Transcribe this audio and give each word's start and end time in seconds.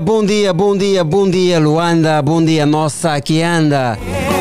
Bom 0.00 0.24
dia, 0.24 0.52
bom 0.52 0.76
dia, 0.76 1.02
bom 1.02 1.28
dia 1.28 1.58
Luanda, 1.58 2.22
bom 2.22 2.44
dia 2.44 2.64
nossa 2.64 3.20
que 3.20 3.42
anda. 3.42 3.98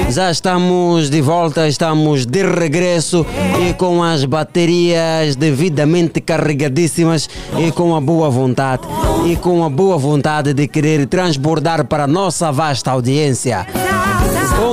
Já 0.10 0.30
estamos 0.30 1.10
de 1.10 1.22
volta, 1.22 1.68
estamos 1.68 2.26
de 2.26 2.44
regresso 2.44 3.26
e 3.68 3.74
com 3.74 4.04
as 4.04 4.24
baterias 4.24 5.36
devidamente 5.36 6.22
carregadíssimas 6.22 7.30
e 7.58 7.72
com 7.72 7.96
a 7.96 8.02
boa 8.02 8.30
vontade 8.30 8.84
e 9.26 9.36
com 9.36 9.64
a 9.64 9.70
boa 9.70 9.98
vontade 9.98 10.54
de 10.54 10.68
querer 10.68 11.08
transbordar 11.08 11.86
para 11.86 12.04
a 12.04 12.08
nossa 12.08 12.52
vasta 12.52 12.92
audiência. 12.92 13.66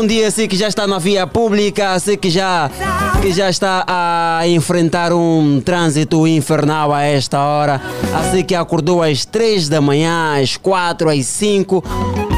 Bom 0.05 0.09
dia, 0.09 0.31
sei 0.31 0.47
que 0.47 0.55
já 0.55 0.69
está 0.69 0.87
na 0.87 0.99
via 0.99 1.27
pública, 1.27 1.99
sei 1.99 2.15
que 2.15 2.29
já, 2.29 2.71
que 3.23 3.33
já 3.33 3.49
está 3.49 3.87
a 3.89 4.47
enfrentar 4.47 5.15
um 5.15 5.63
trânsito 5.63 6.27
infernal 6.27 6.93
a 6.93 7.05
esta 7.05 7.41
hora. 7.41 7.81
Assim 8.15 8.45
que 8.45 8.55
acordou 8.55 9.03
às 9.03 9.25
3 9.25 9.71
da 9.71 9.81
manhã, 9.81 10.39
às 10.39 10.59
4, 10.59 11.09
às 11.09 11.25
5. 11.25 11.83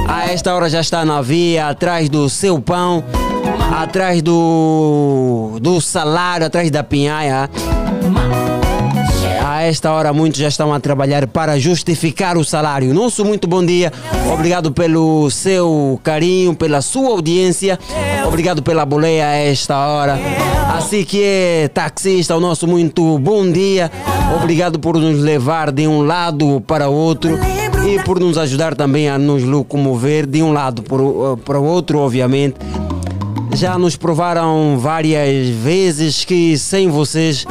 A 0.07 0.31
esta 0.31 0.55
hora 0.55 0.71
já 0.71 0.81
está 0.81 1.05
na 1.05 1.21
via, 1.21 1.67
atrás 1.67 2.09
do 2.09 2.31
seu 2.31 2.61
pão, 2.61 3.03
atrás 3.77 4.23
do, 4.23 5.59
do 5.61 5.81
salário, 5.81 6.47
atrás 6.47 6.71
da 6.71 6.85
pinhaia. 6.85 7.51
Esta 9.69 9.91
hora 9.93 10.13
muitos 10.13 10.39
já 10.39 10.47
estão 10.47 10.73
a 10.73 10.79
trabalhar 10.79 11.27
para 11.27 11.59
justificar 11.59 12.39
o 12.39 12.45
salário. 12.45 12.95
Nosso 12.95 13.25
muito 13.25 13.49
bom 13.49 13.65
dia. 13.67 13.93
Obrigado 14.33 14.71
pelo 14.71 15.29
seu 15.29 15.99
carinho, 16.05 16.55
pela 16.55 16.81
sua 16.81 17.11
audiência. 17.11 17.77
Obrigado 18.29 18.63
pela 18.63 18.87
boleia 18.87 19.27
a 19.27 19.35
esta 19.35 19.77
hora. 19.77 20.21
Assim 20.77 21.03
que 21.05 21.21
é 21.21 21.69
taxista, 21.75 22.37
o 22.37 22.41
nosso 22.41 22.65
muito 22.69 23.19
bom 23.19 23.51
dia. 23.51 23.91
Obrigado 24.41 24.79
por 24.79 24.97
nos 24.99 25.19
levar 25.21 25.73
de 25.73 25.85
um 25.89 26.03
lado 26.03 26.63
para 26.65 26.89
outro 26.89 27.37
e 27.89 28.01
por 28.05 28.21
nos 28.21 28.39
ajudar 28.39 28.77
também 28.77 29.09
a 29.09 29.19
nos 29.19 29.43
locomover 29.43 30.27
de 30.27 30.43
um 30.45 30.53
lado 30.53 30.85
o- 30.89 31.37
para 31.39 31.59
o 31.59 31.65
outro, 31.65 31.99
obviamente. 31.99 32.55
Já 33.57 33.79
nos 33.79 33.97
provaram 33.97 34.79
várias 34.79 35.49
vezes 35.49 36.27
que 36.27 36.59
sem 36.59 36.91
vocês 36.91 37.47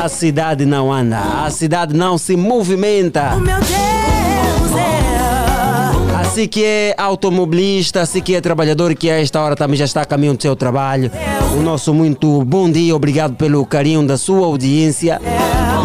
a 0.00 0.08
cidade 0.08 0.64
não 0.64 0.92
anda, 0.92 1.18
a 1.44 1.50
cidade 1.50 1.92
não 1.96 2.16
se 2.16 2.36
movimenta. 2.36 3.34
O 3.34 3.40
meu 3.40 3.56
Deus 3.56 4.78
é. 4.78 6.20
Assim 6.20 6.46
que 6.46 6.64
é 6.64 6.94
automobilista, 6.96 8.02
assim 8.02 8.20
que 8.20 8.36
é 8.36 8.40
trabalhador 8.40 8.94
que 8.94 9.10
a 9.10 9.20
esta 9.20 9.40
hora 9.40 9.56
também 9.56 9.76
já 9.76 9.84
está 9.84 10.02
a 10.02 10.04
caminho 10.04 10.34
do 10.34 10.40
seu 10.40 10.54
trabalho. 10.54 11.10
O 11.58 11.60
nosso 11.60 11.92
muito 11.92 12.44
bom 12.44 12.70
dia, 12.70 12.94
obrigado 12.94 13.34
pelo 13.34 13.66
carinho 13.66 14.06
da 14.06 14.16
sua 14.16 14.46
audiência. 14.46 15.20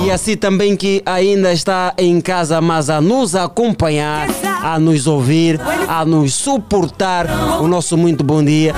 E 0.05 0.11
assim 0.11 0.37
também 0.37 0.75
que 0.75 1.01
ainda 1.03 1.51
está 1.51 1.95
em 1.97 2.21
casa, 2.21 2.61
mas 2.61 2.91
a 2.91 3.01
nos 3.01 3.33
acompanhar, 3.33 4.27
a 4.63 4.79
nos 4.79 5.05
ouvir, 5.05 5.59
a 5.87 6.05
nos 6.05 6.33
suportar. 6.33 7.27
O 7.59 7.67
nosso 7.67 7.97
muito 7.97 8.23
bom 8.23 8.43
dia. 8.43 8.73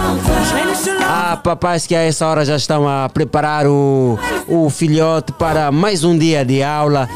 Lá. 1.00 1.32
Há 1.32 1.38
papais 1.38 1.86
que 1.86 1.96
a 1.96 2.01
essa 2.01 2.25
hora 2.25 2.44
já 2.44 2.56
estão 2.56 2.88
a 2.88 3.08
preparar 3.08 3.68
o, 3.68 4.18
o 4.48 4.70
filhote 4.70 5.32
para 5.34 5.72
mais 5.72 6.04
um 6.04 6.18
dia 6.18 6.44
de 6.44 6.63
aula 6.63 7.08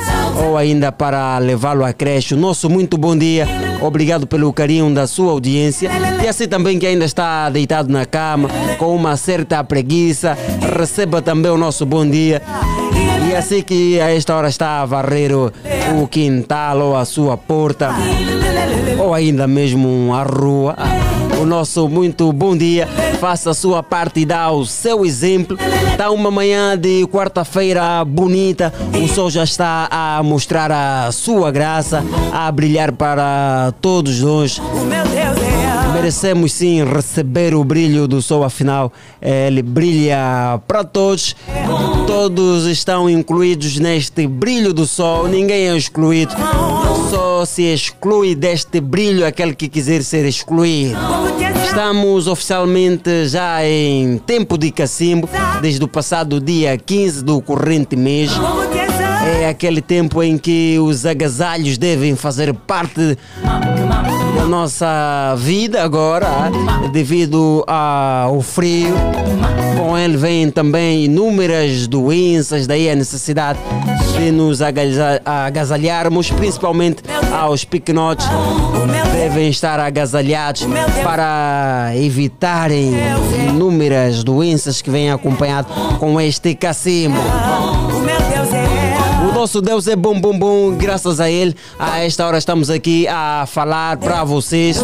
ou 0.45 0.55
ainda 0.55 0.91
para 0.91 1.37
levá-lo 1.39 1.83
à 1.83 1.91
creche. 1.91 2.35
O 2.35 2.37
nosso 2.37 2.69
muito 2.69 2.97
bom 2.97 3.17
dia. 3.17 3.47
Obrigado 3.81 4.27
pelo 4.27 4.53
carinho 4.53 4.93
da 4.93 5.07
sua 5.07 5.31
audiência. 5.31 5.89
E 6.23 6.27
assim 6.27 6.47
também 6.47 6.77
que 6.77 6.85
ainda 6.85 7.05
está 7.05 7.49
deitado 7.49 7.91
na 7.91 8.05
cama 8.05 8.49
com 8.77 8.95
uma 8.95 9.17
certa 9.17 9.63
preguiça, 9.63 10.37
receba 10.77 11.21
também 11.21 11.51
o 11.51 11.57
nosso 11.57 11.85
bom 11.85 12.07
dia. 12.07 12.41
E 13.29 13.35
assim 13.35 13.61
que 13.61 13.99
a 13.99 14.11
esta 14.11 14.35
hora 14.35 14.49
está 14.49 14.81
a 14.81 14.85
varrer 14.85 15.31
o, 15.35 15.51
o 16.01 16.07
quintal 16.07 16.79
ou 16.79 16.95
a 16.95 17.05
sua 17.05 17.37
porta 17.37 17.93
ou 18.99 19.13
ainda 19.13 19.47
mesmo 19.47 20.13
a 20.13 20.23
rua. 20.23 20.75
O 21.41 21.45
nosso 21.45 21.87
muito 21.87 22.31
bom 22.33 22.55
dia. 22.55 22.87
Faça 23.19 23.51
a 23.51 23.53
sua 23.53 23.81
parte 23.81 24.21
e 24.21 24.25
dá 24.25 24.51
o 24.51 24.65
seu 24.65 25.05
exemplo. 25.05 25.57
Está 25.91 26.11
uma 26.11 26.29
manhã 26.29 26.77
de 26.77 27.05
quarta-feira 27.07 28.03
bonita. 28.03 28.73
O 29.01 29.07
sol 29.07 29.29
já 29.29 29.43
está 29.43 29.87
a 29.89 30.21
mostrar 30.21 30.71
a 30.71 31.11
sua 31.11 31.51
graça, 31.51 32.03
a 32.33 32.51
brilhar 32.51 32.91
para 32.91 33.73
todos 33.81 34.21
nós. 34.21 34.57
O 34.57 34.85
meu 34.85 35.03
Deus 35.05 35.43
é. 35.45 35.48
Merecemos 35.93 36.53
sim 36.53 36.83
receber 36.83 37.53
o 37.53 37.63
brilho 37.63 38.07
do 38.07 38.21
sol, 38.21 38.43
afinal, 38.43 38.91
ele 39.21 39.61
brilha 39.61 40.59
para 40.67 40.83
todos. 40.83 41.35
Todos 42.07 42.65
estão 42.65 43.09
incluídos 43.09 43.77
neste 43.77 44.27
brilho 44.27 44.73
do 44.73 44.85
sol, 44.85 45.27
ninguém 45.27 45.69
é 45.69 45.75
excluído. 45.75 46.33
Só 47.09 47.45
se 47.45 47.63
exclui 47.63 48.35
deste 48.35 48.79
brilho 48.79 49.25
aquele 49.25 49.53
que 49.53 49.67
quiser 49.67 50.03
ser 50.03 50.25
excluído. 50.25 50.97
Estamos 51.65 52.27
oficialmente 52.27 53.27
já 53.27 53.63
em 53.65 54.17
tempo 54.19 54.57
de 54.57 54.71
cacimbo, 54.71 55.29
desde 55.61 55.83
o 55.83 55.87
passado 55.87 56.39
dia 56.39 56.77
15 56.77 57.23
do 57.23 57.41
corrente 57.41 57.95
mês. 57.95 58.31
É 59.31 59.47
aquele 59.47 59.81
tempo 59.81 60.21
em 60.23 60.37
que 60.37 60.77
os 60.79 61.05
agasalhos 61.05 61.77
devem 61.77 62.15
fazer 62.15 62.53
parte 62.53 63.17
da 64.35 64.45
nossa 64.45 65.35
vida 65.37 65.83
agora, 65.83 66.27
devido 66.91 67.63
ao 67.67 68.41
frio. 68.41 68.93
Com 69.77 69.97
ele 69.97 70.17
vêm 70.17 70.49
também 70.51 71.05
inúmeras 71.05 71.87
doenças, 71.87 72.67
daí 72.67 72.89
a 72.89 72.95
necessidade 72.95 73.59
de 74.17 74.31
nos 74.31 74.61
agasalha- 74.61 75.21
agasalharmos, 75.25 76.29
principalmente 76.31 77.03
aos 77.31 77.63
pequenotes. 77.63 78.27
Devem 79.13 79.49
estar 79.49 79.79
agasalhados 79.79 80.65
para 81.03 81.91
evitarem 81.95 82.93
inúmeras 83.49 84.23
doenças 84.23 84.81
que 84.81 84.89
vêm 84.89 85.11
acompanhado 85.11 85.67
com 85.99 86.19
este 86.19 86.53
cacimbo. 86.55 87.17
Nosso 89.39 89.61
Deus 89.61 89.87
é 89.87 89.95
bom, 89.95 90.19
bom, 90.19 90.37
bom. 90.37 90.71
Graças 90.71 91.21
a 91.21 91.31
Ele, 91.31 91.55
a 91.79 92.03
esta 92.03 92.27
hora 92.27 92.37
estamos 92.37 92.69
aqui 92.69 93.07
a 93.07 93.45
falar 93.47 93.95
para 93.95 94.25
vocês. 94.25 94.77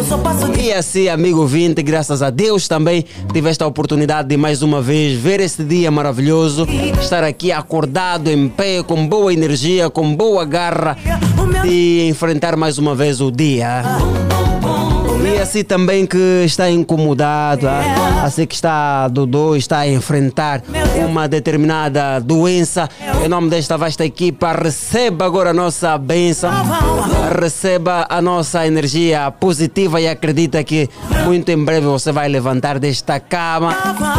E 0.58 0.72
assim, 0.72 1.10
amigo 1.10 1.46
vinte, 1.46 1.82
graças 1.82 2.22
a 2.22 2.30
Deus 2.30 2.66
também 2.66 3.04
tiveste 3.34 3.62
a 3.62 3.66
oportunidade 3.66 4.28
de 4.30 4.36
mais 4.38 4.62
uma 4.62 4.80
vez 4.80 5.20
ver 5.20 5.40
este 5.40 5.62
dia 5.62 5.90
maravilhoso, 5.90 6.66
estar 6.98 7.22
aqui 7.22 7.52
acordado, 7.52 8.30
em 8.30 8.48
pé, 8.48 8.82
com 8.82 9.06
boa 9.06 9.30
energia, 9.30 9.90
com 9.90 10.16
boa 10.16 10.46
garra 10.46 10.96
e 11.66 12.08
enfrentar 12.08 12.56
mais 12.56 12.78
uma 12.78 12.94
vez 12.94 13.20
o 13.20 13.30
dia. 13.30 13.84
Assim 15.46 15.62
também 15.62 16.04
que 16.04 16.42
está 16.44 16.68
incomodado, 16.68 17.68
ah, 17.68 18.24
assim 18.24 18.44
que 18.44 18.54
está 18.56 19.06
Dodô, 19.06 19.54
está 19.54 19.78
a 19.78 19.88
enfrentar 19.88 20.60
uma 21.08 21.28
determinada 21.28 22.18
doença. 22.18 22.88
Em 23.24 23.28
nome 23.28 23.48
desta 23.48 23.78
vasta 23.78 24.04
equipa, 24.04 24.52
receba 24.52 25.24
agora 25.24 25.50
a 25.50 25.54
nossa 25.54 25.96
bênção, 25.98 26.50
receba 27.40 28.08
a 28.10 28.20
nossa 28.20 28.66
energia 28.66 29.30
positiva 29.30 30.00
e 30.00 30.08
acredita 30.08 30.64
que 30.64 30.90
muito 31.24 31.48
em 31.48 31.64
breve 31.64 31.86
você 31.86 32.10
vai 32.10 32.28
levantar 32.28 32.80
desta 32.80 33.20
cama 33.20 33.72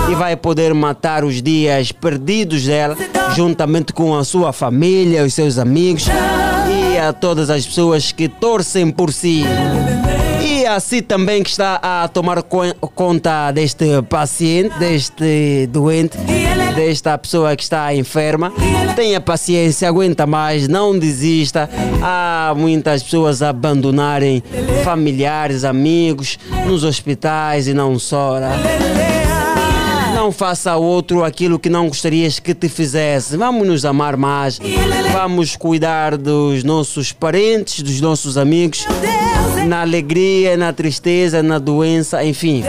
e 0.09 0.15
vai 0.15 0.37
poder 0.37 0.73
matar 0.73 1.25
os 1.25 1.41
dias 1.41 1.91
perdidos 1.91 2.65
dela, 2.65 2.95
juntamente 3.35 3.91
com 3.91 4.15
a 4.15 4.23
sua 4.23 4.53
família, 4.53 5.25
os 5.25 5.33
seus 5.33 5.57
amigos 5.57 6.05
e 6.95 6.97
a 6.97 7.11
todas 7.11 7.49
as 7.49 7.65
pessoas 7.65 8.13
que 8.13 8.29
torcem 8.29 8.89
por 8.89 9.11
si. 9.11 9.43
Assim 10.69 11.01
também 11.01 11.41
que 11.43 11.49
está 11.49 11.79
a 11.81 12.07
tomar 12.07 12.43
co- 12.43 12.73
conta 12.93 13.51
deste 13.51 13.85
paciente, 14.09 14.77
deste 14.77 15.67
doente, 15.71 16.17
desta 16.75 17.17
pessoa 17.17 17.55
que 17.55 17.63
está 17.63 17.93
enferma. 17.95 18.51
Tenha 18.95 19.19
paciência, 19.21 19.87
aguenta 19.87 20.25
mais, 20.27 20.67
não 20.67 20.97
desista. 20.97 21.69
Há 22.03 22.53
muitas 22.55 23.01
pessoas 23.01 23.41
a 23.41 23.49
abandonarem 23.49 24.43
familiares, 24.83 25.63
amigos 25.63 26.37
nos 26.65 26.83
hospitais 26.83 27.67
e 27.67 27.73
não 27.73 27.97
só. 27.97 28.39
né? 28.39 28.49
Não 30.13 30.31
faça 30.31 30.71
ao 30.71 30.83
outro 30.83 31.23
aquilo 31.23 31.57
que 31.57 31.69
não 31.69 31.87
gostarias 31.87 32.39
que 32.39 32.53
te 32.53 32.67
fizesse. 32.67 33.37
Vamos 33.37 33.65
nos 33.67 33.85
amar 33.85 34.17
mais. 34.17 34.59
Vamos 35.13 35.55
cuidar 35.55 36.17
dos 36.17 36.63
nossos 36.63 37.11
parentes, 37.13 37.81
dos 37.81 38.01
nossos 38.01 38.37
amigos. 38.37 38.85
Na 39.65 39.81
alegria, 39.81 40.55
na 40.55 40.71
tristeza, 40.71 41.41
na 41.41 41.59
doença, 41.59 42.23
enfim. 42.23 42.63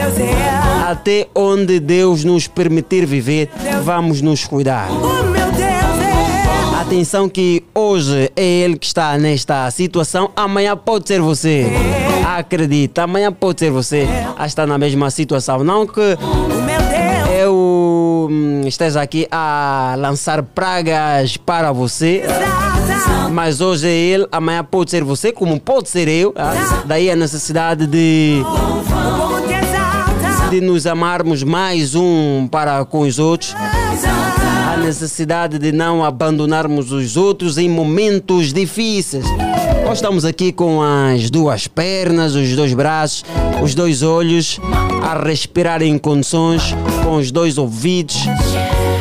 Até 0.87 1.27
onde 1.35 1.79
Deus 1.79 2.23
nos 2.23 2.47
permitir 2.47 3.05
viver, 3.05 3.49
vamos 3.83 4.21
nos 4.21 4.45
cuidar. 4.45 4.89
É. 4.89 6.81
Atenção 6.81 7.29
que 7.29 7.63
hoje 7.75 8.31
é 8.35 8.43
ele 8.43 8.75
que 8.75 8.87
está 8.87 9.15
nesta 9.15 9.69
situação, 9.69 10.31
amanhã 10.35 10.75
pode 10.75 11.07
ser 11.07 11.21
você. 11.21 11.67
Acredita, 12.25 13.03
amanhã 13.03 13.31
pode 13.31 13.59
ser 13.59 13.69
você 13.69 14.07
a 14.35 14.47
estar 14.47 14.65
na 14.65 14.77
mesma 14.77 15.11
situação. 15.11 15.63
Não 15.63 15.85
que 15.85 16.17
eu 17.39 18.27
hum, 18.29 18.61
esteja 18.65 19.01
aqui 19.01 19.27
a 19.31 19.93
lançar 19.99 20.41
pragas 20.41 21.37
para 21.37 21.71
você. 21.71 22.23
Mas 23.31 23.61
hoje 23.61 23.87
é 23.87 23.91
ele, 23.91 24.27
amanhã 24.31 24.63
pode 24.63 24.91
ser 24.91 25.03
você, 25.03 25.31
como 25.31 25.59
pode 25.59 25.89
ser 25.89 26.07
eu. 26.07 26.33
ah. 26.35 26.53
Daí 26.85 27.09
a 27.09 27.15
necessidade 27.15 27.85
de, 27.87 28.41
de 30.49 30.61
nos 30.61 30.87
amarmos 30.87 31.43
mais 31.43 31.95
um 31.95 32.47
para 32.49 32.83
com 32.85 33.01
os 33.01 33.19
outros. 33.19 33.55
A 34.73 34.77
necessidade 34.77 35.59
de 35.59 35.71
não 35.71 36.03
abandonarmos 36.03 36.91
os 36.91 37.15
outros 37.17 37.57
em 37.57 37.69
momentos 37.69 38.51
difíceis. 38.53 39.25
Nós 39.85 39.97
estamos 39.97 40.23
aqui 40.25 40.51
com 40.51 40.81
as 40.81 41.29
duas 41.29 41.67
pernas, 41.67 42.35
os 42.35 42.55
dois 42.55 42.73
braços, 42.73 43.23
os 43.61 43.73
dois 43.73 44.03
olhos, 44.03 44.59
a 45.03 45.19
respirar 45.23 45.81
em 45.81 45.97
condições, 45.97 46.75
com 47.03 47.15
os 47.17 47.31
dois 47.31 47.57
ouvidos. 47.57 48.17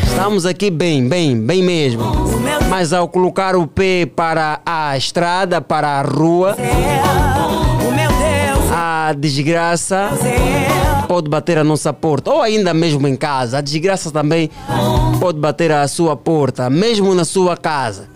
Estamos 0.02 0.46
aqui 0.46 0.70
bem, 0.70 1.06
bem, 1.06 1.38
bem 1.38 1.62
mesmo. 1.62 2.37
Mas 2.68 2.92
ao 2.92 3.08
colocar 3.08 3.56
o 3.56 3.66
pé 3.66 4.06
para 4.06 4.60
a 4.64 4.96
estrada, 4.96 5.60
para 5.60 5.98
a 5.98 6.02
rua, 6.02 6.56
a 8.70 9.12
desgraça 9.14 10.10
pode 11.08 11.30
bater 11.30 11.56
a 11.56 11.64
nossa 11.64 11.92
porta, 11.92 12.30
ou 12.30 12.42
ainda 12.42 12.74
mesmo 12.74 13.08
em 13.08 13.16
casa. 13.16 13.58
A 13.58 13.60
desgraça 13.62 14.10
também 14.10 14.50
pode 15.18 15.38
bater 15.38 15.72
a 15.72 15.88
sua 15.88 16.14
porta, 16.14 16.68
mesmo 16.68 17.14
na 17.14 17.24
sua 17.24 17.56
casa. 17.56 18.08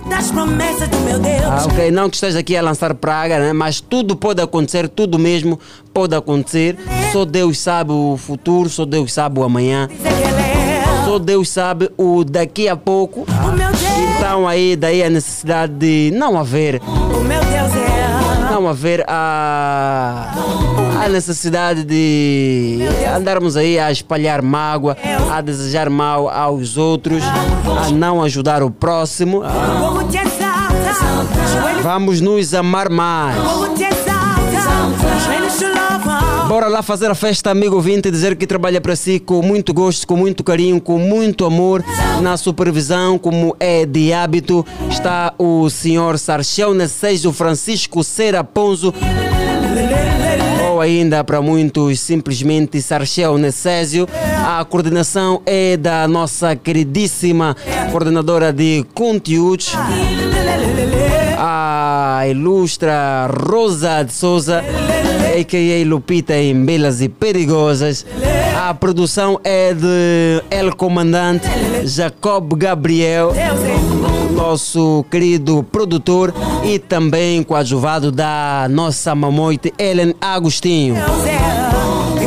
Ah, 1.46 1.64
ok, 1.64 1.90
não 1.90 2.10
que 2.10 2.16
esteja 2.16 2.38
aqui 2.40 2.54
a 2.54 2.60
lançar 2.62 2.94
praga, 2.94 3.38
né? 3.38 3.52
mas 3.54 3.80
tudo 3.80 4.14
pode 4.14 4.42
acontecer, 4.42 4.86
tudo 4.88 5.18
mesmo 5.18 5.58
pode 5.94 6.14
acontecer. 6.14 6.76
Só 7.10 7.24
Deus 7.24 7.58
sabe 7.58 7.92
o 7.92 8.16
futuro, 8.18 8.68
só 8.68 8.84
Deus 8.84 9.12
sabe 9.12 9.40
o 9.40 9.42
amanhã, 9.42 9.88
só 11.12 11.18
Deus 11.18 11.50
sabe 11.50 11.90
o 11.98 12.24
daqui 12.24 12.68
a 12.68 12.76
pouco. 12.76 13.26
Então 14.16 14.48
aí 14.48 14.74
daí 14.76 15.02
a 15.02 15.10
necessidade 15.10 15.74
de 15.74 16.10
não 16.14 16.38
haver 16.38 16.76
é. 16.76 18.50
não 18.50 18.66
haver 18.66 19.04
a, 19.06 20.32
a 21.04 21.08
necessidade 21.10 21.84
de 21.84 22.78
andarmos 23.14 23.58
aí 23.58 23.78
a 23.78 23.92
espalhar 23.92 24.40
mágoa, 24.40 24.96
a 25.30 25.40
desejar 25.42 25.90
mal 25.90 26.30
aos 26.30 26.78
outros, 26.78 27.22
a 27.84 27.90
não 27.90 28.22
ajudar 28.22 28.62
o 28.62 28.70
próximo. 28.70 29.42
Vamos 31.82 32.22
nos 32.22 32.54
amar 32.54 32.88
mais. 32.88 33.36
Bora 36.48 36.68
lá 36.68 36.82
fazer 36.82 37.10
a 37.10 37.14
festa, 37.14 37.50
amigo 37.50 37.76
ouvinte, 37.76 38.10
dizer 38.10 38.36
que 38.36 38.46
trabalha 38.46 38.80
para 38.80 38.94
si 38.94 39.18
com 39.18 39.40
muito 39.40 39.72
gosto, 39.72 40.06
com 40.06 40.16
muito 40.16 40.44
carinho, 40.44 40.80
com 40.80 40.98
muito 40.98 41.46
amor. 41.46 41.82
Na 42.20 42.36
supervisão, 42.36 43.18
como 43.18 43.56
é 43.58 43.86
de 43.86 44.12
hábito, 44.12 44.64
está 44.90 45.32
o 45.38 45.70
senhor 45.70 46.18
Sarchel 46.18 46.74
Nessejo 46.74 47.32
Francisco 47.32 48.04
Cera 48.04 48.44
Ponzo. 48.44 48.92
Ou 50.68 50.80
ainda 50.80 51.24
para 51.24 51.40
muitos, 51.40 52.00
simplesmente 52.00 52.82
Sarchel 52.82 53.38
Necésio. 53.38 54.06
A 54.44 54.64
coordenação 54.64 55.40
é 55.46 55.76
da 55.76 56.06
nossa 56.06 56.54
queridíssima 56.54 57.56
coordenadora 57.90 58.52
de 58.52 58.84
conteúdos, 58.94 59.72
a 61.38 61.81
ilustra 62.28 63.28
Rosa 63.28 64.02
de 64.02 64.12
Souza, 64.12 64.62
a.k.a. 65.38 65.86
Lupita 65.86 66.34
em 66.34 66.64
Belas 66.64 67.00
e 67.00 67.08
Perigosas. 67.08 68.04
A 68.56 68.72
produção 68.74 69.40
é 69.42 69.74
de 69.74 70.42
El 70.50 70.74
Comandante 70.76 71.46
Jacob 71.84 72.54
Gabriel, 72.54 73.32
nosso 74.34 75.04
querido 75.10 75.62
produtor 75.62 76.32
e 76.64 76.78
também 76.78 77.42
coadjuvado 77.42 78.12
da 78.12 78.66
nossa 78.70 79.14
mamoite 79.14 79.72
Ellen 79.78 80.14
Agostinho. 80.20 80.96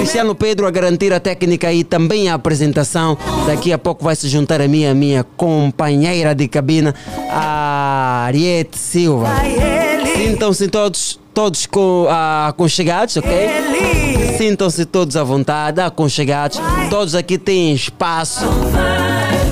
Cristiano 0.06 0.36
Pedro 0.36 0.68
a 0.68 0.72
garantir 0.72 1.12
a 1.14 1.20
técnica 1.20 1.74
e 1.74 1.84
também 1.84 2.30
a 2.30 2.36
apresentação. 2.36 3.18
Daqui 3.48 3.74
a 3.74 3.78
pouco 3.78 4.04
vai 4.04 4.16
se 4.16 4.28
juntar 4.28 4.62
a 4.62 4.68
minha, 4.68 4.94
minha 4.94 5.24
companheira 5.24 6.36
de 6.36 6.48
cabina, 6.48 6.94
a 7.30 8.26
Ariete 8.28 8.78
Silva. 8.78 9.30
Sintam-se 10.16 10.68
todos, 10.68 11.20
todos 11.34 11.66
com, 11.66 12.08
ah, 12.10 12.48
aconchegados, 12.48 13.18
ok? 13.18 13.32
Sintam-se 14.38 14.86
todos 14.86 15.16
à 15.16 15.24
vontade, 15.24 15.82
aconchegados. 15.82 16.60
Todos 16.90 17.16
aqui 17.16 17.38
têm 17.38 17.74
espaço. 17.74 18.46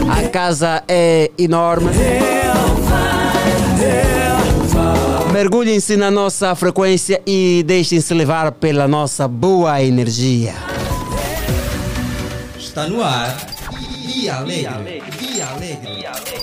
A 0.09 0.27
casa 0.29 0.83
é 0.87 1.31
enorme. 1.37 1.89
Mergulhem-se 5.31 5.97
na 5.97 6.11
nossa 6.11 6.53
frequência 6.55 7.21
e 7.25 7.63
deixem-se 7.65 8.13
levar 8.13 8.51
pela 8.51 8.87
nossa 8.87 9.27
boa 9.27 9.81
energia. 9.81 10.53
Está 12.57 12.87
no 12.87 13.03
ar. 13.03 13.35
Dia 14.05 14.35
Alegre. 14.35 15.01
Dia 15.19 15.47
Alegre. 15.47 16.42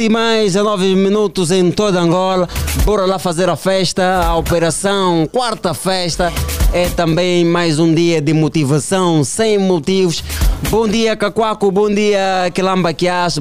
Sete 0.00 0.04
e 0.04 0.08
mais 0.08 0.56
a 0.56 0.62
nove 0.62 0.94
minutos 0.94 1.50
em 1.50 1.70
toda 1.70 2.00
Angola. 2.00 2.48
Bora 2.84 3.04
lá 3.04 3.18
fazer 3.18 3.50
a 3.50 3.56
festa, 3.56 4.22
a 4.24 4.34
operação 4.34 5.28
Quarta 5.30 5.74
Festa. 5.74 6.32
É 6.72 6.88
também 6.88 7.44
mais 7.44 7.78
um 7.78 7.92
dia 7.92 8.18
de 8.20 8.32
motivação, 8.32 9.22
sem 9.22 9.58
motivos. 9.58 10.24
Bom 10.70 10.88
dia, 10.88 11.14
Cacuaco. 11.16 11.70
Bom 11.70 11.92
dia, 11.92 12.50
Quilamba. 12.54 12.90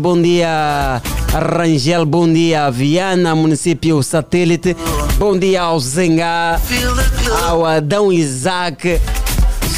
Bom 0.01 0.21
dia, 0.21 1.01
Rangel. 1.31 2.05
Bom 2.05 2.31
dia, 2.31 2.69
Viana, 2.69 3.33
município 3.35 4.03
satélite. 4.03 4.75
Bom 5.17 5.37
dia 5.37 5.61
ao 5.61 5.79
Zengá, 5.79 6.59
ao 7.47 7.65
Adão 7.65 8.11
Isaac 8.11 8.99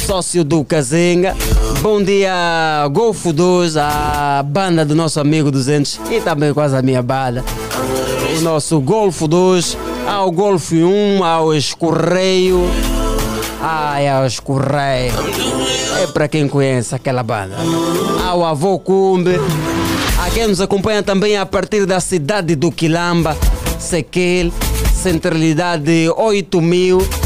sócio 0.06 0.42
do 0.42 0.64
Kazenga. 0.64 1.36
Bom 1.82 2.00
dia, 2.00 2.88
Golfo 2.92 3.32
2, 3.32 3.76
a 3.76 4.40
banda 4.46 4.84
do 4.84 4.94
nosso 4.94 5.18
amigo 5.18 5.50
200 5.50 6.00
e 6.12 6.20
também 6.20 6.54
quase 6.54 6.76
a 6.76 6.80
minha 6.80 7.02
banda. 7.02 7.44
O 8.38 8.40
nosso 8.40 8.80
Golfo 8.80 9.26
2, 9.26 9.76
ao 10.06 10.30
Golfo 10.30 10.76
1, 10.76 11.24
ao 11.24 11.52
Escorreio. 11.52 12.70
Ai, 13.60 14.08
ao 14.08 14.24
Escorreio. 14.24 15.12
É 16.00 16.06
para 16.06 16.28
quem 16.28 16.46
conhece 16.46 16.94
aquela 16.94 17.24
banda. 17.24 17.56
Ao 18.24 18.44
Avô 18.44 18.78
Cumbe. 18.78 19.40
A 20.24 20.30
quem 20.30 20.46
nos 20.46 20.60
acompanha 20.60 21.02
também 21.02 21.36
a 21.36 21.44
partir 21.44 21.84
da 21.84 21.98
cidade 21.98 22.54
do 22.54 22.70
Quilamba, 22.70 23.36
Sequel, 23.80 24.52
centralidade 24.94 26.08
8000 26.16 27.21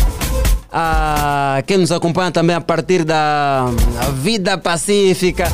a 0.72 1.62
quem 1.66 1.78
nos 1.78 1.92
acompanha 1.92 2.30
também 2.30 2.56
a 2.56 2.60
partir 2.60 3.04
da 3.04 3.66
Vida 4.14 4.58
Pacífica. 4.58 5.50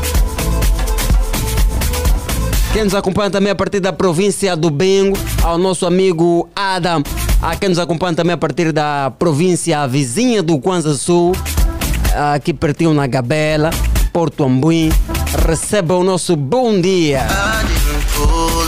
Quem 2.72 2.84
nos 2.84 2.94
acompanha 2.94 3.30
também 3.30 3.52
a 3.52 3.54
partir 3.54 3.80
da 3.80 3.92
província 3.92 4.56
do 4.56 4.70
Bengo, 4.70 5.18
ao 5.42 5.58
nosso 5.58 5.84
amigo 5.84 6.48
Adam. 6.56 7.02
A 7.42 7.54
quem 7.54 7.68
nos 7.68 7.78
acompanha 7.78 8.14
também 8.14 8.32
a 8.32 8.38
partir 8.38 8.72
da 8.72 9.12
província 9.18 9.86
vizinha 9.86 10.42
do 10.42 10.58
Kwanza 10.58 10.94
Sul, 10.94 11.32
aqui 12.34 12.54
pertinho 12.54 12.94
na 12.94 13.06
Gabela, 13.06 13.70
Porto 14.12 14.44
Ambuim. 14.44 14.90
Receba 15.46 15.96
o 15.96 16.04
nosso 16.04 16.36
bom 16.36 16.80
dia. 16.80 17.26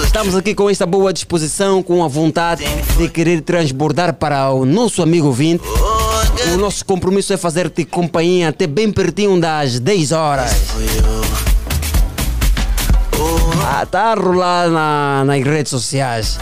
Estamos 0.05 0.35
aqui 0.35 0.55
com 0.55 0.69
esta 0.69 0.85
boa 0.85 1.13
disposição, 1.13 1.83
com 1.83 2.05
a 2.05 2.09
vontade 2.09 2.65
de 2.99 3.09
querer 3.09 3.41
transbordar 3.43 4.15
para 4.15 4.51
o 4.51 4.65
nosso 4.67 5.03
amigo 5.03 5.33
vinte. 5.33 5.63
O 6.53 6.57
nosso 6.59 6.85
compromisso 6.85 7.33
é 7.33 7.37
fazer-te 7.37 7.85
companhia 7.85 8.51
até 8.51 8.67
bem 8.67 8.93
pertinho 8.93 9.41
das 9.41 9.81
10 9.81 10.13
horas. 10.13 10.51
Ah, 13.67 13.87
tá 13.87 14.13
a 14.13 14.15
rolar 14.15 14.69
na, 14.69 15.25
nas 15.25 15.43
redes 15.43 15.71
sociais 15.71 16.39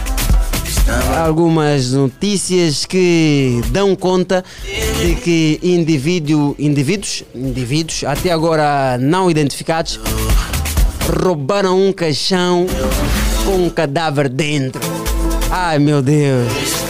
algumas 1.17 1.91
notícias 1.91 2.85
que 2.85 3.61
dão 3.69 3.95
conta 3.95 4.43
de 5.01 5.15
que 5.15 5.59
indivíduo, 5.63 6.55
indivíduos, 6.59 7.23
indivíduos 7.33 8.03
até 8.03 8.31
agora 8.31 8.97
não 8.97 9.29
identificados 9.29 9.99
roubaram 11.23 11.87
um 11.87 11.91
caixão 11.91 12.65
com 13.45 13.65
um 13.65 13.69
cadáver 13.69 14.29
dentro. 14.29 14.81
Ai 15.49 15.79
meu 15.79 16.01
Deus. 16.01 16.82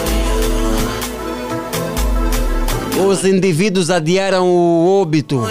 Os 2.98 3.26
indivíduos 3.26 3.90
adiaram 3.90 4.48
o 4.48 5.02
óbito 5.02 5.42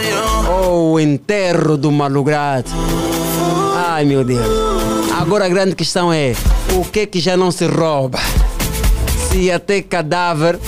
ou 0.48 0.92
o 0.92 1.00
enterro 1.00 1.76
do 1.76 1.90
malogrado. 1.90 2.70
Ai 3.74 4.04
meu 4.04 4.24
Deus. 4.24 4.46
Agora 5.18 5.46
a 5.46 5.48
grande 5.48 5.74
questão 5.74 6.12
é: 6.12 6.34
o 6.74 6.84
que 6.84 7.00
é 7.00 7.06
que 7.06 7.20
já 7.20 7.36
não 7.36 7.50
se 7.50 7.66
rouba? 7.66 8.18
Se 9.30 9.50
até 9.50 9.82
cadáver, 9.82 10.58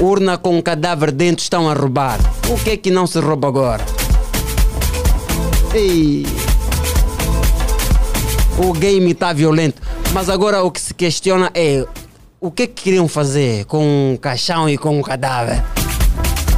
urna 0.00 0.36
com 0.36 0.60
cadáver 0.62 1.12
dentro 1.12 1.42
estão 1.42 1.68
a 1.68 1.74
roubar, 1.74 2.18
o 2.48 2.58
que 2.62 2.70
é 2.70 2.76
que 2.76 2.90
não 2.90 3.06
se 3.06 3.20
rouba 3.20 3.48
agora? 3.48 3.84
Ei. 5.72 6.26
O 8.58 8.72
game 8.72 9.10
está 9.10 9.32
violento. 9.32 9.82
Mas 10.12 10.28
agora 10.28 10.62
o 10.62 10.70
que 10.70 10.80
se 10.80 10.94
questiona 10.94 11.50
é 11.52 11.84
o 12.44 12.50
que, 12.50 12.66
que 12.66 12.82
queriam 12.82 13.08
fazer 13.08 13.64
com 13.64 14.12
um 14.12 14.18
caixão 14.18 14.68
e 14.68 14.76
com 14.76 14.98
um 14.98 15.00
cadáver? 15.02 15.64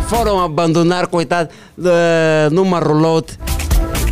Foram 0.09 0.41
abandonar, 0.41 1.07
coitado, 1.07 1.49
de- 1.79 2.53
numa 2.53 2.81
rolote 2.81 3.39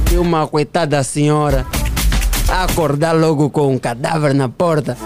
de 0.08 0.16
uma 0.16 0.46
coitada 0.46 1.02
senhora 1.02 1.66
a 2.48 2.62
acordar 2.62 3.16
logo 3.16 3.50
com 3.50 3.72
um 3.72 3.78
cadáver 3.78 4.32
na 4.34 4.48
porta. 4.48 4.96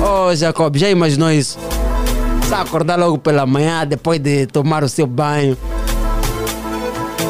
Oh, 0.00 0.34
Jacob, 0.34 0.74
já 0.76 0.88
imaginou 0.88 1.30
isso? 1.30 1.58
Só 2.48 2.56
acordar 2.56 2.98
logo 2.98 3.18
pela 3.18 3.44
manhã, 3.44 3.86
depois 3.86 4.18
de 4.18 4.46
tomar 4.46 4.82
o 4.82 4.88
seu 4.88 5.06
banho, 5.06 5.58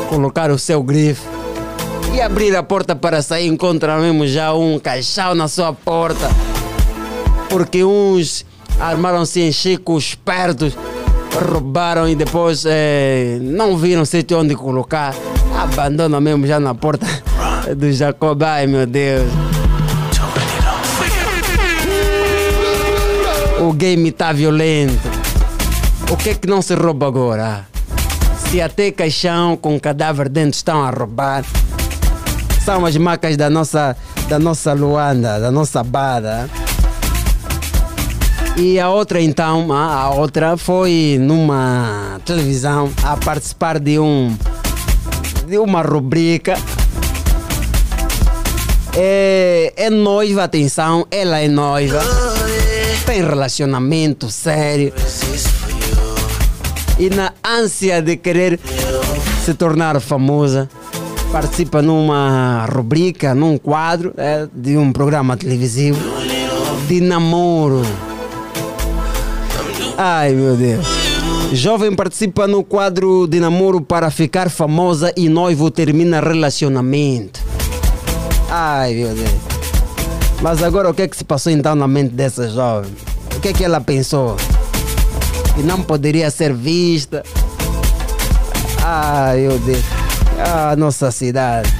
colocar 0.08 0.52
o 0.52 0.58
seu 0.58 0.84
grife 0.84 1.22
e 2.14 2.20
abrir 2.20 2.54
a 2.54 2.62
porta 2.62 2.94
para 2.94 3.20
sair, 3.22 3.48
encontra 3.48 3.98
mesmo 3.98 4.24
já 4.24 4.54
um 4.54 4.78
caixão 4.78 5.34
na 5.34 5.48
sua 5.48 5.72
porta 5.72 6.30
porque 7.48 7.84
uns 7.84 8.44
armaram-se 8.80 9.40
em 9.40 9.52
chicos 9.52 10.08
espertos, 10.08 10.76
roubaram 11.50 12.08
e 12.08 12.14
depois 12.14 12.64
eh, 12.66 13.38
não 13.40 13.76
viram 13.76 14.04
sítio 14.04 14.38
onde 14.38 14.54
colocar, 14.54 15.14
abandonam 15.56 16.20
mesmo 16.20 16.46
já 16.46 16.60
na 16.60 16.74
porta 16.74 17.06
do 17.76 17.90
Jacob. 17.92 18.42
Ai 18.42 18.66
meu 18.66 18.86
Deus. 18.86 19.30
O 23.60 23.72
game 23.72 24.10
está 24.10 24.32
violento. 24.32 25.08
O 26.10 26.16
que 26.16 26.30
é 26.30 26.34
que 26.34 26.46
não 26.46 26.62
se 26.62 26.74
rouba 26.74 27.06
agora? 27.06 27.66
Se 28.48 28.60
até 28.60 28.92
caixão 28.92 29.56
com 29.56 29.80
cadáver 29.80 30.28
dentro 30.28 30.56
estão 30.56 30.84
a 30.84 30.90
roubar, 30.90 31.44
são 32.64 32.86
as 32.86 32.96
marcas 32.96 33.36
da 33.36 33.50
nossa, 33.50 33.96
da 34.28 34.38
nossa 34.38 34.72
Luanda, 34.72 35.40
da 35.40 35.50
nossa 35.50 35.82
Bada. 35.82 36.48
E 38.56 38.80
a 38.80 38.88
outra 38.88 39.20
então, 39.20 39.70
a 39.70 39.92
a 40.02 40.10
outra 40.10 40.56
foi 40.56 41.18
numa 41.20 42.18
televisão 42.24 42.90
a 43.02 43.14
participar 43.14 43.78
de 43.78 43.98
um 43.98 44.34
de 45.46 45.58
uma 45.58 45.82
rubrica. 45.82 46.56
É, 48.96 49.74
é 49.76 49.90
noiva, 49.90 50.44
atenção, 50.44 51.06
ela 51.10 51.38
é 51.38 51.48
noiva. 51.48 52.00
Tem 53.04 53.22
relacionamento 53.22 54.30
sério. 54.30 54.92
E 56.98 57.10
na 57.10 57.34
ânsia 57.44 58.00
de 58.00 58.16
querer 58.16 58.58
se 59.44 59.52
tornar 59.52 60.00
famosa, 60.00 60.66
participa 61.30 61.82
numa 61.82 62.66
rubrica, 62.74 63.34
num 63.34 63.58
quadro 63.58 64.14
é, 64.16 64.48
de 64.50 64.78
um 64.78 64.90
programa 64.92 65.36
televisivo 65.36 66.00
de 66.88 67.02
namoro. 67.02 67.82
Ai 69.98 70.32
meu 70.32 70.54
Deus. 70.56 70.86
Jovem 71.52 71.94
participa 71.94 72.46
no 72.46 72.62
quadro 72.62 73.26
de 73.26 73.40
namoro 73.40 73.80
para 73.80 74.10
ficar 74.10 74.50
famosa 74.50 75.12
e 75.16 75.28
noivo 75.28 75.70
termina 75.70 76.20
relacionamento. 76.20 77.40
Ai 78.50 78.94
meu 78.94 79.14
Deus. 79.14 79.30
Mas 80.42 80.62
agora 80.62 80.90
o 80.90 80.94
que 80.94 81.02
é 81.02 81.08
que 81.08 81.16
se 81.16 81.24
passou 81.24 81.50
então 81.50 81.74
na 81.74 81.88
mente 81.88 82.12
dessa 82.14 82.48
jovem? 82.48 82.92
O 83.34 83.40
que 83.40 83.48
é 83.48 83.52
que 83.54 83.64
ela 83.64 83.80
pensou? 83.80 84.36
Que 85.54 85.62
não 85.62 85.80
poderia 85.82 86.30
ser 86.30 86.52
vista. 86.52 87.22
Ai 88.84 89.40
meu 89.40 89.58
Deus. 89.58 89.84
Ah, 90.38 90.76
nossa 90.76 91.10
cidade. 91.10 91.72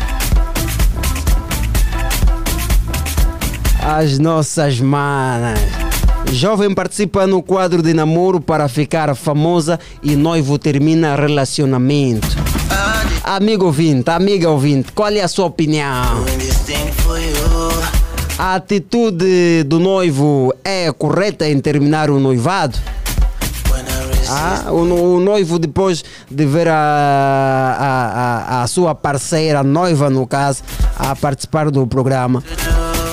As 3.83 4.19
nossas 4.19 4.81
manas. 4.81 5.86
Jovem 6.33 6.75
participa 6.75 7.27
no 7.27 7.43
quadro 7.43 7.83
de 7.83 7.95
namoro 7.95 8.41
para 8.41 8.69
ficar 8.69 9.15
famosa 9.15 9.79
e 10.03 10.17
noivo 10.17 10.59
termina 10.59 11.17
relacionamento. 11.17 12.29
Amigo 13.25 13.67
ouvinte, 13.67 14.11
amiga 14.11 14.51
ouvinte, 14.51 14.93
qual 14.93 15.11
é 15.11 15.21
a 15.21 15.29
sua 15.29 15.47
opinião? 15.47 16.25
A 18.39 18.55
atitude 18.55 19.65
do 19.65 19.81
noivo 19.81 20.55
é 20.63 20.93
correta 20.93 21.49
em 21.49 21.59
terminar 21.59 22.11
o 22.11 22.21
noivado? 22.21 22.79
Ah, 24.29 24.67
o, 24.71 24.83
o 25.17 25.21
noivo, 25.21 25.59
depois 25.59 26.05
de 26.31 26.45
ver 26.45 26.69
a, 26.69 26.75
a, 27.79 28.59
a, 28.59 28.63
a 28.63 28.67
sua 28.67 28.95
parceira, 28.95 29.63
noiva 29.63 30.11
no 30.11 30.27
caso, 30.27 30.63
a 30.97 31.15
participar 31.15 31.71
do 31.71 31.87
programa, 31.87 32.43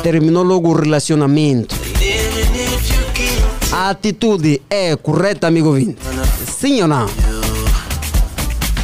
terminou 0.01 0.43
logo 0.43 0.69
o 0.69 0.73
relacionamento. 0.73 1.92
A 3.75 3.89
atitude 3.89 4.61
é 4.69 4.95
correta, 4.95 5.47
amigo 5.47 5.69
ouvinte? 5.69 5.97
Sim 6.59 6.83
ou 6.83 6.87
não? 6.87 7.07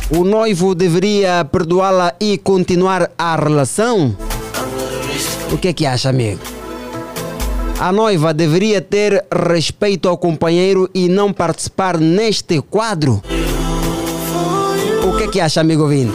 O 0.10 0.24
noivo 0.24 0.74
deveria 0.74 1.46
perdoá-la 1.46 2.16
e 2.20 2.40
continuar 2.40 3.12
a 3.16 3.36
relação? 3.36 4.18
O 5.52 5.58
que 5.60 5.68
é 5.68 5.74
que 5.74 5.86
acha, 5.86 6.10
amigo? 6.10 6.40
A 7.80 7.92
noiva 7.92 8.34
deveria 8.34 8.82
ter 8.82 9.24
respeito 9.32 10.10
ao 10.10 10.18
companheiro 10.18 10.90
e 10.92 11.08
não 11.08 11.32
participar 11.32 12.00
neste 12.00 12.60
quadro. 12.60 13.22
O 15.08 15.18
que 15.18 15.24
é 15.26 15.28
que 15.28 15.40
acha, 15.40 15.62
amigo 15.62 15.88
Vini? 15.88 16.12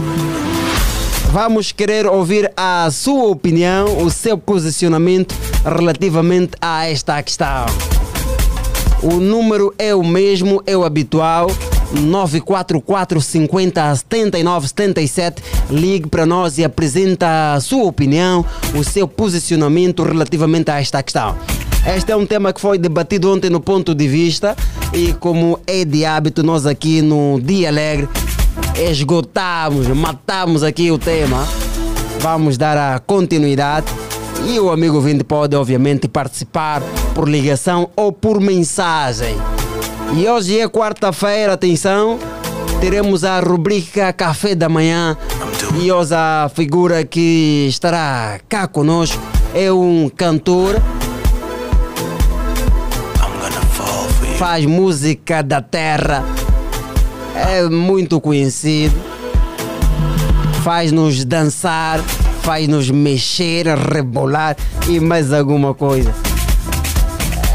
Vamos 1.30 1.70
querer 1.70 2.06
ouvir 2.06 2.52
a 2.56 2.90
sua 2.90 3.26
opinião, 3.26 4.02
o 4.04 4.10
seu 4.10 4.36
posicionamento 4.36 5.32
relativamente 5.64 6.56
a 6.60 6.86
esta 6.86 7.22
questão. 7.22 7.66
O 9.04 9.20
número 9.20 9.74
é 9.78 9.94
o 9.94 10.02
mesmo, 10.02 10.62
é 10.66 10.74
o 10.74 10.82
habitual. 10.82 11.50
944 11.92 13.20
50 13.20 13.96
79 13.96 14.68
77. 14.68 15.42
Ligue 15.70 16.08
para 16.08 16.24
nós 16.24 16.56
e 16.56 16.64
apresenta 16.64 17.52
a 17.52 17.60
sua 17.60 17.84
opinião, 17.84 18.44
o 18.74 18.82
seu 18.82 19.06
posicionamento 19.06 20.02
relativamente 20.02 20.70
a 20.70 20.80
esta 20.80 21.02
questão. 21.02 21.36
Este 21.86 22.12
é 22.12 22.16
um 22.16 22.24
tema 22.24 22.50
que 22.50 22.60
foi 22.62 22.78
debatido 22.78 23.30
ontem 23.30 23.50
no 23.50 23.60
ponto 23.60 23.94
de 23.94 24.08
vista 24.08 24.56
e 24.94 25.12
como 25.12 25.60
é 25.66 25.84
de 25.84 26.06
hábito 26.06 26.42
nós 26.42 26.64
aqui 26.64 27.02
no 27.02 27.38
Dia 27.42 27.68
Alegre 27.68 28.08
esgotamos, 28.74 29.86
matamos 29.88 30.62
aqui 30.62 30.90
o 30.90 30.96
tema. 30.96 31.46
Vamos 32.20 32.56
dar 32.56 32.78
a 32.78 32.98
continuidade 32.98 33.86
e 34.46 34.60
o 34.60 34.70
amigo 34.70 35.00
Vinte 35.00 35.24
pode 35.24 35.56
obviamente 35.56 36.06
participar 36.06 36.82
por 37.14 37.28
ligação 37.28 37.90
ou 37.96 38.12
por 38.12 38.40
mensagem. 38.40 39.36
E 40.16 40.28
hoje 40.28 40.60
é 40.60 40.68
quarta-feira, 40.68 41.54
atenção, 41.54 42.18
teremos 42.80 43.24
a 43.24 43.40
rubrica 43.40 44.12
Café 44.12 44.54
da 44.54 44.68
Manhã. 44.68 45.16
E 45.80 45.90
hoje 45.90 46.14
a 46.14 46.50
figura 46.54 47.04
que 47.04 47.66
estará 47.68 48.38
cá 48.48 48.66
conosco 48.66 49.20
é 49.54 49.72
um 49.72 50.08
cantor, 50.08 50.80
faz 54.38 54.66
música 54.66 55.42
da 55.42 55.62
terra, 55.62 56.24
é 57.34 57.62
muito 57.68 58.20
conhecido, 58.20 58.94
faz-nos 60.62 61.24
dançar, 61.24 62.00
faz-nos 62.44 62.90
mexer, 62.90 63.66
rebolar 63.66 64.54
e 64.86 65.00
mais 65.00 65.32
alguma 65.32 65.72
coisa. 65.72 66.14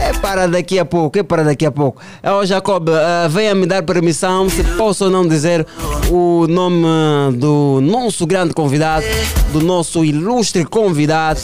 É 0.01 0.11
para 0.13 0.47
daqui 0.47 0.79
a 0.79 0.85
pouco, 0.85 1.19
é 1.19 1.21
para 1.21 1.43
daqui 1.43 1.63
a 1.63 1.71
pouco. 1.71 2.01
Ó 2.23 2.43
Jacob, 2.43 2.89
uh, 2.89 3.29
venha 3.29 3.53
me 3.53 3.67
dar 3.67 3.83
permissão 3.83 4.49
se 4.49 4.63
posso 4.63 5.05
ou 5.05 5.11
não 5.11 5.27
dizer 5.27 5.65
o 6.09 6.47
nome 6.47 7.37
do 7.37 7.79
nosso 7.81 8.25
grande 8.25 8.51
convidado, 8.53 9.05
do 9.53 9.61
nosso 9.61 10.03
ilustre 10.03 10.65
convidado. 10.65 11.39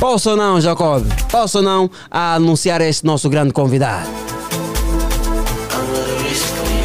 Posso 0.00 0.30
ou 0.30 0.36
não, 0.36 0.60
Jacob? 0.60 1.04
Posso 1.30 1.58
ou 1.58 1.64
não 1.64 1.90
anunciar 2.10 2.80
este 2.80 3.06
nosso 3.06 3.30
grande 3.30 3.52
convidado? 3.52 4.08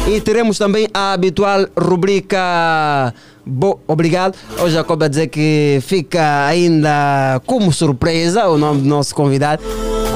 E 0.06 0.20
teremos 0.20 0.58
também 0.58 0.86
a 0.94 1.12
habitual 1.12 1.66
rubrica 1.76 3.12
Bo 3.46 3.80
Obrigado. 3.86 4.36
O 4.62 4.68
Jacob 4.68 5.02
a 5.02 5.08
dizer 5.08 5.28
que 5.28 5.78
fica 5.82 6.46
ainda 6.46 7.40
como 7.46 7.72
surpresa 7.72 8.48
o 8.48 8.56
nome 8.56 8.82
do 8.82 8.88
nosso 8.88 9.14
convidado. 9.14 9.62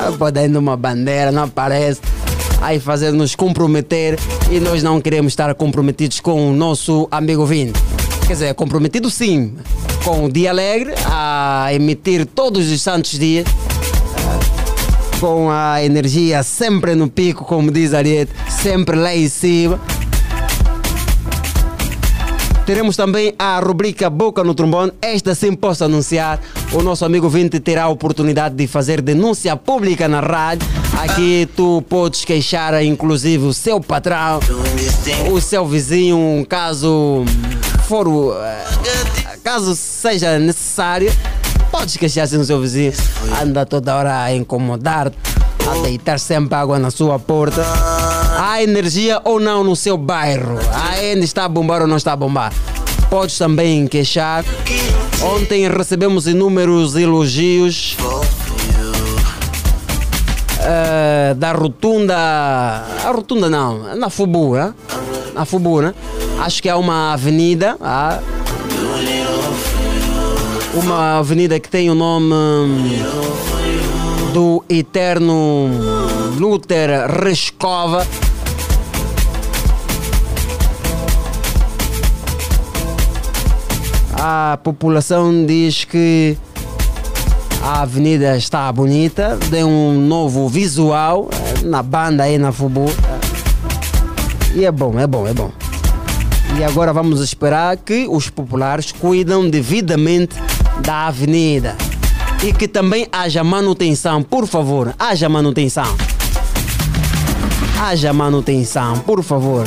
Ah, 0.01 0.13
Pode 0.17 0.39
ainda 0.39 0.59
uma 0.59 0.77
bandeira, 0.77 1.31
não 1.31 1.45
aparece. 1.45 2.01
Aí 2.61 2.81
fazer 2.81 3.13
nos 3.13 3.35
comprometer 3.35 4.19
e 4.51 4.59
nós 4.59 4.83
não 4.83 5.01
queremos 5.01 5.33
estar 5.33 5.55
comprometidos 5.55 6.21
com 6.21 6.51
o 6.51 6.53
nosso 6.55 7.07
amigo 7.11 7.47
Vinte. 7.47 7.79
Quer 8.27 8.33
dizer, 8.33 8.55
comprometido 8.55 9.09
sim, 9.09 9.55
com 10.05 10.25
o 10.25 10.33
Dia 10.33 10.51
Alegre, 10.51 10.93
a 11.07 11.69
emitir 11.73 12.27
todos 12.27 12.71
os 12.71 12.83
santos 12.83 13.19
dias 13.19 13.47
com 15.21 15.51
a 15.51 15.83
energia 15.83 16.43
sempre 16.43 16.95
no 16.95 17.09
pico, 17.09 17.45
como 17.45 17.73
diz 17.73 17.93
Ariete, 17.93 18.33
sempre 18.49 18.97
lá 18.97 19.15
em 19.15 19.29
cima. 19.29 19.81
Teremos 22.69 22.97
também 22.99 23.33
a 23.39 23.59
rubrica 23.61 24.11
Boca 24.11 24.45
no 24.45 24.55
Trombone. 24.55 24.93
Esta 25.01 25.35
sim 25.35 25.55
posso 25.55 25.85
anunciar. 25.85 26.39
O 26.71 26.83
nosso 26.83 27.03
amigo 27.03 27.27
Vinte 27.27 27.59
terá 27.59 27.85
a 27.85 27.89
oportunidade 27.89 28.55
de 28.55 28.67
fazer 28.67 29.01
denúncia 29.01 29.57
pública 29.57 30.07
na 30.07 30.21
rádio. 30.21 30.69
Aqui 30.99 31.49
tu 31.57 31.83
podes 31.89 32.27
queixar, 32.27 32.85
inclusive, 32.85 33.47
o 33.47 33.55
seu 33.55 33.81
patrão, 33.81 34.39
o 35.33 35.41
seu 35.41 35.67
vizinho, 35.67 36.45
caso 36.47 37.25
for 37.85 38.07
o, 38.07 38.35
eh, 38.35 38.67
caso 39.43 39.75
seja 39.75 40.39
necessário. 40.39 41.11
Podes 41.71 41.97
queixar-se 41.97 42.37
no 42.37 42.45
seu 42.45 42.61
vizinho. 42.61 42.93
Anda 43.43 43.65
toda 43.65 43.97
hora 43.97 44.25
a 44.25 44.35
incomodar-te, 44.35 45.17
a 45.67 45.83
deitar 45.85 46.21
sempre 46.21 46.55
água 46.55 46.79
na 46.79 46.91
sua 46.91 47.19
porta. 47.19 47.65
Há 48.41 48.63
energia 48.63 49.21
ou 49.25 49.41
não 49.41 49.65
no 49.65 49.75
seu 49.75 49.97
bairro? 49.97 50.61
Ainda 50.93 51.25
está 51.25 51.45
a 51.45 51.49
bombar 51.49 51.83
ou 51.83 51.89
não 51.89 51.97
está 51.97 52.13
a 52.13 52.17
bombar? 52.17 52.53
Podes 53.11 53.37
também 53.37 53.89
queixar. 53.89 54.45
Ontem 55.21 55.69
recebemos 55.69 56.29
inúmeros 56.29 56.95
elogios 56.95 57.97
eh, 60.61 61.35
da 61.37 61.51
rotunda. 61.51 62.15
A 62.17 63.11
rotunda 63.11 63.51
não, 63.51 63.97
na 63.97 64.09
Fubu, 64.09 64.55
né? 64.55 64.73
Na 65.35 65.45
Fubu, 65.45 65.83
né? 65.83 65.93
Acho 66.39 66.63
que 66.63 66.69
há 66.69 66.77
uma 66.77 67.15
avenida. 67.15 67.77
uma 70.75 71.19
avenida 71.19 71.59
que 71.59 71.69
tem 71.69 71.91
o 71.91 71.95
nome 71.97 73.03
do 74.33 74.63
eterno 74.69 75.71
Luther 76.39 77.11
Rescova. 77.21 78.07
A 84.21 84.59
população 84.63 85.47
diz 85.47 85.85
que 85.85 86.37
a 87.63 87.83
avenida 87.83 88.37
está 88.37 88.71
bonita, 88.73 89.39
tem 89.51 89.63
um 89.63 90.01
novo 90.01 90.49
visual 90.49 91.29
eh, 91.31 91.65
na 91.65 91.83
banda 91.83 92.25
aí 92.25 92.37
na 92.37 92.51
Fubu. 92.51 92.87
E 94.55 94.65
é 94.65 94.73
bom, 94.73 94.99
é 94.99 95.07
bom, 95.07 95.27
é 95.27 95.33
bom. 95.33 95.53
E 96.59 96.65
agora 96.65 96.93
vamos 96.93 97.21
esperar 97.21 97.77
que 97.77 98.09
os 98.09 98.29
populares 98.29 98.91
cuidam 98.91 99.49
devidamente 99.49 100.37
da 100.81 101.07
avenida. 101.07 101.77
E 102.43 102.53
que 102.53 102.67
também 102.67 103.07
haja 103.13 103.45
manutenção, 103.45 104.23
por 104.23 104.47
favor, 104.47 104.95
haja 104.99 105.29
manutenção. 105.29 105.97
Haja 107.81 108.13
manutenção, 108.13 108.99
por 109.01 109.23
favor. 109.23 109.65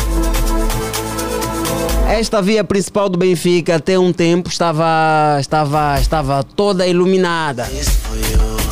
Esta 2.11 2.41
via 2.41 2.63
principal 2.63 3.07
do 3.09 3.17
Benfica 3.17 3.75
até 3.77 3.97
um 3.97 4.11
tempo 4.11 4.49
estava, 4.49 5.37
estava, 5.39 5.97
estava 5.99 6.43
toda 6.43 6.85
iluminada. 6.85 7.67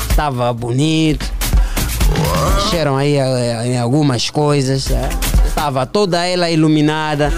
Estava 0.09 0.51
bonito. 0.53 1.25
Mexeram 2.55 2.97
aí 2.97 3.15
eh, 3.15 3.67
em 3.67 3.77
algumas 3.79 4.29
coisas. 4.29 4.91
eh. 4.91 5.09
Estava 5.47 5.85
toda 5.85 6.25
ela 6.25 6.49
iluminada. 6.49 7.31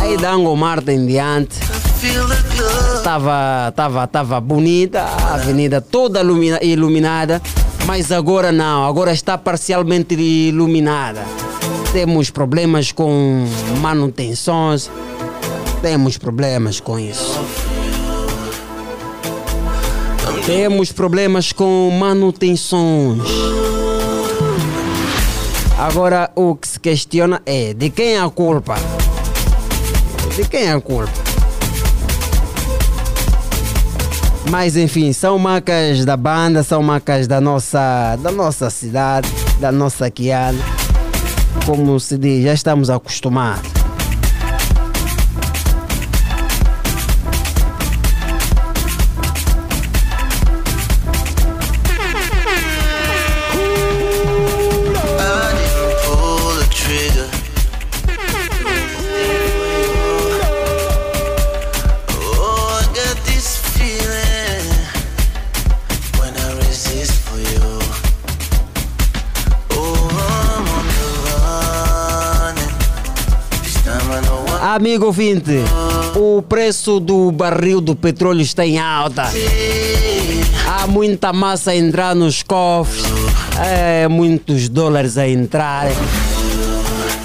Aí 0.00 0.16
da 0.16 0.32
Angomar 0.32 0.82
em 0.88 1.06
diante. 1.06 1.58
Estava, 2.96 3.68
estava, 3.68 4.04
estava 4.04 4.40
bonita, 4.40 5.00
a 5.00 5.34
avenida 5.34 5.80
toda 5.80 6.20
ilumina- 6.20 6.58
iluminada, 6.62 7.40
mas 7.86 8.12
agora 8.12 8.52
não, 8.52 8.86
agora 8.86 9.12
está 9.12 9.38
parcialmente 9.38 10.14
iluminada. 10.14 11.22
Temos 11.94 12.28
problemas 12.28 12.90
com 12.90 13.46
manutenções, 13.80 14.90
temos 15.80 16.18
problemas 16.18 16.80
com 16.80 16.98
isso. 16.98 17.38
Temos 20.44 20.90
problemas 20.90 21.52
com 21.52 21.88
manutenções. 21.96 23.22
Agora 25.78 26.32
o 26.34 26.56
que 26.56 26.66
se 26.66 26.80
questiona 26.80 27.40
é 27.46 27.72
de 27.72 27.88
quem 27.90 28.16
é 28.16 28.20
a 28.20 28.28
culpa? 28.28 28.74
De 30.34 30.48
quem 30.48 30.64
é 30.64 30.72
a 30.72 30.80
culpa? 30.80 31.12
Mas 34.50 34.76
enfim, 34.76 35.12
são 35.12 35.38
marcas 35.38 36.04
da 36.04 36.16
banda, 36.16 36.64
são 36.64 36.82
marcas 36.82 37.28
da 37.28 37.40
nossa, 37.40 38.16
da 38.16 38.32
nossa 38.32 38.68
cidade, 38.68 39.28
da 39.60 39.70
nossa 39.70 40.10
Kiana. 40.10 40.83
Como 41.66 41.98
se 41.98 42.18
diz, 42.18 42.44
já 42.44 42.52
estamos 42.52 42.90
acostumados. 42.90 43.73
Amigo 74.74 75.06
ouvinte, 75.06 75.52
o 76.16 76.42
preço 76.42 76.98
do 76.98 77.30
barril 77.30 77.80
do 77.80 77.94
petróleo 77.94 78.40
está 78.40 78.66
em 78.66 78.76
alta. 78.76 79.22
Há 80.66 80.88
muita 80.88 81.32
massa 81.32 81.70
a 81.70 81.76
entrar 81.76 82.12
nos 82.12 82.42
cofres, 82.42 83.04
é, 83.64 84.08
muitos 84.08 84.68
dólares 84.68 85.16
a 85.16 85.28
entrar. 85.28 85.86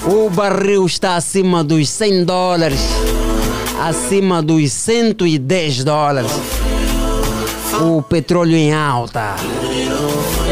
O 0.06 0.30
barril 0.30 0.86
está 0.86 1.16
acima 1.16 1.64
dos 1.64 1.88
100 1.88 2.24
dólares, 2.24 2.82
acima 3.84 4.40
dos 4.40 4.70
110 4.72 5.82
dólares. 5.82 6.30
O 7.80 8.00
petróleo 8.00 8.54
em 8.54 8.72
alta. 8.72 9.34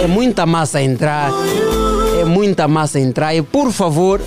É 0.02 0.08
muita 0.08 0.44
massa 0.44 0.78
a 0.78 0.82
entrar, 0.82 1.30
é 2.20 2.24
muita 2.24 2.66
massa 2.66 2.98
a 2.98 3.00
entrar. 3.00 3.36
E 3.36 3.40
por 3.40 3.70
favor, 3.70 4.20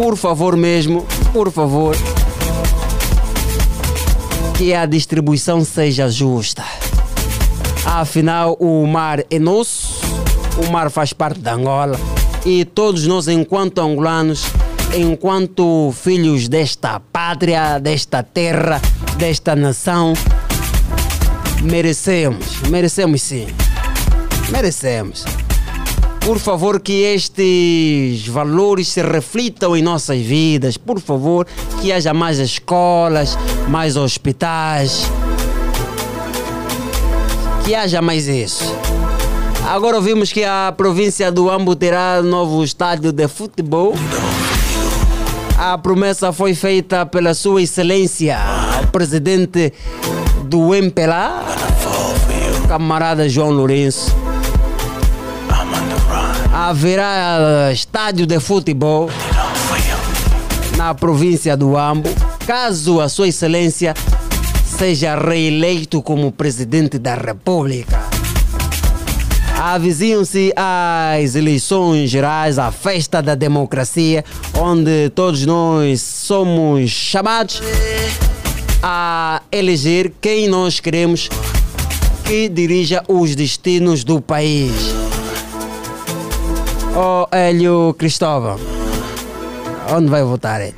por 0.00 0.16
favor 0.16 0.56
mesmo, 0.56 1.06
por 1.30 1.52
favor, 1.52 1.94
que 4.56 4.72
a 4.72 4.86
distribuição 4.86 5.62
seja 5.62 6.08
justa. 6.08 6.64
Afinal, 7.84 8.56
o 8.58 8.86
mar 8.86 9.22
é 9.30 9.38
nosso, 9.38 10.00
o 10.56 10.72
mar 10.72 10.90
faz 10.90 11.12
parte 11.12 11.40
da 11.40 11.52
Angola 11.52 12.00
e 12.46 12.64
todos 12.64 13.06
nós, 13.06 13.28
enquanto 13.28 13.82
angolanos, 13.82 14.46
enquanto 14.96 15.92
filhos 15.92 16.48
desta 16.48 16.98
pátria, 16.98 17.78
desta 17.78 18.22
terra, 18.22 18.80
desta 19.18 19.54
nação, 19.54 20.14
merecemos, 21.62 22.62
merecemos 22.70 23.20
sim, 23.20 23.48
merecemos. 24.50 25.26
Por 26.20 26.38
favor, 26.38 26.80
que 26.80 27.02
estes 27.02 28.26
valores 28.28 28.88
se 28.88 29.02
reflitam 29.02 29.76
em 29.76 29.82
nossas 29.82 30.20
vidas. 30.20 30.76
Por 30.76 31.00
favor, 31.00 31.46
que 31.80 31.92
haja 31.92 32.12
mais 32.12 32.38
escolas, 32.38 33.36
mais 33.68 33.96
hospitais. 33.96 35.10
Que 37.64 37.74
haja 37.74 38.02
mais 38.02 38.28
isso. 38.28 38.74
Agora 39.66 39.96
ouvimos 39.96 40.32
que 40.32 40.44
a 40.44 40.72
província 40.76 41.32
do 41.32 41.50
Ambo 41.50 41.74
terá 41.74 42.22
novo 42.22 42.62
estádio 42.62 43.12
de 43.12 43.26
futebol. 43.26 43.94
A 45.58 45.76
promessa 45.78 46.32
foi 46.32 46.54
feita 46.54 47.04
pela 47.06 47.34
Sua 47.34 47.62
Excelência, 47.62 48.38
o 48.82 48.86
presidente 48.88 49.72
do 50.44 50.74
MPLA, 50.74 51.44
camarada 52.66 53.28
João 53.28 53.50
Lourenço 53.50 54.29
haverá 56.68 57.70
estádio 57.72 58.26
de 58.26 58.38
futebol 58.38 59.08
na 60.76 60.94
província 60.94 61.56
do 61.56 61.74
Ambo, 61.74 62.10
caso 62.46 63.00
a 63.00 63.08
Sua 63.08 63.28
Excelência 63.28 63.94
seja 64.78 65.18
reeleito 65.18 66.02
como 66.02 66.30
presidente 66.30 66.98
da 66.98 67.14
República. 67.14 67.98
Avizinham-se 69.58 70.52
as 70.54 71.34
eleições 71.34 72.10
gerais, 72.10 72.58
a 72.58 72.70
festa 72.70 73.22
da 73.22 73.34
democracia, 73.34 74.22
onde 74.54 75.08
todos 75.10 75.46
nós 75.46 76.02
somos 76.02 76.90
chamados 76.90 77.62
a 78.82 79.40
eleger 79.50 80.12
quem 80.20 80.46
nós 80.46 80.78
queremos 80.78 81.30
que 82.24 82.50
dirija 82.50 83.02
os 83.08 83.34
destinos 83.34 84.04
do 84.04 84.20
país. 84.20 84.99
Oh, 86.94 87.26
Hélio 87.30 87.94
Cristóvão. 87.96 88.58
Onde 89.94 90.08
vai 90.08 90.22
votar 90.22 90.60
ele? 90.60 90.74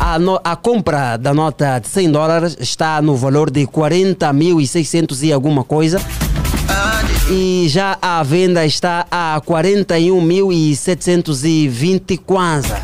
A, 0.00 0.18
no- 0.18 0.40
a 0.42 0.56
compra 0.56 1.16
da 1.18 1.32
nota 1.34 1.78
de 1.78 1.86
100 1.88 2.10
dólares 2.10 2.56
está 2.58 3.00
no 3.02 3.14
valor 3.16 3.50
de 3.50 3.66
40.600 3.66 5.22
e 5.22 5.30
alguma 5.32 5.62
coisa. 5.62 6.00
E 7.30 7.66
já 7.68 7.96
a 8.00 8.22
venda 8.22 8.64
está 8.66 9.06
a 9.10 9.40
41.720 9.46 12.18
kwanza. 12.24 12.78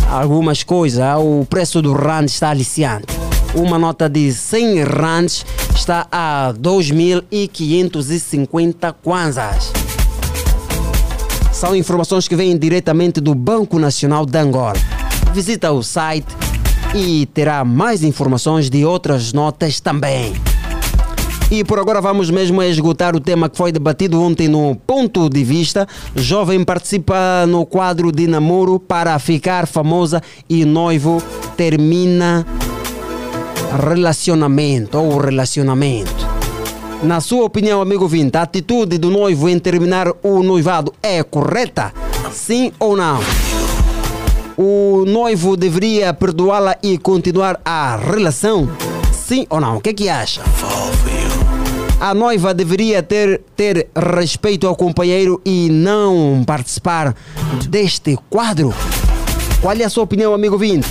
algumas 0.10 0.64
coisas. 0.64 1.04
O 1.20 1.46
preço 1.50 1.82
do 1.82 1.94
rand 1.94 2.26
está 2.26 2.50
aliciante. 2.50 3.08
Uma 3.56 3.78
nota 3.78 4.10
de 4.10 4.34
100 4.34 4.84
rands 4.84 5.46
está 5.76 6.08
a 6.12 6.54
2.550 6.54 8.94
kwanzas. 9.02 9.72
São 11.52 11.76
informações 11.76 12.28
que 12.28 12.36
vêm 12.36 12.56
diretamente 12.58 13.22
do 13.22 13.36
Banco 13.36 13.78
Nacional 13.80 14.26
de 14.26 14.38
Angola. 14.38 14.74
Visita 15.34 15.72
o 15.72 15.82
site 15.84 16.36
e 16.94 17.26
terá 17.28 17.64
mais 17.66 18.04
informações 18.04 18.70
de 18.70 18.86
outras 18.86 19.34
notas 19.34 19.80
também. 19.80 20.34
E 21.50 21.64
por 21.64 21.80
agora 21.80 22.02
vamos 22.02 22.30
mesmo 22.30 22.62
esgotar 22.64 23.16
o 23.16 23.20
tema 23.20 23.50
que 23.50 23.58
foi 23.58 23.72
debatido 23.72 24.22
ontem 24.22 24.48
no 24.48 24.76
Ponto 24.76 25.28
de 25.30 25.44
Vista. 25.44 25.88
Jovem 26.16 26.64
participa 26.64 27.46
no 27.48 27.66
quadro 27.66 28.12
de 28.12 28.28
namoro 28.28 28.80
para 28.80 29.18
ficar 29.20 29.68
famosa 29.68 30.22
e 30.50 30.66
noivo 30.66 31.22
termina 31.56 32.46
relacionamento 33.74 35.00
ou 35.00 35.18
relacionamento. 35.18 36.28
Na 37.02 37.20
sua 37.20 37.44
opinião, 37.44 37.82
amigo 37.82 38.08
Vinta, 38.08 38.40
a 38.40 38.44
atitude 38.44 38.98
do 38.98 39.10
noivo 39.10 39.50
em 39.50 39.60
terminar 39.60 40.08
o 40.22 40.44
noivado 40.44 40.94
é 41.02 41.24
correta? 41.24 41.92
Sim 42.32 42.72
ou 42.80 42.96
não? 42.96 43.20
O 44.56 45.04
noivo 45.06 45.58
deveria 45.58 46.14
perdoá-la 46.14 46.78
e 46.84 46.98
continuar 46.98 47.60
a 47.66 47.98
relação? 47.98 48.70
Sim 49.12 49.48
ou 49.50 49.60
não? 49.60 49.78
O 49.78 49.82
que 49.82 49.90
é 49.90 49.94
que 49.94 50.08
acha? 50.08 50.42
A 52.00 52.14
noiva 52.14 52.54
deveria 52.54 53.02
ter, 53.02 53.42
ter 53.56 53.88
respeito 53.96 54.68
ao 54.68 54.76
companheiro 54.76 55.42
e 55.44 55.70
não 55.70 56.44
participar 56.46 57.16
deste 57.68 58.18
quadro? 58.30 58.74
Qual 59.62 59.76
é 59.76 59.84
a 59.84 59.90
sua 59.90 60.04
opinião, 60.04 60.34
amigo 60.34 60.58
Vinte? 60.58 60.88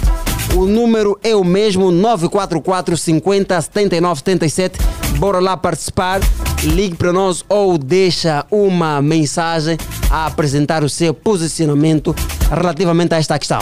O 0.55 0.67
número 0.67 1.19
é 1.23 1.35
o 1.35 1.43
mesmo, 1.43 1.91
944 1.91 2.97
50 2.97 3.61
79 3.61 4.19
77. 4.19 4.79
Bora 5.19 5.41
lá 5.41 5.57
participar. 5.57 6.21
Ligue 6.63 6.95
para 6.95 7.13
nós 7.13 7.43
ou 7.49 7.79
deixa 7.79 8.45
uma 8.51 9.01
mensagem 9.01 9.79
a 10.11 10.27
apresentar 10.27 10.85
o 10.85 10.89
seu 10.89 11.15
posicionamento 11.15 12.15
relativamente 12.51 13.15
a 13.15 13.19
esta 13.19 13.39
questão. 13.39 13.61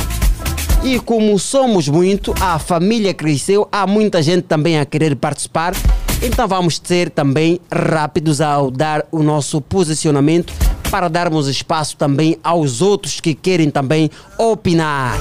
E 0.82 0.98
como 0.98 1.38
somos 1.38 1.88
muito, 1.88 2.34
a 2.40 2.58
família 2.58 3.14
cresceu, 3.14 3.68
há 3.70 3.86
muita 3.86 4.20
gente 4.22 4.42
também 4.42 4.78
a 4.78 4.84
querer 4.84 5.14
participar. 5.14 5.74
Então 6.20 6.48
vamos 6.48 6.80
ser 6.82 7.10
também 7.10 7.60
rápidos 7.70 8.40
ao 8.40 8.70
dar 8.70 9.06
o 9.12 9.22
nosso 9.22 9.60
posicionamento 9.60 10.52
para 10.90 11.08
darmos 11.08 11.46
espaço 11.46 11.96
também 11.96 12.36
aos 12.42 12.82
outros 12.82 13.20
que 13.20 13.32
querem 13.32 13.70
também 13.70 14.10
opinar. 14.36 15.18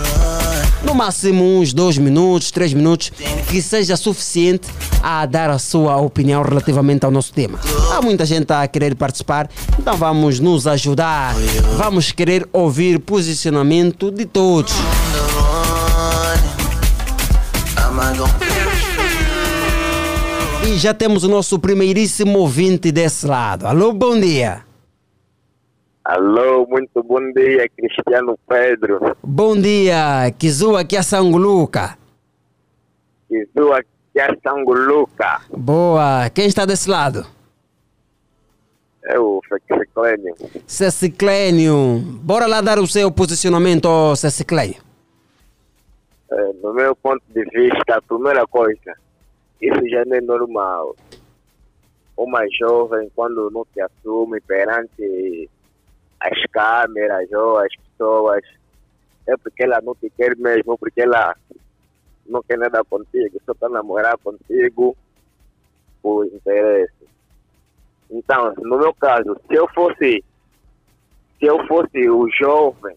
No 0.84 0.96
máximo 0.96 1.44
uns 1.60 1.74
dois 1.74 1.98
minutos, 1.98 2.52
três 2.52 2.74
minutos, 2.74 3.12
que 3.50 3.62
seja 3.62 3.98
suficiente 3.98 4.68
a 5.04 5.26
dar 5.26 5.50
a 5.50 5.60
sua 5.60 5.98
opinião 5.98 6.42
relativamente 6.42 7.06
ao 7.06 7.12
nosso 7.12 7.34
tema. 7.34 7.60
Há 7.92 8.02
muita 8.02 8.26
gente 8.26 8.52
a 8.52 8.68
querer 8.68 8.96
participar, 8.96 9.50
então 9.78 9.96
vamos 9.98 10.40
nos 10.40 10.68
ajudar. 10.68 11.36
Vamos 11.78 12.12
querer 12.12 12.48
ouvir 12.54 13.00
posicionamento 13.00 14.10
de 14.12 14.26
todos. 14.26 14.74
E 20.66 20.78
já 20.78 20.94
temos 20.94 21.24
o 21.24 21.28
nosso 21.28 21.60
primeiríssimo 21.60 22.40
ouvinte 22.40 22.92
desse 22.92 23.26
lado. 23.26 23.68
Alô, 23.68 23.92
bom 23.94 24.20
dia. 24.20 24.69
Alô, 26.10 26.66
muito 26.66 27.04
bom 27.04 27.22
dia, 27.34 27.70
Cristiano 27.70 28.36
Pedro. 28.48 29.16
Bom 29.22 29.56
dia, 29.56 30.32
Kizua 30.40 30.82
aqui 30.82 30.98
a 30.98 31.04
Sanguluca. 31.04 32.00
Estou 33.30 33.72
aqui 33.72 34.20
a 34.20 34.36
Sanguluca. 34.44 35.40
Boa, 35.56 36.28
quem 36.32 36.48
está 36.48 36.66
desse 36.66 36.90
lado? 36.90 37.28
É 39.04 39.20
o 39.20 39.40
Feclênio. 39.48 40.36
Ceciclênio. 40.66 42.00
Bora 42.24 42.48
lá 42.48 42.60
dar 42.60 42.80
o 42.80 42.88
seu 42.88 43.12
posicionamento, 43.12 44.16
Ceciclênio. 44.16 44.82
É, 46.32 46.54
no 46.64 46.74
meu 46.74 46.96
ponto 46.96 47.22
de 47.30 47.44
vista, 47.52 47.98
a 47.98 48.02
primeira 48.02 48.48
coisa, 48.48 48.96
isso 49.62 49.88
já 49.88 50.04
não 50.06 50.18
é 50.18 50.22
normal. 50.22 50.96
Uma 52.18 52.48
jovem, 52.60 53.12
quando 53.16 53.52
não 53.52 53.64
se 53.72 53.80
assume 53.80 54.42
perante 54.42 55.48
as 56.20 56.44
câmeras 56.52 57.32
ou 57.32 57.58
as 57.58 57.74
pessoas, 57.76 58.44
é 59.28 59.38
porque 59.38 59.64
ela 59.64 59.80
não 59.82 59.96
te 59.96 60.10
quer 60.10 60.36
mesmo, 60.38 60.78
porque 60.78 61.02
ela 61.02 61.36
não 62.26 62.42
quer 62.44 62.58
nada 62.58 62.84
contigo, 62.84 63.40
só 63.46 63.52
está 63.52 63.70
namorar 63.70 64.18
contigo 64.18 64.96
por 66.02 66.26
interesse. 66.28 67.08
Então, 68.10 68.54
no 68.58 68.78
meu 68.78 68.94
caso, 68.94 69.40
se 69.48 69.56
eu 69.56 69.68
fosse, 69.70 70.24
se 71.40 71.46
eu 71.46 71.66
fosse 71.68 72.10
o 72.10 72.28
jovem, 72.32 72.96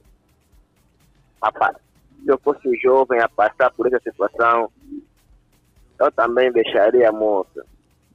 a 1.41 1.53
pa- 1.53 1.75
se 2.23 2.29
eu 2.31 2.39
fosse 2.39 2.69
o 2.69 2.77
jovem 2.81 3.21
a 3.21 3.29
passar 3.29 3.71
por 3.73 3.87
essa 3.87 4.01
situação, 4.01 4.71
eu 5.99 6.13
também 6.13 6.51
deixaria 6.53 7.09
a 7.09 7.13
moça. 7.13 7.65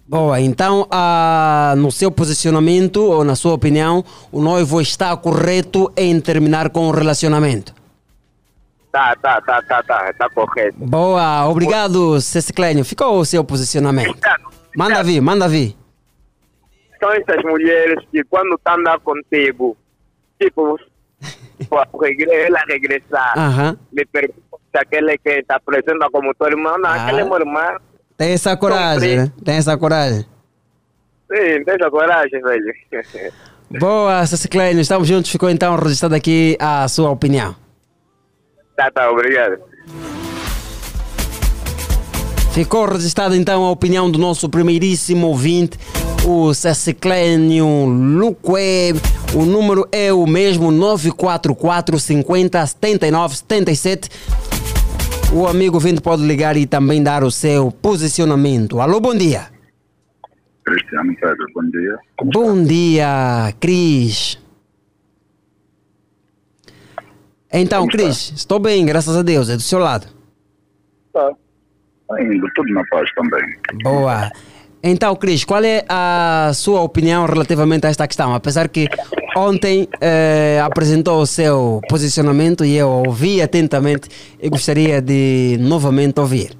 Boa, 0.07 0.39
então, 0.39 0.87
ah, 0.89 1.73
no 1.77 1.91
seu 1.91 2.09
posicionamento 2.09 3.01
ou 3.03 3.25
na 3.25 3.35
sua 3.35 3.53
opinião, 3.53 4.05
o 4.31 4.41
noivo 4.41 4.79
está 4.79 5.15
correto 5.17 5.91
em 5.97 6.19
terminar 6.21 6.69
com 6.69 6.87
o 6.87 6.91
relacionamento? 6.91 7.73
Tá, 8.89 9.15
tá, 9.17 9.41
tá, 9.41 9.61
tá, 9.63 9.83
tá, 9.83 10.13
tá 10.17 10.29
correto. 10.29 10.77
Boa, 10.79 11.45
obrigado, 11.47 12.21
Ceciclênio. 12.21 12.85
Ficou 12.85 13.19
o 13.19 13.25
seu 13.25 13.43
posicionamento. 13.43 14.17
Manda 14.77 15.03
vir, 15.03 15.19
manda 15.21 15.47
vir. 15.49 15.75
São 16.99 17.11
essas 17.11 17.43
mulheres 17.43 18.03
que 18.09 18.23
quando 18.23 18.55
estão 18.55 18.75
andando 18.75 19.01
contigo, 19.01 19.75
tipo, 20.41 20.79
ela 22.31 22.59
regressar, 22.67 23.33
Aham. 23.37 23.77
me 23.91 24.05
pergunta 24.05 24.41
se 24.71 24.77
aquele 24.79 25.17
que 25.17 25.29
está 25.31 25.57
apresenta 25.57 26.09
como 26.11 26.33
teu 26.33 26.47
irmão, 26.47 26.77
não, 26.79 26.89
Ah. 26.89 27.03
aquele 27.03 27.21
é 27.21 27.23
meu 27.25 27.37
irmão. 27.37 27.77
Tem 28.17 28.31
essa 28.31 28.57
coragem, 28.57 29.17
né? 29.17 29.31
Tem 29.45 29.55
essa 29.55 29.77
coragem. 29.77 30.25
Sim, 31.31 31.63
tem 31.63 31.75
essa 31.79 31.91
coragem, 31.91 32.41
velho. 32.41 32.73
Boa, 33.79 34.25
Ceciclênio, 34.25 34.81
estamos 34.81 35.07
juntos. 35.07 35.29
Ficou 35.29 35.49
então 35.49 35.75
registrada 35.75 36.15
aqui 36.15 36.57
a 36.59 36.87
sua 36.87 37.11
opinião. 37.11 37.55
tá, 38.75 38.89
tá, 38.89 39.11
obrigado. 39.11 39.59
Ficou 42.53 42.85
registrada 42.85 43.37
então 43.37 43.63
a 43.65 43.69
opinião 43.69 44.09
do 44.09 44.17
nosso 44.17 44.49
primeiríssimo 44.49 45.27
ouvinte, 45.27 45.77
o 46.25 46.55
Ceciclênio 46.55 47.85
Luque. 47.85 48.95
O 49.35 49.45
número 49.45 49.87
é 49.91 50.11
o 50.11 50.25
mesmo, 50.25 50.71
944 50.71 51.99
50 51.99 52.65
79 52.65 53.35
77. 53.35 54.09
O 55.33 55.45
amigo 55.45 55.75
ouvinte 55.75 56.01
pode 56.01 56.23
ligar 56.23 56.55
e 56.55 56.65
também 56.65 57.03
dar 57.03 57.23
o 57.23 57.29
seu 57.29 57.71
posicionamento. 57.71 58.79
Alô, 58.79 58.99
bom 58.99 59.13
dia. 59.13 59.47
Cristiano 60.63 61.13
Pedro, 61.19 61.45
bom 61.53 61.69
dia. 61.69 61.97
Bom 62.23 62.63
dia, 62.63 63.53
Cris. 63.59 64.39
Então, 67.51 67.81
Como 67.81 67.91
está? 67.91 68.03
Cris, 68.03 68.33
estou 68.35 68.59
bem, 68.59 68.85
graças 68.85 69.15
a 69.15 69.21
Deus. 69.21 69.49
É 69.49 69.55
do 69.55 69.61
seu 69.61 69.79
lado. 69.79 70.07
Tá. 71.13 71.31
Indo, 72.21 72.47
tudo 72.55 72.73
na 72.73 72.83
paz 72.89 73.09
também. 73.13 73.43
Boa. 73.83 74.31
Então, 74.83 75.15
Cris, 75.15 75.43
qual 75.43 75.63
é 75.63 75.83
a 75.89 76.51
sua 76.53 76.81
opinião 76.81 77.25
relativamente 77.25 77.85
a 77.87 77.89
esta 77.89 78.07
questão? 78.07 78.33
Apesar 78.33 78.69
que 78.69 78.87
ontem 79.35 79.87
eh, 79.99 80.59
apresentou 80.63 81.19
o 81.21 81.25
seu 81.25 81.81
posicionamento 81.89 82.63
e 82.63 82.77
eu 82.77 82.87
ouvi 82.87 83.41
atentamente 83.41 84.07
e 84.41 84.49
gostaria 84.49 85.01
de 85.01 85.57
novamente 85.59 86.19
ouvir. 86.19 86.51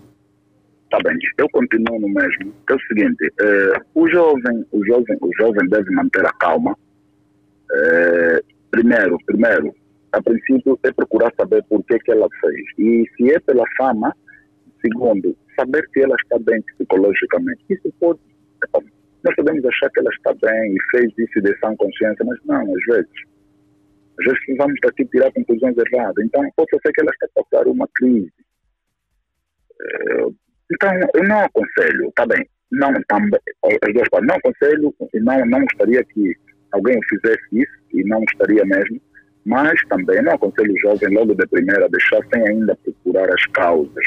Tá 0.89 0.97
bem. 1.03 1.15
Eu 1.37 1.47
continuo 1.49 1.99
no 1.99 2.09
mesmo. 2.09 2.53
É 2.69 2.73
o 2.73 2.79
seguinte, 2.87 3.31
eh, 3.39 3.81
o 3.93 4.07
jovem, 4.09 4.65
o 4.71 4.85
jovem, 4.85 5.17
o 5.21 5.29
jovem 5.37 5.67
deve 5.69 5.91
manter 5.91 6.25
a 6.25 6.31
calma. 6.33 6.75
Eh, 7.71 8.41
primeiro, 8.71 9.17
primeiro, 9.25 9.73
a 10.11 10.21
princípio 10.21 10.79
é 10.83 10.91
procurar 10.91 11.31
saber 11.37 11.63
por 11.69 11.83
que 11.83 11.99
que 11.99 12.11
ela 12.11 12.27
fez. 12.41 12.65
E 12.79 13.05
se 13.15 13.31
é 13.31 13.39
pela 13.39 13.63
fama, 13.77 14.15
segundo, 14.81 15.35
saber 15.59 15.87
se 15.93 16.01
ela 16.01 16.15
está 16.21 16.37
bem 16.39 16.61
psicologicamente. 16.61 17.63
Isso 17.69 17.93
pode. 17.99 18.19
Nós 19.23 19.35
podemos 19.35 19.65
achar 19.65 19.89
que 19.89 19.99
ela 19.99 20.09
está 20.11 20.33
bem 20.33 20.75
e 20.75 20.77
fez 20.91 21.11
isso 21.17 21.41
de 21.41 21.57
sã 21.59 21.75
consciência, 21.75 22.25
mas 22.25 22.39
não, 22.45 22.61
às 22.61 22.85
vezes. 22.85 23.11
Às 24.19 24.25
vezes 24.25 24.57
vamos 24.57 24.79
daqui 24.81 25.05
tirar 25.05 25.31
conclusões 25.31 25.75
erradas. 25.77 26.23
Então, 26.25 26.41
pode 26.55 26.69
ser 26.71 26.91
que 26.91 27.01
ela 27.01 27.11
está 27.11 27.27
a 27.27 27.43
passar 27.43 27.67
uma 27.67 27.87
crise. 27.95 28.31
Eh, 29.81 30.27
então, 30.71 30.91
eu 31.15 31.23
não 31.23 31.39
aconselho, 31.39 32.11
tá 32.15 32.25
bem, 32.25 32.45
não 32.71 32.91
também, 33.07 33.39
as 33.63 33.93
duas 33.93 34.09
partes, 34.09 34.27
não 34.27 34.35
aconselho 34.35 34.93
e 35.13 35.19
não, 35.19 35.45
não 35.45 35.61
gostaria 35.61 36.03
que 36.03 36.35
alguém 36.73 36.99
fizesse 37.09 37.45
isso 37.53 37.77
e 37.93 38.03
não 38.03 38.19
gostaria 38.19 38.65
mesmo, 38.65 39.01
mas 39.45 39.79
também 39.87 40.21
não 40.21 40.33
aconselho 40.33 40.73
o 40.73 40.79
jovem 40.79 41.09
logo 41.13 41.33
de 41.33 41.47
primeira 41.47 41.85
a 41.85 41.89
deixar 41.89 42.19
sem 42.33 42.47
ainda 42.49 42.75
procurar 42.83 43.33
as 43.33 43.45
causas. 43.53 44.05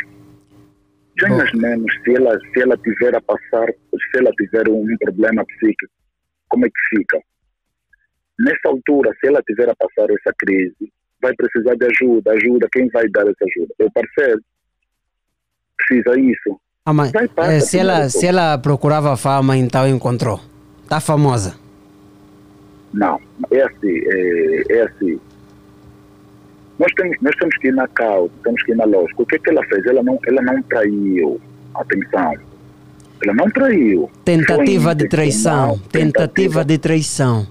Bom. 1.29 1.35
imaginemos 1.35 1.93
se 2.05 2.17
ela, 2.17 2.39
se 2.39 2.63
ela 2.63 2.77
tiver 2.79 3.15
a 3.15 3.21
passar, 3.21 3.67
se 3.69 4.19
ela 4.19 4.31
tiver 4.33 4.69
um 4.69 4.97
problema 4.99 5.45
psíquico, 5.45 5.93
como 6.49 6.67
é 6.67 6.69
que 6.69 6.99
fica? 6.99 7.21
Nessa 8.39 8.69
altura, 8.69 9.11
se 9.21 9.29
ela 9.29 9.43
tiver 9.43 9.69
a 9.69 9.77
passar 9.77 10.11
essa 10.11 10.35
crise, 10.39 10.93
vai 11.21 11.35
precisar 11.35 11.75
de 11.75 11.87
ajuda, 11.87 12.33
ajuda, 12.33 12.69
quem 12.73 12.89
vai 12.89 13.09
dar 13.09 13.23
essa 13.23 13.45
ajuda? 13.45 13.75
É 13.79 13.85
o 13.85 13.93
parceiro. 13.93 14.41
precisa 15.77 16.19
isso. 16.19 16.61
Ah, 16.85 16.93
mas, 16.93 17.13
Vai, 17.13 17.29
passa, 17.29 17.53
eh, 17.53 17.61
se, 17.61 17.79
ela, 17.79 18.09
se 18.09 18.27
ela 18.27 18.59
procurava 18.59 19.17
fama, 19.17 19.57
então 19.57 19.87
encontrou. 19.87 20.41
Está 20.83 21.01
famosa. 21.01 21.57
Não, 22.93 23.21
é 23.51 23.63
assim, 23.63 24.01
é, 24.09 24.63
é 24.71 24.83
assim. 24.83 25.21
Nós 26.81 26.91
temos, 26.95 27.15
nós 27.21 27.37
temos 27.37 27.55
que 27.59 27.69
ir 27.69 27.75
na 27.75 27.87
causa, 27.89 28.33
temos 28.43 28.63
que 28.63 28.73
ir 28.73 28.75
na 28.75 28.87
lógica. 28.87 29.23
O 29.23 29.27
que, 29.27 29.37
é 29.37 29.39
que 29.39 29.51
ela 29.51 29.63
fez? 29.67 29.85
Ela 29.85 30.03
não, 30.03 30.19
ela 30.27 30.41
não 30.41 30.63
traiu. 30.63 31.39
Atenção. 31.75 32.35
Ela 33.23 33.35
não 33.35 33.51
traiu. 33.51 34.11
Tentativa 34.25 34.95
de 34.95 35.07
traição. 35.07 35.75
intencional, 35.75 35.91
Tentativa 35.93 36.65
de 36.65 36.79
traição. 36.79 37.47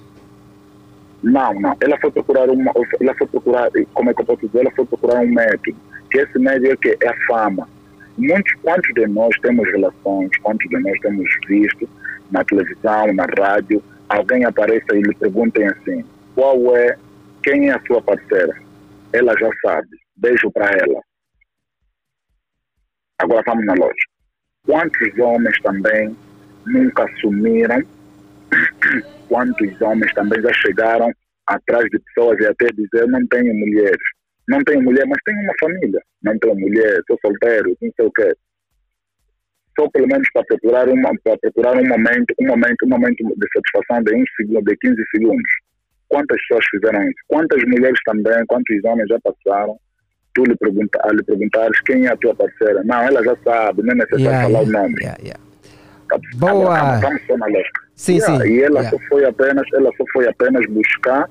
Não, 1.22 1.54
não. 1.62 1.78
Ela 1.80 1.96
foi 2.02 2.10
procurar 2.10 2.50
uma. 2.50 2.72
Ela 3.00 3.14
foi 3.14 3.28
procurar, 3.28 3.70
como 3.94 4.10
é 4.10 4.14
que 4.16 4.22
eu 4.22 4.26
posso 4.26 4.48
dizer? 4.48 4.62
Ela 4.62 4.72
foi 4.72 4.86
procurar 4.88 5.22
um 5.22 5.28
método. 5.28 5.78
Que 6.10 6.18
esse 6.22 6.40
método 6.40 6.66
é 6.66 6.76
que 6.78 6.98
é 7.00 7.08
a 7.08 7.16
fama. 7.28 7.70
Muitos, 8.18 8.52
quantos 8.64 8.92
de 8.96 9.06
nós 9.06 9.38
temos 9.44 9.72
relações, 9.72 10.32
quantos 10.42 10.68
de 10.68 10.80
nós 10.80 11.00
temos 11.02 11.30
visto 11.48 11.88
na 12.32 12.44
televisão, 12.44 13.14
na 13.14 13.28
rádio, 13.38 13.84
alguém 14.10 14.44
aparece 14.44 14.86
e 14.92 15.02
lhe 15.02 15.14
perguntem 15.14 15.68
assim, 15.68 16.04
qual 16.34 16.76
é, 16.76 16.98
quem 17.44 17.70
é 17.70 17.74
a 17.74 17.82
sua 17.86 18.02
parceira? 18.02 18.69
Ela 19.14 19.34
já 19.40 19.50
sabe. 19.62 19.90
Beijo 20.16 20.52
para 20.52 20.70
ela. 20.72 21.02
Agora 23.20 23.44
vamos 23.46 23.66
na 23.66 23.74
loja. 23.74 23.94
Quantos 24.66 25.20
homens 25.20 25.60
também 25.62 26.16
nunca 26.66 27.06
assumiram? 27.06 27.82
Quantos 29.28 29.82
homens 29.82 30.14
também 30.14 30.42
já 30.42 30.54
chegaram 30.54 31.12
atrás 31.48 31.86
de 31.90 32.00
pessoas 32.00 32.40
e 32.40 32.46
até 32.46 32.68
dizer 32.72 33.08
não 33.08 33.26
tenho 33.28 33.54
mulheres? 33.56 34.02
Não 34.48 34.64
tenho 34.64 34.82
mulher, 34.82 35.06
mas 35.08 35.20
tenho 35.26 35.40
uma 35.42 35.54
família. 35.60 36.02
Não 36.24 36.38
tenho 36.40 36.56
mulher, 36.56 37.02
sou 37.08 37.18
solteiro, 37.22 37.78
não 37.82 37.92
sei 37.96 38.06
o 38.06 38.12
quê. 38.12 38.36
Só 39.80 39.90
pelo 39.90 40.08
menos 40.08 40.28
para 40.34 40.44
procurar, 40.46 40.90
uma, 40.90 41.12
para 41.24 41.38
procurar 41.38 41.78
um 41.78 41.88
momento, 41.88 42.34
um 42.40 42.48
momento, 42.48 42.86
um 42.86 42.90
momento 42.90 43.24
de 43.24 43.48
satisfação 43.54 44.04
de 44.04 44.16
um 44.16 44.24
segundo, 44.36 44.64
de 44.64 44.76
15 44.78 45.04
segundos. 45.12 45.52
Quantas 46.10 46.40
pessoas 46.42 46.66
fizeram 46.72 47.02
isso? 47.04 47.20
Quantas 47.28 47.64
mulheres 47.64 48.00
também, 48.06 48.46
quantos 48.48 48.84
homens 48.84 49.08
já 49.08 49.18
passaram? 49.24 49.78
Tu 50.34 50.44
lhe, 50.44 50.56
pergunta, 50.58 51.00
a 51.04 51.12
lhe 51.14 51.24
perguntares 51.24 51.80
quem 51.82 52.06
é 52.06 52.12
a 52.12 52.18
tua 52.18 52.36
parceira. 52.36 52.84
Não, 52.84 53.02
ela 53.02 53.24
já 53.24 53.36
sabe, 53.44 53.82
não 53.84 53.92
é 53.94 53.96
necessário 53.96 54.24
Yeah, 54.26 54.48
falar 54.48 54.60
yeah, 54.62 54.80
o 54.80 54.82
nome. 54.84 54.96
yeah, 55.02 55.18
yeah. 55.24 55.40
Boa. 56.38 57.00
Vamos 57.00 57.22
só 57.28 57.38
na 57.38 57.46
lógica. 57.46 57.82
Sim, 57.96 58.20
sim. 58.20 58.42
E 58.48 58.64
ela 58.64 58.84
só 58.90 58.98
foi 59.10 59.26
apenas, 59.26 59.66
ela 59.74 59.92
só 59.98 60.04
foi 60.14 60.28
apenas 60.28 60.66
buscar 60.70 61.30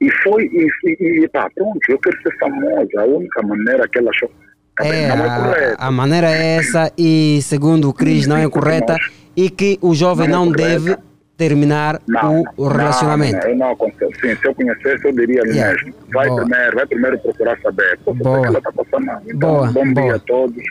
e 0.00 0.10
foi 0.22 0.44
e, 0.44 0.68
e, 0.84 1.24
e 1.24 1.28
pá, 1.28 1.48
pronto, 1.54 1.78
eu 1.88 1.98
quero 1.98 2.20
ser 2.22 2.36
famosa. 2.38 2.88
A 3.00 3.04
única 3.04 3.42
maneira 3.42 3.86
que 3.88 3.98
ela 3.98 4.10
achou 4.10 4.30
tá 4.76 4.86
É, 4.86 5.08
não 5.08 5.24
é 5.54 5.74
a, 5.78 5.86
a 5.86 5.90
maneira 5.90 6.30
é 6.30 6.56
essa 6.56 6.92
e 6.96 7.40
segundo 7.42 7.88
o 7.88 7.94
Cris 7.94 8.26
não 8.26 8.36
é 8.36 8.48
correta 8.48 8.96
e 9.36 9.50
que 9.50 9.78
o 9.82 9.94
jovem 9.94 10.28
Não 10.28 10.48
é 10.50 10.52
deve 10.56 10.96
terminar 11.38 12.02
Não, 12.06 12.42
o 12.56 12.66
relacionamento. 12.66 13.38
Não, 13.46 13.48
eu 13.52 13.56
não 13.56 13.70
aconselho. 13.70 14.10
Sim, 14.20 14.34
se 14.34 14.44
eu 14.46 14.54
conhecesse, 14.54 15.06
eu 15.06 15.12
diria 15.12 15.40
Yeah. 15.46 15.72
mesmo. 15.72 15.94
Vai 16.12 16.28
Boa. 16.28 16.40
primeiro, 16.44 16.76
vai 16.76 16.86
primeiro 16.86 17.18
procurar 17.20 17.58
saber. 17.60 17.98
Pô, 18.04 18.12
Boa. 18.12 18.40
que 18.42 18.46
ela 18.48 18.58
está 18.58 18.72
passando 18.72 19.06
mal. 19.06 19.22
Então, 19.24 19.38
Boa, 19.38 19.66
bom 19.72 19.92
boa. 19.92 20.06
dia 20.06 20.14
a 20.16 20.18
todos. 20.18 20.64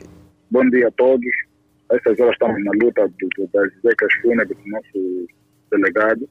Bom 0.52 0.70
dia 0.70 0.88
a 0.90 0.92
todos. 0.92 1.32
Essas 1.90 2.20
horas 2.20 2.34
estamos 2.34 2.64
na 2.66 2.72
luta 2.84 3.08
do, 3.08 3.28
do, 3.38 3.50
das 3.54 3.72
zecas 3.82 4.14
fúnebres 4.22 4.58
do 4.64 4.70
nosso 4.70 5.28
delegado 5.72 6.30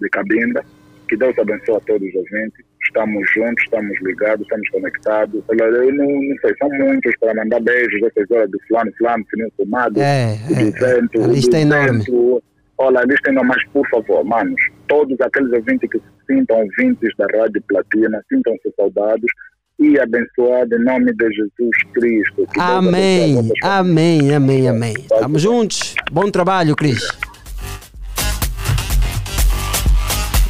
de 0.00 0.08
Cabinda. 0.10 0.62
Que 1.08 1.16
Deus 1.16 1.38
abençoe 1.38 1.76
a 1.76 1.80
todos 1.80 2.06
os 2.08 2.14
ouvintes. 2.14 2.64
Estamos 2.86 3.26
juntos, 3.34 3.64
estamos 3.64 3.98
ligados, 4.02 4.42
estamos 4.42 4.68
conectados. 4.68 5.42
Eu 5.48 5.94
não, 5.94 6.06
não 6.06 6.36
sei, 6.42 6.54
são 6.58 6.68
muitos 6.68 7.16
para 7.16 7.34
mandar 7.34 7.60
beijos 7.60 8.02
essas 8.02 8.30
horas 8.30 8.50
de 8.50 8.58
fulano, 8.68 8.92
fulano, 8.98 9.24
fininho 9.30 9.52
fumado. 9.56 10.00
É, 10.00 10.36
o 10.50 10.52
é, 10.52 10.70
200, 10.70 11.24
a 11.24 11.26
lista 11.28 11.56
é 11.56 11.60
enorme. 11.62 12.04
200. 12.04 12.53
Olha, 12.78 13.00
enorme, 13.28 13.48
mas 13.48 13.64
por 13.72 13.88
favor, 13.88 14.24
manos, 14.24 14.60
todos 14.88 15.18
aqueles 15.20 15.52
ouvintes 15.52 15.88
que 15.90 15.98
se 15.98 16.04
sintam 16.26 16.58
ouvintes 16.58 17.10
da 17.16 17.26
Rádio 17.26 17.62
Platina, 17.68 18.20
sintam-se 18.28 18.72
saudados 18.76 19.30
e 19.78 19.98
abençoados 19.98 20.78
em 20.78 20.84
nome 20.84 21.12
de 21.12 21.32
Jesus 21.32 21.76
Cristo. 21.92 22.46
Amém, 22.58 23.52
amém, 23.62 24.34
amém, 24.34 24.68
amém. 24.68 24.94
Estamos 24.98 25.42
juntos. 25.42 25.94
Bom 26.10 26.30
trabalho, 26.30 26.74
Cris. 26.74 27.06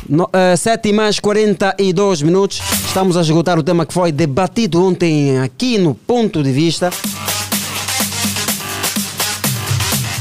No, 0.09 0.29
eh, 0.33 0.57
7 0.57 0.91
e 0.91 0.93
mais 0.93 1.19
42 1.19 2.23
minutos. 2.23 2.61
Estamos 2.87 3.17
a 3.17 3.23
esgotar 3.23 3.59
o 3.59 3.63
tema 3.63 3.87
que 3.87 3.95
foi 3.95 4.13
debatido 4.13 4.83
ontem 4.83 5.39
aqui 5.41 5.79
no 5.79 5.95
Ponto 5.95 6.43
de 6.43 6.53
Vista. 6.53 6.91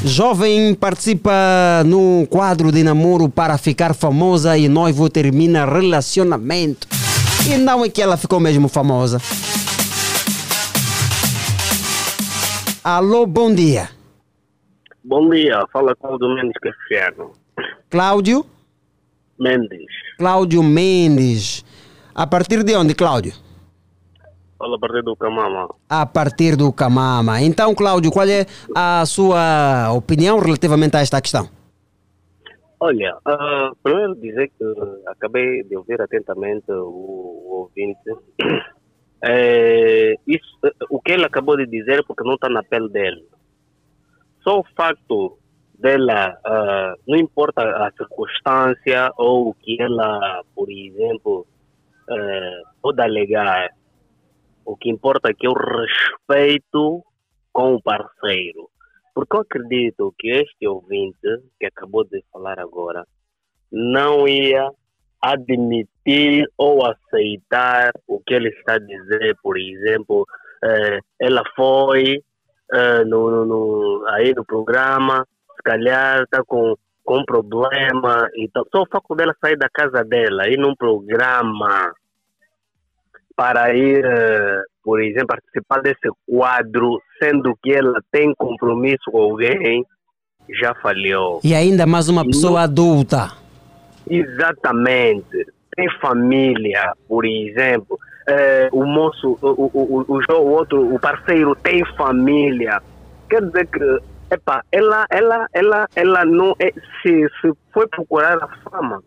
Jovem 0.05 0.75
participa 0.75 1.31
no 1.85 2.27
quadro 2.29 2.73
de 2.73 2.83
namoro 2.83 3.29
para 3.29 3.57
ficar 3.57 3.93
famosa 3.93 4.57
e 4.57 4.67
noivo 4.67 5.09
termina 5.09 5.65
relacionamento. 5.65 6.87
E 7.49 7.57
não 7.57 7.85
é 7.85 7.89
que 7.89 8.01
ela 8.01 8.17
ficou 8.17 8.37
mesmo 8.37 8.67
famosa. 8.67 9.21
Alô, 12.83 13.25
bom 13.25 13.55
dia. 13.55 13.89
Bom 15.05 15.29
dia, 15.29 15.65
fala 15.71 15.95
com 15.95 16.13
o 16.13 16.17
Domingos 16.17 16.53
Cafiano. 16.61 17.31
Cláudio? 17.89 18.45
Mendes, 19.39 19.85
Cláudio 20.17 20.61
Mendes. 20.61 21.63
A 22.13 22.27
partir 22.27 22.61
de 22.63 22.75
onde, 22.75 22.93
Cláudio? 22.93 23.33
Fala 24.63 24.77
a 24.77 24.79
partir 24.79 25.03
do 25.03 25.15
Camama. 25.15 25.75
A 25.89 26.05
partir 26.05 26.55
do 26.55 26.71
Camama. 26.71 27.41
Então, 27.41 27.75
Cláudio, 27.75 28.11
qual 28.11 28.27
é 28.27 28.45
a 28.73 29.05
sua 29.05 29.91
opinião 29.91 30.39
relativamente 30.39 30.95
a 30.95 31.01
esta 31.01 31.21
questão? 31.21 31.49
Olha, 32.79 33.17
ah, 33.25 33.71
primeiro 33.81 34.15
dizer 34.15 34.49
que 34.57 34.63
acabei 35.07 35.63
de 35.63 35.75
ouvir 35.75 36.01
atentamente 36.01 36.71
o, 36.71 36.87
o 37.45 37.51
ouvinte. 37.61 38.09
É, 39.25 40.15
isso, 40.27 40.59
o 40.89 40.99
que 40.99 41.13
ele 41.13 41.23
acabou 41.23 41.55
de 41.55 41.65
dizer 41.65 41.99
é 41.99 42.03
porque 42.03 42.25
não 42.25 42.33
está 42.35 42.49
na 42.49 42.61
pele 42.61 42.89
dele. 42.89 43.25
Só 44.43 44.59
o 44.59 44.65
facto 44.75 45.37
dela, 45.79 46.37
ah, 46.43 46.93
não 47.07 47.17
importa 47.17 47.61
a 47.61 47.89
circunstância 47.93 49.13
ou 49.17 49.47
o 49.47 49.53
que 49.53 49.81
ela, 49.81 50.43
por 50.53 50.69
exemplo, 50.69 51.47
eh, 52.09 52.61
pode 52.81 53.01
alegar, 53.01 53.69
o 54.65 54.75
que 54.77 54.89
importa 54.89 55.29
é 55.29 55.33
que 55.33 55.47
eu 55.47 55.53
respeito 55.53 57.03
com 57.51 57.75
o 57.75 57.81
parceiro. 57.81 58.69
Porque 59.13 59.35
eu 59.35 59.41
acredito 59.41 60.13
que 60.17 60.29
este 60.29 60.67
ouvinte 60.67 61.17
que 61.59 61.65
acabou 61.67 62.03
de 62.03 62.23
falar 62.31 62.59
agora 62.59 63.05
não 63.71 64.27
ia 64.27 64.69
admitir 65.21 66.45
ou 66.57 66.85
aceitar 66.85 67.91
o 68.07 68.19
que 68.19 68.33
ele 68.33 68.49
está 68.49 68.73
a 68.75 68.79
dizer. 68.79 69.35
Por 69.41 69.57
exemplo, 69.57 70.25
eh, 70.63 70.99
ela 71.19 71.43
foi 71.55 72.21
eh, 72.73 73.03
no, 73.05 73.45
no- 73.45 74.05
aí 74.09 74.33
no 74.33 74.43
programa, 74.45 75.25
se 75.55 75.63
calhar 75.63 76.23
está 76.23 76.43
com, 76.43 76.75
com 77.03 77.23
problema 77.25 78.27
e 78.35 78.49
tal. 78.49 78.65
Só 78.75 78.81
o 78.83 78.87
facto 78.91 79.15
dela 79.15 79.35
sair 79.39 79.57
da 79.57 79.69
casa 79.71 80.03
dela, 80.03 80.47
ir 80.49 80.57
num 80.57 80.75
programa 80.75 81.93
para 83.35 83.73
ir, 83.75 84.03
eh, 84.05 84.61
por 84.83 85.01
exemplo, 85.01 85.27
participar 85.27 85.81
desse 85.81 86.09
quadro, 86.27 86.99
sendo 87.21 87.57
que 87.61 87.73
ela 87.73 87.99
tem 88.11 88.33
compromisso 88.35 89.09
com 89.11 89.17
alguém, 89.19 89.85
já 90.61 90.73
falhou. 90.75 91.39
E 91.43 91.55
ainda 91.55 91.85
mais 91.85 92.09
uma 92.09 92.25
pessoa 92.25 92.61
adulta. 92.61 93.31
Exatamente. 94.09 95.47
Tem 95.75 95.89
família, 95.99 96.93
por 97.07 97.25
exemplo. 97.25 97.97
Eh, 98.27 98.69
o 98.71 98.85
moço, 98.85 99.37
o, 99.41 99.47
o, 99.73 100.05
o, 100.07 100.33
o 100.33 100.51
outro, 100.51 100.93
o 100.93 100.99
parceiro 100.99 101.55
tem 101.55 101.83
família. 101.97 102.81
Quer 103.29 103.41
dizer 103.45 103.67
que, 103.67 103.99
epa, 104.31 104.63
ela, 104.71 105.05
ela, 105.09 105.47
ela, 105.53 105.87
ela 105.95 106.25
não 106.25 106.55
é, 106.59 106.71
se, 107.01 107.27
se 107.41 107.51
foi 107.73 107.87
procurar 107.87 108.37
a 108.41 108.47
fama, 108.69 109.01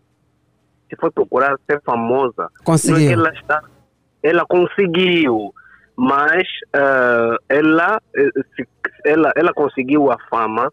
se 0.89 0.95
foi 0.99 1.11
procurar 1.11 1.57
ser 1.65 1.81
famosa, 1.83 2.49
Conseguiu. 2.63 2.97
não 2.97 3.03
é 3.03 3.07
que 3.07 3.13
ela 3.13 3.33
está, 3.33 3.63
ela 4.27 4.45
conseguiu, 4.45 5.53
mas 5.95 6.47
eh, 6.73 7.37
ela, 7.49 8.01
eh, 8.15 8.65
ela, 9.05 9.31
ela 9.35 9.53
conseguiu 9.53 10.11
a 10.11 10.17
fama 10.29 10.71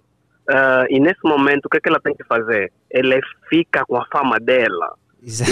ah, 0.48 0.84
e 0.90 1.00
nesse 1.00 1.20
momento 1.24 1.66
o 1.66 1.68
que, 1.68 1.78
é 1.78 1.80
que 1.80 1.88
ela 1.88 2.00
tem 2.00 2.14
que 2.14 2.24
fazer? 2.24 2.72
Ela 2.90 3.18
fica 3.48 3.84
com 3.86 3.96
a 3.96 4.07
fama 4.12 4.38
dela. 4.38 4.94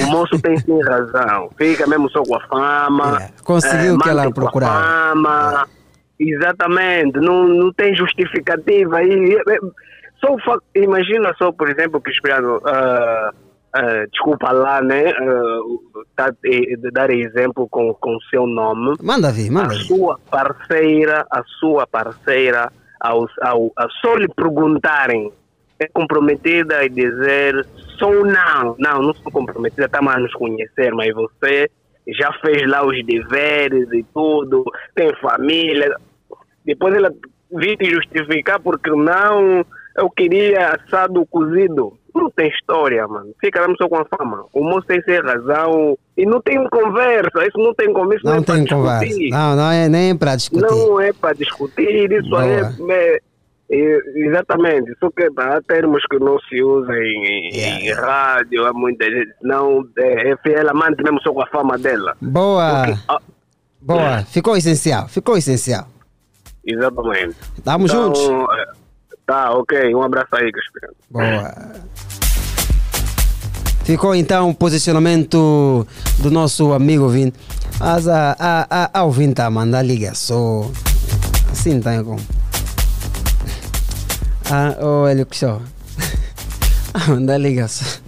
O 0.04 0.10
moço 0.10 0.38
tem 0.42 0.56
sim 0.58 0.82
razão, 0.82 1.48
fica 1.56 1.86
mesmo 1.86 2.10
só 2.10 2.22
com 2.22 2.34
a 2.34 2.46
fama. 2.46 3.18
Conseguiu 3.42 3.92
eh, 3.92 3.96
o 3.96 3.98
que 3.98 4.08
ela 4.08 4.30
procurava. 4.30 4.82
Fama, 4.82 5.66
Exatamente, 6.20 7.18
não, 7.18 7.48
não 7.48 7.72
tem 7.72 7.94
justificativa. 7.96 9.02
E, 9.02 9.36
só 10.20 10.36
imagina 10.74 11.34
só, 11.36 11.50
por 11.50 11.68
exemplo, 11.68 12.00
Cristiano, 12.00 12.60
ah, 12.64 13.32
ah, 13.74 14.06
desculpa 14.10 14.52
lá, 14.52 14.82
né? 14.82 15.10
ah, 15.10 15.60
tá, 16.14 16.34
eh, 16.44 16.76
de 16.76 16.90
dar 16.90 17.10
exemplo 17.10 17.66
com 17.68 17.90
o 17.90 18.22
seu 18.30 18.46
nome. 18.46 18.96
Manda 19.02 19.32
vir, 19.32 19.50
manda 19.50 19.74
a 19.74 19.78
sua 19.78 20.18
parceira, 20.30 21.26
a 21.30 21.42
sua 21.58 21.86
parceira, 21.86 22.70
ao, 23.00 23.26
ao, 23.40 23.72
a 23.76 23.88
só 24.00 24.14
lhe 24.14 24.28
perguntarem, 24.28 25.32
é 25.78 25.88
comprometida 25.88 26.84
e 26.84 26.88
dizer 26.88 27.66
sou 27.98 28.24
não, 28.24 28.76
não, 28.78 29.02
não 29.02 29.14
sou 29.14 29.32
comprometida, 29.32 29.86
estamos 29.86 30.14
a 30.14 30.18
nos 30.18 30.32
conhecer, 30.34 30.92
mas 30.92 31.14
você 31.14 31.70
já 32.08 32.32
fez 32.44 32.68
lá 32.68 32.84
os 32.84 33.04
deveres 33.06 33.88
e 33.92 34.04
tudo, 34.12 34.64
tem 34.94 35.14
família. 35.16 35.96
Depois 36.64 36.94
ela 36.94 37.12
vir 37.52 37.76
te 37.76 37.90
justificar 37.90 38.60
porque 38.60 38.90
não, 38.90 39.64
eu 39.96 40.10
queria 40.10 40.74
assado 40.74 41.24
cozido. 41.26 41.96
Não 42.14 42.30
tem 42.30 42.48
história, 42.48 43.06
mano. 43.08 43.32
Fica 43.40 43.60
lá 43.66 43.74
só 43.76 43.88
com 43.88 43.96
a 43.96 44.04
fama. 44.04 44.44
O 44.52 44.62
moço 44.62 44.86
tem 44.86 45.00
sem 45.02 45.20
razão. 45.22 45.96
E 46.16 46.26
não 46.26 46.40
tem 46.42 46.62
conversa. 46.68 47.46
Isso 47.46 47.56
não 47.58 47.74
tem 47.74 47.92
conversa. 47.92 48.24
Não 48.24 48.34
é 48.36 48.42
tem 48.42 48.66
conversa. 48.66 49.04
discutir. 49.06 49.30
Não, 49.30 49.56
não 49.56 49.70
é 49.70 49.88
nem 49.88 50.16
para 50.16 50.36
discutir. 50.36 50.62
Não 50.66 51.00
é 51.00 51.12
para 51.12 51.34
discutir, 51.34 52.12
isso 52.12 52.28
Boa. 52.28 52.44
é, 52.46 52.60
é- 52.90 53.18
é- 53.70 54.02
Exatamente, 54.26 54.92
só 55.00 55.08
que 55.10 55.26
há 55.38 55.60
termos 55.66 56.04
que 56.10 56.18
não 56.18 56.38
se 56.40 56.62
usam 56.62 56.94
em, 56.94 57.48
em- 57.54 57.86
em 57.88 57.92
rádio, 57.94 58.66
há 58.66 58.72
muita 58.74 59.06
gente. 59.06 59.32
Não, 59.42 59.82
é, 59.96 60.30
é 60.32 60.36
fiel 60.38 60.68
amante 60.68 61.02
mesmo 61.02 61.18
só 61.22 61.32
com 61.32 61.42
a 61.42 61.46
fama 61.46 61.78
dela. 61.78 62.14
Boa, 62.20 62.94
Ah, 63.08 63.18
boa. 63.80 64.18
Ficou 64.26 64.54
essencial, 64.58 65.08
ficou 65.08 65.38
essencial. 65.38 65.86
exatamente. 66.64 67.34
Tamo 67.64 67.86
Então, 67.86 68.14
juntos. 68.14 68.28
Tá, 69.26 69.52
ok. 69.52 69.94
Um 69.94 70.02
abraço 70.02 70.34
aí, 70.34 70.50
Cristiano. 70.50 70.94
Boa. 71.10 71.54
Ficou 73.84 74.14
então 74.14 74.50
o 74.50 74.54
posicionamento 74.54 75.86
do 76.18 76.30
nosso 76.30 76.72
amigo 76.72 77.08
Vini. 77.08 77.32
Mas 77.80 78.06
a, 78.06 78.36
a, 78.38 78.66
a, 78.70 79.00
a 79.00 79.02
ouvinte 79.04 79.40
a 79.40 79.50
mandar 79.50 79.82
ligação. 79.82 80.70
Assim 81.50 81.80
tá 81.80 82.02
como. 82.02 82.20
Ah, 84.54 84.74
ele 85.10 85.24
que 85.24 85.36
só. 85.36 85.62
A 86.92 87.08
mandar 87.08 87.38
ligação. 87.38 88.02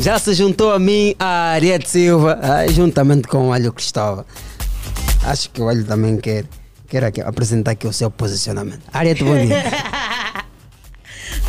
Já 0.00 0.18
se 0.18 0.34
juntou 0.34 0.72
a 0.72 0.78
mim 0.78 1.14
a 1.18 1.52
Ariete 1.52 1.88
Silva, 1.88 2.38
juntamente 2.70 3.28
com 3.28 3.48
o 3.48 3.54
Hélio 3.54 3.72
Cristóvão. 3.72 4.24
Acho 5.24 5.48
que 5.50 5.62
o 5.62 5.70
Hélio 5.70 5.84
também 5.84 6.16
quer, 6.16 6.44
quer 6.92 7.04
aqui 7.04 7.22
apresentar 7.22 7.70
aqui 7.70 7.86
o 7.86 7.92
seu 7.92 8.10
posicionamento. 8.10 8.82
Ariete, 8.92 9.24
bom 9.24 9.34
dia. 9.34 9.56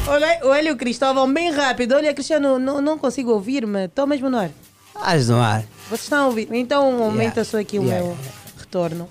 Olha, 0.08 0.40
olha 0.44 0.74
o 0.74 0.76
Cristóvão, 0.78 1.32
bem 1.34 1.50
rápido. 1.52 1.94
Olha, 1.96 2.14
Cristiano, 2.14 2.60
não, 2.60 2.82
não 2.82 2.98
consigo 2.98 3.32
ouvir-me. 3.32 3.86
Estou 3.86 4.06
mesmo 4.06 4.30
no 4.30 4.38
ar. 4.38 4.50
Estás 4.96 5.30
no 5.30 5.40
ar. 5.42 5.64
Vocês 5.88 6.04
estão 6.04 6.24
a 6.24 6.28
ouvir? 6.28 6.48
Então 6.52 7.02
aumenta 7.04 7.44
só 7.46 7.60
aqui 7.60 7.80
o 7.80 7.84
Yeah, 7.84 8.04
meu 8.06 8.18
retorno. 8.58 9.10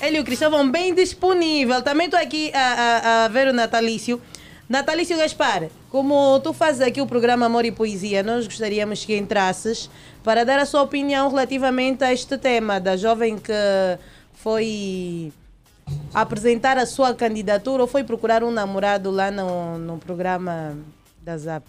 Ele 0.00 0.16
e 0.18 0.20
o 0.20 0.24
Cristóvão 0.24 0.68
bem 0.68 0.92
disponível. 0.94 1.82
Também 1.82 2.06
estou 2.06 2.18
aqui 2.20 2.50
a, 2.52 2.58
a- 2.60 3.24
a 3.24 3.28
ver 3.28 3.46
o 3.48 3.52
Natalício. 3.52 4.20
Natalício 4.68 5.16
Gaspar, 5.16 5.68
como 5.88 6.38
tu 6.40 6.52
fazes 6.52 6.80
aqui 6.82 7.00
o 7.00 7.06
programa 7.06 7.46
Amor 7.46 7.64
e 7.64 7.70
Poesia, 7.72 8.22
nós 8.22 8.44
gostaríamos 8.46 9.04
que 9.04 9.16
entrasses 9.16 9.88
para 10.24 10.44
dar 10.44 10.58
a 10.58 10.66
sua 10.66 10.82
opinião 10.82 11.28
relativamente 11.30 12.02
a 12.04 12.12
este 12.12 12.36
tema 12.38 12.78
da 12.80 12.96
jovem 12.96 13.38
que 13.38 13.52
foi 14.34 15.32
apresentar 16.12 16.78
a 16.78 16.86
sua 16.86 17.14
candidatura 17.14 17.82
ou 17.82 17.88
foi 17.88 18.04
procurar 18.04 18.42
um 18.42 18.50
namorado 18.50 19.10
lá 19.10 19.30
no, 19.30 19.78
no 19.78 19.98
programa 19.98 20.76
da 21.22 21.36
Zap. 21.36 21.66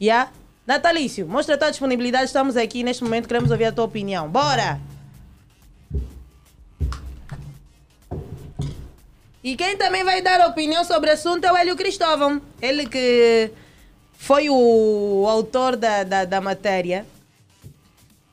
Yeah? 0.00 0.30
Natalício, 0.66 1.26
mostra 1.26 1.54
a 1.54 1.58
tua 1.58 1.70
disponibilidade. 1.70 2.26
Estamos 2.26 2.56
aqui 2.56 2.82
neste 2.82 3.02
momento, 3.02 3.26
queremos 3.26 3.50
ouvir 3.50 3.64
a 3.64 3.72
tua 3.72 3.84
opinião. 3.84 4.28
Bora! 4.28 4.80
E 9.42 9.56
quem 9.56 9.76
também 9.76 10.04
vai 10.04 10.20
dar 10.20 10.46
opinião 10.46 10.84
sobre 10.84 11.10
o 11.10 11.12
assunto 11.14 11.44
é 11.44 11.52
o 11.52 11.56
Hélio 11.56 11.76
Cristóvão. 11.76 12.40
Ele 12.60 12.86
que 12.86 13.50
foi 14.12 14.50
o 14.50 15.26
autor 15.26 15.76
da, 15.76 16.04
da, 16.04 16.24
da 16.26 16.40
matéria. 16.40 17.06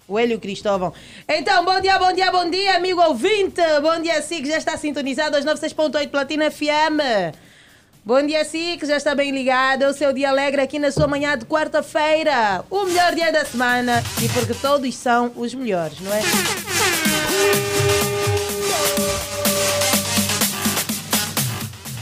O 0.08 0.18
Hélio 0.18 0.40
Cristóvão. 0.40 0.94
Então, 1.28 1.66
bom 1.66 1.82
dia, 1.82 2.00
bom 2.00 2.14
dia, 2.14 2.32
bom 2.32 2.50
dia, 2.50 2.78
amigo 2.78 3.02
ouvinte. 3.02 3.62
Bom 3.82 4.02
dia, 4.02 4.22
si 4.22 4.42
que 4.42 4.48
já 4.48 4.58
está 4.58 4.78
sintonizado 4.78 5.36
aos 5.36 5.46
96.8 5.46 6.10
Platina 6.10 6.50
FM. 6.50 7.36
Bom 8.06 8.26
dia, 8.26 8.46
si 8.46 8.78
que 8.80 8.86
já 8.86 8.96
está 8.96 9.14
bem 9.14 9.32
ligado. 9.32 9.84
É 9.84 9.88
o 9.90 9.94
seu 9.94 10.14
dia 10.14 10.30
alegre 10.30 10.62
aqui 10.62 10.80
na 10.80 10.92
sua 10.92 11.08
manhã 11.08 11.38
de 11.38 11.46
quarta-feira. 11.46 12.64
O 12.70 12.86
melhor 12.86 13.14
dia 13.14 13.34
da 13.34 13.44
semana. 13.44 14.02
E 14.24 14.30
porque 14.30 14.54
todos 14.54 14.96
são 14.96 15.34
os 15.36 15.54
melhores, 15.54 16.00
não 16.00 16.14
é? 16.14 16.22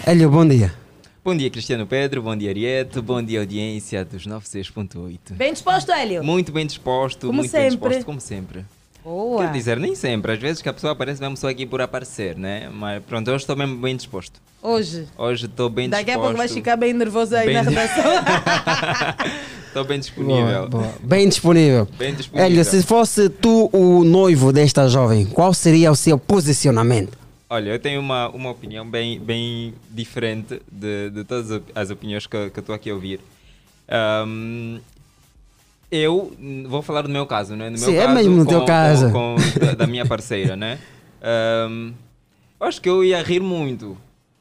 Hélio, 0.05 0.29
bom 0.29 0.47
dia. 0.47 0.84
Bom 1.25 1.35
dia, 1.35 1.49
Cristiano 1.49 1.87
Pedro. 1.87 2.21
Bom 2.21 2.35
dia, 2.35 2.51
Ariete. 2.51 3.01
Bom 3.01 3.19
dia, 3.19 3.39
audiência 3.39 4.05
dos 4.05 4.27
96.8. 4.27 5.33
Bem 5.33 5.53
disposto, 5.53 5.91
Hélio? 5.91 6.23
Muito 6.23 6.51
bem 6.51 6.67
disposto, 6.67 7.25
Como 7.25 7.39
muito 7.39 7.51
bem 7.51 7.61
sempre. 7.71 7.89
disposto, 7.89 8.05
como 8.05 8.21
sempre. 8.21 8.63
Boa. 9.03 9.41
Quer 9.43 9.51
dizer, 9.51 9.79
nem 9.79 9.95
sempre. 9.95 10.33
Às 10.33 10.37
vezes 10.39 10.61
que 10.61 10.69
a 10.69 10.73
pessoa 10.73 10.93
aparece 10.93 11.19
mesmo 11.19 11.35
só 11.35 11.49
aqui 11.49 11.65
por 11.65 11.81
aparecer, 11.81 12.37
né? 12.37 12.69
Mas 12.71 13.01
pronto, 13.05 13.27
hoje 13.31 13.37
estou 13.41 13.55
mesmo 13.55 13.75
bem 13.77 13.95
disposto. 13.95 14.39
Hoje. 14.61 15.07
Hoje 15.17 15.47
estou 15.47 15.67
bem 15.67 15.89
Daqui 15.89 16.03
a 16.11 16.13
disposto. 16.13 16.25
pouco 16.25 16.37
vais 16.37 16.53
ficar 16.53 16.75
bem 16.75 16.93
nervoso 16.93 17.35
aí 17.35 17.47
Bem 17.47 17.55
na 17.55 17.61
redação. 17.63 18.03
Estou 19.67 19.83
bem 19.83 19.99
disponível. 19.99 20.69
Boa, 20.69 20.83
boa. 20.83 20.93
Bem 21.03 21.27
disponível. 21.27 21.85
Bem 21.97 22.13
disponível. 22.13 22.45
Hélio, 22.49 22.63
se 22.63 22.81
fosse 22.81 23.27
tu 23.29 23.69
o 23.73 24.05
noivo 24.05 24.53
desta 24.53 24.87
jovem, 24.87 25.25
qual 25.25 25.53
seria 25.53 25.91
o 25.91 25.95
seu 25.97 26.17
posicionamento? 26.17 27.24
Olha, 27.49 27.69
eu 27.71 27.79
tenho 27.79 27.99
uma, 27.99 28.27
uma 28.29 28.49
opinião 28.49 28.89
bem, 28.89 29.19
bem 29.19 29.73
diferente 29.89 30.61
de, 30.71 31.09
de 31.11 31.23
todas 31.23 31.51
as 31.51 31.57
op- 31.57 31.71
as 31.75 31.89
opiniões 31.91 32.25
que, 32.27 32.49
que 32.49 32.59
estou 32.59 32.73
aqui 32.73 32.89
a 32.89 32.93
ouvir. 32.93 33.19
Ahm, 33.87 34.79
eu 35.91 36.35
vou 36.67 36.81
falar 36.81 37.03
do 37.03 37.09
meu 37.09 37.25
caso, 37.25 37.55
né? 37.55 37.69
No 37.69 37.77
meu 37.77 37.87
Sim, 37.87 37.95
é 37.95 38.01
caso, 38.03 38.15
mesmo 38.15 38.35
no 38.37 38.45
com- 38.45 38.49
teu 38.49 38.59
com- 38.61 38.65
caso. 38.65 39.11
Com, 39.11 39.35
da, 39.63 39.73
da 39.75 39.87
minha 39.87 40.05
parceira, 40.05 40.55
né? 40.55 40.79
Ahm, 41.21 41.93
eu 42.59 42.67
acho 42.67 42.81
que 42.81 42.89
eu 42.89 43.03
ia 43.03 43.21
rir 43.21 43.41
muito. 43.41 43.95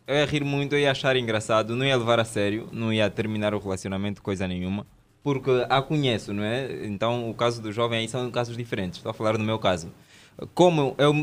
Eu 0.06 0.14
ia 0.16 0.24
rir 0.24 0.44
muito, 0.44 0.74
eu 0.74 0.78
ia 0.78 0.90
achar 0.90 1.14
engraçado, 1.16 1.76
não 1.76 1.84
ia 1.84 1.96
levar 1.96 2.18
a 2.20 2.24
sério, 2.24 2.68
não 2.72 2.92
ia 2.92 3.08
terminar 3.10 3.54
o 3.54 3.58
relacionamento, 3.58 4.22
coisa 4.22 4.48
nenhuma. 4.48 4.86
Porque 5.22 5.50
a 5.70 5.80
conheço, 5.80 6.32
não 6.34 6.42
é? 6.44 6.84
Então, 6.86 7.30
o 7.30 7.34
caso 7.34 7.60
do 7.62 7.72
jovem 7.72 8.00
aí 8.00 8.08
são 8.08 8.30
casos 8.30 8.56
diferentes. 8.56 8.98
Estou 8.98 9.10
a 9.10 9.14
falar 9.14 9.36
do 9.38 9.44
meu 9.44 9.58
caso. 9.58 9.88
Como 10.54 10.94
eu 10.98 11.14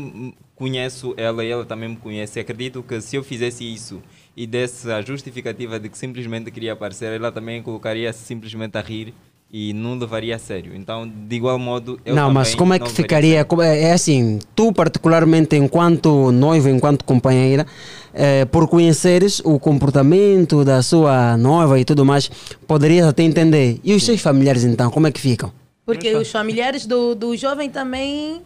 conheço 0.54 1.14
ela 1.16 1.44
e 1.44 1.50
ela 1.50 1.64
também 1.64 1.88
me 1.88 1.96
conhece, 1.96 2.38
acredito 2.38 2.82
que 2.82 3.00
se 3.00 3.16
eu 3.16 3.24
fizesse 3.24 3.64
isso 3.64 4.00
e 4.36 4.46
desse 4.46 4.90
a 4.90 5.02
justificativa 5.02 5.78
de 5.78 5.88
que 5.88 5.98
simplesmente 5.98 6.50
queria 6.50 6.72
aparecer, 6.72 7.12
ela 7.12 7.32
também 7.32 7.62
colocaria 7.62 8.12
simplesmente 8.12 8.78
a 8.78 8.80
rir 8.80 9.12
e 9.52 9.74
não 9.74 9.98
levaria 9.98 10.36
a 10.36 10.38
sério. 10.38 10.72
Então, 10.74 11.06
de 11.06 11.36
igual 11.36 11.58
modo, 11.58 12.00
eu 12.06 12.14
não, 12.14 12.32
mas 12.32 12.54
como 12.54 12.72
é 12.72 12.78
que 12.78 12.90
ficaria? 12.90 13.46
É 13.60 13.88
é 13.88 13.92
assim, 13.92 14.38
tu 14.56 14.72
particularmente 14.72 15.54
enquanto 15.56 16.32
noivo, 16.32 16.70
enquanto 16.70 17.04
companheira, 17.04 17.66
eh, 18.14 18.46
por 18.46 18.66
conheceres 18.66 19.40
o 19.44 19.58
comportamento 19.58 20.64
da 20.64 20.82
sua 20.82 21.36
noiva 21.36 21.78
e 21.78 21.84
tudo 21.84 22.02
mais, 22.02 22.30
poderias 22.66 23.06
até 23.06 23.22
entender. 23.24 23.78
E 23.84 23.92
os 23.94 24.02
seus 24.04 24.22
familiares 24.22 24.64
então, 24.64 24.90
como 24.90 25.06
é 25.06 25.12
que 25.12 25.20
ficam? 25.20 25.52
Porque 25.84 26.14
os 26.16 26.30
familiares 26.30 26.86
do, 26.86 27.14
do 27.14 27.36
jovem 27.36 27.68
também 27.68 28.40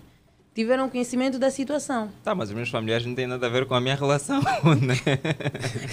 tiveram 0.56 0.88
conhecimento 0.88 1.38
da 1.38 1.50
situação. 1.50 2.08
Tá, 2.24 2.34
mas 2.34 2.48
os 2.48 2.54
meus 2.54 2.70
familiares 2.70 3.04
não 3.06 3.14
têm 3.14 3.26
nada 3.26 3.46
a 3.46 3.50
ver 3.50 3.66
com 3.66 3.74
a 3.74 3.80
minha 3.80 3.94
relação, 3.94 4.40
né? 4.80 4.96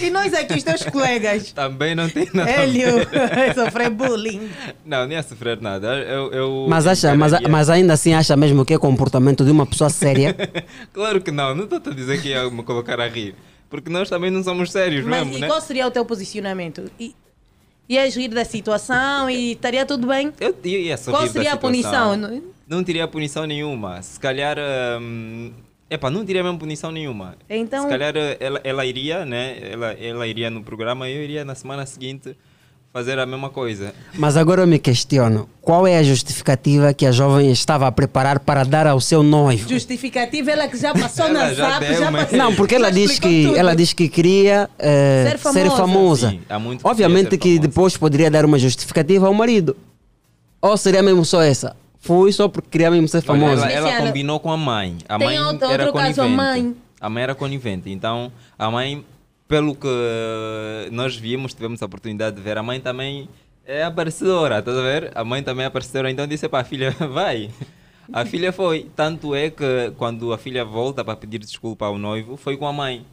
E 0.00 0.08
nós 0.08 0.32
aqui, 0.32 0.54
os 0.54 0.62
teus 0.62 0.82
colegas. 0.84 1.52
Também 1.52 1.94
não 1.94 2.08
tem 2.08 2.26
nada 2.32 2.50
Hélio, 2.50 2.88
a 3.02 3.04
ver. 3.04 3.54
sofrer 3.54 3.90
bullying. 3.90 4.50
Não, 4.84 5.06
nem 5.06 5.18
a 5.18 5.22
sofrer 5.22 5.60
nada. 5.60 5.94
Eu, 5.98 6.32
eu 6.32 6.66
Mas, 6.68 6.86
acha, 6.86 7.14
mas, 7.14 7.32
mas 7.42 7.68
ainda 7.68 7.92
assim 7.92 8.14
acha 8.14 8.34
mesmo 8.36 8.64
que 8.64 8.72
é 8.72 8.78
comportamento 8.78 9.44
de 9.44 9.50
uma 9.50 9.66
pessoa 9.66 9.90
séria? 9.90 10.34
Claro 10.94 11.20
que 11.20 11.30
não, 11.30 11.54
não 11.54 11.64
estou 11.64 11.80
a 11.86 11.94
dizer 11.94 12.22
que 12.22 12.28
ia 12.28 12.48
me 12.50 12.62
colocar 12.62 12.98
a 13.00 13.06
rir. 13.06 13.34
Porque 13.68 13.90
nós 13.90 14.08
também 14.08 14.30
não 14.30 14.42
somos 14.42 14.72
sérios 14.72 15.04
Mas 15.04 15.20
mesmo, 15.24 15.36
e 15.36 15.40
né? 15.42 15.46
qual 15.46 15.60
seria 15.60 15.86
o 15.86 15.90
teu 15.90 16.04
posicionamento? 16.06 16.90
I- 16.98 17.14
Ias 17.86 18.16
rir 18.16 18.28
da 18.28 18.46
situação 18.46 19.28
e 19.28 19.52
estaria 19.52 19.84
tudo 19.84 20.06
bem? 20.06 20.32
Eu 20.40 20.54
ia 20.64 20.96
sorrir 20.96 21.16
Qual 21.16 21.26
da 21.26 21.32
seria 21.32 21.52
a 21.52 21.56
punição? 21.58 22.16
Não- 22.68 22.82
teria 22.84 23.06
punição 23.08 23.46
nenhuma. 23.46 24.02
Se 24.02 24.18
calhar. 24.18 24.56
hum, 25.00 25.52
epá, 25.90 26.10
não 26.10 26.24
teria 26.24 26.42
mesmo 26.42 26.58
punição 26.58 26.90
nenhuma. 26.90 27.36
Então- 27.48 27.82
Se 27.84 27.88
calhar 27.88 28.14
ela, 28.40 28.60
ela 28.64 28.86
iria, 28.86 29.24
né? 29.24 29.56
Ela, 29.70 29.92
ela 29.92 30.26
iria 30.26 30.50
no 30.50 30.62
programa 30.62 31.08
e 31.08 31.16
eu 31.16 31.22
iria 31.22 31.44
na 31.44 31.54
semana 31.54 31.84
seguinte 31.86 32.36
fazer 32.92 33.18
a 33.18 33.26
mesma 33.26 33.50
coisa. 33.50 33.92
Mas 34.14 34.36
agora 34.36 34.62
eu 34.62 34.68
me 34.68 34.78
questiono, 34.78 35.48
qual 35.60 35.84
é 35.84 35.98
a 35.98 36.02
justificativa 36.04 36.94
que 36.94 37.04
a 37.04 37.10
jovem 37.10 37.50
estava 37.50 37.88
a 37.88 37.92
preparar 37.92 38.38
para 38.38 38.62
dar 38.64 38.86
ao 38.86 39.00
seu 39.00 39.20
noivo? 39.20 39.68
Justificativa, 39.68 40.52
ela 40.52 40.68
que 40.68 40.76
já 40.76 40.92
passou 40.94 41.28
na 41.28 41.52
já 41.52 41.70
zap, 41.70 41.84
deu, 41.84 41.98
já 41.98 42.12
passou. 42.12 42.38
Não, 42.38 42.54
porque 42.54 42.76
ela 42.76 42.90
diz 42.92 43.18
que 43.18 43.46
tudo. 43.46 43.56
ela 43.56 43.74
diz 43.74 43.92
que 43.92 44.08
queria 44.08 44.70
eh, 44.78 45.24
Ser 45.28 45.38
ser 45.38 45.38
famosa. 45.38 45.76
famosa. 45.76 46.30
Sim, 46.30 46.40
há 46.48 46.56
muito 46.58 46.82
que 46.82 46.88
Obviamente 46.88 47.30
ser 47.30 47.38
que 47.38 47.58
depois 47.58 47.96
poderia 47.96 48.30
dar 48.30 48.44
uma 48.44 48.58
justificativa 48.60 49.26
ao 49.26 49.34
marido. 49.34 49.76
Ou 50.62 50.76
seria 50.76 51.02
mesmo 51.02 51.24
só 51.24 51.42
essa? 51.42 51.74
Fui 52.04 52.30
só 52.32 52.48
porque 52.48 52.68
queria 52.68 52.90
mesmo 52.90 53.08
ser 53.08 53.22
famoso. 53.22 53.64
Ela, 53.64 53.72
ela 53.72 54.06
combinou 54.06 54.38
com 54.38 54.52
a 54.52 54.56
mãe. 54.58 54.98
A 55.08 55.16
tem 55.18 55.26
mãe 55.26 55.40
outro- 55.40 55.70
era 55.70 55.86
outro 55.86 55.98
caso, 56.00 56.20
a 56.20 56.24
conivente. 56.24 56.36
mãe. 56.36 56.76
A 57.00 57.08
mãe 57.08 57.22
era 57.22 57.34
conivente. 57.34 57.90
Então, 57.90 58.30
a 58.58 58.70
mãe, 58.70 59.02
pelo 59.48 59.74
que 59.74 59.88
nós 60.92 61.16
vimos, 61.16 61.54
tivemos 61.54 61.82
a 61.82 61.86
oportunidade 61.86 62.36
de 62.36 62.42
ver, 62.42 62.58
a 62.58 62.62
mãe 62.62 62.78
também 62.78 63.26
é 63.66 63.84
aparecedora, 63.84 64.58
estás 64.58 64.76
a 64.76 64.82
ver? 64.82 65.12
A 65.14 65.24
mãe 65.24 65.42
também 65.42 65.64
é 65.64 65.66
aparecedora. 65.66 66.10
Então 66.10 66.26
disse 66.26 66.46
para 66.46 66.60
a 66.60 66.64
filha, 66.64 66.90
vai. 67.10 67.50
A 68.12 68.24
filha 68.26 68.52
foi. 68.52 68.86
Tanto 68.94 69.34
é 69.34 69.48
que 69.48 69.90
quando 69.96 70.30
a 70.32 70.36
filha 70.38 70.62
volta 70.62 71.02
para 71.02 71.16
pedir 71.16 71.38
desculpa 71.38 71.86
ao 71.86 71.96
noivo, 71.96 72.36
foi 72.36 72.56
com 72.58 72.66
a 72.66 72.72
mãe. 72.72 73.04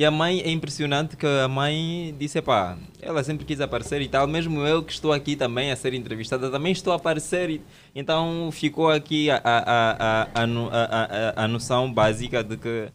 E 0.00 0.04
a 0.06 0.10
mãe, 0.10 0.40
é 0.40 0.50
impressionante 0.50 1.14
que 1.14 1.26
a 1.26 1.46
mãe 1.46 2.14
disse, 2.18 2.40
pá, 2.40 2.74
ela 3.02 3.22
sempre 3.22 3.44
quis 3.44 3.60
aparecer 3.60 4.00
e 4.00 4.08
tal, 4.08 4.26
mesmo 4.26 4.62
eu 4.66 4.82
que 4.82 4.94
estou 4.94 5.12
aqui 5.12 5.36
também 5.36 5.70
a 5.70 5.76
ser 5.76 5.92
entrevistada, 5.92 6.50
também 6.50 6.72
estou 6.72 6.94
a 6.94 6.96
aparecer. 6.96 7.50
E, 7.50 7.60
então 7.94 8.48
ficou 8.50 8.90
aqui 8.90 9.30
a, 9.30 9.36
a, 9.44 9.58
a, 9.58 9.92
a, 10.00 10.42
a, 10.42 10.46
no- 10.46 10.70
a, 10.72 11.34
a, 11.36 11.44
a 11.44 11.46
noção 11.46 11.92
básica 11.92 12.42
de 12.42 12.56
que 12.56 12.88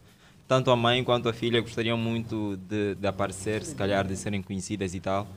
tanto 0.48 0.68
a 0.68 0.74
mãe 0.74 1.04
quanto 1.04 1.28
a 1.28 1.32
filha 1.32 1.60
gostariam 1.60 1.96
muito 1.96 2.58
de, 2.68 2.96
de 2.96 3.06
aparecer, 3.06 3.62
se 3.62 3.76
calhar 3.76 4.04
de 4.04 4.16
serem 4.16 4.42
conhecidas 4.42 4.92
e 4.92 4.98
tal. 4.98 5.28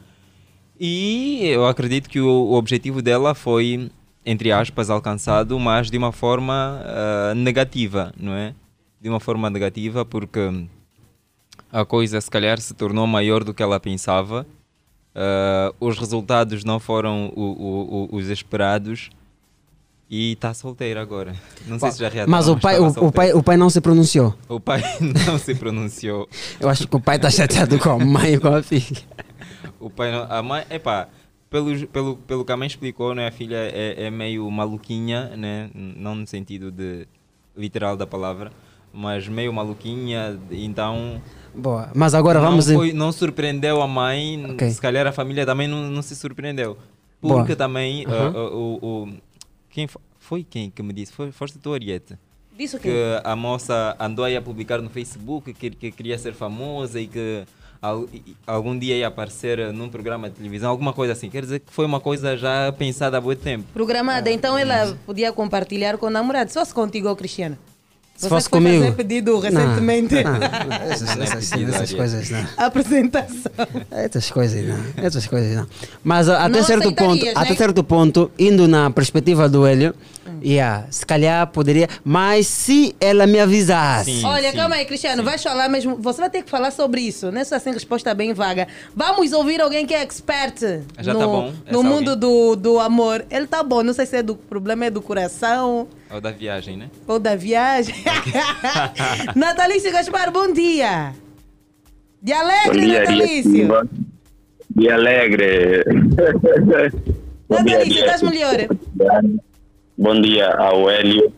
E 0.80 1.42
eu 1.50 1.68
acredito 1.68 2.10
que 2.10 2.20
o, 2.20 2.28
o 2.28 2.54
objetivo 2.56 3.00
dela 3.00 3.36
foi, 3.36 3.92
entre 4.26 4.52
aspas, 4.52 4.90
alcançado, 4.90 5.60
mas 5.60 5.92
de 5.92 6.00
uma 6.00 6.12
forma 6.12 6.82
ah, 6.84 7.36
negativa, 7.36 8.12
não 8.18 8.34
é? 8.34 8.56
De 9.00 9.08
uma 9.08 9.20
forma 9.20 9.52
negativa, 9.52 10.04
porque 10.04 10.40
a 11.72 11.86
coisa 11.86 12.20
se 12.22 12.30
calhar 12.30 12.60
se 12.60 12.74
tornou 12.74 13.06
maior 13.08 13.44
do 13.44 13.54
que 13.54 13.62
ela 13.64 13.80
pensava. 13.80 14.46
Ah, 15.16 15.74
os 15.80 15.98
resultados 15.98 16.64
não 16.64 16.80
foram 16.80 17.32
o- 17.36 17.42
o- 17.42 18.08
o- 18.14 18.16
os 18.18 18.28
esperados 18.28 19.10
e 20.10 20.32
está 20.34 20.54
solteira 20.54 21.02
agora. 21.02 21.36
Não 21.68 21.78
sei 21.80 21.92
se 21.92 22.00
já 22.00 22.10
reatou. 22.10 22.32
Mas 22.32 22.48
o 22.48 22.58
pai, 22.58 22.80
o, 22.80 22.88
o 22.88 23.12
pai, 23.12 23.34
o 23.34 23.44
pai 23.44 23.58
não 23.58 23.70
se 23.70 23.80
pronunciou. 23.82 24.34
O 24.48 24.60
pai 24.60 24.82
não 25.28 25.38
se 25.38 25.54
pronunciou. 25.56 26.28
Eu 26.60 26.70
acho 26.70 26.88
que 26.88 26.96
o 26.96 27.00
pai 27.00 27.18
está 27.18 27.30
chateado 27.30 27.78
com 27.80 27.90
a 27.90 28.00
mãe 28.06 28.34
e 28.36 28.40
com 28.40 28.48
a 28.50 28.64
filha. 28.64 29.02
O 29.80 29.90
pai 29.90 30.12
não, 30.12 30.24
a 30.30 30.42
mãe, 30.44 30.64
epá, 30.70 31.08
pelo, 31.50 31.88
pelo, 31.88 32.16
pelo 32.18 32.46
que 32.46 32.52
a 32.52 32.58
mãe 32.58 32.68
explicou, 32.68 33.14
né, 33.16 33.28
a 33.28 33.32
filha 33.32 33.56
é, 33.58 34.06
é 34.06 34.12
meio 34.12 34.50
maluquinha, 34.52 35.36
né, 35.36 35.70
não 35.74 36.16
no 36.16 36.28
sentido 36.28 36.72
de 36.72 37.08
literal 37.58 37.96
da 37.98 38.06
palavra, 38.06 38.52
mas 38.94 39.28
meio 39.28 39.52
maluquinha, 39.54 40.40
então 40.52 41.22
Boa. 41.54 41.90
Mas 41.96 42.14
agora 42.14 42.40
não, 42.40 42.50
vamos. 42.52 42.72
foi, 42.72 42.94
não 42.94 43.12
surpreendeu 43.12 43.82
a 43.82 43.88
mãe, 43.88 44.46
Ok. 44.52 44.70
se 44.72 44.82
calhar 44.82 45.06
a 45.08 45.12
família 45.12 45.46
também 45.46 45.68
não, 45.68 45.90
não 45.90 46.02
se 46.02 46.16
surpreendeu. 46.16 46.78
Boa. 47.22 47.38
Porque 47.38 47.56
também 47.56 48.06
Uhum. 48.08 48.30
uh, 48.30 48.38
uh, 48.38 48.56
o, 48.82 49.04
o- 49.04 49.14
quem 49.70 49.88
fo- 49.88 50.00
foi 50.20 50.44
quem 50.44 50.70
que 50.70 50.82
me 50.82 50.94
disse? 50.94 51.12
Foi, 51.12 51.32
foste 51.32 51.58
tu, 51.60 51.74
Ariete? 51.74 52.18
Disse 52.58 52.76
o 52.76 52.80
quê? 52.80 52.90
que 52.90 53.22
a 53.24 53.36
moça 53.36 53.96
andou 54.00 54.26
aí 54.26 54.36
a 54.36 54.42
publicar 54.42 54.82
no 54.82 54.90
Facebook 54.90 55.54
que, 55.54 55.70
que 55.70 55.92
queria 55.92 56.18
ser 56.18 56.34
famosa 56.34 57.00
e 57.00 57.08
que 57.08 57.44
al- 57.82 58.08
e- 58.14 58.36
algum 58.46 58.78
dia 58.78 58.96
ia 58.98 59.08
aparecer 59.08 59.72
num 59.74 59.90
programa 59.90 60.30
de 60.30 60.36
televisão, 60.36 60.70
alguma 60.70 60.92
coisa 60.94 61.14
assim. 61.14 61.30
Quer 61.30 61.42
dizer 61.44 61.60
que 61.60 61.72
foi 61.74 61.86
uma 61.86 62.00
coisa 62.02 62.36
já 62.38 62.72
pensada 62.74 63.18
há 63.18 63.22
muito 63.22 63.42
tempo. 63.42 63.66
Programada, 63.74 64.30
então 64.32 64.58
ela 64.58 64.98
podia 65.06 65.32
compartilhar 65.32 65.98
com 65.98 66.08
o 66.08 66.10
namorado, 66.10 66.52
só 66.52 66.64
se 66.66 66.74
contigo, 66.74 67.14
Cristiano. 67.16 67.58
Se 68.20 68.24
Você 68.24 68.30
fosse 68.36 68.50
comigo. 68.50 68.84
fazer 68.84 68.96
pedido 68.98 69.40
recentemente. 69.40 70.14
Não, 70.22 70.34
não, 70.34 70.92
essas, 70.92 71.16
Não 71.16 71.24
é 71.24 71.26
essas- 71.26 71.52
essas 71.54 71.94
coisas 71.94 72.30
não. 72.30 72.46
Apresentação. 72.58 73.52
Essas 73.90 74.30
coisas 74.30 74.68
não. 74.68 74.78
Essas 75.02 75.26
coisas 75.26 75.56
não. 75.56 75.66
Mas 76.04 76.28
uh, 76.28 76.34
até 76.34 76.50
Não 76.58 76.64
certo 76.66 76.90
ponto, 76.92 77.12
aceitarias, 77.14 77.38
até 77.38 77.50
né? 77.52 77.56
certo 77.56 77.82
ponto, 77.82 78.30
indo 78.38 78.68
na 78.68 78.92
perspectiva 78.92 79.48
do 79.48 79.66
Hélio, 79.66 79.96
yeah, 80.44 80.86
se 80.92 81.06
calhar 81.06 81.48
poderia, 81.48 81.88
mas 82.04 82.46
se 82.46 82.94
ela 83.00 83.26
me 83.26 83.40
avisasse. 83.40 84.22
Olha, 84.26 84.52
calma 84.52 84.76
aí, 84.76 84.84
Cristiano, 84.86 85.24
vais 85.24 85.42
falar 85.42 85.70
mesmo. 85.70 85.96
Você 86.02 86.20
vai 86.20 86.30
ter 86.30 86.44
que 86.44 86.50
falar 86.50 86.72
sobre 86.72 87.00
isso, 87.00 87.32
não 87.32 87.40
é 87.40 87.46
só 87.46 87.56
assim 87.56 87.72
resposta 87.72 88.14
bem 88.14 88.34
vaga. 88.34 88.68
Vamos 88.94 89.32
ouvir 89.32 89.62
alguém 89.62 89.86
que 89.86 89.94
é 89.94 90.02
expert 90.02 90.60
Já 91.00 91.14
no, 91.14 91.20
tá 91.20 91.26
bom, 91.26 91.54
no 91.72 91.84
mundo 91.84 92.18
do, 92.18 92.58
do 92.58 92.80
amor. 92.82 93.26
Ele 93.32 93.48
tá 93.48 93.64
bom, 93.64 93.82
não 93.82 93.94
sei 93.94 94.06
se 94.06 94.18
é 94.18 94.22
do 94.24 94.34
o 94.34 94.36
problema 94.36 94.86
é 94.88 94.90
do 94.90 95.02
coração 95.02 95.88
Ou 96.12 96.20
da 96.20 96.32
viagem, 96.32 96.76
né? 96.78 96.90
ou 97.08 97.20
da 97.20 97.36
viagem. 97.36 97.96
Natalício 99.36 99.92
Gaspar, 99.92 100.32
bom 100.32 100.52
dia. 100.52 101.14
De 102.22 102.34
alegre, 102.34 102.88
Natalício. 102.88 103.68
Dia, 104.76 104.96
alegre. 104.96 105.84
Bom 107.50 107.64
dia, 107.64 107.78
Natalício, 107.80 108.00
estás 108.06 108.22
melhor? 108.22 108.56
Bom 109.98 110.22
dia 110.22 110.48
ao 110.56 110.88
Hélio, 110.90 111.34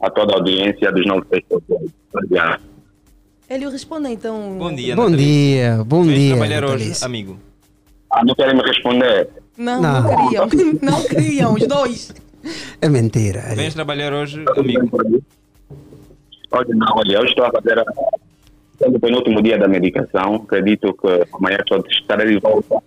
a 0.00 0.08
toda 0.08 0.34
a 0.34 0.36
audiência 0.36 0.92
dos 0.92 1.04
novos 1.06 1.26
pessoas. 1.28 1.62
Ele 3.50 3.68
responda 3.68 4.08
então. 4.10 4.56
Bom 4.58 4.72
dia, 4.74 4.94
Bom 4.94 5.10
dia, 5.10 5.82
bom 5.84 6.04
Vens 6.04 6.18
dia. 6.18 6.30
trabalhar 6.36 6.64
hoje, 6.64 6.72
Natalício. 6.74 7.06
amigo. 7.06 7.38
Ah, 8.12 8.24
não 8.24 8.34
querem 8.36 8.54
me 8.54 8.62
responder? 8.62 9.28
Não, 9.56 9.82
Não. 9.82 10.02
não, 10.02 10.16
queriam. 10.28 10.48
Não 10.80 11.02
queriam, 11.04 11.54
os 11.54 11.66
dois. 11.66 12.14
É 12.80 12.88
mentira. 12.88 13.40
Hélio. 13.40 13.56
Vens 13.56 13.74
trabalhar 13.74 14.12
hoje, 14.12 14.44
amigo. 14.56 14.88
Olha, 16.50 16.74
não, 16.74 16.96
olha, 16.96 17.16
eu 17.16 17.24
estou 17.24 17.44
a 17.44 17.50
fazer 17.50 17.78
a, 17.78 17.84
é 18.80 18.88
o 18.88 19.00
penúltimo 19.00 19.42
dia 19.42 19.58
da 19.58 19.68
medicação. 19.68 20.36
Acredito 20.36 20.94
que 20.94 21.08
amanhã 21.32 21.58
só 21.68 21.78
estarei 21.88 22.28
de 22.28 22.38
volta. 22.38 22.80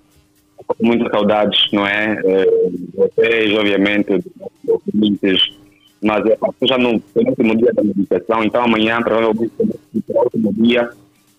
Com 0.66 0.86
muitas 0.86 1.12
saudades, 1.12 1.60
não 1.74 1.86
é? 1.86 2.14
Eh, 2.24 2.70
de 2.70 2.90
Vocês, 2.96 3.54
obviamente, 3.58 4.18
dos 4.18 4.82
ouvintes. 4.94 5.58
Mas 6.02 6.26
eu 6.26 6.34
estou 6.34 6.68
já 6.68 6.78
no 6.78 7.00
penúltimo 7.00 7.56
dia 7.58 7.74
da 7.74 7.84
medicação, 7.84 8.44
então 8.44 8.64
amanhã, 8.64 9.02
provavelmente, 9.02 9.52
no 9.60 10.20
último 10.24 10.54
dia, 10.54 10.90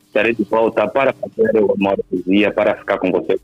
estarei 0.06 0.34
de 0.34 0.44
volta 0.44 0.86
para 0.86 1.12
fazer 1.14 1.58
o 1.58 1.72
amor 1.72 1.98
poesia, 2.08 2.52
para 2.52 2.76
ficar 2.76 2.98
com 2.98 3.10
vocês, 3.10 3.40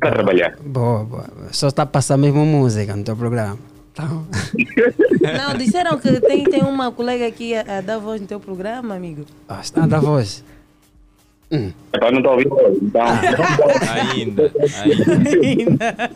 para 0.00 0.12
trabalhar. 0.12 0.56
Boa, 0.64 1.04
boa. 1.04 1.26
Só 1.52 1.68
está 1.68 1.82
a 1.82 1.86
passar 1.86 2.16
mesmo 2.16 2.44
música 2.44 2.96
no 2.96 3.04
teu 3.04 3.14
programa. 3.14 3.58
Então, 3.92 4.26
Não, 5.20 5.58
disseram 5.58 5.98
que 5.98 6.20
tem, 6.20 6.44
tem 6.44 6.62
uma 6.62 6.90
colega 6.90 7.26
aqui 7.26 7.54
a, 7.54 7.78
a 7.78 7.80
dar 7.80 7.98
voz 7.98 8.20
no 8.20 8.26
teu 8.26 8.40
programa, 8.40 8.94
amigo. 8.94 9.26
ah, 9.48 9.60
está 9.60 9.84
a 9.84 9.86
dar 9.86 10.00
voz. 10.00 10.42
Epá, 11.92 12.10
não 12.10 12.18
estou 12.18 12.32
ouvindo, 12.32 12.56
então. 12.80 13.02
Ainda, 14.12 14.52
ainda. 15.42 16.10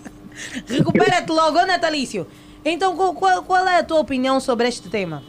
Recupera-te 0.66 1.30
logo, 1.30 1.66
Natalício. 1.66 2.26
Então, 2.64 2.96
qual, 2.96 3.42
qual, 3.42 3.68
é 3.68 3.80
a 3.80 3.84
tua 3.84 3.98
opinião 4.00 4.40
sobre 4.40 4.68
este 4.68 4.88
tema? 4.88 5.22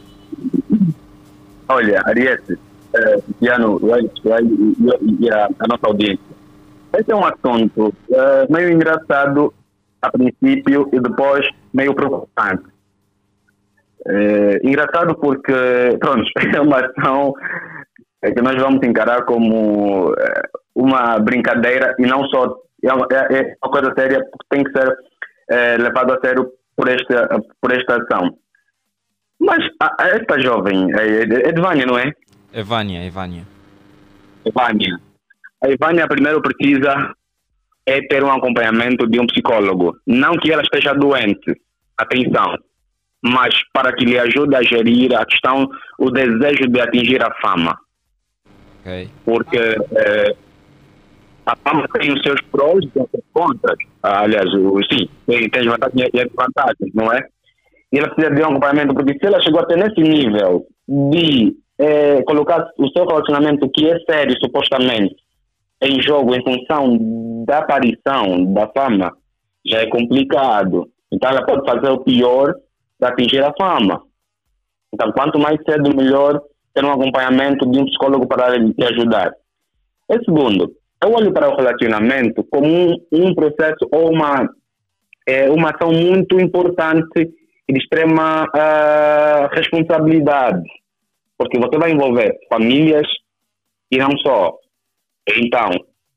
Olha, 1.67 2.01
Ariete, 2.05 2.57
eh, 2.93 3.19
Tiano, 3.39 3.79
Luiz, 3.79 4.05
e, 4.23 5.25
e 5.25 5.29
a, 5.31 5.49
a 5.59 5.67
nossa 5.67 5.87
audiência. 5.87 6.34
Esse 6.99 7.11
é 7.11 7.15
um 7.15 7.25
assunto 7.25 7.93
eh, 8.11 8.47
meio 8.49 8.71
engraçado 8.71 9.53
a 10.01 10.11
princípio 10.11 10.89
e 10.93 10.99
depois 10.99 11.47
meio 11.73 11.93
preocupante. 11.93 12.63
Eh, 14.07 14.59
engraçado 14.63 15.15
porque, 15.15 15.53
pronto, 15.99 16.23
é 16.55 16.61
uma 16.61 16.79
ação 16.79 17.33
eh, 18.21 18.31
que 18.31 18.41
nós 18.41 18.55
vamos 18.61 18.85
encarar 18.85 19.23
como 19.23 20.13
uma 20.75 21.17
brincadeira 21.19 21.95
e 21.99 22.03
não 22.05 22.23
só. 22.25 22.55
É 22.83 22.93
uma, 22.93 23.07
é- 23.11 23.35
é 23.39 23.55
uma 23.63 23.71
coisa 23.71 23.93
séria 23.97 24.19
porque 24.19 24.45
tem 24.49 24.63
que 24.63 24.71
ser 24.71 24.95
eh, 25.49 25.77
levado 25.77 26.13
a 26.13 26.19
sério 26.23 26.51
por 26.75 26.87
esta, 26.87 27.27
por 27.59 27.71
esta 27.71 27.95
ação. 28.01 28.37
Mas 29.39 29.59
a, 29.79 30.03
a 30.03 30.07
esta 30.09 30.39
jovem, 30.39 30.87
é, 30.93 31.21
é 31.23 31.51
de 31.51 31.61
Vânia, 31.61 31.85
não 31.85 31.97
é? 31.97 32.11
É 32.53 32.61
Vânia, 32.63 32.99
é 33.05 33.09
Vânia. 33.09 33.43
Vânia. 34.53 34.99
A 35.63 35.69
Ivânia 35.69 36.07
primeiro 36.07 36.41
precisa 36.41 37.15
é 37.85 38.01
ter 38.07 38.23
um 38.23 38.31
acompanhamento 38.31 39.07
de 39.07 39.19
um 39.19 39.27
psicólogo. 39.27 39.95
Não 40.07 40.33
que 40.33 40.51
ela 40.51 40.61
esteja 40.61 40.93
doente, 40.93 41.55
atenção, 41.97 42.57
mas 43.23 43.53
para 43.73 43.93
que 43.93 44.05
lhe 44.05 44.17
ajude 44.17 44.55
a 44.55 44.63
gerir 44.63 45.15
a 45.15 45.25
questão, 45.25 45.67
o 45.99 46.09
desejo 46.09 46.67
de 46.67 46.81
atingir 46.81 47.23
a 47.23 47.33
fama. 47.41 47.77
Ok. 48.79 49.09
Porque 49.23 49.57
eh, 49.57 50.35
a 51.45 51.55
fama 51.55 51.87
tem 51.93 52.11
os 52.11 52.21
seus 52.21 52.41
prós 52.51 52.83
e 52.83 52.99
os 52.99 53.09
seus 53.09 53.23
contras. 53.33 53.77
Ah, 54.01 54.21
aliás, 54.21 54.51
o, 54.53 54.79
sim, 54.91 55.07
tem, 55.27 55.49
tem 55.49 55.67
vantagens 55.67 56.09
e 56.13 56.25
desvantagens, 56.25 56.93
não 56.93 57.11
é? 57.11 57.25
E 57.91 57.99
ela 57.99 58.09
precisa 58.09 58.35
de 58.35 58.41
um 58.41 58.47
acompanhamento, 58.47 58.93
porque 58.93 59.17
se 59.17 59.25
ela 59.25 59.41
chegou 59.41 59.61
até 59.61 59.75
nesse 59.75 60.01
nível 60.01 60.65
de 60.87 61.55
eh, 61.79 62.21
colocar 62.23 62.67
o 62.77 62.89
seu 62.89 63.05
relacionamento, 63.05 63.69
que 63.69 63.89
é 63.89 63.97
sério, 64.09 64.35
supostamente, 64.39 65.15
em 65.85 66.01
jogo 66.01 66.35
em 66.35 66.43
função 66.43 67.43
da 67.45 67.59
aparição 67.59 68.53
da 68.53 68.67
fama, 68.75 69.11
já 69.65 69.81
é 69.81 69.87
complicado. 69.87 70.89
Então 71.11 71.29
ela 71.29 71.45
pode 71.45 71.65
fazer 71.69 71.89
o 71.89 72.03
pior 72.03 72.53
para 72.99 73.09
atingir 73.09 73.43
a 73.43 73.53
fama. 73.57 74.01
Então, 74.93 75.11
quanto 75.11 75.37
mais 75.37 75.57
cedo, 75.67 75.95
melhor 75.95 76.41
ter 76.73 76.83
um 76.83 76.91
acompanhamento 76.91 77.69
de 77.69 77.79
um 77.79 77.85
psicólogo 77.85 78.27
para 78.27 78.57
lhe 78.57 78.73
ajudar. 78.83 79.33
E 80.09 80.23
segundo, 80.23 80.71
eu 81.03 81.11
olho 81.11 81.33
para 81.33 81.49
o 81.49 81.55
relacionamento 81.55 82.43
como 82.45 82.67
um, 82.67 82.95
um 83.11 83.35
processo 83.35 83.87
ou 83.91 84.11
uma 84.11 84.47
é 85.27 85.49
uma 85.49 85.71
ação 85.71 85.91
muito 85.91 86.39
importante 86.39 87.33
e 87.67 87.73
de 87.73 87.79
extrema 87.79 88.47
ah, 88.53 89.49
responsabilidade, 89.51 90.61
porque 91.35 91.57
você 91.57 91.79
vai 91.79 91.91
envolver 91.91 92.37
famílias 92.47 93.07
e 93.91 93.97
não 93.97 94.15
só. 94.19 94.53
Então, 95.27 95.69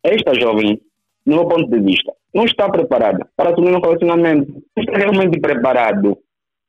esta 0.02 0.34
jovem, 0.38 0.80
no 1.24 1.36
meu 1.36 1.48
ponto 1.48 1.68
de 1.70 1.80
vista, 1.80 2.12
não 2.34 2.44
está 2.44 2.68
preparada 2.68 3.26
para 3.36 3.50
assumir 3.50 3.74
um 3.74 3.80
relacionamento. 3.80 4.52
Não 4.76 4.84
está 4.84 4.98
realmente 4.98 5.40
preparado. 5.40 6.18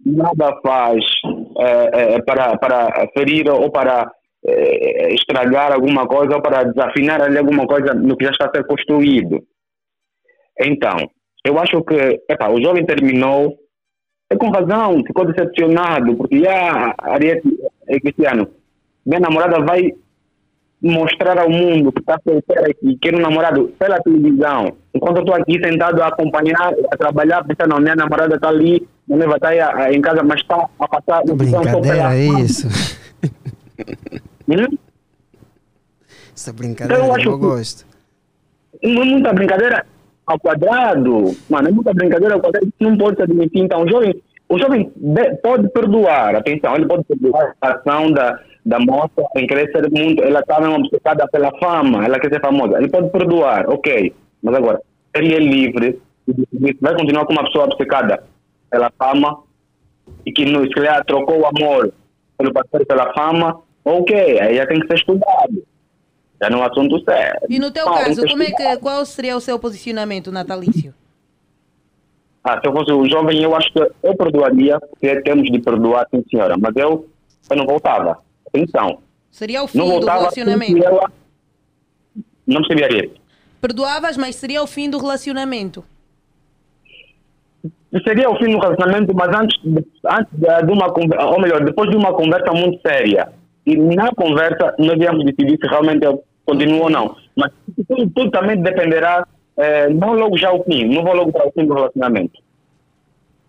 Nada 0.05 0.57
faz 0.63 1.03
eh, 1.59 1.89
eh, 1.93 2.21
para, 2.21 2.57
para 2.57 3.07
ferir 3.13 3.49
ou 3.49 3.69
para 3.69 4.09
eh, 4.45 5.13
estragar 5.13 5.73
alguma 5.73 6.07
coisa 6.07 6.35
ou 6.35 6.41
para 6.41 6.63
desafinar 6.63 7.21
ali 7.21 7.37
alguma 7.37 7.67
coisa 7.67 7.93
no 7.93 8.15
que 8.15 8.25
já 8.25 8.31
está 8.31 8.45
a 8.45 8.51
ser 8.51 8.65
construído. 8.65 9.43
Então, 10.59 10.97
eu 11.45 11.59
acho 11.59 11.81
que 11.83 12.21
epa, 12.29 12.49
o 12.49 12.61
jovem 12.61 12.85
terminou 12.85 13.57
é 14.29 14.35
com 14.35 14.49
razão, 14.49 15.03
ficou 15.05 15.25
decepcionado, 15.25 16.15
porque 16.15 16.39
já 16.39 16.93
Ariete 16.99 17.47
é 17.87 17.99
Cristiano, 17.99 18.47
minha 19.05 19.19
namorada 19.19 19.65
vai 19.65 19.91
mostrar 20.81 21.37
ao 21.37 21.49
mundo 21.49 21.91
que 21.91 21.99
está 21.99 22.17
solteira 22.23 22.73
e 22.81 22.95
quer 22.97 23.13
um 23.15 23.19
namorado 23.19 23.67
pela 23.77 23.99
televisão. 24.01 24.73
Enquanto 24.93 25.17
eu 25.17 25.23
estou 25.23 25.35
aqui 25.35 25.59
sentado 25.61 26.01
a 26.01 26.07
acompanhar, 26.07 26.73
a 26.91 26.97
trabalhar, 26.97 27.43
pensando, 27.43 27.71
não, 27.71 27.79
minha 27.81 27.95
namorada 27.95 28.35
está 28.35 28.47
ali, 28.49 28.87
minha 29.07 29.27
aí 29.41 29.59
a- 29.59 29.75
a- 29.75 29.93
em 29.93 29.99
casa, 30.01 30.23
mas 30.23 30.39
está 30.41 30.67
a 30.79 30.87
passar 30.87 31.21
o 31.23 31.35
botão 31.35 31.63
só 31.63 31.79
Brincadeira, 31.79 32.15
é 32.15 32.25
isso. 32.25 32.67
Hum? 34.49 34.77
Essa 36.35 36.51
brincadeira 36.53 37.01
Eu 37.01 37.07
eu, 37.07 37.13
acho 37.15 37.29
que- 37.31 37.37
gosto. 37.37 37.85
Não 38.83 39.01
é 39.01 39.05
muita 39.05 39.33
brincadeira 39.33 39.85
ao 40.25 40.39
quadrado. 40.39 41.35
Mano, 41.49 41.67
é 41.67 41.71
muita 41.71 41.93
brincadeira 41.93 42.33
ao 42.35 42.39
quadrado 42.41 42.67
não 42.79 42.97
pode 42.97 43.17
se 43.17 43.23
admitir. 43.23 43.61
Então, 43.61 43.83
o 43.83 43.89
jovem, 43.89 44.15
o 44.47 44.57
jovem 44.57 44.91
de- 44.95 45.35
pode 45.37 45.69
perdoar, 45.69 46.35
atenção, 46.35 46.75
ele 46.75 46.87
pode 46.87 47.03
perdoar 47.03 47.53
a 47.61 47.73
ação 47.73 48.11
da, 48.11 48.39
da 48.65 48.79
moça 48.79 49.25
em 49.35 49.47
querer 49.47 49.71
ser 49.71 49.89
muito. 49.91 50.23
Ela 50.23 50.39
está 50.39 50.59
mesmo 50.59 50.75
obcecada 50.75 51.27
pela 51.27 51.51
fama, 51.59 52.05
ela 52.05 52.19
quer 52.19 52.31
ser 52.31 52.41
famosa. 52.41 52.77
Ele 52.77 52.89
pode 52.89 53.09
perdoar, 53.09 53.69
ok. 53.69 54.13
Mas 54.41 54.55
agora, 54.55 54.81
ele 55.13 55.35
é 55.35 55.39
livre 55.39 56.01
vai 56.79 56.95
continuar 56.95 57.25
com 57.25 57.33
uma 57.33 57.43
pessoa 57.45 57.65
obcecada 57.65 58.23
pela 58.69 58.91
fama 58.97 59.43
e 60.25 60.31
que, 60.31 60.45
no, 60.45 60.63
se 60.63 60.71
calhar, 60.71 61.03
trocou 61.05 61.39
o 61.39 61.45
amor 61.45 61.91
pelo 62.37 62.53
parceiro 62.53 62.85
pela 62.85 63.13
fama, 63.13 63.61
ok, 63.83 64.39
aí 64.39 64.55
já 64.55 64.65
tem 64.67 64.79
que 64.79 64.87
ser 64.87 64.95
estudado. 64.95 65.63
Já 66.41 66.49
não 66.49 66.59
é 66.59 66.61
um 66.61 66.65
assunto 66.65 67.03
sério. 67.03 67.41
E 67.49 67.59
no 67.59 67.69
teu 67.69 67.85
Não, 67.85 67.93
caso, 67.93 68.25
como 68.25 68.43
é 68.43 68.51
que, 68.51 68.77
qual 68.77 69.05
seria 69.05 69.35
o 69.35 69.41
seu 69.41 69.59
posicionamento 69.59 70.31
natalício? 70.31 70.93
Ah, 72.43 72.59
se 72.61 72.67
eu 72.67 72.71
fosse 72.71 72.91
o 72.93 73.05
jovem, 73.09 73.43
eu 73.43 73.53
acho 73.53 73.71
que 73.73 73.79
eu 73.79 74.15
perdoaria, 74.15 74.79
porque 74.79 75.21
temos 75.21 75.51
de 75.51 75.59
perdoar, 75.59 76.07
sim 76.09 76.23
senhora, 76.29 76.55
mas 76.57 76.73
eu, 76.77 77.09
eu 77.49 77.57
não 77.57 77.65
voltava. 77.65 78.19
Atenção, 78.53 78.99
Seria 79.31 79.63
o 79.63 79.67
fim 79.67 79.79
do 79.79 80.05
relacionamento. 80.05 80.83
ela 80.83 81.11
não 82.45 82.61
perceberia. 82.63 83.11
Perdoavas, 83.61 84.17
mas 84.17 84.35
seria 84.35 84.63
o 84.63 84.67
fim 84.67 84.89
do 84.89 84.97
relacionamento. 84.97 85.83
Seria 88.03 88.29
o 88.29 88.37
fim 88.37 88.51
do 88.51 88.59
relacionamento, 88.59 89.13
mas 89.15 89.29
antes, 89.35 89.61
de, 89.63 89.85
antes 90.05 90.33
de, 90.33 90.71
uma 90.71 90.91
conversa, 90.91 91.25
ou 91.25 91.41
melhor, 91.41 91.63
depois 91.63 91.89
de 91.89 91.95
uma 91.95 92.13
conversa 92.13 92.51
muito 92.53 92.81
séria. 92.81 93.29
E 93.65 93.75
na 93.75 94.09
conversa 94.11 94.75
nós 94.79 94.99
íamos 94.99 95.25
decidir 95.25 95.57
se 95.57 95.67
realmente 95.67 96.05
eu 96.05 96.23
continuo 96.45 96.83
ou 96.83 96.89
não. 96.89 97.15
Mas 97.35 97.51
tudo, 97.87 98.09
tudo 98.09 98.31
também 98.31 98.61
dependerá, 98.61 99.27
eh, 99.57 99.89
não 99.89 100.13
logo 100.13 100.37
já 100.37 100.51
o 100.51 100.63
fim, 100.63 100.85
não 100.85 101.03
vou 101.03 101.13
logo 101.13 101.31
para 101.31 101.47
o 101.47 101.51
fim 101.51 101.65
do 101.65 101.73
relacionamento. 101.73 102.39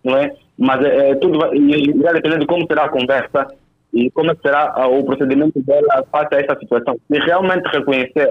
Não 0.03 0.17
é? 0.17 0.35
Mas 0.57 0.83
eh, 0.85 1.15
tudo 1.15 1.39
vai, 1.39 1.49
vai 1.49 2.13
depender 2.13 2.39
de 2.39 2.45
como 2.45 2.65
será 2.67 2.85
a 2.85 2.89
conversa 2.89 3.47
e 3.93 4.09
como 4.11 4.31
é 4.31 4.35
que 4.35 4.41
será 4.41 4.87
o 4.87 5.03
procedimento 5.03 5.61
dela 5.61 6.05
face 6.11 6.35
a 6.35 6.39
essa 6.39 6.59
situação. 6.59 6.97
Se 7.11 7.19
realmente 7.19 7.65
reconhecer 7.67 8.29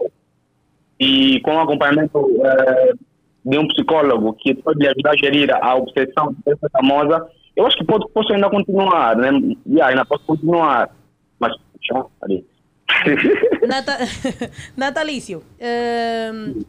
e 0.98 1.40
com 1.40 1.54
o 1.56 1.61
acompanhamento 1.61 2.26
eh, 2.44 2.92
de 3.44 3.58
um 3.58 3.66
psicólogo 3.68 4.34
que 4.34 4.54
pode 4.54 4.78
lhe 4.80 4.88
ajudar 4.88 5.12
a 5.12 5.16
gerir 5.16 5.50
a 5.54 5.74
obsessão 5.74 6.34
dessa 6.44 6.68
famosa, 6.70 7.26
eu 7.56 7.66
acho 7.66 7.76
que 7.76 7.84
pode, 7.84 8.08
posso 8.12 8.32
ainda 8.32 8.48
continuar, 8.50 9.16
né? 9.16 9.30
Yeah, 9.66 9.88
ainda 9.88 10.04
posso 10.04 10.24
continuar. 10.24 10.94
Mas, 11.38 11.52
já, 11.82 12.04
ali. 12.22 12.44
Nata... 13.66 13.98
Natalício, 14.76 15.42
ehm, 15.58 16.62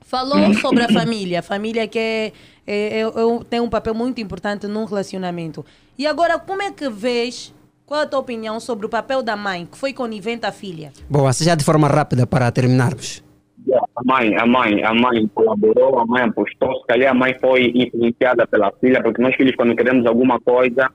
falou 0.00 0.52
sobre 0.54 0.82
a 0.82 0.88
família. 0.88 1.40
A 1.40 1.42
família 1.42 1.86
que 1.86 1.98
é, 1.98 2.32
é- 2.66 3.00
é- 3.00 3.02
é- 3.02 3.44
tem 3.48 3.60
um 3.60 3.68
papel 3.68 3.94
muito 3.94 4.20
importante 4.20 4.66
num 4.66 4.84
relacionamento. 4.84 5.64
E 5.98 6.06
agora, 6.06 6.38
como 6.38 6.62
é 6.62 6.70
que 6.72 6.88
vês, 6.88 7.53
qual 7.86 8.00
a 8.00 8.06
tua 8.06 8.20
opinião 8.20 8.58
sobre 8.60 8.86
o 8.86 8.88
papel 8.88 9.22
da 9.22 9.36
mãe, 9.36 9.66
que 9.66 9.76
foi 9.76 9.92
conivente 9.92 10.46
à 10.46 10.52
filha? 10.52 10.90
Bom, 11.08 11.26
assim 11.26 11.44
já 11.44 11.54
de 11.54 11.64
forma 11.64 11.86
rápida 11.86 12.26
para 12.26 12.50
terminarmos. 12.50 13.22
Yeah, 13.66 13.86
A 13.96 14.02
mãe, 14.04 14.36
a 14.36 14.46
mãe, 14.46 14.82
a 14.82 14.94
mãe 14.94 15.26
colaborou, 15.34 15.98
a 15.98 16.06
mãe 16.06 16.22
apostou, 16.22 16.80
se 16.80 16.86
calhar 16.86 17.10
a 17.10 17.14
mãe 17.14 17.34
foi 17.40 17.72
influenciada 17.74 18.46
pela 18.46 18.72
filha, 18.80 19.02
porque 19.02 19.22
nós 19.22 19.34
filhos 19.34 19.54
quando 19.56 19.76
queremos 19.76 20.06
alguma 20.06 20.40
coisa, 20.40 20.90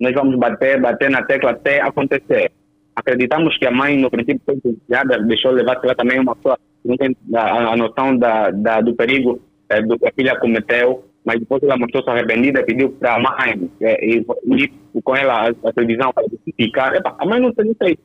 nós 0.00 0.14
vamos 0.14 0.36
bater, 0.36 0.80
bater 0.80 1.10
na 1.10 1.22
tecla 1.22 1.50
até 1.50 1.80
acontecer. 1.80 2.50
Acreditamos 2.94 3.56
que 3.56 3.66
a 3.66 3.70
mãe, 3.70 3.96
no 3.96 4.10
princípio, 4.10 4.40
foi 4.44 4.56
influenciada, 4.56 5.22
deixou 5.22 5.52
levar 5.52 5.78
ela 5.82 5.94
também 5.94 6.18
uma 6.18 6.34
pessoa 6.34 6.58
que 6.82 6.88
não 6.88 6.96
tem 6.96 7.16
a, 7.34 7.72
a 7.72 7.76
noção 7.76 8.16
da, 8.16 8.50
da, 8.50 8.80
do 8.80 8.94
perigo 8.94 9.40
eh, 9.68 9.82
do 9.82 9.98
que 9.98 10.08
a 10.08 10.12
filha 10.12 10.38
cometeu, 10.38 11.04
mas 11.28 11.40
depois 11.40 11.62
ela 11.62 11.76
mostrou-se 11.76 12.08
arrependida 12.08 12.60
e 12.60 12.64
pediu 12.64 12.88
para 12.92 13.16
a 13.16 13.18
mãe 13.20 13.70
eh, 13.82 14.06
ir, 14.06 14.26
ir 14.46 14.72
com 15.04 15.14
ela 15.14 15.34
à, 15.34 15.68
à 15.68 15.72
televisão 15.74 16.10
para 16.10 16.24
justificar. 16.26 16.94
Epa, 16.94 17.14
a 17.18 17.26
mãe 17.26 17.38
não 17.38 17.52
não 17.54 17.74
sei. 17.82 17.98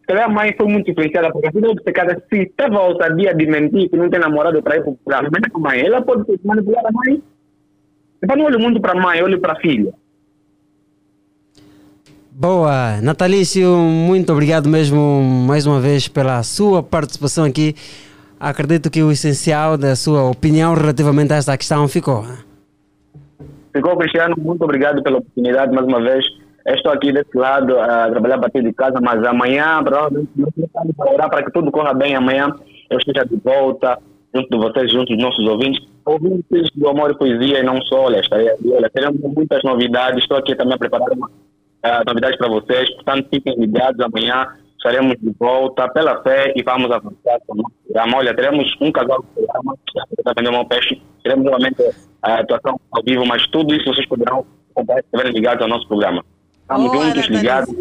Se 0.00 0.06
calhar 0.08 0.24
a 0.24 0.28
mãe 0.28 0.52
foi 0.56 0.66
muito 0.66 0.90
influenciada, 0.90 1.30
porque 1.30 1.46
a 1.48 1.52
filha 1.52 1.68
se 2.28 2.52
teve 2.56 2.76
a 2.76 2.80
ousadia 2.80 3.32
de 3.32 3.46
mentir 3.46 3.88
que 3.88 3.96
não 3.96 4.10
tem 4.10 4.18
namorado 4.18 4.60
para 4.60 4.76
ir 4.76 4.84
para 5.04 5.18
a 5.20 5.58
mãe, 5.58 5.86
ela 5.86 6.02
pode 6.02 6.24
manipular 6.44 6.84
a 6.84 6.90
mãe. 6.90 7.22
Então 8.20 8.36
não 8.36 8.46
olho 8.46 8.58
muito 8.58 8.80
para 8.80 8.98
a 8.98 9.00
mãe, 9.00 9.22
olho 9.22 9.40
para 9.40 9.52
a 9.52 9.60
filha. 9.60 9.94
Boa, 12.32 13.00
Natalício, 13.00 13.68
muito 13.68 14.32
obrigado 14.32 14.68
mesmo 14.68 15.22
mais 15.46 15.64
uma 15.64 15.80
vez 15.80 16.08
pela 16.08 16.42
sua 16.42 16.82
participação 16.82 17.44
aqui. 17.44 17.76
Acredito 18.40 18.90
que 18.90 19.00
o 19.02 19.12
essencial 19.12 19.78
da 19.78 19.94
sua 19.94 20.24
opinião 20.24 20.74
relativamente 20.74 21.32
a 21.32 21.36
esta 21.36 21.56
questão 21.56 21.86
ficou. 21.86 22.26
Ficou, 23.74 23.96
Cristiano, 23.96 24.36
muito 24.38 24.62
obrigado 24.62 25.02
pela 25.02 25.18
oportunidade 25.18 25.74
mais 25.74 25.86
uma 25.86 26.00
vez. 26.00 26.24
Estou 26.64 26.92
aqui 26.92 27.12
desse 27.12 27.36
lado 27.36 27.76
a 27.78 28.08
trabalhar 28.08 28.36
a 28.36 28.40
partir 28.40 28.62
de 28.62 28.72
casa, 28.72 29.00
mas 29.02 29.22
amanhã, 29.24 29.82
provavelmente, 29.82 30.30
para 31.18 31.42
que 31.42 31.52
tudo 31.52 31.72
corra 31.72 31.92
bem. 31.92 32.14
Amanhã 32.14 32.54
eu 32.88 32.98
esteja 32.98 33.26
de 33.26 33.36
volta, 33.36 33.98
junto 34.32 34.48
de 34.48 34.56
vocês, 34.56 34.92
junto 34.92 35.12
dos 35.12 35.22
nossos 35.22 35.46
ouvintes. 35.48 35.84
Ouvintes 36.06 36.70
do 36.76 36.88
Amor 36.88 37.10
e 37.10 37.18
Poesia 37.18 37.58
e 37.58 37.62
não 37.64 37.82
só, 37.82 38.02
olha, 38.02 38.20
estarei 38.20 38.48
aqui, 38.48 38.72
olha, 38.72 38.88
teremos 38.88 39.20
muitas 39.20 39.62
novidades. 39.64 40.22
Estou 40.22 40.36
aqui 40.36 40.54
também 40.54 40.74
a 40.74 40.78
preparar 40.78 41.10
uma, 41.10 41.28
ah, 41.82 42.02
novidades 42.06 42.38
para 42.38 42.48
vocês, 42.48 42.88
portanto, 42.94 43.28
fiquem 43.28 43.56
ligados. 43.58 44.00
Amanhã 44.00 44.46
estaremos 44.84 45.16
de 45.18 45.34
volta 45.40 45.88
pela 45.88 46.22
fé 46.22 46.52
e 46.54 46.62
vamos 46.62 46.90
avançar 46.90 47.40
com 47.46 47.54
o 47.54 47.62
nosso 47.62 47.74
programa. 47.86 48.18
Olha, 48.18 48.36
teremos 48.36 48.70
um 48.82 48.92
casal 48.92 49.22
de 49.22 49.28
programa, 49.28 49.76
que 49.86 49.98
está 50.18 50.32
vendendo 50.36 50.58
um 50.58 50.64
peixe, 50.66 51.00
teremos 51.22 51.44
novamente 51.46 51.82
a 52.22 52.40
atuação 52.40 52.78
ao 52.92 53.02
vivo, 53.02 53.24
mas 53.24 53.46
tudo 53.46 53.74
isso 53.74 53.86
vocês 53.86 54.06
poderão 54.06 54.44
acompanhar 54.72 55.00
se 55.00 55.06
estiverem 55.06 55.32
ligados 55.32 55.62
ao 55.62 55.68
nosso 55.68 55.88
programa. 55.88 56.22
Estamos 56.60 56.92
Boa, 56.92 57.06
juntos, 57.06 57.26
ligados. 57.28 57.74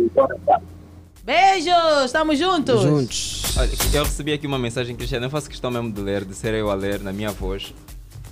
Beijos, 1.25 2.05
estamos 2.05 2.39
juntos. 2.39 2.81
Juntos. 2.81 3.57
Olha, 3.57 3.69
eu 3.97 4.03
recebi 4.03 4.33
aqui 4.33 4.47
uma 4.47 4.59
mensagem, 4.59 4.95
Cristiano, 4.95 5.25
eu 5.25 5.29
faço 5.29 5.49
questão 5.49 5.69
mesmo 5.69 5.91
de 5.91 6.01
ler, 6.01 6.23
de 6.23 6.33
ser 6.33 6.53
eu 6.53 6.69
a 6.71 6.73
ler 6.73 7.01
na 7.01 7.11
minha 7.11 7.31
voz. 7.31 7.73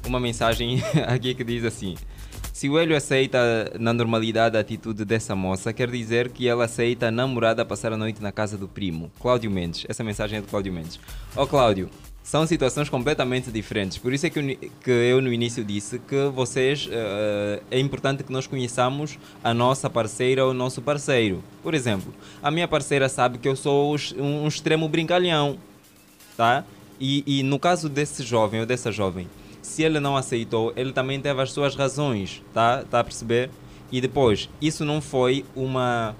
Uma 0.07 0.19
mensagem 0.19 0.81
aqui 1.07 1.35
que 1.35 1.43
diz 1.43 1.65
assim: 1.65 1.95
Se 2.61 2.69
o 2.69 2.77
Hélio 2.77 2.95
aceita 2.95 3.73
na 3.79 3.91
normalidade 3.91 4.55
a 4.55 4.59
atitude 4.59 5.03
dessa 5.03 5.35
moça, 5.35 5.73
quer 5.73 5.89
dizer 5.89 6.29
que 6.29 6.47
ela 6.47 6.65
aceita 6.65 7.07
a 7.07 7.11
namorada 7.11 7.65
passar 7.65 7.91
a 7.91 7.97
noite 7.97 8.21
na 8.21 8.31
casa 8.31 8.55
do 8.55 8.67
primo, 8.67 9.11
Cláudio 9.19 9.49
Mendes. 9.49 9.83
Essa 9.89 10.03
mensagem 10.03 10.37
é 10.37 10.41
do 10.43 10.47
Cláudio 10.47 10.71
Mendes. 10.71 10.99
Ó 11.35 11.47
Cláudio, 11.47 11.89
são 12.21 12.45
situações 12.45 12.87
completamente 12.87 13.49
diferentes. 13.51 13.97
Por 13.97 14.13
isso 14.13 14.27
é 14.27 14.29
que 14.29 14.37
eu, 14.37 14.71
que 14.83 14.91
eu 14.91 15.19
no 15.23 15.33
início 15.33 15.65
disse 15.65 15.97
que 15.97 16.29
vocês 16.29 16.87
eh, 16.91 17.63
é 17.71 17.79
importante 17.79 18.23
que 18.23 18.31
nós 18.31 18.45
conheçamos 18.45 19.17
a 19.43 19.55
nossa 19.55 19.89
parceira 19.89 20.45
ou 20.45 20.51
o 20.51 20.53
nosso 20.53 20.83
parceiro. 20.83 21.43
Por 21.63 21.73
exemplo, 21.73 22.13
a 22.43 22.51
minha 22.51 22.67
parceira 22.67 23.09
sabe 23.09 23.39
que 23.39 23.47
eu 23.47 23.55
sou 23.55 23.95
um 24.19 24.47
extremo 24.47 24.87
brincalhão, 24.87 25.57
tá? 26.37 26.63
E, 26.99 27.23
e 27.25 27.41
no 27.41 27.57
caso 27.57 27.89
desse 27.89 28.21
jovem 28.21 28.59
ou 28.59 28.67
dessa 28.67 28.91
jovem, 28.91 29.27
se 29.61 29.83
ele 29.83 29.99
não 29.99 30.17
aceitou, 30.17 30.73
ele 30.75 30.91
também 30.91 31.19
teve 31.19 31.41
as 31.41 31.51
suas 31.51 31.75
razões, 31.75 32.41
tá? 32.53 32.83
Tá 32.89 32.99
a 32.99 33.03
perceber? 33.03 33.49
E 33.91 33.99
depois, 33.99 34.49
isso 34.61 34.85
não 34.85 35.01
foi 35.01 35.45
uma 35.55 36.15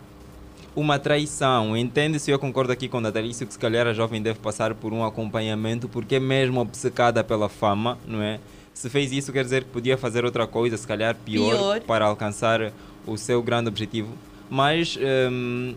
uma 0.75 0.97
traição. 0.97 1.75
Entende-se, 1.75 2.31
eu 2.31 2.39
concordo 2.39 2.71
aqui 2.71 2.87
com 2.87 2.97
o 2.97 3.01
Natalício 3.01 3.45
que 3.45 3.53
se 3.53 3.59
calhar 3.59 3.87
a 3.87 3.93
jovem 3.93 4.21
deve 4.21 4.39
passar 4.39 4.73
por 4.73 4.93
um 4.93 5.03
acompanhamento 5.03 5.89
porque 5.89 6.15
é 6.15 6.19
mesmo 6.19 6.61
obcecada 6.61 7.23
pela 7.23 7.49
fama, 7.49 7.97
não 8.07 8.21
é? 8.21 8.39
Se 8.73 8.89
fez 8.89 9.11
isso, 9.11 9.33
quer 9.33 9.43
dizer 9.43 9.65
que 9.65 9.69
podia 9.69 9.97
fazer 9.97 10.23
outra 10.23 10.47
coisa, 10.47 10.77
se 10.77 10.87
calhar 10.87 11.15
pior, 11.25 11.55
Pior. 11.55 11.81
para 11.81 12.05
alcançar 12.05 12.71
o 13.05 13.17
seu 13.17 13.41
grande 13.43 13.67
objetivo. 13.67 14.13
Mas 14.49 14.97
hum, 15.29 15.75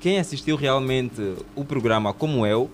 quem 0.00 0.18
assistiu 0.18 0.56
realmente 0.56 1.34
o 1.54 1.64
programa 1.64 2.12
como 2.12 2.46
eu, 2.46 2.70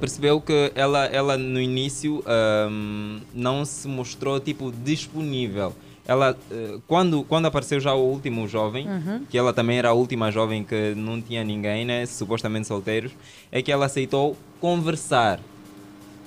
percebeu 0.00 0.40
que 0.40 0.72
ela, 0.74 1.04
ela 1.06 1.36
no 1.38 1.60
início 1.60 2.22
hum, 2.70 3.20
não 3.34 3.64
se 3.64 3.86
mostrou 3.88 4.38
tipo 4.40 4.72
disponível. 4.72 5.72
Ela, 6.06 6.36
eh, 6.50 6.76
quando, 6.86 7.22
quando 7.24 7.46
apareceu 7.46 7.80
já 7.80 7.94
o 7.94 8.00
último 8.02 8.46
jovem, 8.46 8.86
Uhum. 8.86 9.24
que 9.30 9.38
ela 9.38 9.54
também 9.54 9.78
era 9.78 9.88
a 9.88 9.92
última 9.94 10.30
jovem 10.30 10.62
que 10.62 10.94
não 10.94 11.18
tinha 11.20 11.42
ninguém, 11.42 11.84
né, 11.86 12.04
supostamente 12.04 12.66
solteiros, 12.68 13.10
é 13.50 13.62
que 13.62 13.72
ela 13.72 13.86
aceitou 13.86 14.36
conversar. 14.60 15.40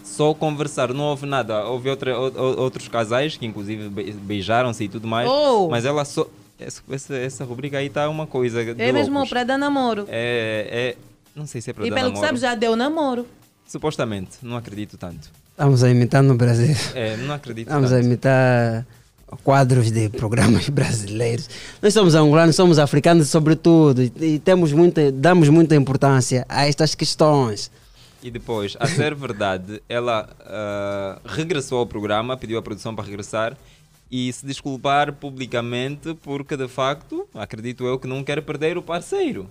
Só 0.03 0.33
conversar, 0.33 0.93
não 0.93 1.03
houve 1.03 1.25
nada. 1.27 1.65
Houve 1.65 1.89
outra, 1.89 2.17
ou- 2.17 2.31
ou- 2.35 2.59
outros 2.61 2.87
casais 2.87 3.37
que 3.37 3.45
inclusive 3.45 3.89
be- 3.89 4.13
beijaram-se 4.13 4.85
e 4.85 4.87
tudo 4.89 5.07
mais, 5.07 5.29
Oh! 5.29 5.67
mas 5.69 5.85
ela 5.85 6.03
só. 6.05 6.25
Essa, 6.59 7.15
essa, 7.15 7.43
rubrica 7.45 7.77
aí 7.77 7.87
tá 7.87 8.09
uma 8.09 8.25
coisa. 8.25 8.63
de 8.73 8.81
É 8.81 8.91
mesmo 8.91 9.27
para 9.29 9.43
dar 9.43 9.59
namoro. 9.59 10.05
É, 10.09 10.95
é, 10.95 10.97
não 11.37 11.45
sei 11.47 11.61
se 11.61 11.69
é 11.69 11.73
para 11.73 11.85
E 11.85 11.89
dar 11.89 11.95
pelo 11.95 12.07
que 12.09 12.13
namoro. 12.15 12.27
sabes, 12.27 12.41
já 12.41 12.55
deu 12.55 12.75
namoro. 12.75 13.25
Supostamente, 13.67 14.37
não 14.41 14.57
acredito 14.57 14.97
tanto. 14.97 15.29
Estamos 15.51 15.83
a 15.83 15.89
imitar 15.89 16.23
no 16.23 16.35
Brasil. 16.35 16.75
É, 16.93 17.17
não 17.17 17.33
acredito 17.33 17.67
Estamos 17.67 17.91
a 17.91 17.95
tanto. 17.95 18.05
imitar 18.05 18.85
quadros 19.43 19.91
de 19.91 20.09
programas 20.09 20.69
brasileiros. 20.69 21.49
Nós 21.81 21.93
somos 21.93 22.15
angolanos, 22.15 22.55
somos 22.55 22.79
africanos 22.79 23.27
sobretudo 23.29 24.01
e, 24.01 24.11
e 24.21 24.39
temos 24.39 24.71
muita, 24.71 25.11
damos 25.11 25.49
muita 25.49 25.75
importância 25.75 26.45
a 26.47 26.67
estas 26.67 26.95
questões. 26.95 27.69
E 28.23 28.31
depois, 28.31 28.75
a 28.79 28.87
ser 28.87 29.13
verdade, 29.15 29.81
ela 29.89 30.29
ah, 30.41 31.19
regressou 31.25 31.79
ao 31.79 31.85
programa, 31.85 32.37
pediu 32.37 32.57
à 32.57 32.61
produção 32.61 32.95
para 32.95 33.05
regressar 33.05 33.55
e 34.09 34.31
se 34.31 34.45
desculpar 34.45 35.11
publicamente 35.13 36.13
porque 36.23 36.55
de 36.55 36.67
facto, 36.67 37.27
acredito 37.33 37.85
eu, 37.85 37.99
que 37.99 38.07
não 38.07 38.23
quer 38.23 38.41
perder 38.41 38.77
o 38.77 38.81
parceiro. 38.81 39.49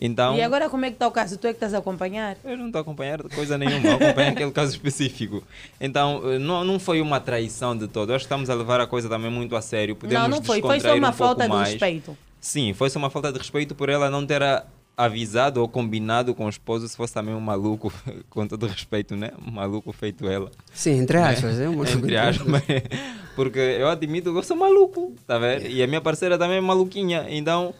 Então, 0.00 0.36
E 0.36 0.42
agora 0.42 0.70
como 0.70 0.84
é 0.84 0.88
que 0.90 0.94
está 0.94 1.06
o 1.08 1.10
caso? 1.10 1.36
Tu 1.38 1.46
é 1.48 1.50
que 1.50 1.56
estás 1.56 1.74
a 1.74 1.78
acompanhar? 1.78 2.36
eu 2.44 2.56
não 2.56 2.66
estou 2.66 2.78
a 2.78 2.82
acompanhar 2.82 3.20
coisa 3.24 3.58
nenhuma, 3.58 3.94
acompanho 3.94 4.30
aquele 4.30 4.50
caso 4.52 4.70
específico. 4.72 5.42
Então, 5.80 6.22
eh, 6.32 6.38
não, 6.38 6.62
não 6.64 6.78
foi 6.78 7.00
uma 7.00 7.18
traição 7.18 7.76
de 7.76 7.88
todo. 7.88 8.10
Acho 8.12 8.20
que 8.24 8.26
estamos 8.26 8.48
a 8.48 8.54
levar 8.54 8.80
a 8.80 8.86
coisa 8.86 9.08
também 9.08 9.30
muito 9.30 9.56
a 9.56 9.60
sério. 9.60 9.96
Podemos 9.96 10.22
não, 10.22 10.36
não 10.36 10.42
foi. 10.42 10.60
Foi 10.60 10.78
só 10.80 10.88
uma 10.94 10.96
um 10.96 11.00
pouco 11.00 11.16
falta 11.16 11.42
de 11.44 11.48
mais. 11.48 11.68
respeito. 11.70 12.16
Sim, 12.40 12.72
foi 12.74 12.88
só 12.90 12.98
uma 13.00 13.10
falta 13.10 13.32
de 13.32 13.38
respeito 13.38 13.74
por 13.74 13.88
ela 13.88 14.08
não 14.08 14.24
ter 14.24 14.40
a- 14.42 14.64
avisado 14.96 15.60
ou 15.60 15.68
combinado 15.68 16.34
com 16.34 16.46
o 16.46 16.48
esposo 16.48 16.88
se 16.88 16.96
fosse 16.96 17.12
também 17.14 17.34
um 17.34 17.40
maluco, 17.40 17.92
com 18.30 18.46
todo 18.46 18.66
respeito, 18.66 19.16
né? 19.16 19.30
Um 19.46 19.50
maluco 19.50 19.92
feito 19.92 20.28
ela. 20.28 20.50
Sim, 20.72 21.00
entre 21.00 21.18
Né? 21.18 21.28
aspas. 21.28 21.58
É 21.60 21.68
uma... 21.68 21.88
Entre 21.88 22.16
aspas, 22.16 22.62
porque 23.34 23.58
eu 23.58 23.88
admito 23.88 24.32
que 24.32 24.38
eu 24.38 24.42
sou 24.42 24.56
maluco, 24.56 25.12
tá 25.26 25.38
vendo? 25.38 25.66
E 25.66 25.82
a 25.82 25.86
minha 25.86 26.00
parceira 26.00 26.38
também 26.38 26.58
é 26.58 26.60
maluquinha, 26.60 27.26
então 27.28 27.74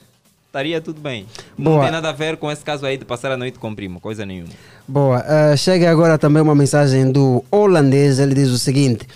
estaria 0.49 0.81
tudo 0.81 1.01
bem. 1.01 1.27
Não 1.57 1.73
Boa. 1.73 1.83
tem 1.85 1.93
nada 1.93 2.09
a 2.09 2.13
ver 2.13 2.37
com 2.39 2.51
esse 2.51 2.65
caso 2.65 2.85
aí 2.85 2.97
de 2.97 3.05
passar 3.05 3.31
a 3.31 3.37
noite 3.37 3.59
com 3.59 3.71
o 3.71 3.77
primo, 3.77 4.01
coisa 4.01 4.25
nenhuma. 4.25 4.49
Boa. 4.87 5.23
Ah, 5.27 5.57
chega 5.57 5.91
agora 5.91 6.19
também 6.19 6.43
uma 6.43 6.55
mensagem 6.55 7.13
do 7.13 7.45
holandês. 7.51 8.19
Ele 8.19 8.35
diz 8.35 8.49
o 8.49 8.59
seguinte: 8.59 9.07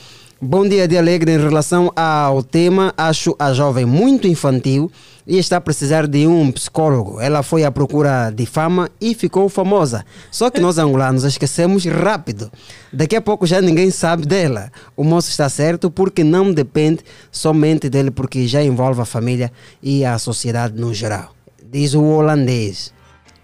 Bom 0.40 0.68
dia 0.68 0.86
de 0.86 0.96
alegre 0.96 1.32
em 1.32 1.38
relação 1.38 1.90
ao 1.96 2.42
tema. 2.42 2.92
Acho 2.96 3.34
a 3.38 3.52
jovem 3.52 3.86
muito 3.86 4.28
infantil 4.28 4.90
e 5.26 5.38
está 5.38 5.56
a 5.56 5.60
precisar 5.60 6.06
de 6.06 6.26
um 6.26 6.50
psicólogo. 6.50 7.20
Ela 7.20 7.42
foi 7.42 7.64
à 7.64 7.70
procura 7.70 8.30
de 8.30 8.44
fama 8.46 8.90
e 9.00 9.14
ficou 9.14 9.48
famosa. 9.48 10.04
Só 10.30 10.50
que 10.50 10.60
nós 10.60 10.78
angolanos 10.78 11.24
esquecemos 11.24 11.84
rápido. 11.84 12.50
Daqui 12.92 13.16
a 13.16 13.20
pouco 13.22 13.46
já 13.46 13.60
ninguém 13.60 13.90
sabe 13.90 14.26
dela. 14.26 14.70
O 14.96 15.04
moço 15.04 15.30
está 15.30 15.48
certo 15.48 15.90
porque 15.90 16.24
não 16.24 16.52
depende 16.52 17.00
somente 17.30 17.88
dele, 17.88 18.10
porque 18.10 18.46
já 18.46 18.62
envolve 18.62 19.00
a 19.00 19.04
família 19.04 19.52
e 19.82 20.04
a 20.04 20.18
sociedade 20.18 20.78
no 20.80 20.92
geral. 20.92 21.34
Diz 21.62 21.94
o 21.94 22.02
holandês. 22.02 22.92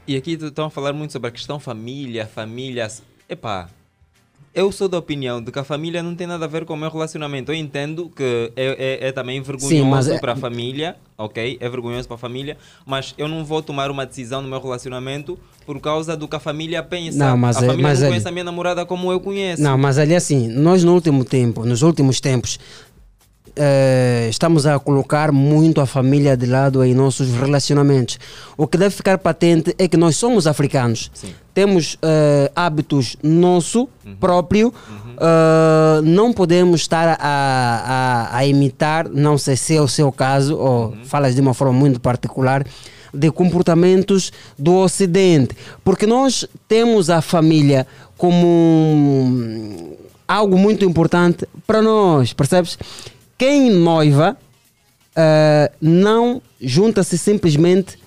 E 0.06 0.16
aqui 0.16 0.32
estão 0.32 0.66
a 0.66 0.70
falar 0.70 0.92
muito 0.92 1.12
sobre 1.12 1.28
a 1.28 1.30
questão 1.32 1.60
família, 1.60 2.26
famílias. 2.26 3.02
Epá, 3.28 3.68
eu 4.54 4.72
sou 4.72 4.88
da 4.88 4.98
opinião 4.98 5.42
de 5.42 5.52
que 5.52 5.58
a 5.58 5.64
família 5.64 6.02
não 6.02 6.14
tem 6.14 6.26
nada 6.26 6.46
a 6.46 6.48
ver 6.48 6.64
com 6.64 6.74
o 6.74 6.76
meu 6.76 6.90
relacionamento. 6.90 7.52
Eu 7.52 7.56
entendo 7.56 8.10
que 8.14 8.50
é, 8.56 8.98
é- 9.02 9.08
é 9.08 9.12
também 9.12 9.40
vergonhoso 9.42 9.84
mas 9.84 10.08
é- 10.08 10.18
para 10.18 10.32
a 10.32 10.36
família, 10.36 10.96
ok? 11.18 11.58
É 11.60 11.68
vergonhoso 11.68 12.06
para 12.06 12.14
a 12.14 12.18
família, 12.18 12.56
mas 12.86 13.12
eu 13.18 13.26
não 13.26 13.44
vou 13.44 13.60
tomar 13.60 13.90
uma 13.90 14.06
decisão 14.06 14.40
no 14.40 14.48
meu 14.48 14.60
relacionamento 14.60 15.36
por 15.66 15.78
causa 15.80 16.16
do 16.16 16.28
que 16.28 16.36
a 16.36 16.38
família 16.40 16.80
pensa. 16.82 17.18
Não, 17.18 17.36
mas 17.36 17.56
a 17.56 17.64
é- 17.64 17.66
família 17.66 17.82
mas 17.88 17.98
não 17.98 18.06
é- 18.06 18.10
conhece 18.10 18.28
a 18.28 18.30
minha 18.32 18.44
namorada 18.44 18.86
como 18.86 19.10
eu 19.10 19.18
conheço. 19.18 19.60
Não, 19.60 19.76
mas 19.76 19.98
ali 19.98 20.14
assim, 20.14 20.46
nós 20.48 20.84
no 20.84 20.94
último 20.94 21.24
tempo, 21.24 21.64
nos 21.64 21.82
últimos 21.82 22.20
tempos, 22.20 22.60
eh, 23.56 24.28
estamos 24.30 24.64
a 24.66 24.78
colocar 24.78 25.32
muito 25.32 25.80
a 25.80 25.86
família 25.86 26.36
de 26.36 26.46
lado 26.46 26.84
em 26.84 26.94
nossos 26.94 27.32
relacionamentos. 27.32 28.16
O 28.56 28.68
que 28.68 28.78
deve 28.78 28.94
ficar 28.94 29.18
patente 29.18 29.74
é 29.76 29.88
que 29.88 29.96
nós 29.96 30.16
somos 30.16 30.46
africanos. 30.46 31.10
Temos 31.52 31.98
eh, 32.00 32.52
hábitos 32.54 33.16
nosso 33.20 33.88
próprio. 34.20 34.72
Eh, 35.20 36.00
não 36.04 36.32
podemos 36.32 36.80
estar 36.80 37.18
a, 37.20 38.28
a, 38.32 38.36
a 38.36 38.46
imitar, 38.46 39.08
não 39.08 39.36
sei 39.36 39.56
se 39.56 39.76
é 39.76 39.80
o 39.80 39.88
seu 39.88 40.12
caso, 40.12 40.56
ou 40.56 40.96
falas 41.04 41.34
de 41.34 41.40
uma 41.40 41.54
forma 41.54 41.72
muito 41.72 41.98
particular, 42.00 42.64
de 43.12 43.30
comportamentos 43.30 44.32
do 44.58 44.74
Ocidente. 44.76 45.56
Porque 45.82 46.06
nós 46.06 46.46
temos 46.68 47.10
a 47.10 47.20
família 47.20 47.86
como 48.16 49.96
algo 50.26 50.56
muito 50.56 50.84
importante 50.84 51.48
para 51.66 51.82
nós, 51.82 52.32
percebes? 52.32 52.78
Quem 53.36 53.70
noiva 53.70 54.36
eh, 55.16 55.72
não 55.80 56.40
junta-se 56.60 57.18
simplesmente 57.18 57.98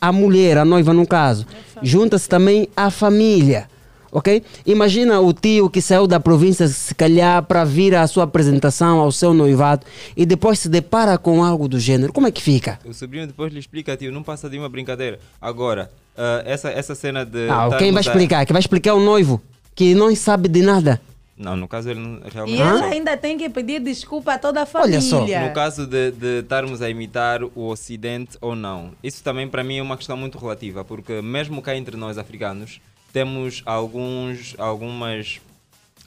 à 0.00 0.10
mulher, 0.10 0.58
a 0.58 0.64
noiva 0.64 0.92
no 0.92 1.06
caso, 1.06 1.46
junta-se 1.82 2.28
também 2.28 2.68
à 2.76 2.90
família. 2.90 3.68
Ok? 4.16 4.42
Imagina 4.64 5.20
o 5.20 5.30
tio 5.30 5.68
que 5.68 5.82
saiu 5.82 6.06
da 6.06 6.18
província, 6.18 6.66
se 6.68 6.94
calhar, 6.94 7.42
para 7.42 7.64
vir 7.66 7.94
à 7.94 8.06
sua 8.06 8.24
apresentação, 8.24 8.98
ao 8.98 9.12
seu 9.12 9.34
noivado, 9.34 9.84
e 10.16 10.24
depois 10.24 10.58
se 10.58 10.70
depara 10.70 11.18
com 11.18 11.44
algo 11.44 11.68
do 11.68 11.78
gênero. 11.78 12.14
Como 12.14 12.26
é 12.26 12.30
que 12.30 12.40
fica? 12.40 12.78
O 12.86 12.94
sobrinho 12.94 13.26
depois 13.26 13.52
lhe 13.52 13.58
explica, 13.58 13.94
tio, 13.94 14.10
não 14.10 14.22
passa 14.22 14.48
de 14.48 14.58
uma 14.58 14.70
brincadeira. 14.70 15.20
Agora, 15.38 15.90
ah, 16.16 16.42
essa, 16.46 16.70
essa 16.70 16.94
cena 16.94 17.26
de. 17.26 17.40
Ah, 17.40 17.44
estarmos 17.64 17.76
quem 17.76 17.92
vai 17.92 18.00
explicar? 18.00 18.46
Quem 18.46 18.54
vai 18.54 18.60
explicar 18.60 18.88
é 18.88 18.94
o 18.94 19.00
noivo, 19.00 19.38
que 19.74 19.94
não 19.94 20.16
sabe 20.16 20.48
de 20.48 20.62
nada. 20.62 20.98
Não, 21.36 21.54
no 21.54 21.68
caso 21.68 21.90
ele 21.90 22.00
não, 22.00 22.22
realmente 22.26 22.58
E 22.58 22.64
sabe. 22.64 22.94
ainda 22.94 23.18
tem 23.18 23.36
que 23.36 23.50
pedir 23.50 23.82
desculpa 23.82 24.32
a 24.32 24.38
toda 24.38 24.62
a 24.62 24.64
família. 24.64 24.98
Olha 25.12 25.46
No 25.48 25.52
caso 25.52 25.86
de, 25.86 26.10
de 26.12 26.38
estarmos 26.40 26.80
a 26.80 26.88
imitar 26.88 27.44
o 27.44 27.68
Ocidente 27.68 28.38
ou 28.40 28.56
não, 28.56 28.92
isso 29.02 29.22
também 29.22 29.46
para 29.46 29.62
mim 29.62 29.76
é 29.76 29.82
uma 29.82 29.98
questão 29.98 30.16
muito 30.16 30.38
relativa, 30.38 30.82
porque 30.82 31.20
mesmo 31.20 31.60
cá 31.60 31.76
entre 31.76 31.98
nós 31.98 32.16
africanos, 32.16 32.80
temos 33.12 33.62
alguns, 33.64 34.54
algumas, 34.58 35.40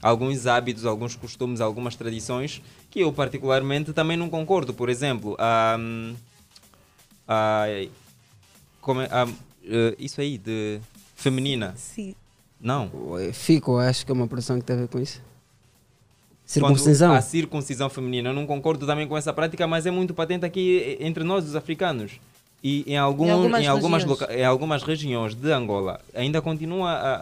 alguns 0.02 0.46
hábitos, 0.46 0.84
alguns 0.86 1.14
costumes, 1.16 1.60
algumas 1.60 1.94
tradições 1.96 2.62
que 2.90 3.00
eu 3.00 3.12
particularmente 3.12 3.92
também 3.92 4.16
não 4.16 4.28
concordo. 4.28 4.72
Por 4.74 4.88
exemplo, 4.88 5.36
a, 5.38 5.76
a, 7.28 7.64
como 8.80 9.00
é- 9.00 9.08
a- 9.10 9.28
eh, 9.64 9.96
isso 9.98 10.20
aí 10.20 10.38
de 10.38 10.80
feminina. 11.16 11.74
Sim. 11.76 12.14
Não. 12.60 12.90
Fico, 13.32 13.78
acho 13.78 14.04
que 14.04 14.12
é 14.12 14.14
uma 14.14 14.26
produção 14.26 14.58
que 14.58 14.64
tem 14.64 14.76
a 14.76 14.80
ver 14.80 14.88
com 14.88 14.98
isso. 14.98 15.20
Quando 16.58 16.76
Circuncisão. 16.76 17.12
A 17.14 17.20
circuncisão 17.22 17.88
feminina. 17.88 18.30
Eu 18.30 18.34
não 18.34 18.44
concordo 18.46 18.84
também 18.86 19.06
com 19.06 19.16
essa 19.16 19.32
prática, 19.32 19.66
mas 19.66 19.86
é 19.86 19.90
muito 19.90 20.12
patente 20.12 20.44
aqui 20.44 20.96
entre 21.00 21.22
nós, 21.22 21.44
os 21.44 21.54
africanos. 21.54 22.12
E 22.62 22.84
em, 22.86 22.98
algum, 22.98 23.24
Em 23.26 23.30
algumas 23.30 23.62
em, 23.62 23.66
algumas 23.66 24.04
loca- 24.04 24.34
em 24.34 24.44
algumas 24.44 24.82
regiões 24.82 25.34
de 25.34 25.50
Angola 25.50 25.98
ainda 26.14 26.42
continua 26.42 26.90
a, 26.90 27.14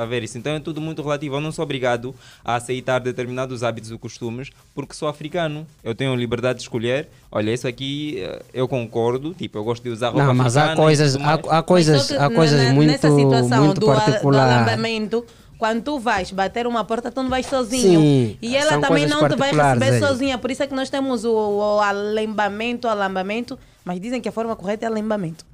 a, 0.00 0.04
a- 0.04 0.16
isso. 0.22 0.38
Então 0.38 0.52
é 0.54 0.60
tudo 0.60 0.80
muito 0.80 1.02
relativo. 1.02 1.36
Eu 1.36 1.40
não 1.42 1.52
sou 1.52 1.62
obrigado 1.62 2.14
a 2.42 2.54
aceitar 2.54 2.98
determinados 2.98 3.62
hábitos 3.62 3.90
e 3.90 3.98
costumes 3.98 4.50
porque 4.74 4.94
sou 4.94 5.06
africano. 5.06 5.66
Eu 5.84 5.94
tenho 5.94 6.14
liberdade 6.14 6.58
de 6.58 6.62
escolher. 6.62 7.08
Olha, 7.30 7.52
isso 7.52 7.68
aqui 7.68 8.16
eh, 8.18 8.42
eu 8.54 8.66
concordo. 8.66 9.34
Tipo, 9.34 9.58
eu 9.58 9.64
gosto 9.64 9.82
de 9.82 9.90
usar 9.90 10.08
roupa 10.08 10.24
Não, 10.24 10.34
mas 10.34 10.56
há 10.56 10.74
coisas, 10.74 11.16
há, 11.16 11.34
há 11.58 11.62
coisas, 11.62 12.10
há 12.12 12.30
coisas 12.30 12.64
na- 12.64 12.72
muito, 12.72 12.90
nessa 12.90 13.14
situação 13.14 13.64
muito 13.66 13.80
do, 13.80 13.90
alambamento, 13.90 15.26
quando 15.58 15.82
tu 15.82 15.98
vais 15.98 16.30
bater 16.30 16.66
uma 16.66 16.82
porta, 16.84 17.10
tu 17.10 17.22
não 17.22 17.28
vais 17.28 17.44
sozinho. 17.44 18.00
Sim, 18.00 18.38
e 18.40 18.56
ela 18.56 18.78
também 18.80 19.06
não 19.06 19.28
te 19.28 19.36
vai 19.36 19.50
receber 19.52 19.92
aí. 19.92 20.00
sozinha. 20.00 20.38
Por 20.38 20.50
isso 20.50 20.62
é 20.62 20.66
que 20.66 20.74
nós 20.74 20.88
temos 20.88 21.24
o, 21.24 21.32
o 21.34 21.80
alambamento, 21.80 22.86
o 22.86 22.90
alambamento, 22.90 23.58
mas 23.88 23.98
dizem 23.98 24.20
que 24.20 24.28
a 24.28 24.32
forma 24.32 24.54
correta 24.54 24.84
é 24.84 24.86
alambamento. 24.88 25.46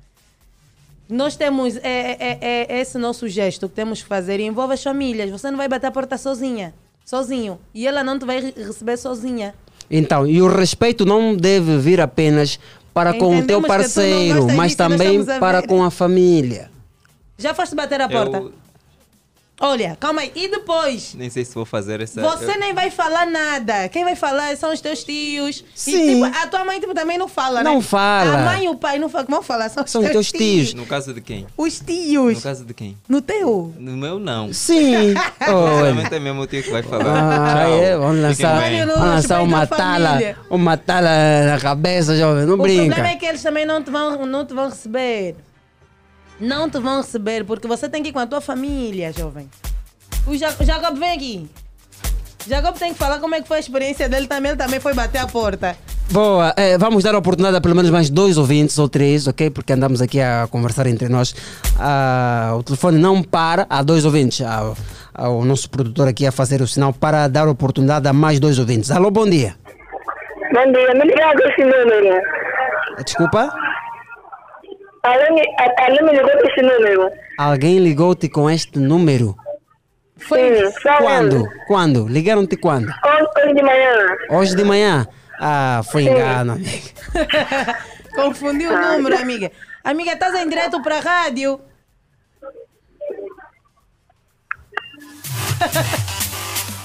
Nós 1.08 1.36
temos 1.36 1.76
é, 1.76 1.80
é, 1.84 2.38
é- 2.40 2.66
é 2.68 2.80
esse 2.80 2.98
nosso 2.98 3.28
gesto 3.28 3.68
que 3.68 3.74
temos 3.76 4.02
que 4.02 4.08
fazer 4.08 4.40
e 4.40 4.42
envolve 4.42 4.74
as 4.74 4.82
famílias. 4.82 5.30
Você 5.30 5.48
não 5.50 5.56
vai 5.56 5.68
bater 5.68 5.86
a 5.86 5.90
porta 5.92 6.18
sozinha, 6.18 6.74
sozinho. 7.04 7.60
E 7.72 7.86
ela 7.86 8.02
não 8.02 8.18
te 8.18 8.24
vai 8.24 8.40
re- 8.40 8.54
receber 8.56 8.96
sozinha. 8.96 9.54
Então, 9.88 10.26
e 10.26 10.42
o 10.42 10.48
respeito 10.48 11.04
não 11.06 11.36
deve 11.36 11.78
vir 11.78 12.00
apenas 12.00 12.58
para 12.92 13.12
com 13.12 13.26
o 13.26 13.30
teu 13.46 13.58
Entendemos 13.60 13.68
parceiro, 13.68 14.46
mas 14.56 14.74
também 14.74 15.24
para 15.38 15.62
com 15.62 15.84
a 15.84 15.90
família. 15.92 16.70
Já 17.38 17.54
foste 17.54 17.76
bater 17.76 18.00
a 18.00 18.08
porta? 18.08 18.38
Eu- 18.38 18.52
Olha, 19.60 19.96
calma 20.00 20.22
aí. 20.22 20.32
E 20.34 20.48
depois? 20.48 21.14
Nem 21.14 21.30
sei 21.30 21.44
se 21.44 21.54
vou 21.54 21.64
fazer 21.64 22.00
essa. 22.00 22.20
Você 22.20 22.56
nem 22.56 22.74
vai 22.74 22.90
falar 22.90 23.24
nada. 23.24 23.88
Quem 23.88 24.04
vai 24.04 24.16
falar 24.16 24.56
são 24.56 24.72
os 24.72 24.80
teus 24.80 25.04
tios. 25.04 25.64
Sim. 25.74 25.92
E, 25.92 26.14
tipo, 26.14 26.24
a 26.24 26.46
tua 26.48 26.64
mãe 26.64 26.80
tipo, 26.80 26.92
também 26.92 27.16
não 27.16 27.28
fala, 27.28 27.62
né? 27.62 27.70
Não 27.70 27.80
fala. 27.80 28.34
A 28.34 28.44
mãe 28.44 28.64
e 28.64 28.68
o 28.68 28.74
pai 28.74 28.98
não 28.98 29.08
falam. 29.08 29.26
Vão 29.28 29.42
falar, 29.42 29.68
são 29.68 29.84
os 29.84 29.90
São 29.90 30.02
os 30.02 30.10
teus, 30.10 30.30
teus 30.32 30.42
tios. 30.42 30.74
No 30.74 30.84
caso 30.86 31.14
de 31.14 31.20
quem? 31.20 31.46
Os 31.56 31.78
tios. 31.78 32.34
No 32.34 32.40
caso 32.42 32.64
de 32.64 32.74
quem? 32.74 32.98
No 33.08 33.22
teu? 33.22 33.72
No 33.78 33.96
meu, 33.96 34.18
não. 34.18 34.52
Sim. 34.52 35.14
Sinceramente 35.38 36.14
é 36.14 36.18
mesmo 36.18 36.42
o 36.42 36.46
tio 36.46 36.62
que 36.62 36.70
vai 36.70 36.82
falar. 36.82 37.64
Ah, 37.64 37.68
é, 37.68 37.96
vamos 37.96 38.20
lançar, 38.20 38.60
vamos 38.60 38.98
lançar 38.98 39.42
uma 39.42 39.66
tala, 39.66 40.18
uma 40.50 40.76
tala 40.76 41.10
na 41.46 41.60
cabeça, 41.60 42.16
jovem. 42.16 42.44
Não 42.44 42.54
o 42.54 42.62
brinca. 42.62 42.86
problema 42.86 43.08
é 43.08 43.16
que 43.16 43.26
eles 43.26 43.42
também 43.42 43.64
não 43.64 43.82
te 43.82 43.90
vão, 43.90 44.26
não 44.26 44.44
te 44.44 44.52
vão 44.52 44.68
receber. 44.68 45.36
Não 46.40 46.68
te 46.68 46.78
vão 46.78 46.98
receber, 47.00 47.44
porque 47.44 47.66
você 47.68 47.88
tem 47.88 48.02
que 48.02 48.08
ir 48.08 48.12
com 48.12 48.18
a 48.18 48.26
tua 48.26 48.40
família, 48.40 49.12
jovem. 49.12 49.48
O 50.26 50.34
Ja- 50.36 50.54
o 50.58 50.64
Jacob 50.64 50.96
vem 50.98 51.12
aqui. 51.12 51.50
Jacob 52.46 52.74
tem 52.76 52.92
que 52.92 52.98
falar 52.98 53.18
como 53.20 53.34
é 53.34 53.40
que 53.40 53.48
foi 53.48 53.56
a 53.58 53.60
experiência 53.60 54.08
dele 54.08 54.26
também. 54.26 54.50
Ele 54.50 54.58
também 54.58 54.80
foi 54.80 54.92
bater 54.94 55.18
a 55.18 55.26
porta. 55.26 55.76
Boa, 56.10 56.52
eh, 56.56 56.76
vamos 56.76 57.02
dar 57.02 57.14
a 57.14 57.18
oportunidade 57.18 57.56
a 57.56 57.60
pelo 57.60 57.74
menos 57.74 57.90
mais 57.90 58.10
dois 58.10 58.36
ouvintes 58.36 58.78
ou 58.78 58.86
três, 58.88 59.26
ok? 59.26 59.48
Porque 59.48 59.72
andamos 59.72 60.02
aqui 60.02 60.20
a 60.20 60.46
conversar 60.50 60.86
entre 60.86 61.08
nós. 61.08 61.34
Ah, 61.78 62.52
o 62.58 62.62
telefone 62.62 62.98
não 62.98 63.22
para, 63.22 63.66
há 63.70 63.82
dois 63.82 64.04
ouvintes. 64.04 64.42
Há, 64.46 64.74
há 65.14 65.28
o 65.30 65.44
nosso 65.44 65.70
produtor 65.70 66.06
aqui 66.06 66.26
a 66.26 66.32
fazer 66.32 66.60
o 66.60 66.66
sinal 66.66 66.92
para 66.92 67.26
dar 67.28 67.48
oportunidade 67.48 68.06
a 68.06 68.12
mais 68.12 68.38
dois 68.38 68.58
ouvintes. 68.58 68.90
Alô, 68.90 69.10
bom 69.10 69.24
dia. 69.26 69.54
Bom 70.52 70.72
dia, 70.72 70.94
me 70.94 71.04
ligaram 71.06 71.48
esse 71.48 71.62
número. 71.64 72.20
Desculpa, 73.04 73.48
Além 75.04 76.02
me 76.02 76.12
ligou 76.12 76.30
esse 76.44 76.62
número. 76.62 77.10
alguém 77.38 77.78
ligou-te 77.78 78.28
com 78.28 78.48
este 78.50 78.78
número? 78.78 79.36
Sim, 80.16 80.70
só 80.82 80.96
Quando? 80.96 81.46
Quando? 81.66 82.08
Ligaram-te 82.08 82.56
quando? 82.56 82.88
Hoje, 83.36 83.54
de 83.54 83.62
manhã. 83.62 84.16
Hoje 84.30 84.56
de 84.56 84.64
manhã? 84.64 85.06
Ah, 85.38 85.82
foi 85.90 86.04
Sim. 86.04 86.10
engano, 86.10 86.52
amiga. 86.52 86.88
Confundiu 88.14 88.72
o 88.72 88.78
número, 88.78 89.16
amiga. 89.18 89.50
Amiga, 89.82 90.12
estás 90.12 90.34
em 90.36 90.48
direto 90.48 90.80
para 90.82 90.96
a 90.98 91.00
rádio. 91.00 91.60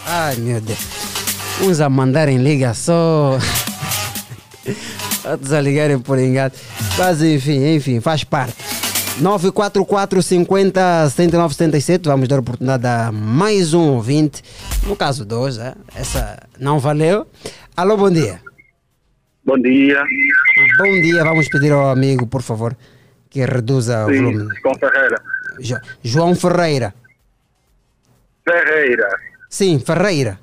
Ai, 0.06 0.36
meu 0.38 0.60
Deus. 0.60 0.80
Uns 1.62 1.80
a 1.80 1.90
mandarem 1.90 2.38
ligação. 2.38 3.38
Outros 4.66 5.09
a 5.54 5.62
ligarem 5.62 6.00
por 6.00 6.18
engano. 6.20 6.52
Mas 6.98 7.22
enfim, 7.22 7.76
enfim, 7.76 8.00
faz 8.00 8.24
parte. 8.24 8.56
944 9.20 10.22
50 10.24 11.10
79 11.10 11.54
77. 11.54 12.08
Vamos 12.08 12.28
dar 12.28 12.40
oportunidade 12.40 12.86
a 12.88 13.12
mais 13.12 13.74
um 13.74 13.94
ouvinte. 13.94 14.42
No 14.88 14.96
caso 14.96 15.28
hoje, 15.36 15.60
eh, 15.62 15.74
essa 15.96 16.40
não 16.60 16.80
valeu. 16.80 17.28
Alô, 17.76 17.98
bom 17.98 18.10
dia. 18.10 18.40
Bom 19.44 19.58
dia. 19.58 20.02
Bom 20.78 21.02
dia. 21.02 21.24
Vamos 21.24 21.48
pedir 21.50 21.72
ao 21.74 21.90
amigo, 21.90 22.26
por 22.28 22.42
favor, 22.42 22.76
que 23.30 23.44
reduza 23.46 24.06
o 24.06 24.10
Sim, 24.14 24.24
volume. 24.24 24.60
com 24.62 24.74
Ferreira. 24.76 25.22
Jo- 25.60 25.80
João 26.04 26.36
Ferreira. 26.36 26.94
Ferreira. 28.48 29.10
Sim, 29.50 29.80
Ferreira. 29.80 30.40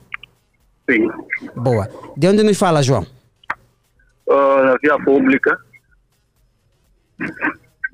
Sim. 0.90 1.08
Boa. 1.56 1.88
De 2.16 2.28
onde 2.28 2.42
nos 2.42 2.58
fala, 2.58 2.82
João? 2.82 3.06
Ah, 4.30 4.62
na 4.64 4.76
via 4.82 4.98
pública. 5.04 5.58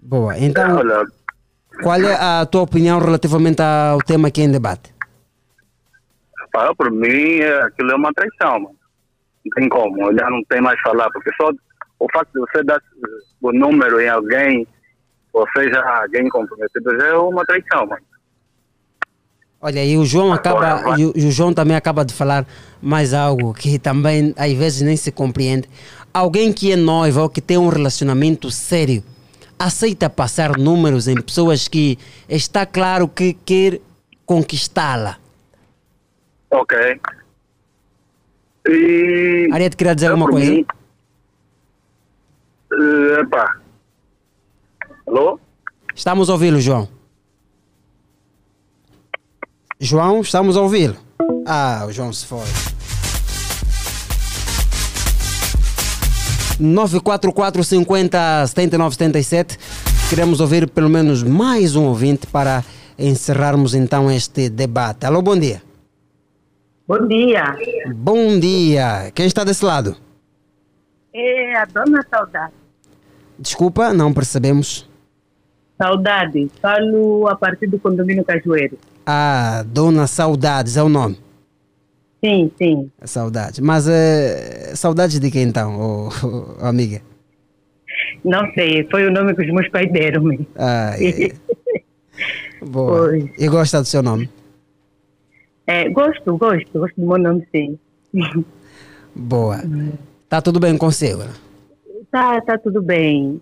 Boa. 0.02 0.36
Então, 0.38 0.80
qual 1.82 2.00
é 2.00 2.14
a 2.14 2.46
tua 2.46 2.62
opinião 2.62 2.98
relativamente 2.98 3.60
ao 3.62 3.98
tema 3.98 4.28
aqui 4.28 4.42
em 4.42 4.50
debate? 4.50 4.92
para 6.52 6.74
por 6.74 6.90
mim, 6.90 7.38
é- 7.40 7.62
aquilo 7.62 7.92
é 7.92 7.94
uma 7.96 8.12
traição, 8.12 8.60
mano. 8.60 8.76
Não 9.44 9.50
tem 9.56 9.68
como, 9.68 10.08
ele 10.10 10.18
já 10.18 10.30
não 10.30 10.44
tem 10.44 10.60
mais 10.60 10.78
falar, 10.82 11.10
porque 11.10 11.30
só 11.40 11.50
o 11.98 12.06
facto 12.12 12.30
de 12.34 12.40
você 12.40 12.62
dar 12.62 12.78
o 13.40 13.52
número 13.52 14.00
em 14.00 14.08
alguém, 14.08 14.66
ou 15.32 15.46
seja, 15.56 15.80
alguém 15.80 16.28
comprometido, 16.28 16.96
já 17.00 17.06
é 17.08 17.14
uma 17.14 17.44
traição, 17.44 17.86
mano. 17.86 18.02
Olha, 19.64 19.84
e 19.84 19.96
o 19.96 20.04
João 20.04 20.32
acaba, 20.32 20.98
e 20.98 21.06
o 21.26 21.30
João 21.30 21.54
também 21.54 21.76
acaba 21.76 22.04
de 22.04 22.12
falar 22.12 22.44
mais 22.82 23.14
algo 23.14 23.54
que 23.54 23.78
também 23.78 24.34
às 24.36 24.52
vezes 24.52 24.82
nem 24.82 24.96
se 24.96 25.10
compreende. 25.12 25.68
Alguém 26.12 26.52
que 26.52 26.72
é 26.72 26.76
noivo 26.76 27.22
ou 27.22 27.28
que 27.28 27.40
tem 27.40 27.56
um 27.56 27.68
relacionamento 27.68 28.50
sério 28.50 29.02
aceita 29.58 30.10
passar 30.10 30.58
números 30.58 31.06
em 31.06 31.14
pessoas 31.14 31.68
que 31.68 31.98
está 32.28 32.66
claro 32.66 33.06
que 33.08 33.32
quer 33.32 33.80
conquistá-la. 34.26 35.18
Ok. 36.50 36.76
E. 38.68 39.48
Ariete, 39.52 39.76
queria 39.76 39.94
dizer 39.94 40.08
eu, 40.08 40.12
alguma 40.12 40.30
coisa? 40.30 40.50
mim, 40.50 40.66
eh, 42.72 43.20
epá. 43.20 43.58
Alô? 45.06 45.38
Estamos 45.94 46.28
a 46.28 46.32
ouvi-lo, 46.32 46.60
João. 46.60 46.88
João, 49.78 50.20
estamos 50.20 50.56
a 50.56 50.60
ouvi-lo. 50.60 50.96
Ah, 51.46 51.84
o 51.86 51.92
João 51.92 52.12
se 52.12 52.26
foi. 52.26 52.46
944 56.58 57.64
50 57.64 58.46
79 58.46 58.94
77. 58.94 59.58
Queremos 60.08 60.40
ouvir 60.40 60.68
pelo 60.68 60.88
menos 60.88 61.22
mais 61.22 61.74
um 61.76 61.84
ouvinte 61.84 62.26
para 62.26 62.64
encerrarmos 62.98 63.74
então 63.74 64.10
este 64.10 64.48
debate. 64.48 65.06
Alô, 65.06 65.22
bom 65.22 65.38
dia. 65.38 65.62
Bom 66.86 67.06
dia. 67.06 67.56
Bom 67.94 68.38
dia. 68.38 69.10
Quem 69.14 69.26
está 69.26 69.44
desse 69.44 69.64
lado? 69.64 69.96
É 71.14 71.56
a 71.56 71.64
dona 71.64 72.04
Saudade. 72.10 72.52
Desculpa, 73.38 73.92
não 73.92 74.12
percebemos. 74.12 74.88
Saudade. 75.80 76.50
Falo 76.60 77.26
a 77.28 77.34
partir 77.34 77.66
do 77.66 77.78
condomínio 77.78 78.24
Cajueiro. 78.24 78.78
Ah, 79.04 79.64
Dona 79.66 80.06
Saudades 80.06 80.76
é 80.76 80.82
o 80.82 80.88
nome. 80.88 81.18
Sim, 82.24 82.50
sim. 82.56 82.90
Saudades. 83.04 83.58
Mas 83.60 83.88
eh, 83.88 84.72
saudades 84.76 85.18
de 85.18 85.30
quem 85.30 85.42
então, 85.42 85.80
ô, 85.80 86.08
amiga? 86.64 87.00
Não 88.24 88.52
sei, 88.54 88.86
foi 88.90 89.06
o 89.06 89.10
nome 89.10 89.34
que 89.34 89.42
os 89.42 89.52
meus 89.52 89.68
pais 89.70 89.90
deram-me. 89.92 90.46
Ah, 90.56 90.94
é. 90.98 91.32
Boa. 92.64 93.08
Pois. 93.08 93.24
E 93.38 93.48
gosta 93.48 93.80
do 93.80 93.86
seu 93.86 94.02
nome? 94.02 94.30
É, 95.66 95.88
gosto, 95.88 96.36
gosto, 96.38 96.78
gosto 96.78 97.00
do 97.00 97.06
meu 97.08 97.18
nome, 97.18 97.46
sim. 97.50 97.78
Boa. 99.14 99.58
Tá 100.28 100.40
tudo 100.40 100.60
bem 100.60 100.76
consigo? 100.78 101.18
né? 101.24 101.32
Tá, 102.10 102.40
tá 102.40 102.58
tudo 102.58 102.80
bem. 102.80 103.40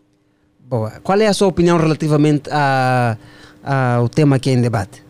Boa. 0.61 0.93
Qual 1.03 1.18
é 1.20 1.26
a 1.26 1.33
sua 1.35 1.49
opinião 1.49 1.76
relativamente 1.76 2.49
a, 2.51 3.16
a- 3.62 3.95
ao 3.97 4.09
tema 4.09 4.37
aqui 4.37 4.51
em 4.51 4.62
debate? 4.62 5.05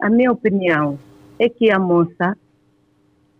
A 0.00 0.08
minha 0.08 0.30
opinião 0.32 0.98
é 1.38 1.48
que 1.48 1.70
a 1.70 1.78
moça, 1.78 2.36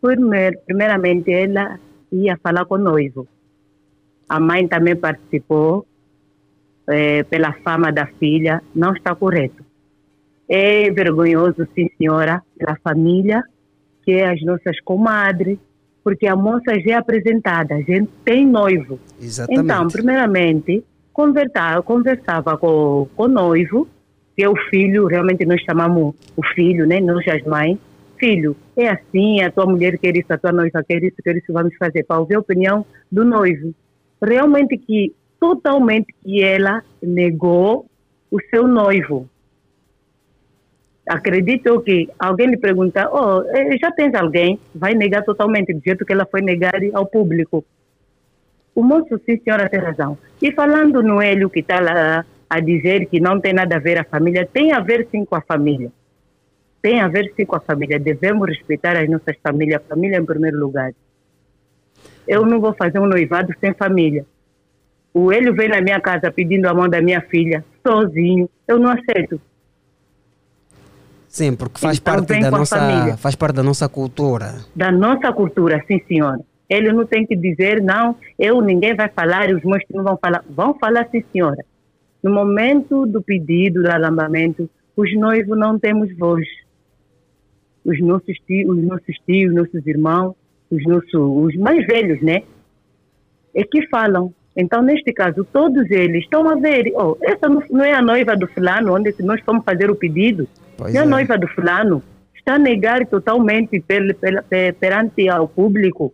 primeir- 0.01 0.59
primeiramente, 0.66 1.30
ela 1.32 1.78
ia 2.12 2.36
falar 2.38 2.64
com 2.64 2.76
o 2.76 2.78
noivo. 2.78 3.26
A 4.28 4.38
mãe 4.38 4.66
também 4.68 4.94
participou 4.96 5.86
eh, 6.88 7.22
pela 7.24 7.53
fama 7.64 7.90
da 7.92 8.07
filha, 8.07 8.62
não 8.74 8.92
está 8.92 9.14
correto. 9.14 9.64
É 10.49 10.90
vergonhoso, 10.90 11.66
sim, 11.74 11.90
senhora, 11.99 12.42
pela 12.57 12.76
família, 12.76 13.42
que 14.03 14.12
é 14.12 14.30
as 14.30 14.40
nossas 14.42 14.80
comadres, 14.80 15.59
porque 16.03 16.26
a 16.26 16.34
moça 16.34 16.80
já 16.80 16.92
é 16.92 16.94
apresentada, 16.94 17.74
a 17.74 17.82
gente 17.82 18.11
tem 18.24 18.46
noivo. 18.46 18.99
Exatamente. 19.20 19.64
Então, 19.64 19.88
primeiramente, 19.88 20.82
conversava, 21.12 21.82
conversava 21.82 22.57
com, 22.57 23.07
com 23.14 23.24
o 23.24 23.28
noivo, 23.28 23.86
que 24.34 24.42
é 24.42 24.49
o 24.49 24.57
filho, 24.70 25.07
realmente 25.07 25.44
nós 25.44 25.61
chamamos 25.62 26.14
o 26.36 26.42
filho, 26.55 26.86
né? 26.86 27.01
Nós 27.01 27.26
as 27.28 27.42
mães. 27.42 27.76
Filho, 28.18 28.56
é 28.76 28.88
assim, 28.88 29.40
a 29.42 29.50
tua 29.50 29.66
mulher 29.66 29.98
quer 29.98 30.16
isso, 30.16 30.32
a 30.32 30.38
tua 30.38 30.52
noiva 30.52 30.82
quer 30.86 31.02
isso, 31.02 31.16
quer 31.22 31.36
isso, 31.36 31.52
vamos 31.52 31.74
fazer, 31.76 32.04
para 32.04 32.18
ouvir 32.18 32.34
a 32.34 32.40
opinião 32.40 32.84
do 33.10 33.24
noivo. 33.24 33.74
Realmente 34.22 34.76
que, 34.76 35.14
totalmente 35.38 36.12
que 36.22 36.42
ela 36.42 36.82
negou 37.02 37.86
o 38.30 38.38
seu 38.50 38.66
noivo. 38.66 39.28
Acredito 41.08 41.80
que 41.80 42.08
alguém 42.18 42.48
lhe 42.48 42.56
pergunta, 42.58 43.08
oh, 43.10 43.42
eh, 43.48 43.78
já 43.78 43.90
tens 43.92 44.14
alguém? 44.14 44.58
Vai 44.74 44.94
negar 44.94 45.24
totalmente, 45.24 45.72
do 45.72 45.80
jeito 45.82 46.04
que 46.04 46.12
ela 46.12 46.26
foi 46.26 46.42
negar 46.42 46.74
ao 46.92 47.07
público. 47.07 47.64
O 48.74 48.82
moço, 48.82 49.18
sim, 49.24 49.40
senhora, 49.42 49.68
tem 49.68 49.80
razão. 49.80 50.18
E 50.42 50.53
falando 50.53 51.03
no 51.03 51.22
Hélio 51.22 51.49
que 51.49 51.61
está 51.61 51.80
lá 51.80 52.24
a 52.50 52.61
dizer 52.61 53.07
que 53.07 53.20
não 53.20 53.40
tem 53.40 53.53
nada 53.53 53.76
a 53.76 53.80
ver 53.80 53.99
a 53.99 54.04
família, 54.04 54.46
tem 54.46 54.72
a 54.72 54.80
ver 54.80 55.08
sim 55.11 55.24
com 55.24 55.34
a 55.34 55.40
família. 55.40 55.90
Tem 56.80 57.00
a 57.00 57.09
ver 57.09 57.33
sim 57.37 57.45
com 57.45 57.57
a 57.57 57.61
família. 57.61 57.99
Devemos 57.99 58.49
respeitar 58.49 58.96
as 58.96 59.09
nossas 59.09 59.37
famílias, 59.42 59.80
a 59.83 59.88
família 59.88 60.18
em 60.18 60.25
primeiro 60.25 60.59
lugar. 60.59 60.92
Eu 62.26 62.45
não 62.46 62.61
vou 62.61 62.75
fazer 62.75 62.99
um 62.99 63.07
noivado 63.07 63.53
sem 63.61 63.72
família. 63.75 64.25
O 65.13 65.33
Hélio 65.33 65.55
vem 65.55 65.68
na 65.68 65.80
minha 65.80 66.00
casa 66.00 66.30
pedindo 66.30 66.67
a 66.67 66.75
mão 66.75 66.88
da 66.88 67.00
minha 67.03 67.21
filha, 67.22 67.64
sozinho. 67.84 68.49
Eu 68.67 68.79
não 68.79 68.91
aceito. 68.91 69.41
Sim, 71.29 71.57
porque 71.57 71.79
faz 71.80 71.99
Então, 71.99 72.14
parte 72.14 72.41
da 72.41 72.50
nossa 72.50 72.79
família. 72.79 73.17
faz 73.17 73.34
parte 73.34 73.55
da 73.57 73.63
nossa 73.63 73.88
cultura. 73.88 74.61
da 74.75 74.91
nossa 74.91 75.33
cultura, 75.33 75.83
sim 75.87 76.00
senhora. 76.07 76.41
Ele 76.68 76.92
não 76.92 77.07
tem 77.07 77.26
que 77.26 77.34
dizer, 77.34 77.83
não, 77.83 78.14
eu, 78.38 78.61
ninguém 78.61 78.95
vai 78.95 79.09
falar, 79.09 79.49
os 79.50 79.63
meus 79.63 79.83
não 79.91 80.05
vão 80.05 80.18
falar. 80.18 80.45
Vão 80.49 80.75
falar, 80.79 81.09
sim 81.11 81.25
senhora. 81.33 81.64
No 82.22 82.30
momento 82.33 83.07
do 83.07 83.22
pedido, 83.22 83.83
do 83.83 83.91
alambamento, 83.91 84.68
os 84.96 85.14
noivos 85.17 85.57
não 85.59 85.79
temos 85.79 86.14
voz. 86.17 86.46
Os 87.88 87.98
nossos 88.00 88.36
tios, 88.46 88.76
os 88.76 88.84
nossos 88.84 89.16
tios, 89.26 89.54
nossos 89.54 89.86
irmãos, 89.86 90.34
os 90.70 90.84
nossos, 90.84 91.14
os 91.14 91.54
mais 91.56 91.86
velhos, 91.86 92.20
né? 92.20 92.42
É 93.54 93.64
que 93.64 93.86
falam. 93.88 94.32
Então, 94.54 94.82
neste 94.82 95.12
caso, 95.12 95.46
todos 95.52 95.90
eles 95.90 96.24
estão 96.24 96.48
a 96.48 96.56
ver, 96.56 96.92
oh, 96.96 97.16
essa 97.22 97.48
não 97.48 97.84
é 97.84 97.94
a 97.94 98.02
noiva 98.02 98.36
do 98.36 98.46
fulano, 98.48 98.94
onde 98.94 99.14
nós 99.20 99.40
fomos 99.40 99.64
fazer 99.64 99.90
o 99.90 99.94
pedido. 99.96 100.46
Pois 100.76 100.92
não 100.92 101.00
é 101.00 101.04
a 101.04 101.06
é. 101.06 101.10
noiva 101.10 101.38
do 101.38 101.48
fulano. 101.48 102.02
Está 102.34 102.54
a 102.56 102.58
negar 102.58 103.06
totalmente 103.06 103.80
per- 103.80 104.14
per- 104.16 104.44
per- 104.44 104.74
perante 104.74 105.28
ao 105.28 105.48
público 105.48 106.12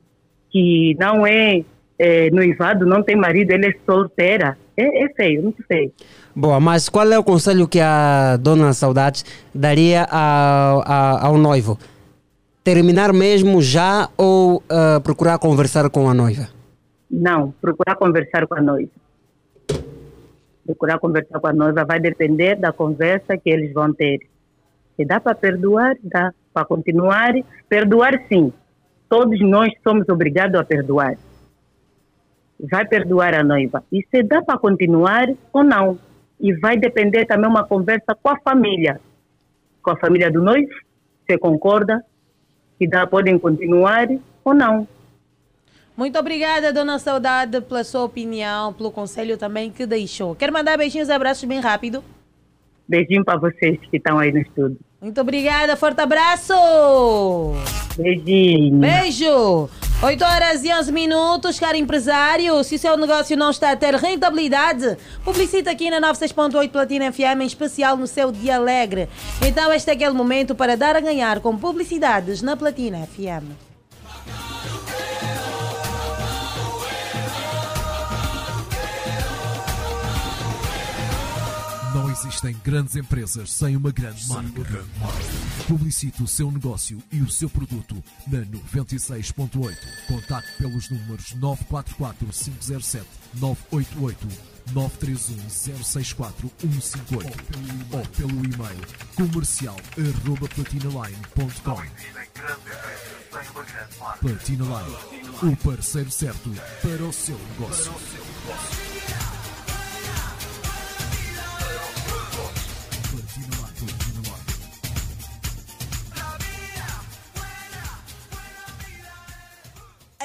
que 0.50 0.94
não 1.00 1.26
é, 1.26 1.64
é, 1.98 2.30
noivado, 2.30 2.86
não 2.86 3.02
tem 3.02 3.16
marido, 3.16 3.50
ele 3.50 3.66
é 3.66 3.74
solteira. 3.84 4.56
É, 4.76 5.04
é 5.04 5.08
feio, 5.14 5.42
muito 5.42 5.62
feio. 5.66 5.90
Boa, 6.36 6.58
mas 6.58 6.88
qual 6.88 7.10
é 7.12 7.18
o 7.18 7.22
conselho 7.24 7.68
que 7.68 7.80
a 7.80 8.36
dona 8.36 8.72
Saudades 8.72 9.24
daria 9.54 10.04
ao, 10.04 10.82
a- 10.84 11.26
ao 11.26 11.38
noivo? 11.38 11.78
Terminar 12.64 13.12
mesmo 13.12 13.60
já 13.62 14.08
ou 14.16 14.62
ah, 14.68 15.00
procurar 15.02 15.38
conversar 15.38 15.88
com 15.90 16.08
a 16.08 16.14
noiva? 16.14 16.48
Não, 17.10 17.52
procurar 17.60 17.94
conversar 17.96 18.46
com 18.46 18.54
a 18.56 18.60
noiva. 18.62 18.90
Procurar 20.66 20.98
conversar 20.98 21.38
com 21.38 21.46
a 21.46 21.52
noiva 21.52 21.84
vai 21.84 22.00
depender 22.00 22.56
da 22.56 22.72
conversa 22.72 23.36
que 23.36 23.50
eles 23.50 23.72
vão 23.72 23.92
ter. 23.92 24.18
Se 24.96 25.04
dá 25.04 25.20
para 25.20 25.34
perdoar, 25.34 25.94
dá 26.02 26.32
para 26.52 26.64
continuar. 26.64 27.32
Perdoar, 27.68 28.14
sim. 28.28 28.52
Todos 29.08 29.38
nós 29.40 29.70
somos 29.86 30.08
obrigados 30.08 30.58
a 30.58 30.64
perdoar. 30.64 31.16
Vai 32.58 32.86
perdoar 32.86 33.34
a 33.34 33.44
noiva. 33.44 33.84
E 33.92 34.02
se 34.10 34.22
dá 34.22 34.40
para 34.42 34.58
continuar 34.58 35.26
ou 35.52 35.62
não. 35.62 35.98
E 36.44 36.52
vai 36.52 36.76
depender 36.76 37.24
também 37.24 37.48
uma 37.48 37.64
conversa 37.64 38.14
com 38.14 38.28
a 38.28 38.38
família. 38.38 39.00
Com 39.82 39.92
a 39.92 39.96
família 39.96 40.30
do 40.30 40.42
noivo, 40.42 40.68
se 41.26 41.38
concorda 41.38 42.04
que 42.78 42.86
dá, 42.86 43.06
podem 43.06 43.38
continuar 43.38 44.06
ou 44.44 44.52
não. 44.52 44.86
Muito 45.96 46.18
obrigada, 46.18 46.70
dona 46.70 46.98
Saudade, 46.98 47.62
pela 47.62 47.82
sua 47.82 48.04
opinião, 48.04 48.74
pelo 48.74 48.90
conselho 48.90 49.38
também 49.38 49.70
que 49.70 49.86
deixou. 49.86 50.34
Quero 50.34 50.52
mandar 50.52 50.76
beijinhos 50.76 51.08
e 51.08 51.12
abraços 51.12 51.44
bem 51.44 51.60
rápido. 51.60 52.04
Beijinho 52.86 53.24
para 53.24 53.38
vocês 53.38 53.78
que 53.90 53.96
estão 53.96 54.18
aí 54.18 54.30
no 54.30 54.40
estúdio. 54.40 54.78
Muito 55.00 55.18
obrigada, 55.18 55.76
forte 55.76 56.02
abraço! 56.02 56.52
Beijinho. 57.96 58.80
Beijo! 58.80 59.70
8 60.04 60.22
horas 60.22 60.62
e 60.62 60.70
11 60.70 60.92
minutos, 60.92 61.58
caro 61.58 61.78
empresário. 61.78 62.62
Se 62.62 62.74
o 62.74 62.78
seu 62.78 62.94
negócio 62.94 63.38
não 63.38 63.50
está 63.50 63.70
a 63.70 63.76
ter 63.76 63.94
rentabilidade, 63.94 64.98
publicita 65.24 65.70
aqui 65.70 65.88
na 65.88 65.98
96.8 65.98 66.70
Platina 66.70 67.10
FM, 67.10 67.40
em 67.40 67.46
especial 67.46 67.96
no 67.96 68.06
seu 68.06 68.30
dia 68.30 68.56
alegre. 68.56 69.08
Então, 69.40 69.72
este 69.72 69.88
é 69.88 69.94
aquele 69.94 70.12
momento 70.12 70.54
para 70.54 70.76
dar 70.76 70.94
a 70.94 71.00
ganhar 71.00 71.40
com 71.40 71.56
publicidades 71.56 72.42
na 72.42 72.54
Platina 72.54 73.06
FM. 73.06 73.73
Existem 82.44 82.56
grandes 82.62 82.96
empresas 82.96 83.50
sem 83.50 83.76
uma 83.76 83.90
grande 83.90 84.26
marca. 84.28 84.84
Publicite 85.66 86.22
o 86.22 86.26
seu 86.26 86.50
negócio 86.50 87.02
e 87.10 87.20
o 87.20 87.30
seu 87.30 87.48
produto 87.48 88.02
na 88.26 88.40
96.8. 88.40 89.76
Contacte 90.06 90.52
pelos 90.58 90.90
números 90.90 91.34
944 91.34 92.26
507 92.26 93.06
988 93.34 94.28
931 94.72 95.48
064 95.48 96.50
158 96.60 97.32
ou 97.92 98.06
pelo 98.08 98.44
e-mail 98.44 98.86
comercial 99.16 99.76
arroba 99.96 100.48
platinaline.com. 100.48 101.82
Platina 104.20 104.64
Line, 104.64 105.52
o 105.52 105.56
parceiro 105.56 106.10
certo 106.10 106.50
para 106.82 107.02
o 107.04 107.12
seu 107.12 107.38
negócio. 107.38 107.92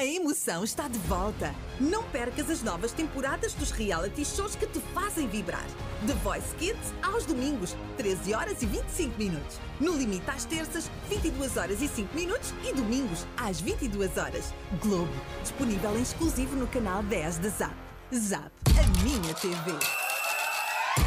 A 0.00 0.04
emoção 0.06 0.64
está 0.64 0.88
de 0.88 0.98
volta. 1.00 1.54
Não 1.78 2.02
percas 2.04 2.48
as 2.48 2.62
novas 2.62 2.90
temporadas 2.90 3.52
dos 3.52 3.70
reality 3.70 4.24
shows 4.24 4.56
que 4.56 4.66
te 4.66 4.80
fazem 4.94 5.28
vibrar. 5.28 5.66
The 6.06 6.14
Voice 6.24 6.54
Kids 6.54 6.94
aos 7.02 7.26
domingos, 7.26 7.76
13 7.98 8.32
horas 8.32 8.62
e 8.62 8.66
25 8.66 9.18
minutos. 9.18 9.58
No 9.78 9.94
Limite 9.94 10.30
às 10.30 10.46
terças, 10.46 10.90
22 11.10 11.58
horas 11.58 11.82
e 11.82 11.88
5 11.88 12.16
minutos 12.16 12.54
e 12.66 12.72
domingos 12.72 13.26
às 13.36 13.60
22 13.60 14.16
horas. 14.16 14.54
Globo, 14.80 15.12
disponível 15.42 15.94
em 15.98 16.02
exclusivo 16.02 16.56
no 16.56 16.66
canal 16.66 17.02
10 17.02 17.36
da 17.36 17.50
Zap. 17.50 17.74
Zap, 18.14 18.50
a 18.78 19.02
minha 19.04 19.34
TV. 19.34 19.78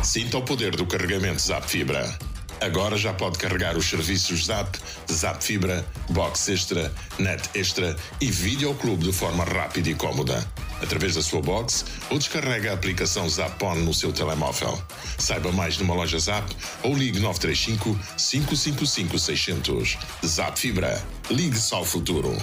Sinta 0.03 0.37
o 0.37 0.45
poder 0.45 0.75
do 0.75 0.85
carregamento 0.85 1.41
Zap 1.41 1.67
Fibra. 1.67 2.15
Agora 2.63 2.95
já 2.95 3.13
pode 3.13 3.37
carregar 3.37 3.75
os 3.75 3.85
serviços 3.89 4.45
Zap, 4.45 4.79
Zap 5.11 5.43
Fibra, 5.43 5.85
Box 6.09 6.47
Extra, 6.47 6.93
Net 7.19 7.49
Extra 7.53 7.93
e 8.21 8.31
Videoclube 8.31 9.03
de 9.03 9.11
forma 9.11 9.43
rápida 9.43 9.89
e 9.89 9.93
cómoda. 9.93 10.49
Através 10.81 11.15
da 11.15 11.21
sua 11.21 11.41
box 11.41 11.83
ou 12.09 12.17
descarrega 12.17 12.71
a 12.71 12.73
aplicação 12.73 13.27
Zapon 13.27 13.75
no 13.75 13.93
seu 13.93 14.13
telemóvel. 14.13 14.81
Saiba 15.17 15.51
mais 15.51 15.77
numa 15.77 15.93
loja 15.93 16.17
Zap 16.17 16.49
ou 16.83 16.95
ligue 16.95 17.19
935 17.19 17.99
555 18.17 19.19
600. 19.19 19.97
Zap 20.25 20.57
Fibra. 20.57 21.03
Ligue-se 21.29 21.73
ao 21.73 21.83
futuro. 21.83 22.33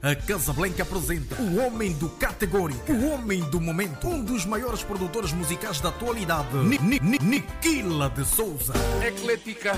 A 0.00 0.14
Casablanca 0.14 0.84
apresenta 0.84 1.34
o 1.42 1.56
homem 1.58 1.92
do 1.94 2.08
categórico, 2.08 2.92
o 2.92 3.10
homem 3.10 3.40
do 3.50 3.60
momento, 3.60 4.06
um 4.06 4.22
dos 4.22 4.46
maiores 4.46 4.80
produtores 4.80 5.32
musicais 5.32 5.80
da 5.80 5.88
atualidade, 5.88 6.56
Ni- 6.58 6.78
Ni- 6.78 7.00
Ni- 7.00 7.18
Niquila 7.18 8.08
de 8.08 8.24
Souza. 8.24 8.74
Eclética. 9.04 9.72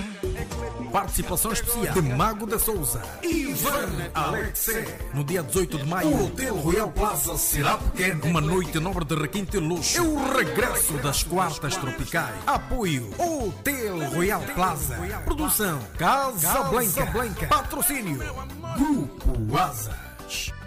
Participação 0.93 1.53
especial 1.53 1.95
de 1.95 2.03
Mago 2.03 2.45
de 2.47 2.59
Souza. 2.59 3.01
Ivan 3.23 4.11
Alexe. 4.13 4.85
No 5.15 5.25
dia 5.25 5.43
18 5.43 5.79
de 5.79 5.87
maio, 5.87 6.09
o 6.11 6.27
Hotel 6.27 6.55
Royal 6.55 6.91
Plaza 6.93 7.39
será 7.39 7.79
pequeno. 7.79 8.27
Uma 8.27 8.43
noite 8.43 8.79
nobre 8.79 9.07
de 9.07 9.15
requinte 9.15 9.57
e 9.57 9.59
luxo. 9.61 9.97
É 9.97 10.03
o 10.03 10.33
regresso 10.37 10.99
das 10.99 11.23
quartas 11.23 11.79
tropicais. 11.79 12.35
Apoio 12.47 13.09
Hotel 13.19 14.11
Royal 14.11 14.43
Plaza. 14.55 14.99
Produção 15.25 15.81
Casa 15.97 16.63
Blanca. 16.65 17.47
Patrocínio 17.49 18.19
Grupo 18.77 19.57
Asa. 19.57 20.10
Shh. 20.31 20.60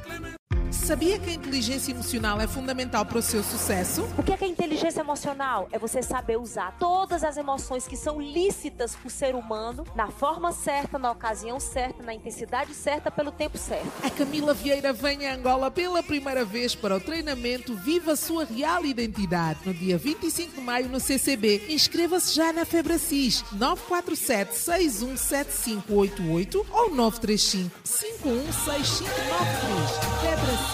Sabia 0.84 1.18
que 1.18 1.30
a 1.30 1.34
inteligência 1.34 1.94
emocional 1.94 2.42
é 2.42 2.48
fundamental 2.48 3.06
para 3.06 3.18
o 3.18 3.22
seu 3.22 3.42
sucesso? 3.42 4.06
O 4.18 4.24
que 4.24 4.34
é, 4.34 4.38
que 4.38 4.44
é 4.44 4.48
inteligência 4.50 5.00
emocional? 5.00 5.70
É 5.72 5.80
você 5.80 6.04
saber 6.04 6.38
usar 6.38 6.76
todas 6.78 7.24
as 7.24 7.38
emoções 7.38 7.88
que 7.88 7.96
são 7.96 8.20
lícitas 8.20 8.94
para 8.94 9.08
o 9.08 9.10
ser 9.10 9.34
humano 9.34 9.86
na 9.96 10.10
forma 10.10 10.52
certa, 10.52 11.00
na 11.00 11.10
ocasião 11.10 11.58
certa, 11.58 12.04
na 12.04 12.14
intensidade 12.14 12.74
certa, 12.74 13.10
pelo 13.10 13.32
tempo 13.32 13.58
certo. 13.58 13.90
A 14.04 14.10
Camila 14.10 14.54
Vieira 14.54 14.92
vem 14.92 15.26
a 15.26 15.36
Angola 15.36 15.72
pela 15.72 16.04
primeira 16.04 16.44
vez 16.44 16.76
para 16.76 16.98
o 16.98 17.00
treinamento 17.00 17.74
Viva 17.76 18.12
a 18.12 18.18
Sua 18.18 18.44
Real 18.44 18.86
Identidade, 18.86 19.62
no 19.66 19.74
dia 19.74 19.98
25 19.98 20.56
de 20.56 20.62
maio 20.62 20.90
no 20.90 21.00
CCB. 21.00 21.68
Inscreva-se 21.70 22.36
já 22.36 22.52
na 22.52 22.66
Febracis 22.66 23.42
947 23.54 24.54
617588 24.54 26.66
ou 26.70 26.94
935 26.94 27.72
516593. 27.86 29.94
Febracis. 30.20 30.73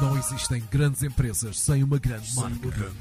Não 0.00 0.18
existem 0.18 0.62
grandes 0.70 1.02
empresas 1.02 1.60
sem 1.60 1.84
uma 1.84 1.98
grande 1.98 2.34
marca. 2.34 2.92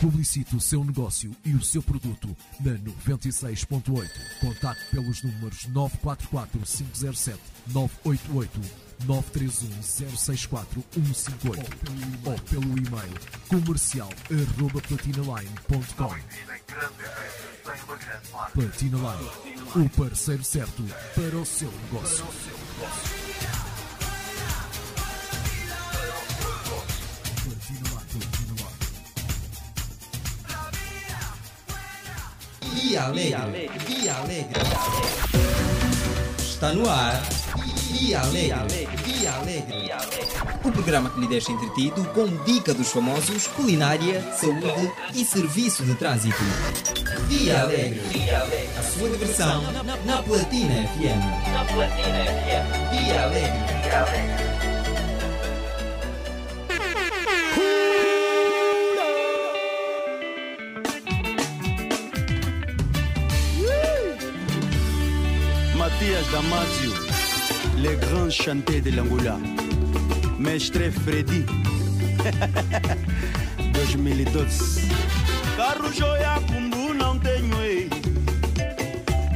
Publicite 0.00 0.54
o 0.54 0.60
seu 0.60 0.84
negócio 0.84 1.34
e 1.44 1.54
o 1.54 1.62
seu 1.62 1.82
produto 1.82 2.36
na 2.60 2.72
96.8. 2.72 4.10
Contacte 4.40 4.84
pelos 4.90 5.22
números 5.22 5.66
944 5.68 6.60
507 6.60 7.38
988 7.68 8.60
931 9.06 9.82
064 9.82 10.84
158 10.92 11.66
ou 12.26 12.38
pelo 12.40 12.78
e-mail 12.78 13.14
comercial 13.48 14.10
arroba 14.30 14.80
platinaline.com. 14.82 16.14
Platina 18.54 18.96
Line, 18.96 19.84
o 19.84 19.88
parceiro 19.90 20.42
certo 20.42 20.82
para 21.14 21.36
o 21.36 21.44
seu 21.44 21.70
negócio. 21.70 22.24
E 32.74 32.96
alegre, 32.96 33.28
e 33.28 33.34
alegre, 33.34 34.02
e 34.02 34.08
alegre. 34.08 34.60
Está 36.38 36.72
no 36.72 36.88
ar. 36.88 37.22
Via 37.90 38.20
Alegre. 38.20 38.88
Via 39.04 39.32
Alegre. 39.32 39.90
O 40.64 40.70
programa 40.70 41.10
que 41.10 41.20
lhe 41.20 41.26
deixa 41.26 41.52
entretido 41.52 42.04
com 42.14 42.26
dica 42.44 42.74
dos 42.74 42.90
famosos, 42.90 43.46
culinária, 43.46 44.20
saúde 44.32 44.92
e 45.14 45.24
serviço 45.24 45.84
de 45.84 45.94
trânsito. 45.94 46.36
Via 47.28 47.62
Alegre. 47.62 48.00
A 48.78 48.82
sua 48.82 49.08
diversão 49.08 49.62
na 50.04 50.22
Platina 50.22 50.86
FM. 50.88 51.52
Na 51.52 51.64
Platina 51.64 52.24
FM. 52.24 52.90
Via 52.90 53.22
Alegre. 53.22 54.58
Mathias 65.78 66.26
Damasio, 66.30 66.92
le 67.82 67.94
grand 67.96 68.30
chanteur 68.30 68.80
de 68.82 68.90
l'Angola. 68.90 69.38
Mestre 70.38 70.90
Freddy, 70.90 71.44
2012. 73.72 74.82
Carro 75.56 75.92
joia 75.92 76.40
cumbu 76.46 76.94
não 76.94 77.18
tenho 77.18 77.60
ei. 77.62 77.88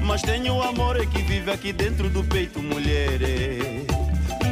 Mas 0.02 0.22
tenho 0.22 0.54
o 0.54 0.62
amor 0.62 0.96
que 1.06 1.22
vive 1.22 1.50
aqui 1.50 1.72
dentro 1.72 2.08
do 2.08 2.22
peito, 2.24 2.60
mulher. 2.62 3.20
eh. 3.22 3.84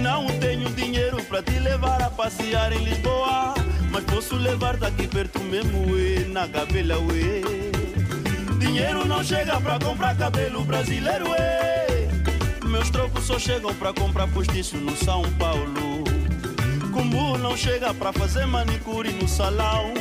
Não 0.00 0.26
tenho 0.38 0.68
dinheiro 0.70 1.22
pra 1.24 1.42
te 1.42 1.58
levar 1.58 2.02
a 2.02 2.10
passear 2.10 2.72
em 2.72 2.84
Lisboa. 2.84 3.54
Mas 3.90 4.04
posso 4.04 4.36
levar 4.36 4.76
daqui 4.76 5.06
perto 5.06 5.40
mesmo, 5.40 5.96
eh, 5.96 6.24
na 6.28 6.48
cabela, 6.48 6.96
ué. 6.98 7.42
Dinheiro 8.58 9.04
não 9.06 9.22
chega 9.22 9.60
pra 9.60 9.78
comprar 9.78 10.16
cabelo 10.16 10.64
brasileiro, 10.64 11.28
ué. 11.30 11.86
Meus 12.70 12.88
trocos 12.88 13.24
só 13.24 13.36
chegam 13.36 13.74
pra 13.74 13.92
comprar 13.92 14.28
postiço 14.28 14.76
no 14.76 14.96
São 14.96 15.22
Paulo. 15.38 16.04
Como 16.92 17.36
não 17.36 17.56
chega 17.56 17.92
pra 17.92 18.12
fazer 18.12 18.46
manicure 18.46 19.10
no 19.10 19.26
salão. 19.26 19.92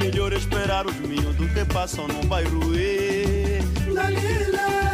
Melhor 0.00 0.32
esperar 0.32 0.84
os 0.84 0.96
miúdos 0.96 1.52
que 1.52 1.64
passam 1.66 2.08
no 2.08 2.24
bairro. 2.26 2.60
Dalila, 3.94 3.94
Dalila, 3.94 4.93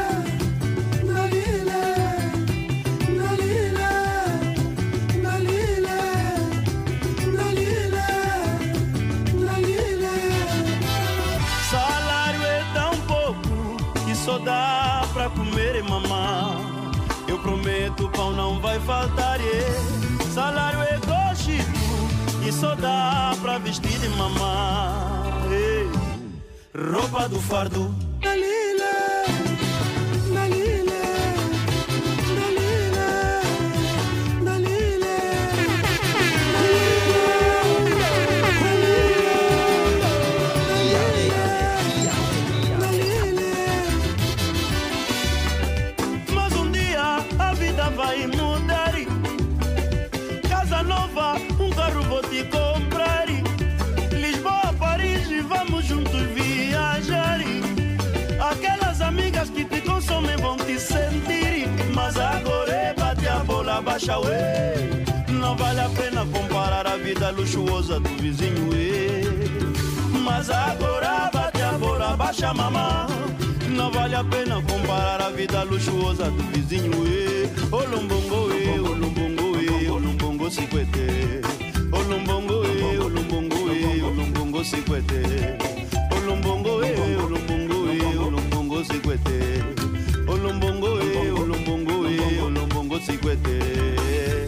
vai 18.71 18.81
faltar. 18.81 19.41
é. 19.41 20.31
Salário 20.33 20.81
é 20.81 21.01
coxito 21.01 22.47
e 22.47 22.53
só 22.53 22.75
dá 22.77 23.35
pra 23.43 23.59
vestir 23.59 24.05
e 24.05 24.09
mamar. 24.11 25.11
Roupa 26.93 27.29
do 27.29 27.41
fardo. 27.41 27.93
Dalila, 28.21 29.00
a 63.81 63.83
bola, 63.83 63.83
baixa 63.83 64.19
ué. 64.21 64.75
Não 65.29 65.57
vale 65.57 65.81
a 65.81 65.89
pena 65.89 66.27
comparar 66.27 66.87
a 66.87 66.97
vida 66.97 67.31
luxuosa 67.31 67.99
do 67.99 68.09
vizinho, 68.21 68.71
ué. 68.73 69.23
Mas 70.25 70.51
agora 70.51 71.31
bate 71.33 71.63
a 71.63 71.73
bola, 71.73 72.17
baixa 72.17 72.53
mamã. 72.53 73.07
Não 73.69 73.91
vale 73.91 74.15
a 74.15 74.25
pena 74.25 74.63
comparar 74.63 75.23
a 75.23 75.31
vida 75.31 75.63
luxuosa 75.65 76.25
do 76.25 76.43
vizinho, 76.53 77.07
e 77.07 77.49
Olumbongo, 77.73 78.53
e 78.53 78.79
Olumbongo, 78.81 79.59
e 79.59 79.91
Olumbongo 79.91 80.51
Siquete. 80.51 81.41
Olumbongo, 81.93 82.65
e 82.67 82.99
Olumbongo, 82.99 83.73
e 83.73 84.03
Olumbongo 84.03 84.65
Siquete. 84.65 85.23
Olumbongo, 86.11 86.85
e 86.85 87.17
Olumbongo, 87.17 87.93
e 87.93 88.19
Olumbongo 88.19 88.85
Siquete. 88.85 89.65
Olumbongo, 90.27 91.01
e 91.03 91.31
Olumbongo, 91.31 91.47
e 91.47 91.50
sigüete. 93.01 94.40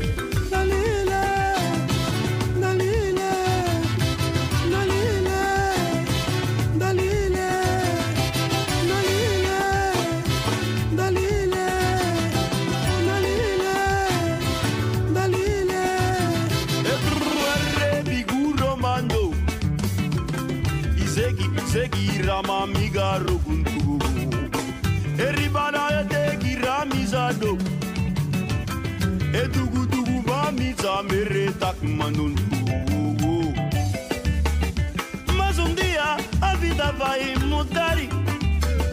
Mas 35.37 35.59
um 35.59 35.75
dia 35.75 36.17
a 36.41 36.55
vida 36.55 36.93
vai 36.93 37.35
mudar 37.37 37.97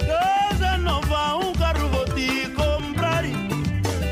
Casa 0.07 0.77
nova, 0.77 1.35
um 1.37 1.53
carro 1.53 1.87
vou 1.89 2.05
te 2.05 2.49
comprar 2.49 3.23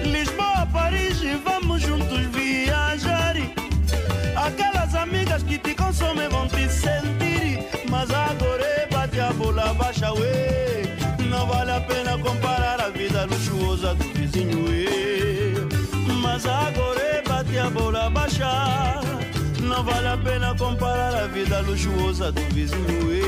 Lisboa, 0.04 0.68
Paris, 0.72 1.18
vamos 1.44 1.82
juntos 1.82 2.20
viajar 2.28 3.36
Aquelas 4.36 4.94
amigas 4.94 5.42
que 5.44 5.58
te 5.58 5.74
consomem 5.74 6.30
vão 6.30 6.48
te 6.48 6.70
sentir 6.70 7.68
Mas 7.90 8.12
agora 8.12 8.64
é 8.64 8.88
bate 8.92 9.20
a 9.20 9.34
bola, 9.34 9.74
baixa 9.74 10.14
ué 10.14 10.84
Não 11.30 11.48
vale 11.48 11.72
a 11.72 11.82
pena 11.82 12.18
comparar 12.20 12.80
a 12.80 12.90
vida 12.90 13.26
luxuosa 13.26 13.96
do 13.96 14.04
vizinho 14.14 14.70
agora 14.70 14.97
bate 17.68 17.70
a 17.70 17.70
bola, 17.70 18.10
baixa. 18.10 19.02
Não 19.62 19.84
vale 19.84 20.08
a 20.08 20.18
pena 20.18 20.56
comparar 20.56 21.24
a 21.24 21.28
vida 21.28 21.60
luxuosa 21.62 22.32
do 22.32 22.42
vizinho 22.54 23.08
ué 23.08 23.28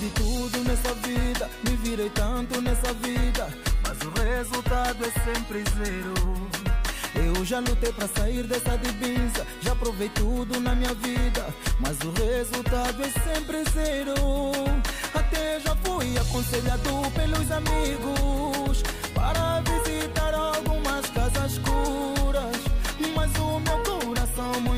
De 0.00 0.08
tudo 0.12 0.64
nessa 0.64 0.94
vida, 0.94 1.50
me 1.62 1.76
virei 1.76 2.08
tanto 2.08 2.58
nessa 2.62 2.90
vida, 2.94 3.46
mas 3.82 3.98
o 4.00 4.10
resultado 4.18 5.04
é 5.04 5.10
sempre 5.24 5.62
zero. 5.76 6.14
Eu 7.14 7.44
já 7.44 7.58
lutei 7.58 7.92
pra 7.92 8.08
sair 8.08 8.44
dessa 8.44 8.78
divisa, 8.78 9.46
já 9.60 9.74
provei 9.74 10.08
tudo 10.08 10.58
na 10.58 10.74
minha 10.74 10.94
vida, 10.94 11.46
mas 11.78 11.98
o 12.00 12.12
resultado 12.12 13.02
é 13.02 13.10
sempre 13.28 13.62
zero. 13.74 14.14
Até 15.12 15.60
já 15.60 15.76
fui 15.84 16.16
aconselhado 16.16 17.10
pelos 17.14 17.50
amigos 17.50 18.82
para 19.14 19.60
visitar 19.60 20.32
algumas 20.32 21.04
casas 21.10 21.52
escuras, 21.52 22.56
mas 23.14 23.30
o 23.38 23.60
meu 23.60 23.78
coração 23.82 24.69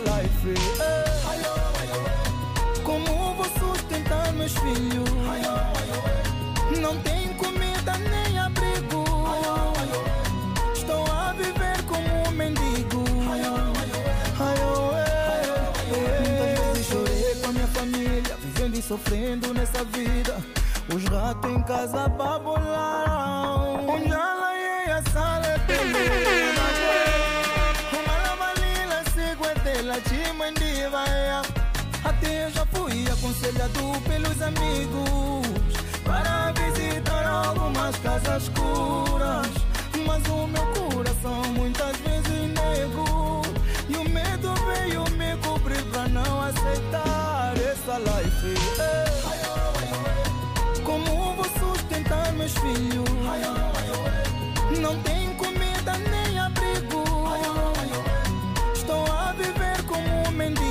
life. 0.00 0.54
Eh, 0.80 1.20
Como 2.84 3.34
vou 3.34 3.44
sustentar 3.58 4.32
meus 4.32 4.52
filhos? 4.54 5.08
Não 6.80 6.96
tem 7.02 7.32
comida 7.34 7.92
nem 7.98 8.38
abrigo. 8.38 9.04
Estou 10.74 11.04
a 11.12 11.32
viver 11.34 11.82
como 11.84 12.28
um 12.28 12.30
mendigo. 12.32 13.04
Muitas 15.88 16.74
vezes 16.74 16.86
chorei 16.86 17.34
com 17.42 17.48
a 17.48 17.52
minha 17.52 17.66
família, 17.68 18.36
vivendo 18.42 18.76
e 18.76 18.82
sofrendo 18.82 19.54
nessa 19.54 19.84
vida. 19.84 20.36
Os 20.94 21.04
ratos 21.04 21.50
em 21.50 21.62
casa 21.62 22.08
babolaram. 22.08 23.86
Aconselhado 33.40 34.00
pelos 34.06 34.42
amigos 34.42 35.46
para 36.04 36.52
visitar 36.52 37.26
algumas 37.26 37.96
casas 37.96 38.42
escuras. 38.42 39.48
Mas 40.06 40.22
o 40.28 40.46
meu 40.46 40.66
coração 40.66 41.42
muitas 41.54 41.96
vezes 41.98 42.52
nego 42.52 43.42
e 43.88 43.96
o 43.96 44.08
medo 44.08 44.54
veio 44.66 45.04
me 45.16 45.36
cobrir 45.38 45.82
pra 45.84 46.06
não 46.08 46.42
aceitar 46.42 47.54
essa 47.56 47.98
life. 47.98 48.54
Como 50.84 51.34
vou 51.34 51.44
sustentar 51.58 52.32
meus 52.34 52.52
filhos? 52.52 53.08
Não 54.80 55.00
tem 55.02 55.34
comida 55.34 55.96
nem 56.10 56.38
abrigo. 56.38 57.04
Estou 58.74 59.04
a 59.06 59.32
viver 59.32 59.82
como 59.86 60.28
um 60.28 60.30
mendigo. 60.30 60.69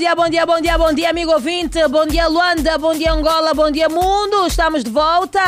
Dia, 0.00 0.14
bom 0.14 0.30
dia, 0.30 0.46
bom 0.46 0.60
dia, 0.62 0.78
bom 0.78 0.92
dia, 0.94 1.10
amigo 1.10 1.30
ouvinte. 1.30 1.78
Bom 1.88 2.06
dia, 2.06 2.26
Luanda. 2.26 2.78
Bom 2.78 2.94
dia, 2.94 3.12
Angola. 3.12 3.52
Bom 3.52 3.70
dia, 3.70 3.86
mundo. 3.86 4.46
Estamos 4.46 4.82
de 4.82 4.88
volta. 4.88 5.38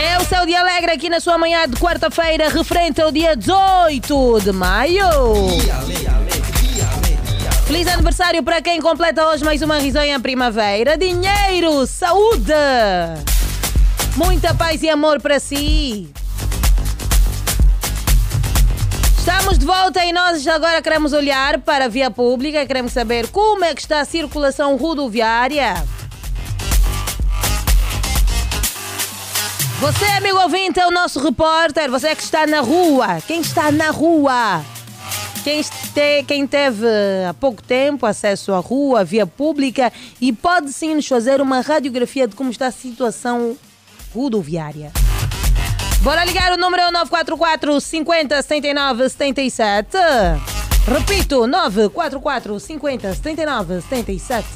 É 0.00 0.16
o 0.16 0.24
seu 0.24 0.46
dia 0.46 0.60
alegre 0.60 0.92
aqui 0.92 1.10
na 1.10 1.18
sua 1.18 1.36
manhã 1.36 1.66
de 1.68 1.76
quarta-feira, 1.76 2.48
referente 2.48 3.02
ao 3.02 3.10
dia 3.10 3.34
18 3.34 4.40
de 4.42 4.52
maio. 4.52 5.04
Feliz 7.66 7.88
aniversário 7.88 8.44
para 8.44 8.62
quem 8.62 8.80
completa 8.80 9.26
hoje 9.26 9.44
mais 9.44 9.60
uma 9.60 9.78
risonha 9.78 10.20
primavera. 10.20 10.96
Dinheiro, 10.96 11.84
saúde, 11.84 12.52
muita 14.14 14.54
paz 14.54 14.84
e 14.84 14.88
amor 14.88 15.20
para 15.20 15.40
si. 15.40 16.08
Estamos 19.32 19.58
de 19.58 19.64
volta 19.64 20.04
e 20.04 20.12
nós 20.12 20.44
agora 20.48 20.82
queremos 20.82 21.12
olhar 21.12 21.60
para 21.60 21.84
a 21.84 21.88
via 21.88 22.10
pública, 22.10 22.66
queremos 22.66 22.92
saber 22.92 23.28
como 23.28 23.64
é 23.64 23.72
que 23.72 23.80
está 23.80 24.00
a 24.00 24.04
circulação 24.04 24.76
rodoviária. 24.76 25.74
Você, 29.78 30.04
amigo 30.16 30.36
ouvinte, 30.36 30.80
é 30.80 30.86
o 30.86 30.90
nosso 30.90 31.20
repórter, 31.20 31.88
você 31.88 32.16
que 32.16 32.24
está 32.24 32.44
na 32.44 32.60
rua. 32.60 33.20
Quem 33.24 33.40
está 33.40 33.70
na 33.70 33.90
rua? 33.90 34.64
Quem, 35.44 35.62
quem 36.26 36.44
teve 36.44 36.86
há 37.28 37.32
pouco 37.32 37.62
tempo 37.62 38.06
acesso 38.06 38.52
à 38.52 38.58
rua, 38.58 39.02
à 39.02 39.04
via 39.04 39.26
pública 39.28 39.92
e 40.20 40.32
pode 40.32 40.72
sim 40.72 40.96
nos 40.96 41.06
fazer 41.06 41.40
uma 41.40 41.60
radiografia 41.60 42.26
de 42.26 42.34
como 42.34 42.50
está 42.50 42.66
a 42.66 42.72
situação 42.72 43.56
rodoviária. 44.12 44.90
Bora 46.02 46.24
ligar, 46.24 46.50
o 46.52 46.56
número 46.56 46.82
é 46.82 46.88
o 46.88 46.92
944 46.92 47.78
50 47.78 48.40
79 48.40 49.08
77. 49.10 49.98
Repito, 50.86 51.46
944 51.46 52.58
50 52.58 53.14
79 53.14 53.82
77. 53.82 54.46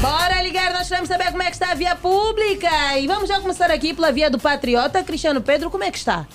Bora 0.00 0.40
ligar, 0.40 0.72
nós 0.72 0.88
queremos 0.88 1.08
saber 1.08 1.30
como 1.32 1.42
é 1.42 1.46
que 1.46 1.52
está 1.52 1.72
a 1.72 1.74
via 1.74 1.94
pública. 1.94 2.98
E 2.98 3.06
vamos 3.06 3.28
já 3.28 3.40
começar 3.40 3.70
aqui 3.70 3.92
pela 3.92 4.10
via 4.10 4.30
do 4.30 4.38
Patriota. 4.38 5.04
Cristiano 5.04 5.42
Pedro, 5.42 5.70
como 5.70 5.84
é 5.84 5.90
que 5.90 5.98
está? 5.98 6.26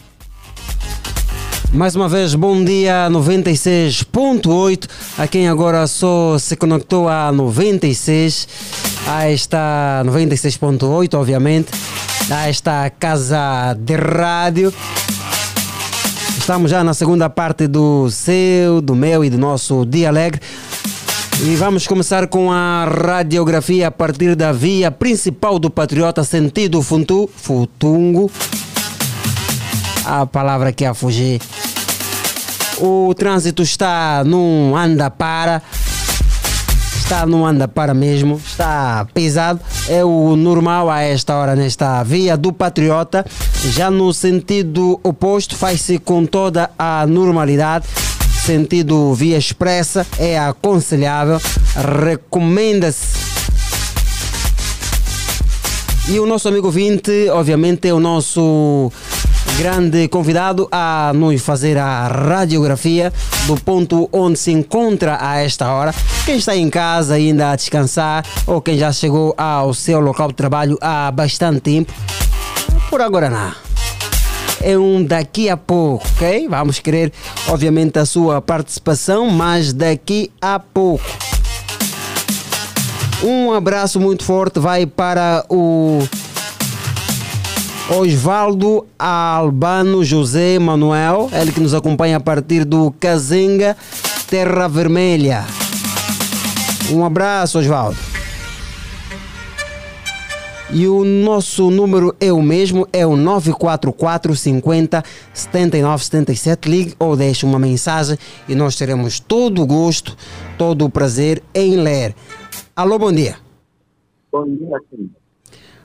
Mais 1.71 1.95
uma 1.95 2.09
vez, 2.09 2.33
bom 2.33 2.63
dia 2.63 3.07
96.8 3.11 4.89
a 5.19 5.27
quem 5.27 5.47
agora 5.47 5.85
só 5.85 6.35
se 6.39 6.55
conectou 6.55 7.07
a 7.07 7.31
96, 7.31 8.47
a 9.07 9.29
esta 9.29 10.01
96.8, 10.03 11.13
obviamente, 11.13 11.71
a 12.31 12.49
esta 12.49 12.89
casa 12.89 13.75
de 13.79 13.95
rádio. 13.95 14.73
Estamos 16.39 16.71
já 16.71 16.83
na 16.83 16.95
segunda 16.95 17.29
parte 17.29 17.67
do 17.67 18.09
seu, 18.09 18.81
do 18.81 18.95
meu 18.95 19.23
e 19.23 19.29
do 19.29 19.37
nosso 19.37 19.85
Dia 19.85 20.09
Alegre. 20.09 20.41
E 21.43 21.55
vamos 21.55 21.85
começar 21.85 22.27
com 22.27 22.51
a 22.51 22.85
radiografia 22.85 23.87
a 23.87 23.91
partir 23.91 24.35
da 24.35 24.51
via 24.51 24.89
principal 24.89 25.59
do 25.59 25.69
Patriota, 25.69 26.23
sentido 26.23 26.81
Funtu, 26.81 27.29
Futungo. 27.33 28.29
A 30.11 30.25
palavra 30.25 30.73
que 30.73 30.85
a 30.85 30.95
fugir. 30.95 31.39
O 32.79 33.13
trânsito 33.13 33.61
está 33.61 34.23
num 34.25 34.75
anda-para. 34.75 35.61
está 36.97 37.27
não 37.27 37.45
anda 37.45 37.67
para 37.67 37.93
mesmo, 37.93 38.41
está 38.43 39.05
pesado. 39.13 39.59
É 39.87 40.03
o 40.03 40.35
normal 40.35 40.89
a 40.89 41.03
esta 41.03 41.35
hora 41.35 41.55
nesta 41.55 42.01
via 42.01 42.35
do 42.35 42.51
Patriota. 42.51 43.23
Já 43.69 43.91
no 43.91 44.11
sentido 44.11 44.99
oposto, 45.03 45.55
faz-se 45.55 45.99
com 45.99 46.25
toda 46.25 46.71
a 46.79 47.05
normalidade. 47.05 47.85
Sentido 48.43 49.13
via 49.13 49.37
expressa 49.37 50.07
é 50.17 50.39
aconselhável, 50.39 51.39
recomenda-se 52.03 53.29
e 56.09 56.19
o 56.19 56.25
nosso 56.25 56.47
amigo 56.47 56.71
Vinte, 56.71 57.29
obviamente, 57.29 57.87
é 57.87 57.93
o 57.93 57.99
nosso 57.99 58.91
grande 59.57 60.07
convidado 60.07 60.67
a 60.71 61.11
nos 61.13 61.41
fazer 61.41 61.77
a 61.77 62.07
radiografia 62.07 63.11
do 63.47 63.55
ponto 63.55 64.09
onde 64.11 64.37
se 64.37 64.51
encontra 64.51 65.17
a 65.19 65.37
esta 65.37 65.71
hora. 65.71 65.93
Quem 66.25 66.37
está 66.37 66.55
em 66.55 66.69
casa 66.69 67.15
ainda 67.15 67.51
a 67.51 67.55
descansar 67.55 68.25
ou 68.45 68.61
quem 68.61 68.77
já 68.77 68.91
chegou 68.91 69.33
ao 69.37 69.73
seu 69.73 69.99
local 69.99 70.29
de 70.29 70.35
trabalho 70.35 70.77
há 70.81 71.11
bastante 71.11 71.61
tempo, 71.61 71.93
por 72.89 73.01
agora 73.01 73.29
não. 73.29 73.51
É 74.61 74.77
um 74.77 75.03
daqui 75.03 75.49
a 75.49 75.55
pouco, 75.55 76.05
ok? 76.15 76.47
Vamos 76.49 76.79
querer, 76.79 77.13
obviamente, 77.47 77.97
a 77.97 78.05
sua 78.05 78.41
participação, 78.41 79.29
mas 79.29 79.71
daqui 79.71 80.31
a 80.41 80.59
pouco. 80.59 81.05
Um 83.23 83.51
abraço 83.51 83.99
muito 83.99 84.23
forte 84.23 84.59
vai 84.59 84.85
para 84.85 85.45
o 85.49 86.07
Osvaldo 87.91 88.85
Albano 88.99 90.03
José 90.03 90.59
Manuel, 90.59 91.27
ele 91.33 91.51
que 91.51 91.59
nos 91.59 91.73
acompanha 91.73 92.17
a 92.17 92.19
partir 92.19 92.63
do 92.63 92.91
Cazenga, 92.99 93.75
Terra 94.29 94.67
Vermelha. 94.67 95.43
Um 96.91 97.03
abraço, 97.03 97.57
Osvaldo. 97.57 97.97
E 100.71 100.87
o 100.87 101.03
nosso 101.03 101.71
número 101.71 102.15
é 102.19 102.31
o 102.31 102.43
mesmo, 102.43 102.87
é 102.93 103.07
o 103.07 103.17
944 103.17 104.35
50 104.35 105.03
79 105.33 106.03
77. 106.03 106.69
Ligue 106.69 106.95
ou 106.99 107.15
deixe 107.15 107.43
uma 107.43 107.57
mensagem 107.57 108.19
e 108.47 108.53
nós 108.53 108.75
teremos 108.75 109.19
todo 109.19 109.63
o 109.63 109.65
gosto, 109.65 110.15
todo 110.59 110.85
o 110.85 110.91
prazer 110.91 111.41
em 111.55 111.75
ler. 111.75 112.15
Alô, 112.75 112.99
bom 112.99 113.11
dia. 113.11 113.37
Bom 114.31 114.45
dia, 114.45 114.77
sim. 114.91 115.09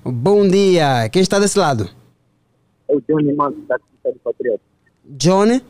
Bom 0.05 0.47
dia. 0.47 1.09
Quem 1.09 1.23
está 1.23 1.39
desse 1.39 1.59
lado? 1.59 1.89
É 2.89 2.95
o 2.95 3.01
Johnny 3.09 3.33
Manso, 3.33 3.59
taxista 3.67 4.13
do 4.13 4.19
Patriota. 4.19 4.63
Johnny? 5.07 5.65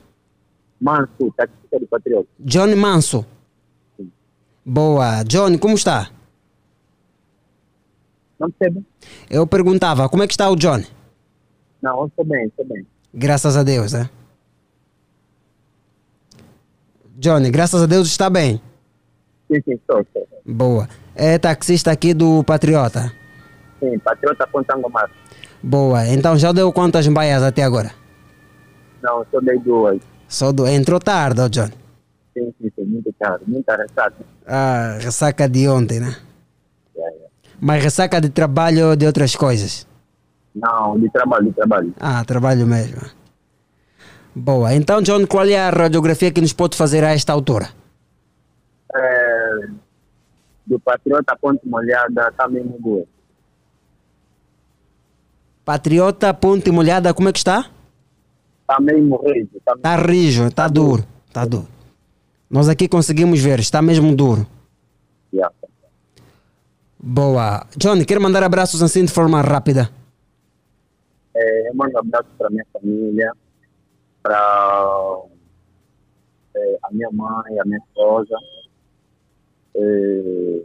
Manso, 0.80 1.32
taxista 1.36 1.78
do 1.78 1.86
Patriota. 1.86 2.28
Johnny 2.40 2.74
Manso. 2.74 3.24
Boa. 4.64 5.22
Johnny, 5.22 5.56
como 5.56 5.74
está? 5.74 6.10
Não 8.38 8.50
percebe? 8.50 8.84
Eu 9.30 9.46
perguntava, 9.46 10.08
como 10.08 10.24
é 10.24 10.26
que 10.26 10.32
está 10.32 10.50
o 10.50 10.56
Johnny? 10.56 10.86
Não, 11.80 12.00
eu 12.00 12.06
estou 12.06 12.24
bem, 12.24 12.46
estou 12.46 12.66
bem. 12.66 12.84
Graças 13.12 13.56
a 13.56 13.62
Deus, 13.62 13.92
né? 13.92 14.10
Johnny, 17.16 17.50
graças 17.50 17.80
a 17.80 17.86
Deus 17.86 18.08
está 18.08 18.28
bem. 18.28 18.60
Sim, 19.46 19.62
sim, 19.64 19.74
estou, 19.74 20.00
estou. 20.00 20.26
Boa. 20.44 20.88
É 21.14 21.38
taxista 21.38 21.92
aqui 21.92 22.12
do 22.12 22.42
Patriota. 22.42 23.12
Sim, 23.84 23.98
Patriota 23.98 24.46
Pontango 24.46 24.90
Mar. 24.90 25.10
Boa. 25.62 26.06
Então 26.06 26.36
já 26.38 26.52
deu 26.52 26.72
quantas 26.72 27.06
baias 27.08 27.42
até 27.42 27.62
agora? 27.62 27.90
Não, 29.02 29.24
só 29.30 29.40
dei 29.40 29.58
duas. 29.58 30.00
Só 30.26 30.52
do... 30.52 30.66
Entrou 30.66 30.98
tarde, 30.98 31.40
ó 31.40 31.48
John. 31.48 31.68
Sim, 32.32 32.52
sim, 32.58 32.70
sim, 32.74 32.84
muito 32.84 33.12
tarde, 33.18 33.44
muita 33.46 33.76
ressaca. 33.76 34.16
Ah, 34.46 34.98
ressaca 35.00 35.48
de 35.48 35.68
ontem, 35.68 36.00
né? 36.00 36.16
É, 36.96 37.00
é. 37.00 37.26
Mas 37.60 37.82
ressaca 37.84 38.20
de 38.20 38.30
trabalho 38.30 38.88
ou 38.88 38.96
de 38.96 39.06
outras 39.06 39.36
coisas? 39.36 39.86
Não, 40.54 40.98
de 40.98 41.10
trabalho, 41.10 41.46
de 41.46 41.52
trabalho. 41.52 41.94
Ah, 42.00 42.24
trabalho 42.24 42.66
mesmo. 42.66 43.02
Boa. 44.34 44.74
Então, 44.74 45.00
John, 45.02 45.26
qual 45.26 45.46
é 45.46 45.56
a 45.56 45.70
radiografia 45.70 46.32
que 46.32 46.40
nos 46.40 46.52
pode 46.52 46.76
fazer 46.76 47.04
a 47.04 47.12
esta 47.12 47.32
altura? 47.32 47.68
É, 48.96 49.68
do 50.66 50.80
Patriota 50.80 51.36
Ponte 51.40 51.66
Molhada, 51.68 52.28
está 52.28 52.48
mesmo 52.48 52.76
boa. 52.80 53.04
Patriota 55.64 56.34
Ponte 56.34 56.70
Molhada, 56.70 57.14
como 57.14 57.28
é 57.28 57.32
que 57.32 57.38
está? 57.38 57.70
Está 58.60 58.80
mesmo 58.80 59.16
rijo. 59.16 59.48
Está 59.56 59.72
Está 59.72 59.96
rijo, 59.96 60.46
está 60.46 60.68
duro. 60.68 61.04
Está 61.26 61.44
duro. 61.44 61.68
Nós 62.50 62.68
aqui 62.68 62.86
conseguimos 62.86 63.40
ver, 63.40 63.60
está 63.60 63.80
mesmo 63.80 64.14
duro. 64.14 64.46
Yeah. 65.32 65.54
Boa. 66.98 67.66
John, 67.76 68.04
quero 68.06 68.20
mandar 68.20 68.42
abraços 68.42 68.82
assim 68.82 69.04
de 69.04 69.12
forma 69.12 69.40
rápida. 69.40 69.90
É, 71.34 71.68
eu 71.68 71.74
mando 71.74 71.94
um 71.96 71.98
abraço 71.98 72.28
para 72.38 72.48
minha 72.50 72.64
família, 72.72 73.32
para 74.22 75.18
é, 76.56 76.78
a 76.84 76.92
minha 76.92 77.10
mãe, 77.10 77.58
a 77.58 77.64
minha 77.64 77.78
esposa, 77.78 78.36
é, 79.76 80.60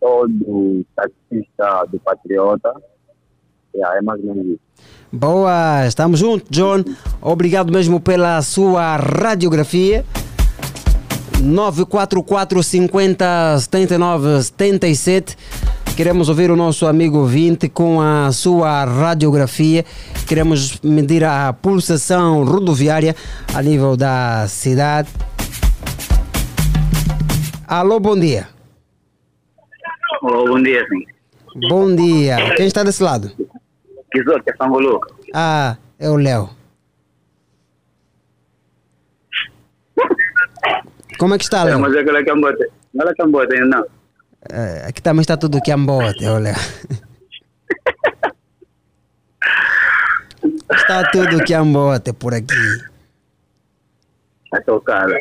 todo 0.00 0.84
taxista 0.94 1.84
do 1.86 1.98
Patriota. 2.00 2.74
Yeah, 3.78 3.98
é 3.98 4.02
mais 4.02 4.20
ou 4.24 4.34
menos 4.34 4.46
isso. 4.46 4.60
Boa, 5.12 5.86
estamos 5.86 6.18
juntos, 6.18 6.48
John. 6.50 6.84
Obrigado 7.22 7.72
mesmo 7.72 8.00
pela 8.00 8.42
sua 8.42 8.96
radiografia. 8.96 10.04
944 11.40 12.62
50 12.62 13.58
79 13.60 14.42
77. 14.42 15.36
Queremos 15.96 16.28
ouvir 16.28 16.50
o 16.50 16.56
nosso 16.56 16.86
amigo 16.86 17.24
20 17.24 17.68
com 17.68 18.00
a 18.00 18.32
sua 18.32 18.84
radiografia. 18.84 19.84
Queremos 20.26 20.80
medir 20.80 21.24
a 21.24 21.52
pulsação 21.52 22.44
rodoviária 22.44 23.14
a 23.54 23.62
nível 23.62 23.96
da 23.96 24.46
cidade. 24.48 25.08
Alô, 27.66 28.00
bom 28.00 28.18
dia. 28.18 28.48
Oh, 30.22 30.48
bom 30.48 30.62
dia, 30.62 30.84
sim. 30.88 31.04
Bom 31.68 31.94
dia. 31.94 32.54
Quem 32.56 32.66
está 32.66 32.82
desse 32.82 33.02
lado? 33.02 33.30
Kizor, 34.12 34.42
que 34.42 34.50
é 34.50 34.56
Sangolu. 34.56 35.00
Ah, 35.34 35.76
é 35.98 36.08
o 36.08 36.16
Léo. 36.16 36.50
Como 41.18 41.34
é 41.34 41.38
que 41.38 41.44
está, 41.44 41.60
É, 41.62 41.64
Léo? 41.64 41.80
mas 41.80 41.94
é 41.94 42.00
aquela 42.00 42.24
cambote. 42.24 42.68
Não 42.94 43.06
é 43.08 43.14
cambote 43.14 43.54
ainda, 43.54 43.76
não. 43.78 43.86
É, 44.50 44.86
aqui 44.86 45.02
também 45.02 45.20
está 45.20 45.36
tudo 45.36 45.60
que 45.60 45.72
ambote, 45.72 46.24
olha. 46.26 46.54
Está 50.70 51.10
tudo 51.10 51.42
que 51.44 51.54
ambote 51.54 52.12
por 52.12 52.34
aqui. 52.34 52.54
É 54.54 54.60
tocada. 54.60 55.18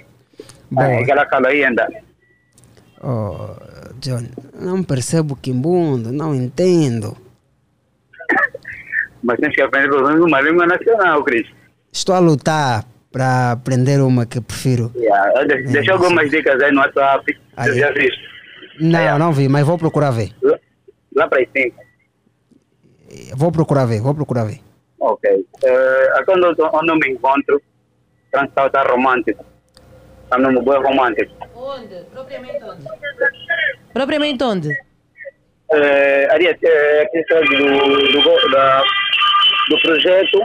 Boa. 0.70 0.88
É 0.88 1.02
aquela 1.02 1.26
cala 1.26 1.48
aí 1.50 1.64
ainda. 1.64 1.88
Oh, 3.02 3.56
John, 4.00 4.28
não 4.60 4.84
percebo 4.84 5.36
que 5.36 5.54
mundo, 5.54 6.12
não 6.12 6.34
entendo. 6.36 7.16
Mas 9.28 9.38
tens 9.42 9.54
que 9.54 9.62
aprender 9.62 9.90
pelo 9.90 10.08
menos 10.08 10.26
uma 10.26 10.40
língua 10.40 10.66
nacional, 10.66 11.22
Cris. 11.22 11.46
Estou 11.92 12.16
a 12.16 12.20
lutar 12.20 12.86
para 13.12 13.52
aprender 13.52 14.00
uma 14.00 14.26
que 14.26 14.40
prefiro. 14.40 14.90
Yeah. 14.96 15.44
de- 15.44 15.64
Deixa 15.64 15.92
algumas 15.92 16.30
dicas 16.32 16.62
aí 16.64 16.72
no 16.72 16.80
WhatsApp. 16.80 17.38
Aí. 17.58 17.78
Já 17.78 17.92
viste? 17.92 18.22
Não, 18.80 19.20
não 19.20 19.34
vi, 19.34 19.50
mas 19.50 19.66
vou 19.66 19.78
procurar 19.78 20.12
ver. 20.12 20.30
Lá, 20.42 20.58
lá 21.14 21.28
para 21.28 21.42
as 21.42 21.50
5. 21.56 21.76
Vou 23.36 23.52
procurar 23.52 23.86
ver, 23.86 24.00
vou 24.00 24.16
procurar 24.16 24.46
ver. 24.46 24.60
Ok. 25.00 25.30
Uh, 25.30 26.26
quando 26.26 26.46
eu, 26.46 26.70
onde 26.74 26.92
eu 26.92 26.96
me 26.96 27.10
encontro, 27.10 27.62
Transtal 28.32 28.68
está 28.68 28.84
romântico. 28.84 29.46
Está 30.24 30.38
num 30.38 30.62
bom 30.64 30.82
romântico. 30.82 31.34
Onde? 31.54 31.96
Propriamente 32.14 32.64
onde? 32.64 32.84
Propriamente 33.94 34.44
onde? 34.44 34.70
Uh, 35.70 36.32
ali 36.32 36.46
é 36.48 37.02
aqui 37.02 37.24
sabe, 37.28 37.58
do, 37.58 38.22
do, 38.22 38.52
da, 38.52 38.84
do 39.70 39.80
projeto 39.82 40.40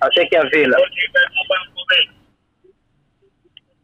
até 0.00 0.26
que 0.26 0.36
a 0.36 0.42
vila. 0.48 0.76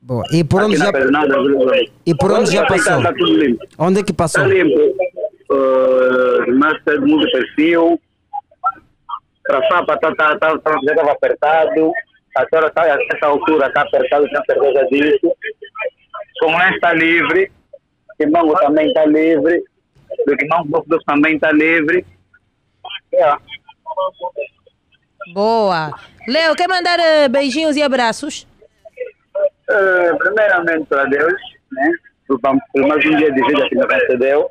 Boa. 0.02 0.22
E 0.32 0.44
por 0.44 0.62
onde 0.62 0.76
Aqui 0.76 0.84
já, 0.84 0.92
Vila. 0.92 1.80
e 2.06 2.14
por 2.14 2.30
onde 2.32 2.50
já 2.52 2.62
Está- 2.62 2.74
passou? 2.74 2.98
Está 2.98 3.10
limpo. 3.12 3.64
Onde 3.78 4.00
é 4.00 4.02
que 4.02 4.12
passou? 4.12 4.42
Está 4.42 4.54
limpo. 4.54 4.80
Uh, 5.50 6.58
mas 6.58 6.74
está 6.76 7.00
muito 7.00 7.30
perfil. 7.32 8.00
Para 9.46 9.66
Fapa 9.68 9.96
tá, 9.98 10.14
tá, 10.14 10.38
tá, 10.38 10.58
tá, 10.58 10.72
já 10.84 10.92
estava 10.92 11.12
apertado. 11.12 11.92
Agora 12.36 12.66
está 12.66 12.82
a 12.82 12.98
essa 13.00 13.26
altura 13.26 13.68
está 13.68 13.82
apertado, 13.82 14.26
tem 14.28 14.44
certeza 14.44 14.86
disso. 14.90 15.36
Como 16.40 16.58
não 16.58 16.70
está 16.70 16.92
livre, 16.92 17.50
Quimbango 18.18 18.54
também 18.56 18.88
está 18.88 19.06
livre. 19.06 19.62
Do 20.26 20.64
Bofdos 20.66 21.02
também 21.04 21.36
está 21.36 21.50
livre. 21.52 22.04
Yeah. 23.12 23.40
Boa. 25.32 25.90
Léo, 26.28 26.54
quer 26.54 26.68
mandar 26.68 26.98
eh, 26.98 27.28
beijinhos 27.28 27.76
e 27.76 27.82
abraços? 27.82 28.46
Eh, 29.68 30.14
primeiramente 30.18 30.86
para 30.86 31.04
Deus, 31.04 31.34
né? 31.72 31.90
por, 32.28 32.38
por 32.40 32.86
mais 32.86 33.04
um 33.06 33.16
dia 33.16 33.32
de 33.32 33.46
vida 33.46 33.68
que 33.68 33.76
me 33.76 33.86
concedeu. 33.86 34.50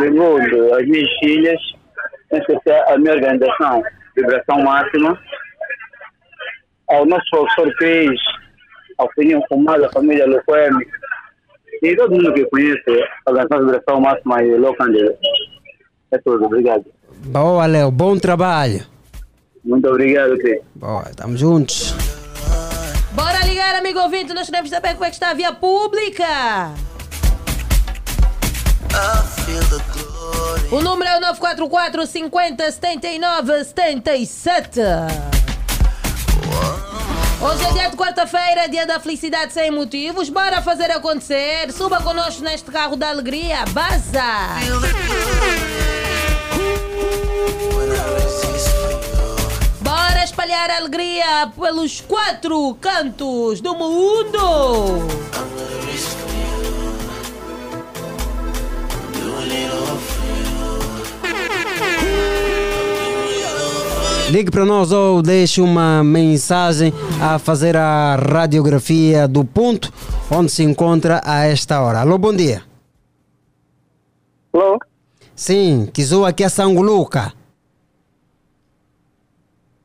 Segundo, 0.00 0.74
as 0.74 0.86
minhas 0.86 1.10
filhas, 1.20 1.60
em 2.32 2.38
especial 2.38 2.92
a 2.92 2.98
minha 2.98 3.14
organização, 3.14 3.82
Vibração 4.16 4.62
Máxima. 4.62 5.18
Ao 6.88 7.06
nosso 7.06 7.24
professor 7.30 7.74
Cris, 7.76 8.20
ao 8.98 9.10
Fininho 9.12 9.40
Fumado, 9.48 9.86
a 9.86 9.92
família 9.92 10.26
Luquemi, 10.26 10.86
e 11.82 11.96
todo 11.96 12.10
mundo 12.10 12.32
que 12.32 12.44
conhece 12.46 13.04
a 13.26 13.30
organização 13.30 13.66
Vibração 13.66 14.00
Máxima 14.00 14.42
e 14.42 14.54
o 14.54 14.60
Locandê. 14.60 15.14
É 16.10 16.18
tudo, 16.18 16.44
obrigado. 16.44 16.84
Boa, 17.26 17.66
Léo. 17.66 17.90
Bom 17.90 18.18
trabalho. 18.18 18.93
Muito 19.64 19.88
obrigado, 19.88 20.36
Cris. 20.38 20.60
Boa, 20.74 21.04
estamos 21.08 21.40
juntos. 21.40 21.94
Bora 23.12 23.44
ligar, 23.46 23.76
amigo 23.76 24.00
ouvinte, 24.00 24.34
nós 24.34 24.46
queremos 24.46 24.70
saber 24.70 24.92
como 24.94 25.04
é 25.04 25.08
que 25.08 25.16
está 25.16 25.30
a 25.30 25.34
via 25.34 25.52
pública. 25.52 26.74
O 30.70 30.80
número 30.80 31.10
é 31.10 31.16
o 31.16 31.20
944 31.20 32.06
50 32.06 32.70
79 32.70 33.64
77. 33.64 34.80
Hoje 37.40 37.64
é 37.64 37.72
dia 37.72 37.90
de 37.90 37.96
quarta-feira, 37.96 38.68
dia 38.68 38.86
da 38.86 39.00
felicidade 39.00 39.52
sem 39.52 39.70
motivos. 39.70 40.28
Bora 40.28 40.62
fazer 40.62 40.90
acontecer. 40.90 41.72
Suba 41.72 42.00
conosco 42.00 42.42
neste 42.42 42.70
carro 42.70 42.96
da 42.96 43.10
alegria. 43.10 43.64
Baza! 43.72 44.22
Espalhar 50.34 50.68
alegria 50.68 51.46
pelos 51.56 52.00
quatro 52.00 52.74
cantos 52.80 53.60
do 53.60 53.72
mundo. 53.72 55.06
Ligue 64.28 64.50
para 64.50 64.64
nós 64.64 64.90
ou 64.90 65.22
deixe 65.22 65.60
uma 65.60 66.02
mensagem 66.02 66.92
a 67.22 67.38
fazer 67.38 67.76
a 67.76 68.16
radiografia 68.16 69.28
do 69.28 69.44
ponto 69.44 69.92
onde 70.28 70.50
se 70.50 70.64
encontra 70.64 71.20
a 71.24 71.44
esta 71.44 71.80
hora. 71.80 72.00
Alô, 72.00 72.18
bom 72.18 72.34
dia. 72.34 72.64
Alô? 74.52 74.80
Sim, 75.36 75.88
Kizua 75.92 76.30
aqui 76.30 76.42
é 76.42 76.48
Sanguluca. 76.48 77.32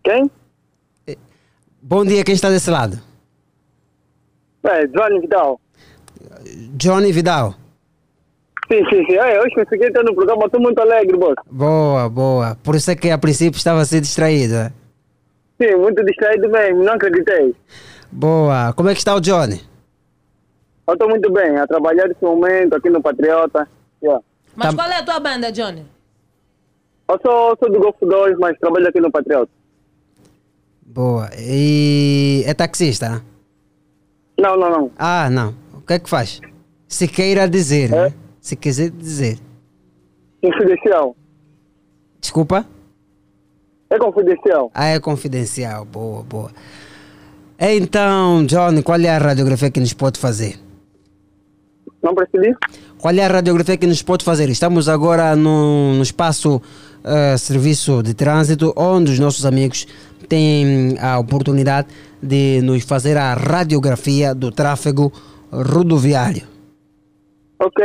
Quem? 0.04 0.32
Bom 1.90 2.06
dia, 2.06 2.24
quem 2.24 2.36
está 2.36 2.52
desse 2.52 2.70
lado? 2.70 3.00
É, 4.64 4.86
Johnny 4.86 5.22
Vidal. 5.22 5.60
Johnny 6.76 7.12
Vidal. 7.12 7.56
Sim, 8.72 8.88
sim, 8.92 9.04
sim. 9.08 9.16
É, 9.16 9.42
hoje 9.42 9.56
consegui 9.56 9.86
estar 9.86 10.04
no 10.04 10.14
programa, 10.14 10.46
estou 10.46 10.62
muito 10.62 10.80
alegre, 10.80 11.18
boss. 11.18 11.34
Boa, 11.50 12.08
boa. 12.08 12.56
Por 12.64 12.76
isso 12.76 12.92
é 12.92 12.96
que 12.96 13.10
a 13.10 13.18
princípio 13.18 13.58
estava 13.58 13.82
a 13.82 13.86
ser 13.86 14.02
distraído. 14.02 14.54
é? 14.54 14.72
Sim, 15.60 15.78
muito 15.78 16.06
distraído 16.06 16.48
mesmo, 16.48 16.84
não 16.84 16.94
acreditei. 16.94 17.56
Boa. 18.12 18.72
Como 18.74 18.90
é 18.90 18.94
que 18.94 19.00
está 19.00 19.16
o 19.16 19.20
Johnny? 19.20 19.60
Eu 20.88 20.94
estou 20.94 21.10
muito 21.10 21.32
bem, 21.34 21.58
a 21.58 21.66
trabalhar 21.66 22.08
nesse 22.08 22.24
momento 22.24 22.76
aqui 22.76 22.92
no 22.92 23.02
Patriota. 23.02 23.68
Yeah. 24.04 24.24
Mas 24.56 24.76
qual 24.76 24.92
é 24.92 24.98
a 24.98 25.04
tua 25.04 25.20
banda, 25.20 25.52
Johnny? 25.52 25.88
Eu 27.10 27.20
sou, 27.26 27.58
sou 27.58 27.72
do 27.72 27.80
Golfo 27.80 28.06
2, 28.06 28.38
mas 28.38 28.56
trabalho 28.60 28.88
aqui 28.88 29.02
no 29.02 29.12
Patriota. 29.12 29.50
Boa. 30.92 31.30
E 31.38 32.44
é 32.48 32.54
taxista? 32.56 33.24
Não, 34.40 34.58
não, 34.58 34.72
não. 34.72 34.92
Ah, 34.98 35.30
não. 35.30 35.54
O 35.74 35.82
que 35.82 35.94
é 35.94 36.00
que 36.00 36.10
faz? 36.10 36.42
Se 36.88 37.08
queira 37.08 37.48
dizer, 37.48 37.92
né? 37.92 38.12
Se 38.42 38.56
quiser 38.56 38.90
dizer. 38.90 39.38
Confidencial. 40.42 41.16
Desculpa? 42.20 42.66
É 43.92 44.00
confidencial. 44.00 44.72
Ah, 44.74 44.88
é 44.88 45.00
confidencial. 45.00 45.86
Boa, 45.86 46.24
boa. 46.24 46.52
Então, 47.60 48.44
Johnny, 48.46 48.82
qual 48.82 49.00
é 49.00 49.10
a 49.10 49.20
radiografia 49.20 49.70
que 49.70 49.80
nos 49.80 49.94
pode 49.94 50.20
fazer? 50.20 50.60
Não 52.02 52.16
percebi? 52.16 52.56
Qual 52.98 53.14
é 53.14 53.24
a 53.24 53.28
radiografia 53.28 53.78
que 53.78 53.86
nos 53.86 54.02
pode 54.02 54.26
fazer? 54.26 54.50
Estamos 54.50 54.90
agora 54.90 55.36
no, 55.36 55.94
no 55.94 56.02
espaço 56.02 56.62
eh, 57.04 57.38
serviço 57.38 58.04
de 58.04 58.14
trânsito, 58.14 58.74
onde 58.76 59.12
os 59.12 59.20
nossos 59.20 59.46
amigos 59.46 59.88
têm 60.30 60.96
a 61.00 61.18
oportunidade 61.20 61.88
de 62.22 62.62
nos 62.62 62.84
fazer 62.86 63.18
a 63.18 63.34
radiografia 63.34 64.34
do 64.36 64.52
tráfego 64.52 65.12
rodoviário. 65.52 66.44
Ok. 67.60 67.84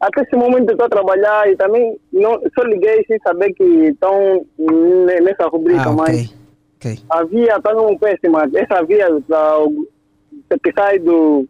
Até 0.00 0.22
esse 0.22 0.34
momento 0.36 0.70
estou 0.72 0.86
a 0.86 0.90
trabalhar 0.90 1.48
e 1.48 1.56
também 1.56 1.96
não, 2.12 2.32
só 2.54 2.64
liguei 2.64 3.04
sem 3.06 3.18
saber 3.20 3.52
que 3.54 3.62
estão 3.62 4.44
ne- 4.58 5.20
nessa 5.20 5.46
rubrica, 5.46 5.84
Ah, 5.84 5.90
ok. 5.92 6.04
mas 6.14 6.34
ok. 6.76 6.98
a 7.08 7.24
via 7.24 7.56
está 7.56 7.72
num 7.72 7.96
péssima. 7.96 8.42
Essa 8.54 8.82
via 8.84 9.08
da, 9.28 9.54
que 10.62 10.72
sai 10.72 10.98
do, 10.98 11.46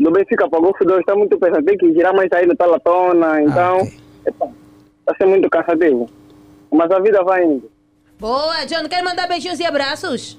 do 0.00 0.10
Benfica 0.10 0.48
para 0.48 0.58
o 0.58 0.62
Golfo 0.62 0.84
2 0.84 1.00
está 1.00 1.14
muito 1.14 1.38
péssima. 1.38 1.62
Tem 1.62 1.76
que 1.76 1.92
girar 1.92 2.14
mais 2.16 2.30
saída 2.32 2.56
pela 2.56 2.80
tona, 2.80 3.42
então 3.42 3.80
está 4.26 5.14
sendo 5.18 5.30
muito 5.30 5.50
cansativo. 5.50 6.08
Mas 6.72 6.90
a 6.90 6.98
vida 6.98 7.22
vai 7.22 7.44
indo. 7.44 7.70
Boa, 8.22 8.64
Johnny, 8.66 8.88
quer 8.88 9.02
mandar 9.02 9.26
beijinhos 9.26 9.58
e 9.58 9.64
abraços? 9.66 10.38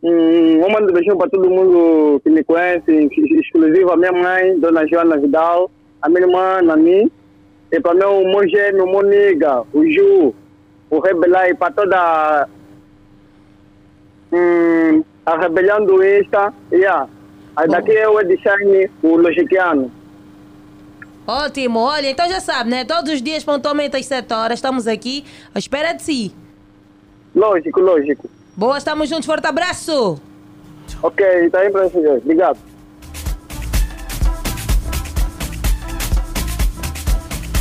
Hum, 0.00 0.64
um 0.64 0.70
mando 0.70 0.92
beijinho 0.92 1.16
para 1.18 1.28
todo 1.28 1.50
mundo 1.50 2.20
que 2.22 2.30
me 2.30 2.44
conhece, 2.44 2.88
ex- 2.88 3.30
exclusivo 3.40 3.90
a 3.90 3.96
minha 3.96 4.12
mãe, 4.12 4.56
Dona 4.60 4.86
Joana 4.86 5.16
Vidal, 5.16 5.68
a 6.00 6.08
minha 6.08 6.20
irmã, 6.20 6.62
Nani, 6.62 7.10
e 7.72 7.80
para 7.80 7.94
meu 7.94 8.20
irmão 8.20 8.46
gêmeo, 8.46 8.86
Moniga, 8.86 9.64
o 9.72 9.84
Ju, 9.90 10.32
o 10.88 11.00
Rebelai, 11.00 11.52
para 11.52 11.72
toda 11.72 12.48
hum, 14.32 15.02
a 15.26 15.36
rebelião 15.40 15.84
do 15.84 16.00
Insta, 16.04 16.54
yeah. 16.72 17.08
Aí 17.56 17.66
daqui 17.66 17.90
é 17.90 18.08
o 18.08 18.20
Ed 18.20 18.38
Shine, 18.40 18.88
o 19.02 19.16
Logiquiano. 19.16 19.90
Ótimo, 21.26 21.80
olha, 21.80 22.08
então 22.08 22.28
já 22.28 22.38
sabe, 22.38 22.70
né? 22.70 22.84
Todos 22.84 23.12
os 23.12 23.20
dias, 23.20 23.42
pontualmente 23.42 23.96
às 23.96 24.06
7 24.06 24.32
horas, 24.32 24.58
estamos 24.60 24.86
aqui 24.86 25.24
à 25.52 25.58
espera 25.58 25.92
de 25.92 26.02
si. 26.04 26.32
Lógico, 27.34 27.80
lógico. 27.80 28.28
Boa, 28.54 28.78
estamos 28.78 29.08
juntos, 29.08 29.26
forte 29.26 29.46
abraço! 29.46 30.20
Ok, 31.02 31.26
está 31.46 31.60
aí 31.60 31.70
para 31.70 31.88
vocês. 31.88 32.22
Obrigado. 32.22 32.58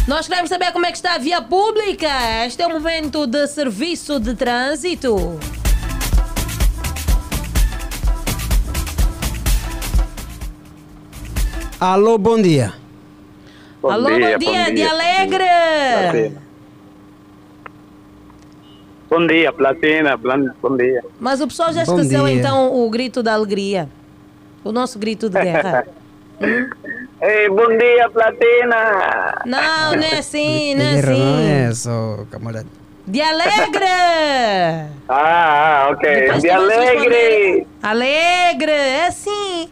Nós 0.07 0.27
queremos 0.27 0.49
saber 0.49 0.73
como 0.73 0.85
é 0.85 0.91
que 0.91 0.98
está 0.98 1.15
a 1.15 1.18
via 1.18 1.41
pública. 1.41 2.10
Este 2.45 2.61
é 2.61 2.68
o 2.68 2.72
momento 2.72 3.26
de 3.26 3.48
serviço 3.48 4.19
de 4.19 4.35
trânsito. 4.35 5.39
Alô, 11.80 12.18
bom 12.18 12.39
dia. 12.41 12.73
Alô, 13.81 14.10
bom 14.10 14.38
dia, 14.38 14.72
de 14.72 14.84
Alegre! 14.84 16.51
Bom 19.11 19.27
dia, 19.27 19.51
Platina. 19.51 20.15
Bom 20.15 20.77
dia. 20.77 21.03
Mas 21.19 21.41
o 21.41 21.47
pessoal 21.47 21.73
já 21.73 21.83
esqueceu 21.83 22.25
então 22.29 22.73
o 22.73 22.89
grito 22.89 23.21
da 23.21 23.33
alegria. 23.33 23.89
O 24.63 24.71
nosso 24.71 24.97
grito 24.97 25.29
de 25.29 25.38
guerra. 25.38 25.85
Ei, 27.21 27.49
bom 27.49 27.67
dia, 27.77 28.09
Platina. 28.09 29.41
Não, 29.45 29.95
não 29.97 30.03
é 30.03 30.17
assim, 30.17 30.75
não 30.75 30.85
é 30.85 30.93
Guerra 30.93 31.11
não 31.11 31.33
assim. 31.35 31.49
é 31.49 31.73
só, 31.73 32.25
camarada. 32.31 32.67
De 33.05 33.21
Alegre! 33.21 33.81
Ah, 35.09 35.89
ok. 35.91 36.09
Depois 36.09 36.41
De 36.41 36.49
alegre. 36.49 36.85
responder. 36.85 37.67
Alegre, 37.83 38.71
é 38.71 39.07
assim. 39.07 39.69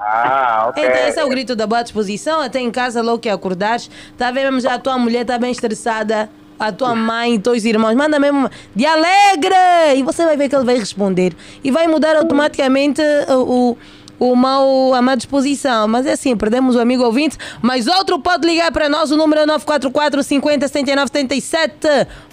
Ah, 0.00 0.66
ok. 0.68 0.84
Então 0.84 1.06
esse 1.06 1.20
é 1.20 1.24
o 1.24 1.28
grito 1.28 1.54
da 1.54 1.64
boa 1.64 1.82
disposição, 1.82 2.40
até 2.40 2.58
em 2.58 2.72
casa 2.72 3.00
logo 3.02 3.20
que 3.20 3.28
acordares, 3.28 3.88
tá 4.18 4.32
vendo 4.32 4.46
mesmo 4.46 4.60
já 4.62 4.74
a 4.74 4.78
tua 4.80 4.98
mulher 4.98 5.24
tá 5.24 5.38
bem 5.38 5.52
estressada, 5.52 6.28
a 6.60 6.70
tua 6.70 6.94
mãe, 6.94 7.40
teus 7.40 7.64
irmãos, 7.64 7.94
manda 7.94 8.20
mesmo 8.20 8.50
de 8.76 8.84
alegre! 8.84 9.54
E 9.96 10.02
você 10.02 10.26
vai 10.26 10.36
ver 10.36 10.50
que 10.50 10.54
ele 10.54 10.66
vai 10.66 10.78
responder. 10.78 11.34
E 11.64 11.70
vai 11.70 11.86
mudar 11.86 12.14
automaticamente 12.16 13.00
o, 13.28 13.78
o, 14.20 14.32
o 14.32 14.36
mau, 14.36 14.92
a 14.92 15.00
má 15.00 15.14
disposição. 15.14 15.88
Mas 15.88 16.04
é 16.04 16.12
assim, 16.12 16.36
perdemos 16.36 16.76
o 16.76 16.80
amigo 16.80 17.02
ouvinte, 17.02 17.38
mas 17.62 17.86
outro 17.86 18.20
pode 18.20 18.46
ligar 18.46 18.70
para 18.70 18.90
nós, 18.90 19.10
o 19.10 19.16
número 19.16 19.40
é 19.40 19.46
944 19.46 20.22
50 20.22 20.68
79 20.68 21.10
77. 21.10 21.88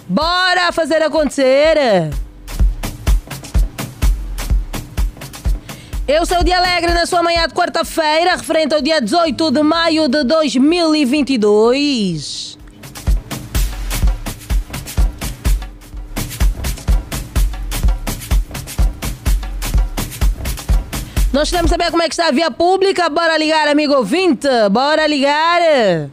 Bora 0.09 0.73
fazer 0.73 1.01
acontecer! 1.01 1.77
Eu 6.05 6.25
sou 6.25 6.39
o 6.39 6.43
Dia 6.43 6.57
Alegre 6.57 6.93
na 6.93 7.05
sua 7.05 7.23
manhã 7.23 7.47
de 7.47 7.53
quarta-feira, 7.53 8.35
referente 8.35 8.73
ao 8.73 8.81
dia 8.81 8.99
18 9.01 9.51
de 9.51 9.61
maio 9.61 10.09
de 10.09 10.25
2022. 10.25 12.57
Nós 21.37 21.51
queremos 21.51 21.69
saber 21.69 21.91
como 21.91 22.01
é 22.01 22.07
que 22.07 22.15
está 22.15 22.29
a 22.29 22.31
via 22.31 22.49
pública. 22.49 23.07
Bora 23.09 23.37
ligar, 23.37 23.67
amigo 23.67 23.93
ouvinte. 23.93 24.47
Bora 24.71 25.05
ligar. 25.05 26.09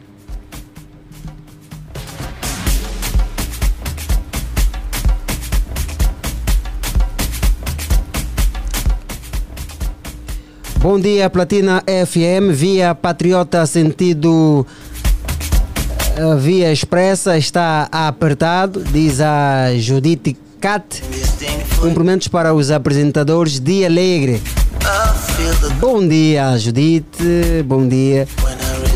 Bom 10.77 10.99
dia, 10.99 11.27
Platina 11.27 11.83
FM, 11.87 12.53
via 12.53 12.93
Patriota 12.93 13.65
sentido 13.65 14.63
eh, 16.15 16.35
via 16.37 16.71
expressa 16.71 17.35
está 17.35 17.89
apertado, 17.91 18.83
diz 18.83 19.19
a 19.19 19.69
Judite 19.75 20.37
Cat. 20.61 21.01
Cumprimentos 21.81 22.27
para 22.27 22.53
os 22.53 22.69
apresentadores 22.69 23.59
Dia 23.59 23.87
Alegre. 23.87 24.39
Bom 25.87 26.07
dia, 26.07 26.57
Judite, 26.57 27.61
bom 27.63 27.87
dia. 27.87 28.27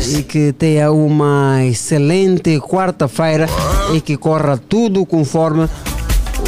E 0.08 0.24
que 0.24 0.52
tenha 0.52 0.90
uma 0.90 1.64
excelente 1.64 2.58
quarta-feira 2.58 3.46
e 3.94 4.00
que 4.00 4.16
corra 4.16 4.58
tudo 4.58 5.06
conforme 5.06 5.68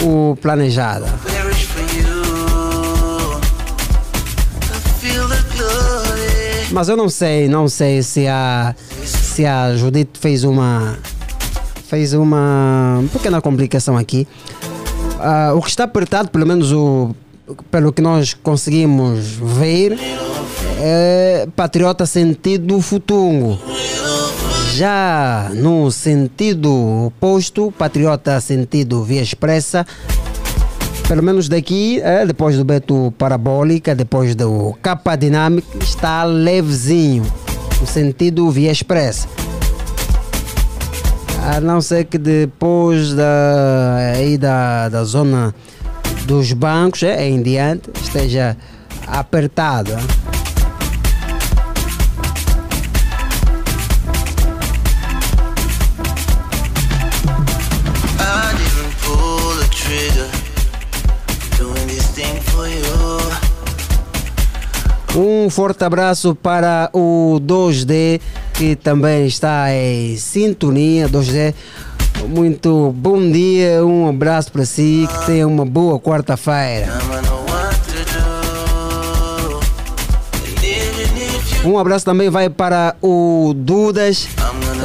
o 0.02 0.36
planejado. 0.42 1.04
Mas 6.72 6.88
eu 6.88 6.96
não 6.96 7.08
sei, 7.08 7.48
não 7.48 7.68
sei 7.68 8.02
se 8.02 8.26
a 8.26 8.74
se 9.04 9.46
a 9.46 9.76
Judite 9.76 10.18
fez 10.18 10.42
uma 10.42 10.98
fez 11.86 12.14
uma 12.14 13.04
pequena 13.12 13.40
complicação 13.40 13.96
aqui. 13.96 14.26
Ah, 15.20 15.52
o 15.54 15.62
que 15.62 15.70
está 15.70 15.84
apertado, 15.84 16.30
pelo 16.30 16.44
menos 16.44 16.72
o 16.72 17.14
pelo 17.70 17.92
que 17.92 18.02
nós 18.02 18.34
conseguimos 18.34 19.36
ver, 19.36 19.98
é 20.84 21.46
patriota 21.54 22.04
sentido 22.04 22.80
futungo. 22.80 23.56
Já 24.74 25.48
no 25.54 25.92
sentido 25.92 27.06
oposto, 27.06 27.72
patriota 27.78 28.40
sentido 28.40 29.04
via 29.04 29.22
expressa, 29.22 29.86
pelo 31.06 31.22
menos 31.22 31.48
daqui, 31.48 32.00
é, 32.00 32.26
depois 32.26 32.56
do 32.56 32.64
Beto 32.64 33.14
Parabólica, 33.16 33.94
depois 33.94 34.34
do 34.34 34.76
capa 34.82 35.14
dinâmica, 35.14 35.68
está 35.80 36.24
levezinho, 36.24 37.24
no 37.80 37.86
sentido 37.86 38.50
via 38.50 38.72
expressa. 38.72 39.28
A 41.46 41.60
não 41.60 41.80
ser 41.80 42.06
que 42.06 42.18
depois 42.18 43.14
da, 43.14 44.14
aí 44.16 44.36
da, 44.36 44.88
da 44.88 45.04
zona 45.04 45.54
dos 46.24 46.52
bancos 46.52 47.04
é, 47.04 47.28
em 47.28 47.40
diante 47.40 47.88
esteja 48.02 48.56
apertado. 49.06 49.92
Um 65.14 65.50
forte 65.50 65.84
abraço 65.84 66.34
para 66.34 66.88
o 66.90 67.38
2D 67.44 68.18
que 68.54 68.74
também 68.74 69.26
está 69.26 69.70
em 69.70 70.16
sintonia. 70.16 71.06
2D, 71.06 71.52
muito 72.30 72.94
bom 72.96 73.30
dia, 73.30 73.84
um 73.84 74.08
abraço 74.08 74.50
para 74.50 74.64
si, 74.64 75.06
que 75.12 75.26
tenha 75.26 75.46
uma 75.46 75.66
boa 75.66 76.00
quarta-feira. 76.00 76.88
Um 81.62 81.78
abraço 81.78 82.06
também 82.06 82.30
vai 82.30 82.48
para 82.48 82.96
o 83.02 83.52
Dudas, 83.54 84.28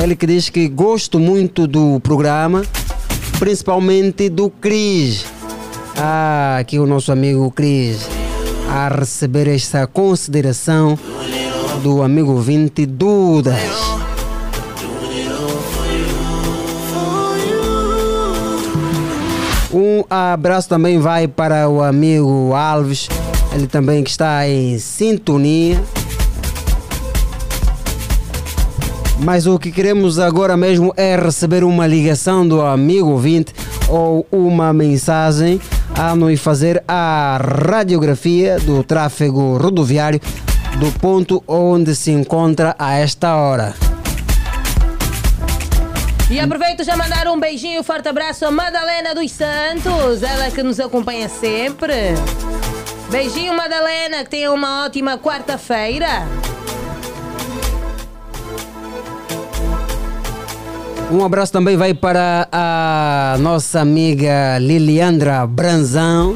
ele 0.03 0.15
que 0.15 0.27
diz 0.27 0.49
que 0.49 0.67
gosto 0.67 1.19
muito 1.19 1.65
do 1.65 2.01
programa, 2.01 2.63
principalmente 3.39 4.27
do 4.27 4.49
Cris. 4.49 5.25
Ah, 5.95 6.57
aqui 6.59 6.77
o 6.77 6.85
nosso 6.85 7.13
amigo 7.13 7.49
Cris 7.49 8.16
a 8.69 8.87
receber 8.87 9.47
esta 9.47 9.87
consideração 9.87 10.97
do 11.81 12.01
amigo 12.01 12.37
20 12.39 12.85
Dudas. 12.85 13.55
Um 19.73 20.03
abraço 20.09 20.67
também 20.67 20.99
vai 20.99 21.27
para 21.27 21.69
o 21.69 21.83
amigo 21.83 22.53
Alves, 22.53 23.09
ele 23.53 23.67
também 23.67 24.03
que 24.03 24.09
está 24.09 24.47
em 24.47 24.79
sintonia. 24.79 25.81
Mas 29.19 29.47
o 29.47 29.57
que 29.57 29.71
queremos 29.71 30.19
agora 30.19 30.55
mesmo 30.55 30.93
é 30.95 31.15
receber 31.15 31.63
uma 31.63 31.87
ligação 31.87 32.47
do 32.47 32.61
amigo 32.61 33.09
ouvinte 33.09 33.53
ou 33.89 34.25
uma 34.31 34.71
mensagem 34.71 35.59
a 35.97 36.15
nos 36.15 36.39
fazer 36.39 36.83
a 36.87 37.39
radiografia 37.41 38.59
do 38.59 38.83
tráfego 38.83 39.57
rodoviário 39.57 40.21
do 40.79 40.91
ponto 40.99 41.43
onde 41.47 41.95
se 41.95 42.11
encontra 42.11 42.75
a 42.77 42.93
esta 42.93 43.35
hora. 43.35 43.73
E 46.29 46.39
aproveito 46.39 46.83
já 46.83 46.95
mandar 46.95 47.27
um 47.27 47.39
beijinho, 47.39 47.83
forte 47.83 48.07
abraço 48.09 48.45
a 48.45 48.51
Madalena 48.51 49.15
dos 49.15 49.31
Santos, 49.31 50.21
ela 50.21 50.51
que 50.51 50.61
nos 50.61 50.79
acompanha 50.79 51.27
sempre. 51.27 51.93
Beijinho, 53.09 53.55
Madalena, 53.55 54.23
que 54.23 54.29
tenha 54.29 54.51
uma 54.51 54.85
ótima 54.85 55.17
quarta-feira. 55.17 56.27
Um 61.09 61.23
abraço 61.23 61.53
também 61.53 61.77
vai 61.77 61.93
para 61.93 62.49
a 62.51 63.37
nossa 63.39 63.79
amiga 63.79 64.57
Liliandra 64.59 65.47
Branzão. 65.47 66.35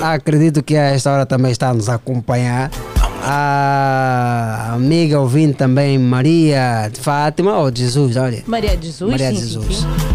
Acredito 0.00 0.62
que 0.62 0.76
a 0.76 0.90
esta 0.90 1.10
hora 1.10 1.24
também 1.24 1.52
está 1.52 1.70
a 1.70 1.74
nos 1.74 1.88
acompanhar. 1.88 2.70
A 3.24 4.72
amiga 4.74 5.20
ouvindo 5.20 5.54
também 5.54 5.98
Maria 5.98 6.90
de 6.92 7.00
Fátima 7.00 7.56
ou 7.56 7.70
de 7.70 7.82
Jesus, 7.82 8.16
olha. 8.16 8.42
Maria 8.46 8.76
de 8.76 8.88
Jesus, 8.88 9.10
Maria 9.10 9.28
sim, 9.28 9.34
de 9.34 9.40
sim, 9.40 9.46
Jesus. 9.46 9.76
sim. 9.78 10.11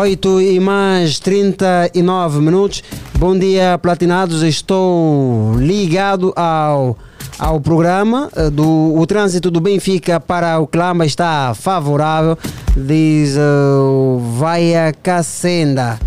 Oito 0.00 0.40
e 0.40 0.58
mais 0.58 1.18
39 1.18 2.40
minutos. 2.40 2.82
Bom 3.18 3.38
dia, 3.38 3.76
platinados. 3.76 4.42
Estou 4.42 5.52
ligado 5.58 6.32
ao, 6.34 6.96
ao 7.38 7.60
programa. 7.60 8.30
eh, 8.34 8.48
Do, 8.48 8.94
o 8.96 9.06
trânsito 9.06 9.50
do 9.50 9.60
Benfica 9.60 10.18
para 10.18 10.58
o 10.58 10.66
Clama 10.66 11.04
está 11.04 11.52
favorável, 11.54 12.38
diz 12.74 13.36
o 13.36 14.20
Vaia 14.38 14.90
Cacenda. 15.02 15.98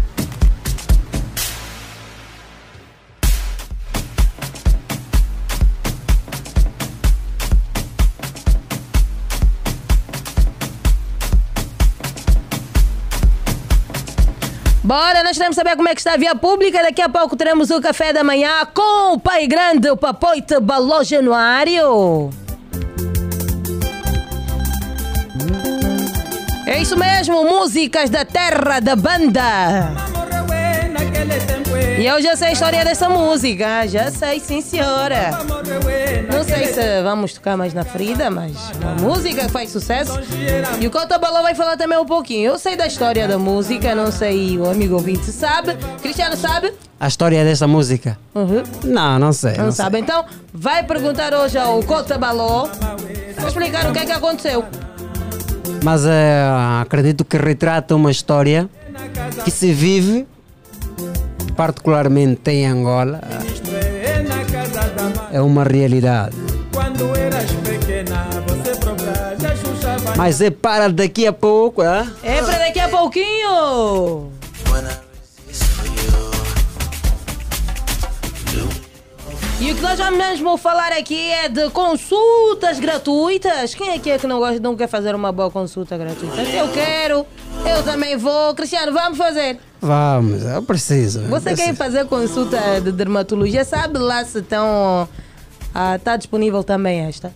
Bora, 14.94 15.24
nós 15.24 15.36
queremos 15.36 15.56
saber 15.56 15.76
como 15.76 15.90
é 15.90 15.96
que 15.96 16.02
está 16.02 16.14
a 16.14 16.18
via 16.18 16.36
pública. 16.36 16.84
Daqui 16.84 17.02
a 17.02 17.10
pouco 17.10 17.36
teremos 17.36 17.72
o 17.72 17.82
café 17.82 18.14
da 18.14 18.24
manhã 18.24 18.64
com 18.76 19.14
o 19.14 19.20
pai 19.20 19.48
grande, 19.48 19.90
o 19.90 19.98
Papoite 19.98 20.60
Baló 20.60 21.02
Januário. 21.02 22.30
É 26.68 26.80
isso 26.80 26.96
mesmo, 26.96 27.44
músicas 27.44 28.12
da 28.12 28.24
terra 28.24 28.80
da 28.80 28.96
banda. 28.96 30.22
E 32.00 32.06
eu 32.06 32.22
já 32.22 32.36
sei 32.36 32.50
a 32.50 32.52
história 32.52 32.84
dessa 32.84 33.08
música, 33.08 33.88
já 33.88 34.12
sei, 34.12 34.40
sim 34.40 34.62
senhora. 34.62 35.32
Não 36.32 36.44
sei 36.44 36.68
se 36.68 37.02
vamos 37.02 37.34
tocar 37.34 37.56
mais 37.56 37.74
na 37.74 37.84
ferida, 37.86 38.30
mas 38.30 38.52
uma 38.82 38.96
música 38.96 39.46
que 39.46 39.52
faz 39.52 39.70
sucesso. 39.72 40.20
E 40.80 40.88
o 40.88 40.92
Cota 40.92 41.18
Baló 41.18 41.42
vai 41.42 41.56
falar 41.56 41.78
também 41.78 41.98
um 41.98 42.06
pouquinho. 42.06 42.52
Eu 42.52 42.60
sei 42.60 42.76
da 42.76 42.88
história 42.88 43.28
da 43.28 43.38
música, 43.38 43.96
não 43.96 44.12
sei, 44.12 44.58
o 44.58 44.70
amigo 44.70 44.96
ouvinte 44.96 45.32
sabe. 45.32 45.76
Cristiano 46.02 46.36
sabe? 46.36 46.74
A 47.00 47.08
história 47.08 47.44
dessa 47.44 47.68
música? 47.68 48.18
Uhum. 48.34 48.64
Não, 48.84 49.20
não 49.20 49.34
sei. 49.34 49.58
Não, 49.58 49.66
não 49.66 49.72
sabe. 49.72 50.00
Então, 50.00 50.26
vai 50.54 50.84
perguntar 50.84 51.34
hoje 51.34 51.58
ao 51.58 51.82
Cota 51.84 52.18
Baló 52.18 52.68
para 53.36 53.48
explicar 53.48 53.90
o 53.90 53.94
que 53.94 54.00
é 54.00 54.06
que 54.06 54.12
aconteceu. 54.12 54.66
Mas 55.84 56.06
eh, 56.06 56.46
acredito 56.82 57.26
que 57.26 57.38
retrata 57.38 57.94
uma 57.96 58.10
história 58.10 58.70
que 59.44 59.52
se 59.52 59.74
vive, 59.74 60.26
particularmente 61.56 62.52
em 62.52 62.66
Angola. 62.66 63.22
É 65.32 65.42
uma 65.42 65.64
realidade. 65.64 66.36
Mas 70.18 70.42
é 70.42 70.50
para 70.50 70.90
daqui 70.90 71.26
a 71.26 71.34
pouco, 71.34 71.82
ah? 71.82 72.06
É 72.24 72.42
para 72.42 72.58
daqui 72.60 72.80
a 72.80 72.90
pouquinho. 72.90 74.32
E 79.60 79.72
o 79.72 79.76
que 79.76 79.82
nós 79.82 79.98
vamos 79.98 80.18
mesmo 80.18 80.58
falar 80.58 80.92
aqui 80.92 81.32
é 81.32 81.48
de 81.48 81.70
consultas 81.70 82.80
gratuitas. 82.80 83.74
Quem 83.74 83.92
é 83.92 83.98
que 83.98 84.10
é 84.10 84.20
que 84.20 84.28
não 84.28 84.38
gosta, 84.38 84.60
não 84.60 84.76
quer 84.76 84.88
fazer 84.88 85.16
uma 85.16 85.32
boa 85.32 85.50
consulta 85.50 85.98
gratuita? 85.98 86.42
Eu 86.42 86.68
quero, 86.68 87.26
eu 87.66 87.84
também 87.84 88.18
vou. 88.18 88.54
Cristiano, 88.56 88.92
vamos 88.94 89.18
fazer. 89.18 89.60
Vamos, 89.82 90.44
eu 90.44 90.62
preciso. 90.64 91.20
eu 91.22 91.30
Você 91.30 91.50
preciso. 91.50 91.68
quer 91.70 91.76
fazer 91.76 92.06
consulta 92.06 92.82
de 92.82 92.92
dermatologia? 92.92 93.66
Sabe 93.66 93.98
lá 93.98 94.24
se 94.24 94.40
estão. 94.40 95.08
Está 95.96 96.16
disponível 96.18 96.64
também 96.64 97.02
esta? 97.02 97.34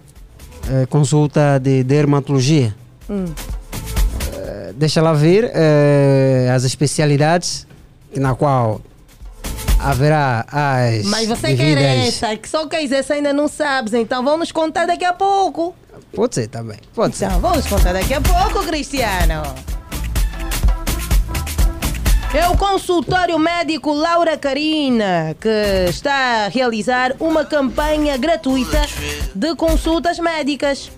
Eh, 0.70 0.86
consulta 0.88 1.60
de 1.60 1.84
dermatologia. 1.84 2.76
Hum. 3.10 3.26
Eh, 4.36 4.74
Deixa 4.76 5.02
lá 5.02 5.14
ver 5.14 5.50
eh, 5.54 6.52
as 6.54 6.64
especialidades 6.64 7.66
na 8.16 8.36
qual 8.36 8.82
haverá 9.80 10.46
as 10.52 11.06
Mas 11.06 11.28
você 11.28 11.56
quer 11.56 11.78
essa, 12.08 12.36
que 12.36 12.48
só 12.50 12.68
quer 12.68 12.84
essa 12.92 13.14
ainda 13.14 13.34
não 13.34 13.48
sabes, 13.48 13.94
então 13.94 14.24
vamos 14.24 14.52
contar 14.52 14.86
daqui 14.86 15.06
a 15.06 15.14
pouco. 15.14 15.76
Pode 16.14 16.36
ser 16.36 16.48
também, 16.48 16.78
pode 16.94 17.16
ser. 17.16 17.26
Então 17.26 17.40
vamos 17.40 17.66
contar 17.66 17.94
daqui 17.94 18.14
a 18.14 18.22
pouco, 18.22 18.66
Cristiano. 18.66 19.44
É 22.34 22.48
o 22.50 22.58
consultório 22.58 23.40
médico 23.40 23.94
Laura 23.94 24.38
Carina 24.38 25.36
que 25.40 25.90
está 25.90 26.46
a 26.46 26.48
realizar 26.50 27.16
uma 27.20 27.46
campanha 27.46 28.18
gratuita 28.18 28.82
de 29.34 29.56
consultas 29.56 30.20
médicas. 30.20 30.92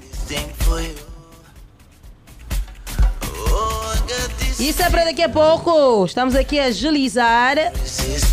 Isso 4.60 4.81
é 4.81 4.89
para 4.89 5.06
daqui 5.06 5.22
a 5.22 5.30
pouco. 5.30 6.03
Estamos 6.06 6.35
aqui 6.35 6.60
a 6.60 6.65
agilizar 6.65 7.57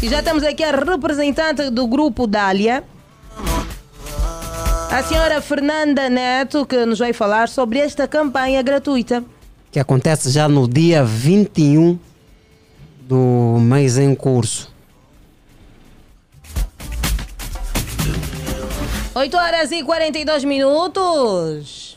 e 0.03 0.09
já 0.09 0.23
temos 0.23 0.43
aqui 0.43 0.65
a 0.65 0.71
representante 0.71 1.71
do 1.71 1.87
grupo 1.87 2.27
Dália. 2.27 2.83
A 4.91 5.03
senhora 5.03 5.43
Fernanda 5.43 6.09
Neto, 6.09 6.65
que 6.65 6.87
nos 6.87 6.99
vai 6.99 7.13
falar 7.13 7.51
sobre 7.51 7.79
esta 7.79 8.09
campanha 8.09 8.63
gratuita. 8.63 9.23
Que 9.71 9.79
acontece 9.79 10.31
já 10.31 10.49
no 10.49 10.67
dia 10.67 11.05
21 11.05 11.99
do 13.07 13.59
mês 13.61 13.99
em 13.99 14.15
curso. 14.15 14.75
8 19.15 19.37
horas 19.37 19.73
e 19.73 19.83
42 19.83 20.45
minutos. 20.45 21.97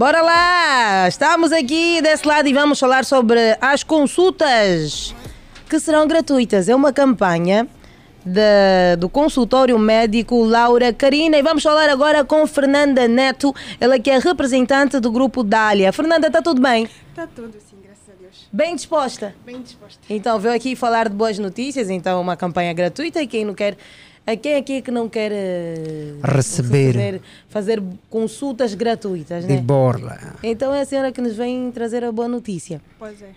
Bora 0.00 0.22
lá! 0.22 1.06
Estamos 1.08 1.52
aqui 1.52 2.00
desse 2.00 2.26
lado 2.26 2.48
e 2.48 2.54
vamos 2.54 2.80
falar 2.80 3.04
sobre 3.04 3.38
as 3.60 3.84
consultas 3.84 5.14
que 5.68 5.78
serão 5.78 6.08
gratuitas. 6.08 6.70
É 6.70 6.74
uma 6.74 6.90
campanha 6.90 7.68
da- 8.24 8.96
do 8.98 9.10
consultório 9.10 9.78
médico 9.78 10.42
Laura 10.42 10.90
Carina 10.90 11.36
e 11.36 11.42
vamos 11.42 11.62
falar 11.62 11.90
agora 11.90 12.24
com 12.24 12.46
Fernanda 12.46 13.06
Neto, 13.06 13.54
ela 13.78 13.98
que 13.98 14.08
é 14.08 14.16
representante 14.18 14.98
do 14.98 15.12
grupo 15.12 15.42
Dália. 15.42 15.92
Fernanda, 15.92 16.28
está 16.28 16.40
tudo 16.40 16.62
bem? 16.62 16.88
Está 17.10 17.26
tudo 17.26 17.52
sim, 17.60 17.76
graças 17.84 18.08
a 18.08 18.18
Deus. 18.18 18.48
Bem 18.50 18.74
disposta? 18.74 19.34
Bem 19.44 19.60
disposta. 19.60 20.00
Então, 20.08 20.38
veio 20.38 20.54
aqui 20.54 20.74
falar 20.74 21.10
de 21.10 21.14
boas 21.14 21.38
notícias, 21.38 21.90
então 21.90 22.22
uma 22.22 22.38
campanha 22.38 22.72
gratuita 22.72 23.20
e 23.20 23.26
quem 23.26 23.44
não 23.44 23.52
quer... 23.52 23.76
A 24.30 24.36
quem 24.36 24.54
aqui 24.54 24.80
que 24.80 24.92
não 24.92 25.08
quer 25.08 25.32
eh, 25.32 26.14
Receber. 26.22 27.20
fazer 27.48 27.82
consultas 28.08 28.74
gratuitas, 28.74 29.44
De 29.44 29.54
né? 29.56 29.60
borla. 29.60 30.36
Então 30.40 30.72
é 30.72 30.82
a 30.82 30.84
senhora 30.84 31.10
que 31.10 31.20
nos 31.20 31.34
vem 31.36 31.72
trazer 31.72 32.04
a 32.04 32.12
boa 32.12 32.28
notícia. 32.28 32.80
Pois 32.96 33.20
é. 33.20 33.30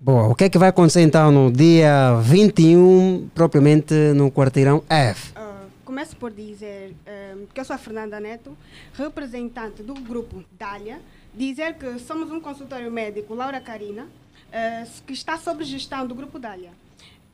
Boa, 0.00 0.28
o 0.28 0.34
que 0.34 0.44
é 0.44 0.48
que 0.48 0.56
vai 0.56 0.70
acontecer 0.70 1.02
então 1.02 1.30
no 1.30 1.52
dia 1.52 2.14
21, 2.22 3.28
propriamente 3.34 3.92
no 4.14 4.30
quarteirão 4.32 4.82
F? 4.88 5.30
Ah, 5.36 5.64
começo 5.84 6.16
por 6.16 6.30
dizer 6.30 6.94
ah, 7.06 7.34
que 7.52 7.60
eu 7.60 7.64
sou 7.66 7.74
a 7.76 7.78
Fernanda 7.78 8.18
Neto, 8.18 8.56
representante 8.94 9.82
do 9.82 9.92
grupo 9.92 10.42
Dália. 10.58 11.00
Dizer 11.34 11.74
que 11.74 11.98
somos 11.98 12.30
um 12.30 12.40
consultório 12.40 12.90
médico, 12.90 13.34
Laura 13.34 13.60
Carina, 13.60 14.06
ah, 14.50 14.84
que 15.06 15.12
está 15.12 15.36
sob 15.36 15.62
gestão 15.64 16.06
do 16.06 16.14
grupo 16.14 16.38
Dália, 16.38 16.70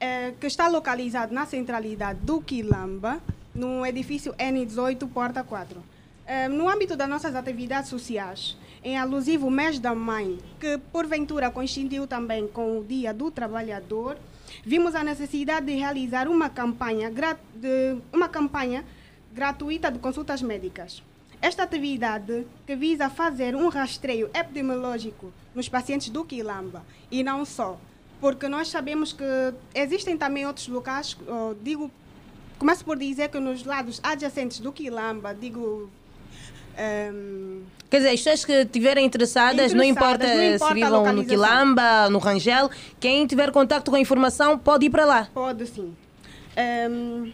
ah, 0.01 0.33
que 0.39 0.47
está 0.47 0.69
localizado 0.69 1.33
na 1.33 1.47
centralidade 1.47 2.21
do 2.21 2.41
Quilamba, 2.41 3.21
no 3.55 3.85
edifício 3.87 4.35
N18, 4.35 5.09
Porta 5.09 5.43
4. 5.43 5.83
Ah, 6.27 6.49
no 6.49 6.69
âmbito 6.69 6.97
das 6.97 7.09
nossas 7.09 7.35
atividades 7.35 7.89
sociais, 7.89 8.57
em 8.85 8.99
alusivo 8.99 9.51
mês 9.51 9.79
da 9.79 9.95
mãe, 9.95 10.39
que 10.61 10.79
porventura 10.93 11.51
coincidiu 11.51 12.07
também 12.07 12.47
com 12.47 12.79
o 12.79 12.85
Dia 12.85 13.13
do 13.13 13.31
Trabalhador, 13.31 14.17
vimos 14.65 14.95
a 14.95 15.03
necessidade 15.03 15.67
de 15.67 15.75
realizar 15.75 16.29
uma 16.29 16.49
campanha, 16.49 17.11
de, 17.11 17.97
uma 18.13 18.29
campanha 18.29 18.85
gratuita 19.33 19.91
de 19.91 19.99
consultas 19.99 20.43
médicas. 20.43 21.03
Esta 21.41 21.65
atividade 21.65 22.47
que 22.67 22.75
visa 22.75 23.11
fazer 23.11 23.55
um 23.55 23.69
rastreio 23.69 24.31
epidemiológico 24.33 25.33
nos 25.55 25.69
pacientes 25.69 26.09
do 26.09 26.25
Quilamba 26.25 26.83
e 27.11 27.23
não 27.23 27.45
só, 27.45 27.79
porque 28.21 28.49
nós 28.49 28.69
sabemos 28.69 29.13
que 29.13 29.25
existem 29.75 30.17
também 30.17 30.47
outros 30.47 30.69
locais, 30.69 31.17
digo, 31.63 31.91
começo 32.59 32.85
por 32.85 32.97
dizer 32.97 33.29
que 33.29 33.39
nos 33.39 33.65
lados 33.65 34.01
adjacentes 34.03 34.59
do 34.61 34.73
Quilamba, 34.73 35.35
digo, 35.35 35.91
ehm, 36.77 37.63
Quer 37.89 37.99
dizer, 37.99 38.09
as 38.11 38.21
pessoas 38.21 38.45
que 38.45 38.53
estiverem 38.53 39.07
interessadas, 39.07 39.73
não 39.73 39.85
importa, 39.85 40.25
Interessadas, 40.27 40.61
não 40.61 40.69
importa 40.69 40.69
se 40.69 40.75
vivam 40.75 41.13
no. 41.13 41.25
Quilamba, 41.25 42.11
no 42.11 42.19
Rangel, 42.19 42.69
quem 42.99 43.25
tiver 43.29 43.53
contato 43.53 43.91
com 43.91 43.97
a 43.97 44.01
informação 44.01 44.59
pode 44.59 44.87
ir 44.87 44.91
para 44.91 45.05
lá. 45.05 45.29
pode 45.33 45.67
sim. 45.67 45.95
Ehm, 46.57 47.31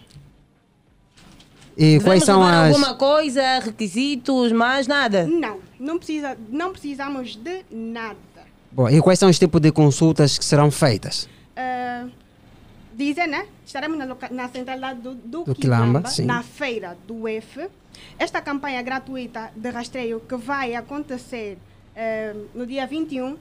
E 1.74 1.98
quais 2.00 2.22
são 2.24 2.42
as. 2.44 2.68
alguma 2.68 2.94
coisa, 2.96 3.60
requisitos, 3.60 4.52
mais 4.52 4.86
nada? 4.86 5.26
Não, 5.26 5.59
não, 5.80 5.96
precisa, 5.96 6.36
não 6.50 6.70
precisamos 6.70 7.34
de 7.34 7.64
nada. 7.70 8.18
Boa, 8.72 8.90
e 8.92 9.00
quais 9.02 9.18
são 9.18 9.28
os 9.28 9.38
tipos 9.38 9.60
de 9.60 9.70
consultas 9.70 10.38
que 10.38 10.44
serão 10.44 10.70
feitas? 10.70 11.28
Uh, 11.56 12.10
dizem, 12.94 13.26
né? 13.26 13.46
Estaremos 13.66 13.98
na, 13.98 14.04
loca- 14.06 14.30
na 14.30 14.48
centralidade 14.48 15.00
do, 15.00 15.14
do, 15.14 15.44
Do 15.44 15.54
Quilamba, 15.54 16.02
Quilamba, 16.02 16.32
na 16.34 16.42
feira 16.42 16.96
do 17.06 17.28
F. 17.28 17.68
Esta 18.18 18.40
campanha 18.40 18.80
gratuita 18.82 19.50
de 19.54 19.68
rastreio 19.68 20.20
que 20.20 20.36
vai 20.36 20.74
acontecer 20.74 21.58
uh, 21.94 22.48
no 22.54 22.66
dia 22.66 22.86
21. 22.86 23.32
uh, 23.32 23.38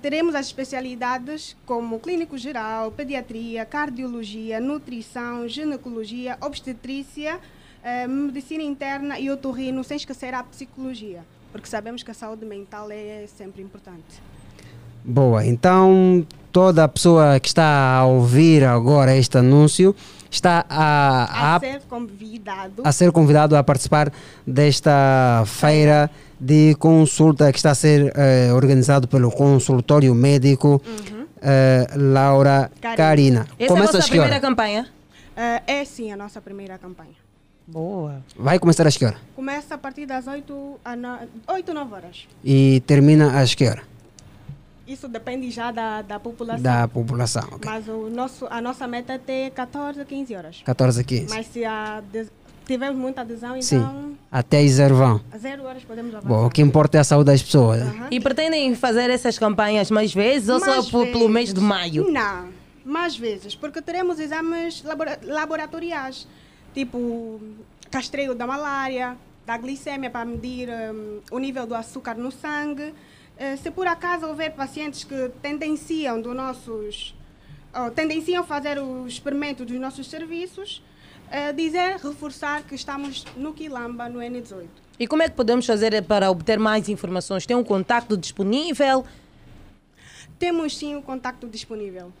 teremos 0.00 0.34
as 0.36 0.46
especialidades 0.46 1.56
como 1.66 1.98
clínico 1.98 2.38
geral, 2.38 2.92
pediatria, 2.92 3.64
cardiologia, 3.66 4.60
nutrição, 4.60 5.48
ginecologia, 5.48 6.38
obstetrícia, 6.40 7.36
uh, 7.36 8.08
medicina 8.08 8.62
interna 8.62 9.18
e 9.18 9.28
otorrino, 9.30 9.82
sem 9.82 9.96
esquecer 9.96 10.32
a 10.32 10.44
psicologia, 10.44 11.24
porque 11.52 11.68
sabemos 11.68 12.02
que 12.02 12.10
a 12.10 12.14
saúde 12.14 12.44
mental 12.44 12.90
é 12.90 13.26
sempre 13.26 13.62
importante. 13.62 14.20
Boa, 15.04 15.44
então 15.44 16.26
toda 16.50 16.84
a 16.84 16.88
pessoa 16.88 17.38
que 17.38 17.48
está 17.48 17.96
a 17.98 18.06
ouvir 18.06 18.64
agora 18.64 19.16
este 19.16 19.38
anúncio 19.38 19.94
está 20.30 20.64
a, 20.68 21.24
a 21.24 21.56
a, 21.56 21.60
ser 21.60 21.80
convidado 21.88 22.82
a 22.84 22.92
ser 22.92 23.12
convidado 23.12 23.56
a 23.56 23.62
participar 23.62 24.12
desta 24.46 25.42
feira 25.46 26.10
de 26.38 26.74
consulta 26.78 27.50
que 27.52 27.58
está 27.58 27.72
a 27.72 27.74
ser 27.74 28.12
eh, 28.16 28.50
organizado 28.52 29.08
pelo 29.08 29.30
consultório 29.30 30.14
médico 30.14 30.80
eh, 31.42 31.86
Laura 31.96 32.70
Carina. 32.80 32.96
Carina. 32.96 33.40
Essa 33.58 33.62
é 33.62 33.64
a 33.64 33.68
Começa 33.68 33.86
vossa 33.86 33.98
às 33.98 34.04
que 34.04 34.10
primeira 34.10 34.40
campanha? 34.40 34.88
Uh, 35.32 35.62
é 35.66 35.84
sim 35.84 36.12
a 36.12 36.16
nossa 36.16 36.40
primeira 36.40 36.78
campanha. 36.78 37.21
Boa. 37.66 38.22
Vai 38.36 38.58
começar 38.58 38.86
às 38.86 38.96
que 38.96 39.04
hora? 39.04 39.16
Começa 39.36 39.74
a 39.74 39.78
partir 39.78 40.04
das 40.06 40.26
8 40.26 40.80
a 40.84 40.96
no... 40.96 41.18
8, 41.48 41.72
9 41.72 41.94
horas. 41.94 42.28
E 42.44 42.82
termina 42.86 43.40
às 43.40 43.54
que 43.54 43.66
hora? 43.66 43.82
Isso 44.86 45.08
depende 45.08 45.50
já 45.50 45.70
da, 45.70 46.02
da 46.02 46.18
população. 46.18 46.62
Da 46.62 46.88
população, 46.88 47.42
ok. 47.52 47.60
Mas 47.70 47.86
o 47.88 48.10
nosso, 48.10 48.46
a 48.50 48.60
nossa 48.60 48.86
meta 48.88 49.12
é 49.14 49.18
ter 49.18 49.50
14, 49.52 50.04
15 50.04 50.34
horas. 50.34 50.62
14 50.64 51.00
a 51.00 51.04
15. 51.04 51.26
Mas 51.34 51.46
se 51.46 51.64
a 51.64 52.02
tivermos 52.66 53.00
muita 53.00 53.20
adesão, 53.20 53.50
então 53.56 53.62
Sim, 53.62 54.16
até 54.30 54.58
às 54.60 54.70
zero 54.72 54.96
vão. 54.96 55.20
a 55.32 55.38
zero 55.38 55.64
horas 55.64 55.84
podemos 55.84 56.12
avançar. 56.14 56.28
Bom, 56.28 56.46
o 56.46 56.50
que 56.50 56.60
importa 56.60 56.98
é 56.98 57.00
a 57.00 57.04
saúde 57.04 57.26
das 57.26 57.42
pessoas. 57.42 57.80
E 58.10 58.18
pretendem 58.20 58.74
fazer 58.74 59.08
essas 59.08 59.38
campanhas 59.38 59.90
mais 59.90 60.12
vezes 60.12 60.48
ou 60.48 60.58
só 60.58 60.66
Mais 60.66 60.90
por- 60.90 61.06
pelo 61.06 61.28
mês 61.28 61.48
de 61.50 61.54
vezes. 61.54 61.68
maio? 61.68 62.10
Não, 62.10 62.48
mais 62.84 63.16
vezes, 63.16 63.54
porque 63.54 63.80
teremos 63.80 64.18
exames 64.18 64.82
labora- 64.82 65.20
laboratoriais, 65.24 66.26
tipo 66.74 67.40
rastreio 67.92 68.34
da 68.34 68.46
malária, 68.46 69.16
da 69.44 69.56
glicemia 69.56 70.10
para 70.10 70.24
medir 70.24 70.68
hum, 70.68 71.20
o 71.30 71.38
nível 71.38 71.66
do 71.66 71.74
açúcar 71.74 72.14
no 72.14 72.30
sangue. 72.30 72.94
Eh, 73.36 73.56
se 73.56 73.70
por 73.70 73.86
acaso 73.86 74.26
houver 74.26 74.52
pacientes 74.52 75.04
que 75.04 75.30
tendenciam 75.40 76.20
dos 76.20 76.34
nossos 76.34 77.14
tendenciam 77.94 78.44
fazer 78.44 78.78
o 78.78 79.06
experimento 79.06 79.64
dos 79.64 79.78
nossos 79.80 80.06
serviços, 80.06 80.82
eh, 81.30 81.52
dizer, 81.52 81.96
reforçar 81.96 82.62
que 82.62 82.74
estamos 82.74 83.24
no 83.36 83.54
Quilamba, 83.54 84.08
no 84.08 84.18
N18. 84.18 84.68
E 84.98 85.06
como 85.06 85.22
é 85.22 85.28
que 85.28 85.34
podemos 85.34 85.64
fazer 85.64 86.02
para 86.04 86.30
obter 86.30 86.58
mais 86.58 86.88
informações? 86.88 87.46
Tem 87.46 87.56
um 87.56 87.64
contacto 87.64 88.16
disponível? 88.16 89.06
Temos 90.38 90.76
sim 90.76 90.94
o 90.94 91.02
contacto 91.02 91.48
disponível. 91.48 92.12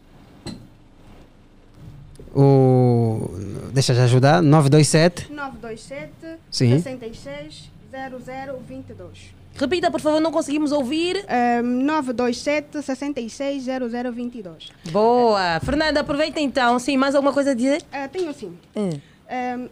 O... 2.34 3.30
Deixa 3.72 3.92
eu 3.92 4.02
ajudar. 4.02 4.42
927 4.42 5.32
927 5.32 6.12
Sim. 6.50 6.78
66 6.80 7.70
0022. 7.90 9.34
Repita, 9.54 9.90
por 9.90 10.00
favor, 10.00 10.20
não 10.20 10.32
conseguimos 10.32 10.72
ouvir. 10.72 11.24
927 11.62 12.82
66 12.82 13.64
0022. 13.64 14.72
Boa. 14.90 15.60
Fernanda, 15.60 16.00
aproveita 16.00 16.40
então. 16.40 16.78
Sim, 16.78 16.96
mais 16.96 17.14
alguma 17.14 17.32
coisa 17.32 17.50
a 17.50 17.54
dizer? 17.54 17.82
Eh, 17.92 18.08
tenho 18.08 18.32
sim. 18.32 18.56
Hum. 18.74 18.90
Um, 19.30 19.68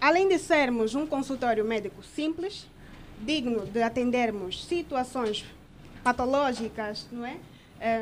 além 0.00 0.28
de 0.28 0.38
sermos 0.38 0.94
um 0.94 1.06
consultório 1.06 1.64
médico 1.64 2.02
simples, 2.14 2.66
digno 3.20 3.66
de 3.66 3.82
atendermos 3.82 4.64
situações 4.64 5.44
patológicas, 6.02 7.06
não 7.10 7.26
é? 7.26 7.36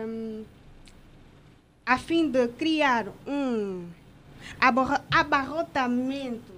Um, 0.07 0.43
a 1.85 1.99
fim 1.99 2.31
de 2.31 2.49
criar 2.49 3.07
um 3.27 3.87
abarrotamento 5.11 6.53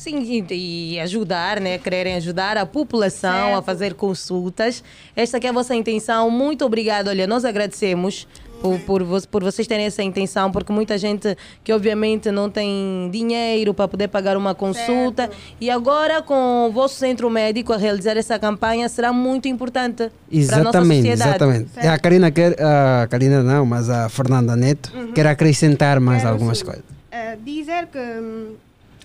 Sim, 0.00 0.46
e, 0.50 0.98
ajudar, 0.98 1.60
né? 1.60 1.76
Quererem 1.76 2.14
ajudar 2.14 2.56
a 2.56 2.64
população 2.64 3.54
a 3.54 3.60
fazer 3.60 3.92
consultas. 3.92 4.82
Esta 5.14 5.38
que 5.38 5.46
é 5.46 5.50
a 5.50 5.52
vossa 5.52 5.74
intenção. 5.74 6.30
Muito 6.30 6.64
obrigado. 6.64 7.08
Olha, 7.08 7.26
nós 7.26 7.44
agradecemos 7.44 8.26
por, 8.60 8.78
por, 8.80 9.26
por 9.26 9.42
vocês 9.44 9.66
terem 9.66 9.86
essa 9.86 10.02
intenção, 10.02 10.50
porque 10.52 10.72
muita 10.72 10.96
gente 10.98 11.36
que 11.64 11.72
obviamente 11.72 12.30
não 12.30 12.50
tem 12.50 13.08
dinheiro 13.10 13.72
para 13.72 13.88
poder 13.88 14.08
pagar 14.08 14.36
uma 14.36 14.54
consulta. 14.54 15.30
E 15.60 15.70
agora, 15.70 16.22
com 16.22 16.66
o 16.68 16.72
vosso 16.72 16.96
centro 16.96 17.28
médico 17.30 17.72
a 17.72 17.76
realizar 17.76 18.16
essa 18.16 18.38
campanha, 18.38 18.88
será 18.88 19.12
muito 19.12 19.48
importante 19.48 19.96
para 19.96 20.06
a 20.06 20.38
nossa 20.38 20.78
Exatamente, 20.78 21.08
sociedade. 21.08 21.30
exatamente. 21.30 21.86
A 21.86 21.98
Karina 21.98 22.30
quer, 22.30 22.56
a 22.62 23.06
Karina 23.08 23.42
não, 23.42 23.64
mas 23.66 23.88
a 23.88 24.08
Fernanda 24.08 24.54
Neto 24.56 24.90
Uhum. 24.94 25.12
quer 25.12 25.26
acrescentar 25.26 26.00
mais 26.00 26.22
Quero 26.22 26.32
algumas 26.34 26.58
sim. 26.58 26.64
coisas. 26.64 26.84
Eh, 27.10 27.36
dizer 27.44 27.86
que, 27.86 27.98
hum, 27.98 28.54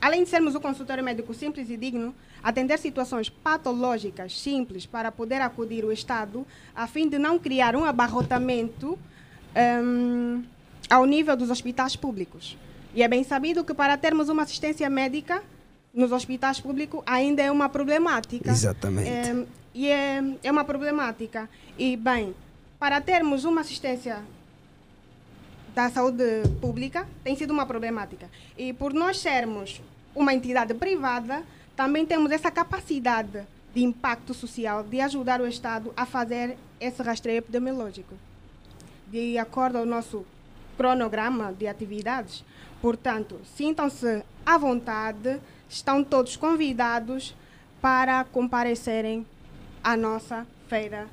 além 0.01 0.23
de 0.23 0.29
sermos 0.29 0.53
um 0.55 0.59
consultório 0.59 1.03
médico 1.03 1.33
simples 1.33 1.69
e 1.69 1.77
digno, 1.77 2.13
atender 2.43 2.77
situações 2.77 3.29
patológicas 3.29 4.39
simples 4.39 4.85
para 4.85 5.11
poder 5.11 5.41
acudir 5.41 5.83
o 5.83 5.91
Estado, 5.91 6.45
a 6.75 6.85
fim 6.87 7.09
de 7.09 7.17
não 7.17 7.39
criar 7.39 7.75
um 7.75 7.83
abarrotamento 7.83 8.97
hum, 9.55 10.43
ao 10.89 11.05
nível 11.05 11.35
dos 11.35 11.49
hospitais 11.49 11.95
públicos. 11.95 12.57
E 12.93 13.03
é 13.03 13.07
bem 13.07 13.23
sabido 13.23 13.63
que 13.63 13.73
para 13.73 13.97
termos 13.97 14.29
uma 14.29 14.43
assistência 14.43 14.89
médica 14.89 15.43
nos 15.93 16.11
hospitais 16.11 16.59
públicos 16.59 17.01
ainda 17.05 17.41
é 17.41 17.51
uma 17.51 17.69
problemática. 17.69 18.51
Exatamente. 18.51 19.09
É, 19.09 19.45
e 19.73 19.87
é, 19.89 20.23
é 20.43 20.51
uma 20.51 20.63
problemática. 20.63 21.49
E, 21.77 21.97
bem, 21.97 22.33
para 22.79 23.01
termos 23.01 23.43
uma 23.45 23.61
assistência 23.61 24.21
da 25.73 25.89
saúde 25.89 26.23
pública 26.61 27.05
tem 27.23 27.35
sido 27.35 27.51
uma 27.51 27.65
problemática. 27.65 28.29
E 28.57 28.71
por 28.71 28.93
nós 28.93 29.19
sermos 29.19 29.81
uma 30.15 30.33
entidade 30.33 30.73
privada, 30.73 31.43
também 31.75 32.05
temos 32.05 32.31
essa 32.31 32.49
capacidade 32.49 33.41
de 33.73 33.83
impacto 33.83 34.33
social 34.33 34.83
de 34.83 35.01
ajudar 35.01 35.41
o 35.41 35.47
Estado 35.47 35.93
a 35.97 36.05
fazer 36.05 36.57
esse 36.79 37.03
rastreio 37.03 37.39
epidemiológico. 37.39 38.15
De 39.07 39.37
acordo 39.37 39.77
ao 39.77 39.85
nosso 39.85 40.25
cronograma 40.77 41.53
de 41.53 41.67
atividades. 41.67 42.43
Portanto, 42.81 43.39
sintam-se 43.55 44.23
à 44.45 44.57
vontade, 44.57 45.39
estão 45.69 46.03
todos 46.03 46.35
convidados 46.35 47.35
para 47.81 48.23
comparecerem 48.25 49.25
à 49.83 49.95
nossa 49.95 50.45
feira 50.67 51.07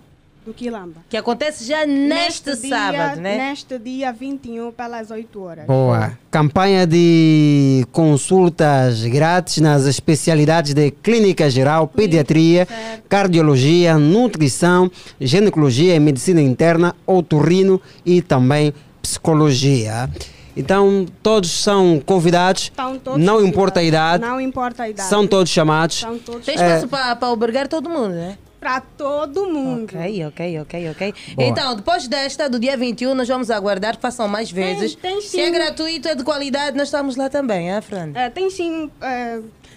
do 0.44 0.52
Quilamba. 0.52 1.00
Que 1.08 1.16
acontece 1.16 1.64
já 1.64 1.86
neste, 1.86 2.56
dia, 2.56 2.68
sábado, 2.68 3.20
né? 3.20 3.50
Neste 3.50 3.78
dia 3.78 4.12
21, 4.12 4.72
pelas 4.72 5.10
8 5.10 5.40
horas. 5.42 5.66
Boa. 5.66 6.18
Campanha 6.30 6.86
de 6.86 7.86
consultas 7.92 9.04
grátis 9.04 9.58
nas 9.58 9.84
especialidades 9.86 10.74
de 10.74 10.90
clínica 10.90 11.48
geral, 11.48 11.86
pediatria, 11.86 12.66
cardiologia, 13.08 13.96
nutrição, 13.98 14.90
ginecologia 15.20 15.94
e 15.94 16.00
medicina 16.00 16.40
interna, 16.40 16.94
otorrino 17.06 17.80
e 18.04 18.20
também 18.20 18.72
psicologia. 19.00 20.08
Então, 20.56 21.06
todos 21.22 21.50
são 21.50 22.00
convidados, 22.04 22.70
todos 23.02 23.22
não 23.22 23.42
importa 23.44 23.80
a 23.80 23.82
idade, 23.82 24.22
Não 24.22 24.40
importa 24.40 24.82
a 24.82 24.88
idade. 24.88 25.08
são 25.08 25.26
todos 25.26 25.50
chamados. 25.50 26.00
São 26.00 26.18
todos 26.18 26.44
Tem 26.44 26.58
É, 26.58 26.76
espaço 26.76 26.88
para 26.88 27.26
albergar 27.26 27.68
todo 27.68 27.88
mundo, 27.88 28.10
né? 28.10 28.36
Para 28.62 28.80
todo 28.80 29.48
mundo. 29.48 29.92
Ok, 29.92 30.26
ok, 30.26 30.60
ok, 30.60 30.90
ok. 30.90 31.14
Boa. 31.34 31.48
Então, 31.48 31.74
depois 31.74 32.06
desta, 32.06 32.48
do 32.48 32.60
dia 32.60 32.76
21, 32.76 33.12
nós 33.12 33.26
vamos 33.26 33.50
aguardar 33.50 33.96
que 33.96 34.00
façam 34.00 34.28
mais 34.28 34.52
vezes. 34.52 34.94
tem 34.94 35.20
Se 35.20 35.40
é 35.40 35.46
sim. 35.46 35.52
gratuito, 35.52 36.06
é 36.06 36.14
de 36.14 36.22
qualidade, 36.22 36.76
nós 36.76 36.86
estamos 36.86 37.16
lá 37.16 37.28
também, 37.28 37.72
é, 37.72 37.80
Fran? 37.80 38.12
Tem 38.32 38.48
sim. 38.50 38.88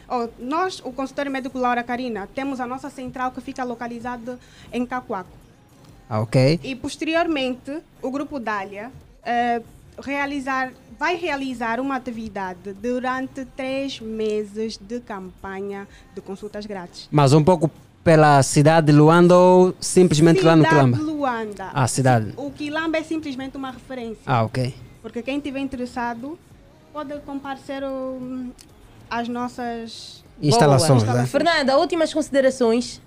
oh, 0.07 0.29
nós, 0.37 0.83
o 0.85 0.91
consultório 0.91 1.31
médico 1.31 1.57
Laura 1.57 1.81
Carina, 1.81 2.29
temos 2.35 2.59
a 2.59 2.67
nossa 2.67 2.91
central 2.91 3.31
que 3.31 3.41
fica 3.41 3.63
localizada 3.63 4.37
em 4.71 4.85
Cacoaco. 4.85 5.35
Ah, 6.07 6.19
ok. 6.19 6.59
E 6.63 6.75
posteriormente, 6.75 7.79
o 8.03 8.11
grupo 8.11 8.39
Dália 8.39 8.91
eh, 9.23 9.63
realizar, 9.99 10.71
vai 10.99 11.15
realizar 11.15 11.79
uma 11.79 11.95
atividade 11.95 12.71
durante 12.73 13.45
três 13.55 13.99
meses 13.99 14.77
de 14.77 14.99
campanha 14.99 15.87
de 16.13 16.21
consultas 16.21 16.67
grátis. 16.67 17.07
Mas 17.11 17.33
um 17.33 17.43
pouco 17.43 17.71
pela 18.05 18.43
cidade 18.43 18.85
de 18.85 18.93
Luanda 18.93 19.35
ou 19.35 19.73
simplesmente 19.81 20.43
lá 20.43 20.55
no 20.55 20.63
Cidade 20.63 20.91
Quilamba? 20.91 21.11
Luanda. 21.11 21.71
Ah, 21.73 21.87
cidade. 21.87 22.33
O 22.37 22.51
Quilamba 22.51 22.99
é 22.99 23.03
simplesmente 23.03 23.57
uma 23.57 23.71
referência. 23.71 24.21
Ah, 24.27 24.43
ok. 24.43 24.75
Porque 25.01 25.23
quem 25.23 25.37
estiver 25.37 25.59
interessado 25.59 26.37
pode 26.93 27.17
comparecer 27.21 27.83
hum, 27.83 28.51
às 29.09 29.27
nossas 29.27 30.23
Instalações, 30.39 31.01
né? 31.01 31.25
Fernanda, 31.25 31.79
últimas 31.79 32.13
considerações. 32.13 33.01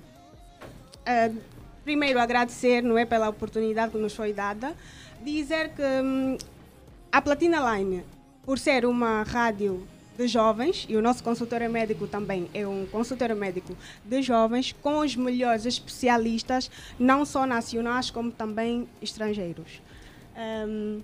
Eh, 1.07 1.31
primeiro, 1.85 2.19
agradecer 2.19 2.83
não 2.83 2.99
é, 2.99 3.05
pela 3.05 3.29
oportunidade 3.29 3.93
que 3.93 3.99
nos 3.99 4.17
foi 4.17 4.33
dada. 4.33 4.73
Dizer 5.25 5.69
que 5.77 5.83
hum, 5.83 6.37
a 7.13 7.23
Platina 7.23 7.77
Line, 7.77 8.03
por 8.45 8.59
ser 8.59 8.85
uma 8.85 9.23
rádio 9.23 9.87
de 10.19 10.27
jovens, 10.27 10.85
e 10.89 10.97
o 10.97 11.01
nosso 11.01 11.23
consultório 11.23 11.71
médico 11.71 12.09
também 12.09 12.51
é 12.53 12.67
um 12.67 12.85
consultório 12.87 13.37
médico 13.37 13.77
de 14.05 14.21
jovens, 14.21 14.75
com 14.83 14.99
os 14.99 15.15
melhores 15.15 15.65
especialistas, 15.65 16.69
não 16.99 17.25
só 17.25 17.47
nacionais, 17.47 18.11
como 18.11 18.33
também 18.33 18.89
estrangeiros. 19.01 19.81
Hum, 20.37 21.01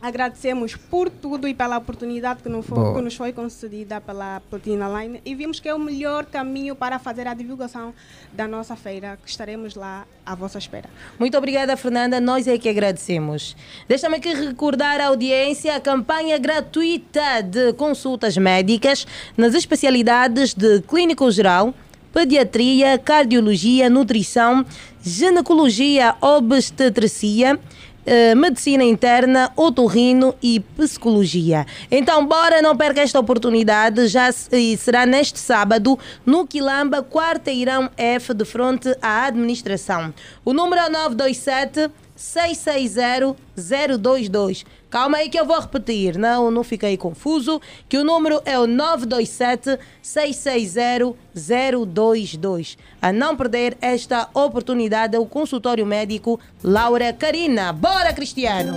agradecemos 0.00 0.76
por 0.76 1.10
tudo 1.10 1.48
e 1.48 1.54
pela 1.54 1.78
oportunidade 1.78 2.42
que 2.42 2.48
nos, 2.48 2.66
foi, 2.66 2.94
que 2.94 3.00
nos 3.00 3.14
foi 3.14 3.32
concedida 3.32 4.00
pela 4.00 4.40
Platina 4.50 4.88
Line 4.88 5.20
e 5.24 5.34
vimos 5.34 5.58
que 5.58 5.68
é 5.68 5.74
o 5.74 5.78
melhor 5.78 6.26
caminho 6.26 6.74
para 6.74 6.98
fazer 6.98 7.26
a 7.26 7.34
divulgação 7.34 7.94
da 8.32 8.46
nossa 8.46 8.76
feira, 8.76 9.18
que 9.22 9.30
estaremos 9.30 9.74
lá 9.74 10.06
à 10.24 10.34
vossa 10.34 10.58
espera. 10.58 10.88
Muito 11.18 11.36
obrigada, 11.36 11.76
Fernanda. 11.76 12.20
Nós 12.20 12.46
é 12.46 12.58
que 12.58 12.68
agradecemos. 12.68 13.56
Deixa-me 13.88 14.16
aqui 14.16 14.32
recordar 14.34 15.00
à 15.00 15.06
audiência 15.06 15.74
a 15.74 15.80
campanha 15.80 16.38
gratuita 16.38 17.42
de 17.42 17.72
consultas 17.72 18.36
médicas 18.36 19.06
nas 19.36 19.54
especialidades 19.54 20.54
de 20.54 20.82
clínico 20.82 21.30
geral, 21.30 21.74
pediatria, 22.12 22.98
cardiologia, 22.98 23.90
nutrição, 23.90 24.64
ginecologia, 25.02 26.14
obstetricia. 26.20 27.58
Eh, 28.06 28.34
medicina 28.34 28.84
interna, 28.84 29.50
otorrino 29.56 30.34
e 30.42 30.60
psicologia. 30.60 31.66
Então, 31.90 32.24
bora, 32.26 32.62
não 32.62 32.76
perca 32.76 33.00
esta 33.00 33.18
oportunidade. 33.20 34.06
Já 34.06 34.30
se- 34.32 34.76
será 34.76 35.04
neste 35.04 35.38
sábado 35.38 35.98
no 36.24 36.46
Quilamba, 36.46 37.02
quarteirão 37.02 37.90
F, 37.96 38.32
de 38.32 38.44
frente 38.44 38.96
à 39.02 39.24
administração. 39.26 40.14
O 40.44 40.52
número 40.52 40.80
é 40.82 40.88
927 40.88 41.90
660 42.16 43.36
022. 43.56 44.64
Calma 44.88 45.18
aí 45.18 45.28
que 45.28 45.38
eu 45.38 45.44
vou 45.44 45.60
repetir, 45.60 46.16
não, 46.16 46.50
não 46.50 46.64
fiquei 46.64 46.96
confuso, 46.96 47.60
que 47.88 47.98
o 47.98 48.04
número 48.04 48.40
é 48.44 48.58
o 48.58 48.66
927 48.66 49.78
660 50.00 51.14
022. 51.34 52.78
A 53.00 53.12
não 53.12 53.36
perder 53.36 53.76
esta 53.80 54.28
oportunidade 54.32 55.14
é 55.14 55.18
o 55.18 55.26
consultório 55.26 55.84
médico 55.84 56.40
Laura 56.64 57.12
Carina. 57.12 57.72
Bora, 57.72 58.12
Cristiano! 58.12 58.74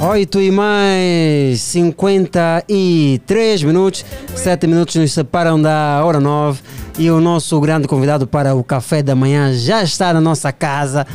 8 0.00 0.40
e 0.40 0.50
mais 0.50 1.60
53 1.60 3.62
minutos, 3.62 4.04
7 4.34 4.66
minutos 4.66 4.96
nos 4.96 5.12
separam 5.12 5.60
da 5.60 6.02
hora 6.04 6.18
9 6.18 6.60
e 6.98 7.10
o 7.10 7.20
nosso 7.20 7.60
grande 7.60 7.86
convidado 7.86 8.26
para 8.26 8.54
o 8.54 8.64
café 8.64 9.02
da 9.02 9.14
manhã 9.14 9.52
já 9.52 9.82
está 9.82 10.12
na 10.12 10.20
nossa 10.20 10.52
casa. 10.52 11.06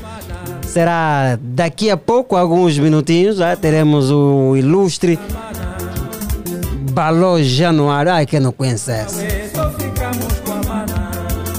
Será 0.69 1.37
daqui 1.41 1.89
a 1.89 1.97
pouco, 1.97 2.35
alguns 2.35 2.77
minutinhos, 2.77 3.37
teremos 3.59 4.11
o 4.11 4.55
ilustre 4.55 5.17
Balô 6.91 7.41
Januário. 7.41 8.11
Ai, 8.11 8.27
quem 8.27 8.39
não 8.39 8.51
conhece 8.51 8.91
essa? 8.91 9.23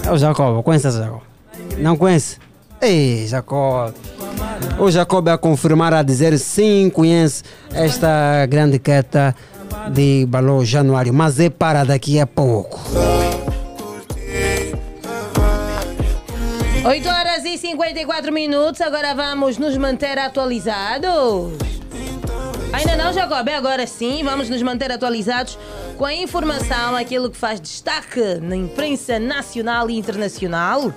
É 0.07 0.12
o 0.12 0.16
Jacob, 0.16 0.62
conhece 0.62 0.87
essa 0.87 1.03
Jacob? 1.03 1.23
Não 1.78 1.97
conhece? 1.97 2.39
Ei, 2.81 3.27
Jacob. 3.27 3.93
O 4.78 4.89
Jacob 4.91 5.28
a 5.28 5.37
confirmar 5.37 5.93
a 5.93 6.03
dizer 6.03 6.39
sim, 6.39 6.89
conhece 6.89 7.43
esta 7.74 8.47
grande 8.47 8.78
queta 8.78 9.35
de 9.93 10.24
Balô 10.28 10.65
Januário, 10.65 11.12
mas 11.12 11.41
é 11.41 11.51
para 11.51 11.82
daqui 11.82 12.20
a 12.20 12.27
pouco. 12.28 12.81
8 16.82 17.09
horas 17.09 17.19
e 17.51 17.59
54 17.59 18.32
minutos, 18.32 18.81
agora 18.81 19.12
vamos 19.12 19.59
nos 19.59 19.77
manter 19.77 20.16
atualizados. 20.18 21.52
Ainda 22.72 22.97
não, 22.97 23.12
Jacob. 23.12 23.48
É 23.48 23.56
agora 23.56 23.86
sim. 23.89 24.22
Vamos 24.22 24.48
nos 24.48 24.62
manter 24.62 24.93
atualizados 24.93 25.59
com 25.98 26.05
a 26.05 26.14
informação, 26.14 26.94
aquilo 26.94 27.28
que 27.28 27.36
faz 27.36 27.60
destaque 27.60 28.36
na 28.40 28.55
imprensa 28.55 29.18
nacional 29.18 29.90
e 29.90 29.98
internacional. 29.98 30.93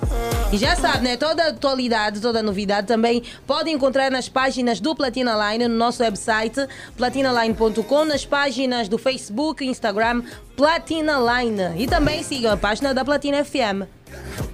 E 0.51 0.57
já 0.57 0.75
sabe, 0.75 1.03
né? 1.03 1.17
Toda 1.17 1.43
a 1.43 1.47
atualidade, 1.47 2.21
toda 2.21 2.39
a 2.39 2.43
novidade 2.43 2.85
também 2.85 3.23
pode 3.47 3.71
encontrar 3.71 4.11
nas 4.11 4.30
páginas 4.30 4.80
do 4.80 4.95
Platina 4.95 5.35
Line, 5.49 5.67
no 5.67 5.75
nosso 5.75 6.03
website 6.03 6.67
platinaline.com, 6.95 8.05
nas 8.05 8.23
páginas 8.23 8.88
do 8.88 8.99
Facebook 8.99 9.65
e 9.65 9.67
Instagram 9.67 10.21
Platina 10.55 11.17
Line. 11.17 11.81
E 11.81 11.88
também 11.88 12.21
sigam 12.21 12.53
a 12.53 12.57
página 12.57 12.93
da 12.93 13.03
Platina 13.03 13.43
FM. 13.43 14.52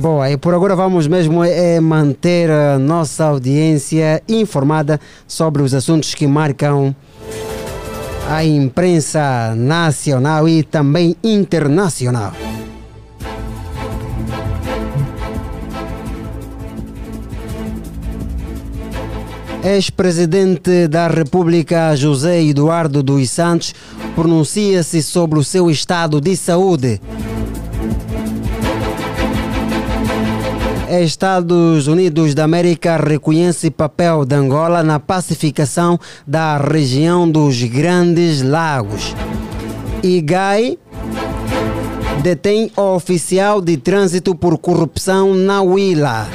Boa, 0.00 0.30
e 0.30 0.36
por 0.36 0.52
agora 0.52 0.76
vamos 0.76 1.06
mesmo 1.06 1.42
é 1.42 1.80
manter 1.80 2.50
a 2.50 2.78
nossa 2.78 3.24
audiência 3.24 4.22
informada 4.28 5.00
sobre 5.26 5.62
os 5.62 5.72
assuntos 5.72 6.14
que 6.14 6.26
marcam 6.26 6.94
a 8.28 8.44
imprensa 8.44 9.54
nacional 9.54 10.48
e 10.48 10.62
também 10.62 11.16
internacional. 11.22 12.32
Ex-presidente 19.64 20.86
da 20.88 21.08
República 21.08 21.96
José 21.96 22.42
Eduardo 22.42 23.02
dos 23.02 23.30
Santos 23.30 23.74
pronuncia-se 24.14 25.02
sobre 25.02 25.38
o 25.38 25.44
seu 25.44 25.70
estado 25.70 26.20
de 26.20 26.36
saúde. 26.36 27.00
Estados 31.02 31.86
Unidos 31.86 32.34
da 32.34 32.44
América 32.44 32.96
reconhece 32.96 33.70
papel 33.70 34.24
de 34.24 34.34
Angola 34.34 34.82
na 34.82 35.00
pacificação 35.00 35.98
da 36.26 36.58
região 36.58 37.28
dos 37.30 37.62
Grandes 37.62 38.42
Lagos. 38.42 39.14
IGAI 40.02 40.78
detém 42.22 42.70
oficial 42.76 43.60
de 43.60 43.76
trânsito 43.76 44.34
por 44.34 44.58
corrupção 44.58 45.34
na 45.34 45.62
Huila. 45.62 46.28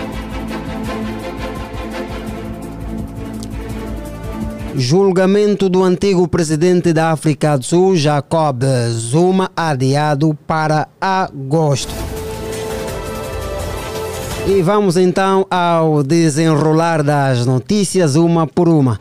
Julgamento 4.76 5.70
do 5.70 5.84
antigo 5.84 6.28
presidente 6.28 6.94
da 6.94 7.12
África 7.12 7.58
do 7.58 7.66
Sul, 7.66 7.96
Jacob 7.96 8.64
Zuma, 8.92 9.52
adiado 9.56 10.38
para 10.48 10.88
agosto. 11.00 12.19
E 14.52 14.64
vamos 14.64 14.98
então 14.98 15.46
ao 15.48 16.02
desenrolar 16.02 17.04
das 17.04 17.46
notícias, 17.46 18.16
uma 18.16 18.48
por 18.48 18.68
uma. 18.68 19.00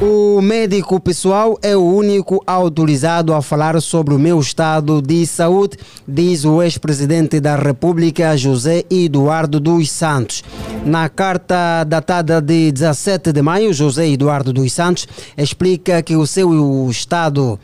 O 0.00 0.40
médico 0.40 0.98
pessoal 0.98 1.56
é 1.62 1.76
o 1.76 1.84
único 1.84 2.42
autorizado 2.44 3.32
a 3.32 3.40
falar 3.40 3.80
sobre 3.80 4.12
o 4.12 4.18
meu 4.18 4.40
estado 4.40 5.00
de 5.00 5.24
saúde, 5.24 5.76
diz 6.08 6.44
o 6.44 6.60
ex-presidente 6.60 7.38
da 7.38 7.54
República, 7.54 8.36
José 8.36 8.82
Eduardo 8.90 9.60
dos 9.60 9.88
Santos. 9.90 10.42
Na 10.84 11.08
carta 11.08 11.84
datada 11.84 12.40
de 12.40 12.72
17 12.72 13.32
de 13.32 13.42
maio, 13.42 13.72
José 13.72 14.08
Eduardo 14.08 14.52
dos 14.52 14.72
Santos 14.72 15.06
explica 15.38 16.02
que 16.02 16.16
o 16.16 16.26
seu 16.26 16.88
estado 16.90 17.60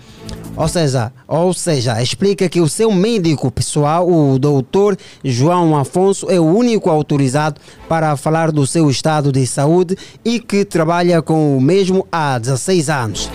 ou 0.56 0.68
seja, 0.68 1.12
ou 1.28 1.52
seja, 1.52 2.02
explica 2.02 2.48
que 2.48 2.60
o 2.60 2.68
seu 2.68 2.90
médico 2.90 3.50
pessoal, 3.50 4.08
o 4.10 4.38
doutor 4.38 4.96
João 5.22 5.76
Afonso, 5.76 6.30
é 6.30 6.40
o 6.40 6.44
único 6.44 6.88
autorizado 6.88 7.60
para 7.88 8.16
falar 8.16 8.50
do 8.50 8.66
seu 8.66 8.88
estado 8.90 9.30
de 9.30 9.46
saúde 9.46 9.96
e 10.24 10.40
que 10.40 10.64
trabalha 10.64 11.20
com 11.20 11.56
o 11.56 11.60
mesmo 11.60 12.06
há 12.10 12.38
16 12.38 12.88
anos. 12.88 13.30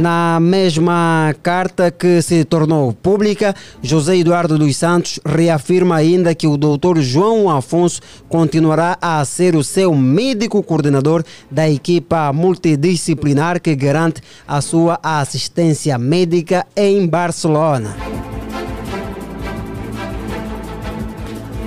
Na 0.00 0.40
mesma 0.40 1.34
carta 1.40 1.88
que 1.88 2.20
se 2.20 2.44
tornou 2.44 2.92
pública, 2.92 3.54
José 3.80 4.16
Eduardo 4.16 4.58
dos 4.58 4.76
Santos 4.76 5.20
reafirma 5.24 5.94
ainda 5.94 6.34
que 6.34 6.48
o 6.48 6.56
Dr. 6.56 6.98
João 6.98 7.48
Afonso 7.48 8.00
continuará 8.28 8.98
a 9.00 9.24
ser 9.24 9.54
o 9.54 9.62
seu 9.62 9.94
médico 9.94 10.62
coordenador 10.64 11.22
da 11.48 11.70
equipa 11.70 12.32
multidisciplinar 12.32 13.60
que 13.60 13.74
garante 13.76 14.20
a 14.48 14.60
sua 14.60 14.98
assistência 15.00 15.96
médica 15.96 16.66
em 16.74 17.06
Barcelona. 17.06 17.96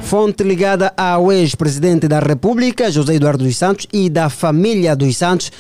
Fonte 0.02 0.42
ligada 0.44 0.94
ao 0.96 1.32
ex-presidente 1.34 2.08
da 2.08 2.20
República, 2.20 2.90
José 2.90 3.16
Eduardo 3.16 3.44
dos 3.44 3.58
Santos, 3.58 3.88
e 3.92 4.10
da 4.10 4.30
família 4.30 4.96
dos 4.96 5.18
Santos, 5.18 5.52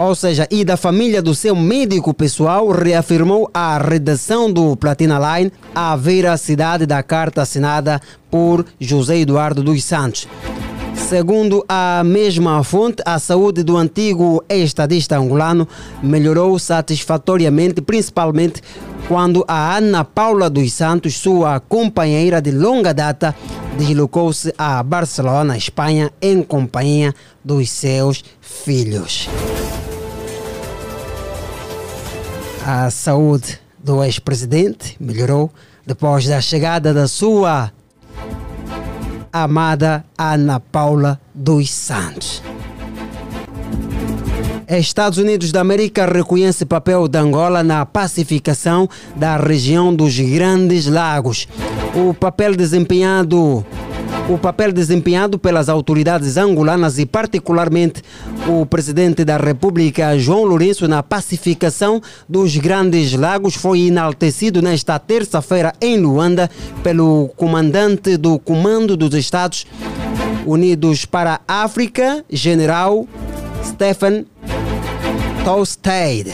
ou 0.00 0.14
seja, 0.14 0.48
e 0.50 0.64
da 0.64 0.78
família 0.78 1.20
do 1.20 1.34
seu 1.34 1.54
médico 1.54 2.14
pessoal, 2.14 2.70
reafirmou 2.70 3.50
a 3.52 3.76
redação 3.76 4.50
do 4.50 4.74
Platina 4.74 5.18
Line 5.18 5.52
a 5.74 5.94
veracidade 5.94 6.86
da 6.86 7.02
carta 7.02 7.42
assinada 7.42 8.00
por 8.30 8.64
José 8.80 9.18
Eduardo 9.18 9.62
dos 9.62 9.84
Santos. 9.84 10.26
Segundo 10.94 11.62
a 11.68 12.02
mesma 12.02 12.64
fonte, 12.64 13.02
a 13.04 13.18
saúde 13.18 13.62
do 13.62 13.76
antigo 13.76 14.42
estadista 14.48 15.18
angolano 15.18 15.68
melhorou 16.02 16.58
satisfatoriamente, 16.58 17.82
principalmente 17.82 18.62
quando 19.06 19.44
a 19.46 19.76
Ana 19.76 20.02
Paula 20.02 20.48
dos 20.48 20.72
Santos, 20.72 21.18
sua 21.18 21.60
companheira 21.60 22.40
de 22.40 22.50
longa 22.50 22.94
data, 22.94 23.34
deslocou-se 23.76 24.54
a 24.56 24.82
Barcelona, 24.82 25.58
Espanha, 25.58 26.10
em 26.22 26.42
companhia 26.42 27.14
dos 27.44 27.68
seus 27.68 28.24
filhos. 28.40 29.28
A 32.64 32.90
saúde 32.90 33.58
do 33.82 34.04
ex-presidente 34.04 34.96
melhorou 35.00 35.50
depois 35.86 36.26
da 36.26 36.40
chegada 36.40 36.92
da 36.92 37.08
sua 37.08 37.72
amada 39.32 40.04
Ana 40.18 40.60
Paula 40.60 41.18
dos 41.34 41.70
Santos. 41.70 42.42
Estados 44.68 45.18
Unidos 45.18 45.50
da 45.50 45.62
América 45.62 46.06
reconhece 46.06 46.64
papel 46.64 47.08
de 47.08 47.18
Angola 47.18 47.62
na 47.62 47.84
pacificação 47.84 48.88
da 49.16 49.36
região 49.36 49.92
dos 49.94 50.16
Grandes 50.18 50.86
Lagos. 50.86 51.48
O 51.94 52.14
papel 52.14 52.54
desempenhado 52.54 53.64
o 54.30 54.38
papel 54.38 54.72
desempenhado 54.72 55.40
pelas 55.40 55.68
autoridades 55.68 56.36
angolanas 56.36 57.00
e 57.00 57.04
particularmente 57.04 58.00
o 58.46 58.64
presidente 58.64 59.24
da 59.24 59.36
República 59.36 60.16
João 60.16 60.44
Lourenço 60.44 60.86
na 60.86 61.02
pacificação 61.02 62.00
dos 62.28 62.56
Grandes 62.56 63.12
Lagos 63.12 63.56
foi 63.56 63.80
enaltecido 63.80 64.62
nesta 64.62 65.00
terça-feira 65.00 65.72
em 65.80 65.98
Luanda 65.98 66.48
pelo 66.80 67.28
comandante 67.36 68.16
do 68.16 68.38
Comando 68.38 68.96
dos 68.96 69.14
Estados 69.14 69.66
Unidos 70.46 71.04
para 71.04 71.40
a 71.48 71.64
África, 71.64 72.24
General 72.30 73.06
Stephen 73.64 74.26
Tolstad. 75.44 76.28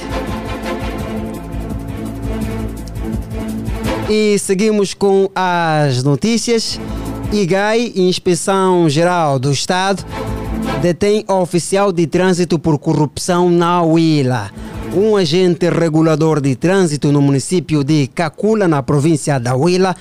E 4.10 4.38
seguimos 4.38 4.92
com 4.92 5.30
as 5.34 6.02
notícias. 6.02 6.78
IGAI, 7.32 7.92
Inspeção 7.96 8.88
Geral 8.88 9.38
do 9.38 9.50
Estado, 9.50 10.04
detém 10.80 11.24
oficial 11.28 11.92
de 11.92 12.06
trânsito 12.06 12.58
por 12.58 12.78
corrupção 12.78 13.50
na 13.50 13.82
Huila. 13.82 14.50
Um 14.94 15.16
agente 15.16 15.68
regulador 15.68 16.40
de 16.40 16.54
trânsito 16.54 17.10
no 17.10 17.20
município 17.20 17.82
de 17.82 18.06
Cacula, 18.06 18.68
na 18.68 18.82
província 18.82 19.38
da 19.38 19.54
Huila, 19.54 19.94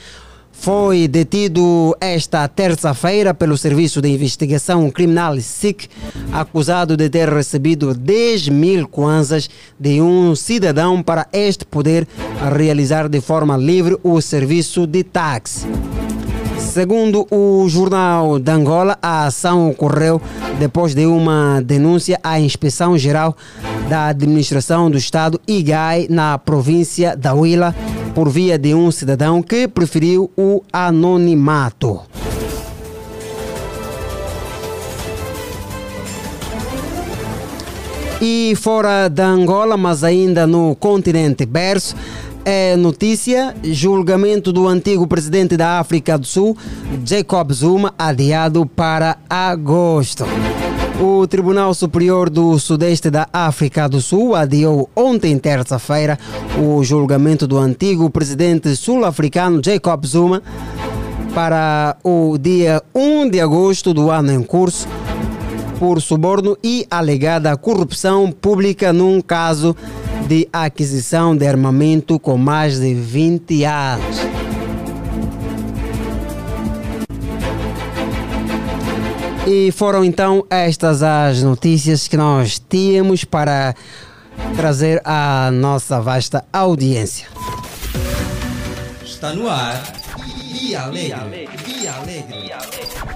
foi 0.52 1.07
detido 1.07 1.95
esta 1.99 2.47
terça-feira 2.47 3.34
pelo 3.34 3.57
Serviço 3.57 4.02
de 4.02 4.10
Investigação 4.10 4.89
Criminal 4.89 5.39
SIC, 5.39 5.89
acusado 6.31 6.95
de 6.95 7.10
ter 7.10 7.27
recebido 7.30 7.93
10 7.93 8.49
mil 8.49 8.88
kwanzas 8.88 9.49
de 9.80 10.02
um 10.02 10.34
cidadão 10.35 11.03
para 11.03 11.27
este 11.34 11.65
poder 11.65 12.07
realizar 12.56 13.10
de 13.10 13.19
forma 13.19 13.57
livre 13.57 13.97
o 14.02 14.22
serviço 14.22 14.88
de 14.88 15.03
táxi. 15.03 15.68
Segundo 16.66 17.26
o 17.32 17.70
Jornal 17.70 18.38
de 18.38 18.52
Angola, 18.52 18.98
a 19.02 19.26
ação 19.26 19.70
ocorreu 19.70 20.22
depois 20.60 20.94
de 20.94 21.06
uma 21.06 21.62
denúncia 21.62 22.20
à 22.22 22.40
Inspeção 22.40 22.98
Geral 22.98 23.36
da 23.88 24.08
Administração 24.08 24.92
do 24.92 24.98
Estado 24.98 25.40
IGAI 25.48 26.08
na 26.10 26.38
província 26.38 27.16
da 27.16 27.34
Huila 27.34 27.74
por 28.14 28.30
via 28.30 28.58
de 28.58 28.74
um 28.74 28.92
cidadão 28.92 29.42
que 29.42 29.68
preferiu 29.68 30.30
o 30.38 30.62
anonimato. 30.74 32.02
E 38.22 38.54
fora 38.56 39.08
da 39.08 39.28
Angola, 39.28 39.78
mas 39.78 40.04
ainda 40.04 40.48
no 40.48 40.76
continente 40.76 41.46
berço, 41.46 41.96
é 42.45 42.76
notícia: 42.77 43.55
julgamento 43.63 44.53
do 44.53 44.67
antigo 44.67 45.07
presidente 45.07 45.57
da 45.57 45.80
África 45.80 46.17
do 46.17 46.26
Sul, 46.26 46.55
Jacob 47.03 47.51
Zuma, 47.51 47.93
adiado 47.97 48.65
para 48.65 49.17
agosto. 49.27 50.23
O 51.01 51.27
Tribunal 51.27 51.73
Superior 51.73 52.30
do 52.30 52.57
Sudeste 52.57 53.09
da 53.09 53.27
África 53.34 53.89
do 53.89 53.99
Sul 53.99 54.35
adiou 54.35 54.89
ontem, 54.95 55.38
terça-feira, 55.38 56.17
o 56.57 56.81
julgamento 56.84 57.45
do 57.45 57.57
antigo 57.57 58.09
presidente 58.09 58.76
sul-africano 58.77 59.61
Jacob 59.61 60.05
Zuma 60.05 60.41
para 61.34 61.97
o 62.01 62.38
dia 62.38 62.81
1 62.93 63.30
de 63.30 63.41
agosto 63.41 63.93
do 63.93 64.09
ano 64.09 64.31
em 64.31 64.41
curso 64.41 64.88
por 65.77 66.01
suborno 66.01 66.57
e 66.63 66.88
alegada 66.89 67.57
corrupção 67.57 68.31
pública 68.31 68.93
num 68.93 69.19
caso 69.19 69.76
de 70.27 70.47
aquisição 70.52 71.35
de 71.35 71.45
armamento 71.45 72.19
com 72.19 72.38
mais 72.38 72.80
de 72.80 72.93
20 72.93 73.64
anos. 73.64 74.18
E 79.47 79.72
foram 79.72 80.03
então 80.03 80.43
estas 80.49 81.03
as 81.03 81.43
notícias 81.43 82.07
que 82.07 82.18
nós 82.18 82.60
tínhamos 82.68 83.23
para 83.23 83.76
trazer 84.56 84.99
à 85.06 85.52
nossa 85.52 86.02
vasta 86.02 86.43
audiência. 86.52 87.27
Está 89.03 89.34
no 89.34 89.47
ar. 89.47 89.84
Dia 90.52 90.81
Alegre. 90.81 91.47
Dia 91.64 91.93
Alegre. 91.93 92.85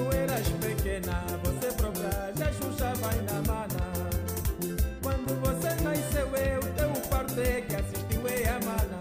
Quando 0.00 0.16
eras 0.16 0.48
pequena, 0.48 1.24
você 1.44 1.72
própria 1.72 2.10
já 2.78 2.92
aí 2.92 3.22
na 3.22 3.52
mana. 3.52 3.84
Quando 5.02 5.40
você 5.42 5.74
nasceu, 5.82 6.26
eu 6.36 6.60
teu 6.74 6.90
parto 7.10 7.38
é 7.38 7.60
que 7.60 7.76
assistiu 7.76 8.26
é 8.26 8.48
a 8.48 8.58
mana. 8.64 9.00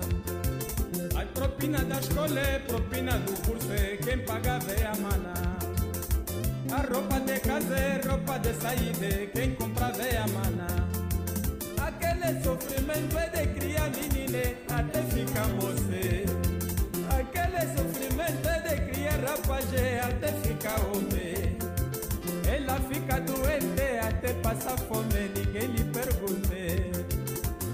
A 1.16 1.26
propina 1.26 1.78
da 1.86 2.00
escola 2.00 2.40
é 2.40 2.60
propina 2.60 3.18
do 3.20 3.32
curso 3.48 3.72
é 3.72 3.96
quem 3.96 4.20
pagava 4.26 4.72
é 4.72 4.88
a 4.88 4.96
mana. 4.96 5.34
A 6.70 6.94
roupa 6.94 7.20
de 7.22 7.40
casa 7.40 7.76
é 7.76 8.02
roupa 8.06 8.38
de 8.40 8.54
saída, 8.56 9.28
quem 9.34 9.56
comprava 9.56 10.04
é 10.04 10.18
a 10.18 10.28
mana. 10.28 10.68
Aquele 11.82 12.44
sofrimento 12.44 13.18
é 13.18 13.30
de 13.30 13.48
criar 13.54 13.90
menina 13.92 14.54
até 14.68 15.02
ficar 15.04 15.48
moça. 15.48 16.29
Sofrimento 17.80 18.46
é 18.50 18.60
de 18.60 18.92
criar 18.92 19.20
rapaz 19.26 19.66
até 20.04 20.34
ficar 20.42 20.78
homem. 20.88 21.58
Ela 22.46 22.78
fica 22.92 23.22
doente 23.22 24.00
até 24.06 24.34
passar 24.34 24.78
fome, 24.80 25.32
ninguém 25.34 25.68
lhe 25.68 25.84
pergunta. 25.86 26.56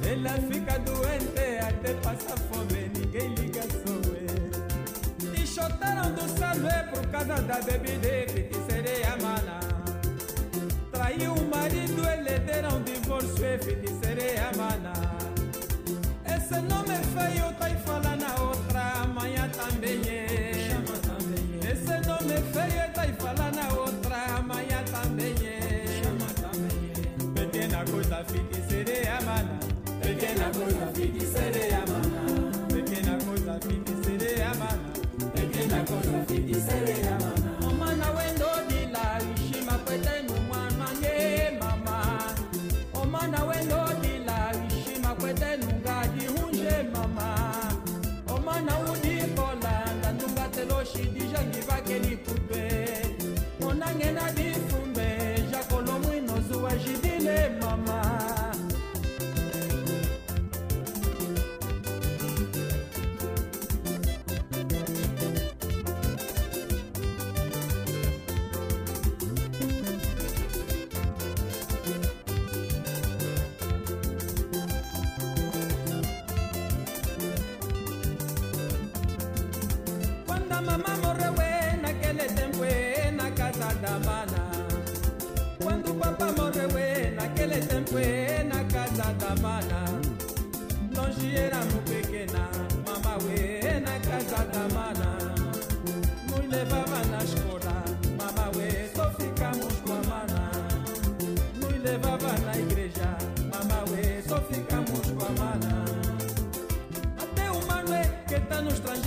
Ela 0.07 0.33
fica 0.47 0.77
doente 0.77 1.57
até 1.59 1.93
passar 1.95 2.37
fome, 2.49 2.91
ninguém 2.95 3.33
liga 3.33 3.63
só 3.63 3.95
é. 4.13 5.41
E 5.41 5.47
chotaram 5.47 6.11
do 6.11 6.29
salve 6.37 6.77
por 6.93 7.07
causa 7.07 7.41
da 7.41 7.59
bebida 7.61 8.25
que 8.27 8.71
sereia 8.71 9.17
mana. 9.19 9.59
Traiu 10.91 11.33
o 11.33 11.49
marido, 11.49 12.07
ele 12.07 12.39
deram 12.41 12.83
divórcio 12.83 13.43
e 13.43 13.57
feiticeira 13.57 14.51
mana. 14.55 14.93
Esse 16.35 16.59
nome 16.61 16.95
feio 17.15 17.51
tá 17.57 17.65
aí 17.65 17.75
falando 17.85 18.21
na 18.21 18.35
outra, 18.43 18.64
amanhã 19.25 19.49
também 19.49 20.01
é. 20.07 20.53
Chama 20.53 20.97
também 20.99 21.59
é. 21.63 21.71
Esse 21.71 22.07
nome 22.07 22.35
feio 22.53 22.93
tá 22.93 23.01
aí 23.01 23.13
falando 23.13 23.55
na 23.55 23.73
outra, 23.73 24.37
amanhã 24.37 24.83
também 24.91 25.33
é. 25.43 25.85
Chama 26.03 26.27
também 26.35 26.91
é. 26.93 27.41
Pequena 27.41 27.83
coisa 27.85 28.23
feiticeira 28.25 29.21
mana. 29.25 29.59
Pequena 30.01 30.51
coisa 30.51 30.91
feiticeira 30.93 31.83
mana. 31.87 32.67
Pequena 32.67 33.17
coisa 33.25 33.59
feiticeira 33.61 34.53
mana. 34.55 34.93
Pequena 35.33 35.83
coisa 35.85 36.25
feiticeira 36.27 36.93
mana. 36.93 37.04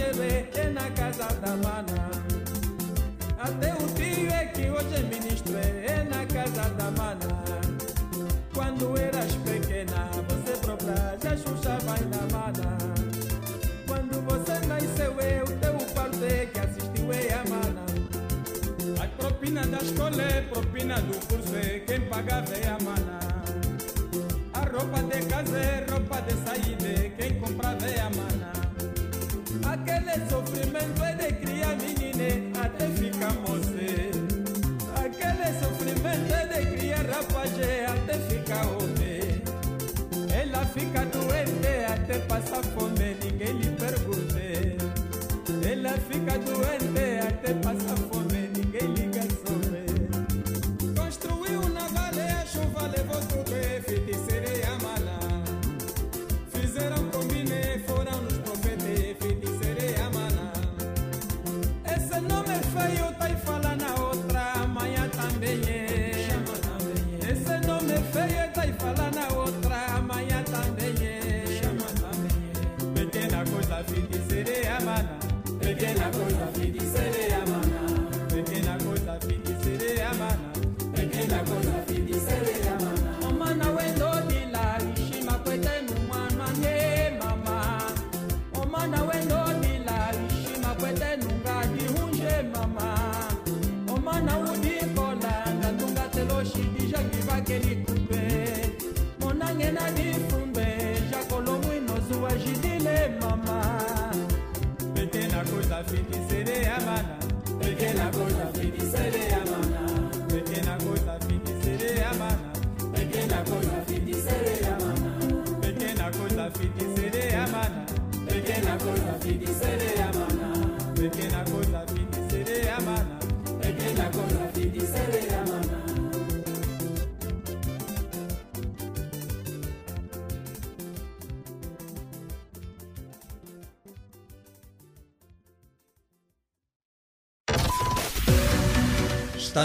É, 0.09 0.71
na 0.71 0.91
casa 0.91 1.29
da 1.35 1.51
mana. 1.57 2.11
Até 3.39 3.75
o 3.75 3.87
tio 3.95 4.31
é 4.33 4.47
que 4.47 4.71
hoje 4.71 4.95
é 4.95 5.03
ministro 5.03 5.57
é, 5.57 6.05
na 6.05 6.25
casa 6.27 6.71
da 6.71 6.91
mana. 6.91 7.19
Quando 8.55 8.99
eras 8.99 9.35
pequena, 9.37 10.09
você 10.29 10.57
própria 10.59 11.19
já 11.23 11.37
chuchava 11.37 11.95
aí 11.95 12.07
na 12.07 12.23
mana. 12.37 12.79
Quando 13.87 14.25
você 14.25 14.67
nasceu, 14.67 15.13
eu 15.21 15.47
teu 15.59 15.75
parto 15.95 16.25
é 16.25 16.47
que 16.47 16.59
assistiu 16.59 17.13
é 17.13 17.35
a 17.35 17.45
mana. 17.49 17.85
A 19.03 19.07
propina 19.23 19.67
da 19.67 19.79
escola 19.79 20.23
é 20.23 20.41
propina 20.43 21.01
do 21.03 21.27
curso 21.27 21.55
é 21.57 21.81
quem 21.81 22.01
pagava 22.03 22.55
é 22.55 22.69
a 22.69 22.79
mana. 22.83 23.19
A 24.55 24.61
roupa 24.61 25.03
de 25.03 25.27
casa 25.27 25.59
é 25.59 25.88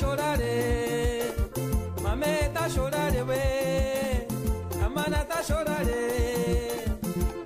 chorare, 0.00 1.34
mame 2.02 2.48
tá 2.54 2.68
chorare 2.70 3.22
we, 3.22 4.26
amana 4.82 5.24
tá 5.26 5.42
chorare, 5.42 6.00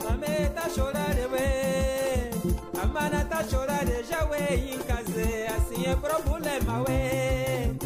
mame 0.05 0.49
tá 0.55 0.69
chorare 0.75 1.27
we, 1.33 2.81
amana 2.81 3.25
tá 3.25 3.43
chorare 3.51 4.05
já 4.09 4.25
we 4.31 4.39
em 4.73 4.79
casa, 4.87 5.27
assim 5.57 5.85
é 5.87 5.97
problema 5.97 6.85
we, 6.87 7.77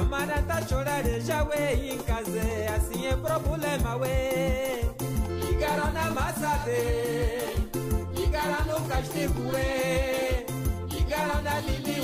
amana 0.00 0.42
tá 0.48 0.62
chorare 0.66 1.20
já 1.20 1.44
we 1.44 1.92
em 1.92 1.98
casa, 1.98 2.40
assim 2.76 3.06
é 3.06 3.16
problema 3.16 3.96
we, 3.96 4.88
Ligaram 5.44 5.92
na 5.92 6.10
massa 6.12 6.64
de, 6.64 6.80
ligaram 8.18 8.64
no 8.72 8.88
castigo 8.88 9.42
we, 9.52 10.46
ligara 10.88 11.42
na 11.42 11.60
lili 11.60 12.03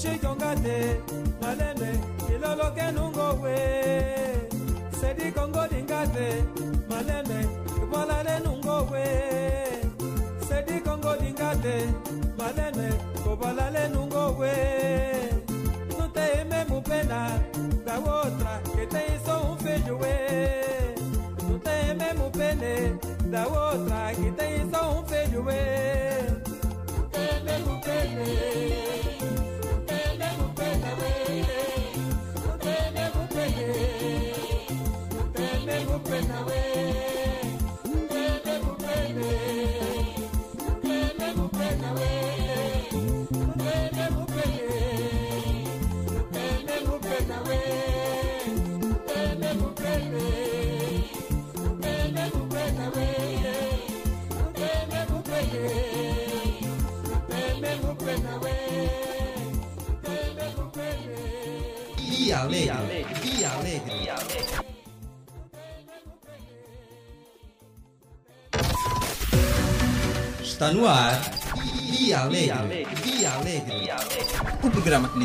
jeito 0.00 0.29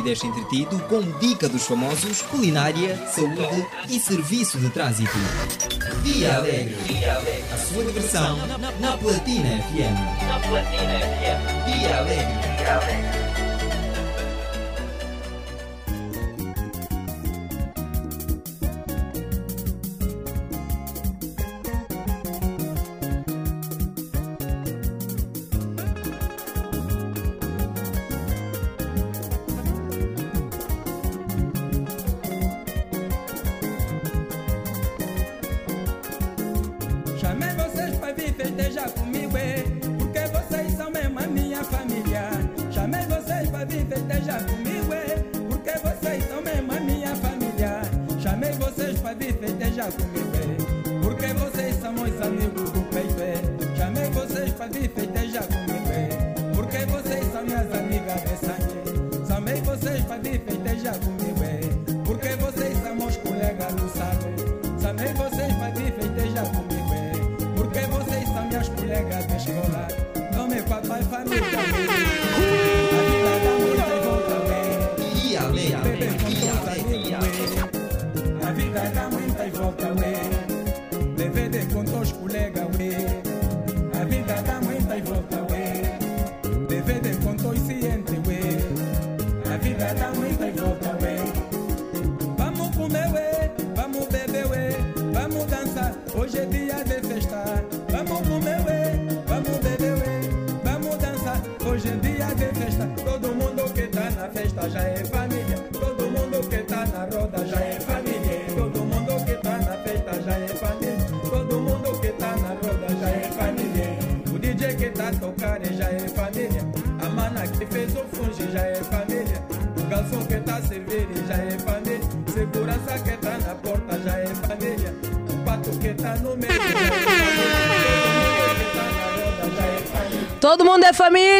deixa 0.06 0.24
entretido 0.24 0.78
com 0.84 1.02
dica 1.18 1.48
dos 1.48 1.66
famosos, 1.66 2.22
culinária, 2.22 2.96
saúde 3.08 3.66
e 3.90 3.98
serviço 3.98 4.56
de 4.56 4.70
trânsito. 4.70 5.10
Via 6.02 6.36
Alegre. 6.36 6.76
A 7.52 7.58
sua 7.58 7.84
diversão 7.84 8.36
na 8.78 8.96
Platina 8.98 9.60
FM. 9.62 10.28
Na 10.28 10.38
Platina 10.48 11.00
FM. 11.00 11.80
Via 11.80 11.98
Alegre. 11.98 12.56
Chamei 12.64 13.25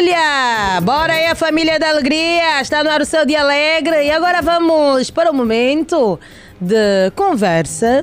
família! 0.07 0.81
Bora 0.81 1.13
aí, 1.13 1.25
a 1.25 1.35
família 1.35 1.79
da 1.79 1.89
alegria! 1.89 2.61
Está 2.61 2.83
no 2.83 2.89
ar 2.89 3.01
o 3.01 3.05
seu 3.05 3.25
dia 3.25 3.41
alegre. 3.41 4.05
E 4.05 4.11
agora 4.11 4.41
vamos 4.41 5.11
para 5.11 5.29
o 5.29 5.33
momento 5.33 6.19
de 6.61 7.11
conversa. 7.15 8.01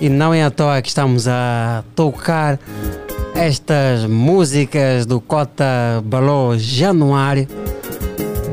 E 0.00 0.08
não 0.08 0.32
é 0.32 0.44
à 0.44 0.50
toa 0.50 0.80
que 0.80 0.88
estamos 0.88 1.26
a 1.26 1.82
tocar 1.96 2.58
estas 3.34 4.04
músicas 4.04 5.06
do 5.06 5.20
Cota 5.20 6.02
Balô 6.04 6.56
Januário. 6.56 7.48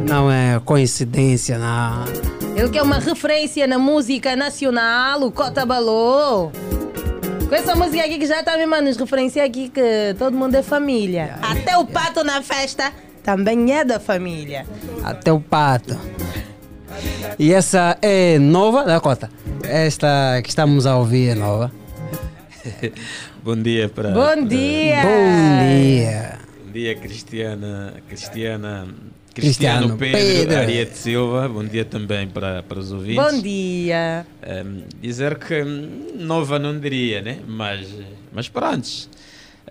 Não 0.08 0.32
é 0.32 0.60
coincidência, 0.64 1.60
não. 1.60 2.06
Ele 2.56 2.70
que 2.70 2.78
é 2.78 2.82
uma 2.82 3.00
referência 3.00 3.68
na 3.68 3.78
música 3.78 4.36
nacional, 4.36 5.22
o 5.22 5.32
Cota 5.32 5.66
Balô. 5.66 6.52
Essa 7.60 7.76
música 7.76 8.06
aqui 8.06 8.18
que 8.18 8.26
já 8.26 8.40
está 8.40 8.56
mesmo 8.56 8.74
a 8.74 8.82
nos 8.82 8.96
referenciar 8.96 9.46
aqui 9.46 9.68
que 9.68 10.16
todo 10.18 10.34
mundo 10.34 10.56
é 10.56 10.64
família. 10.64 11.38
Até 11.42 11.78
o 11.78 11.86
pato 11.86 12.24
na 12.24 12.42
festa 12.42 12.90
também 13.22 13.74
é 13.74 13.84
da 13.84 14.00
família. 14.00 14.66
Até 15.04 15.30
o 15.34 15.42
pato. 15.42 16.00
E 17.38 17.52
essa 17.52 17.98
é 18.02 18.40
nova, 18.40 18.86
da 18.86 19.02
Cota? 19.02 19.30
Esta 19.62 20.40
que 20.42 20.48
estamos 20.48 20.86
a 20.86 20.96
ouvir 20.96 21.32
é 21.32 21.36
nova. 21.36 21.70
Bom 23.44 23.58
dia 23.58 23.90
para. 23.90 24.12
Bom 24.12 24.46
dia! 24.46 25.02
Bom 25.02 25.66
dia. 25.68 26.40
Bom 26.64 26.72
dia, 26.72 26.96
Cristiana. 26.96 27.94
Cristiana. 28.08 28.88
Cristiano 29.34 29.96
Cristiano 29.96 29.98
Pedro, 29.98 30.40
Pedro. 30.40 30.58
Ariete 30.58 30.98
Silva. 30.98 31.48
Bom 31.48 31.64
dia 31.64 31.86
também 31.86 32.28
para, 32.28 32.64
para 32.64 32.80
os 32.80 32.92
ouvintes. 32.92 33.24
Bom 33.24 33.42
dia! 33.42 34.26
Ehm, 34.42 34.84
dizer 35.02 35.38
que 35.38 35.64
nova 35.64 36.60
não 36.60 36.80
diria, 36.80 37.22
né? 37.22 37.40
Mas, 37.48 37.88
mas 38.34 38.50
pronto. 38.50 38.88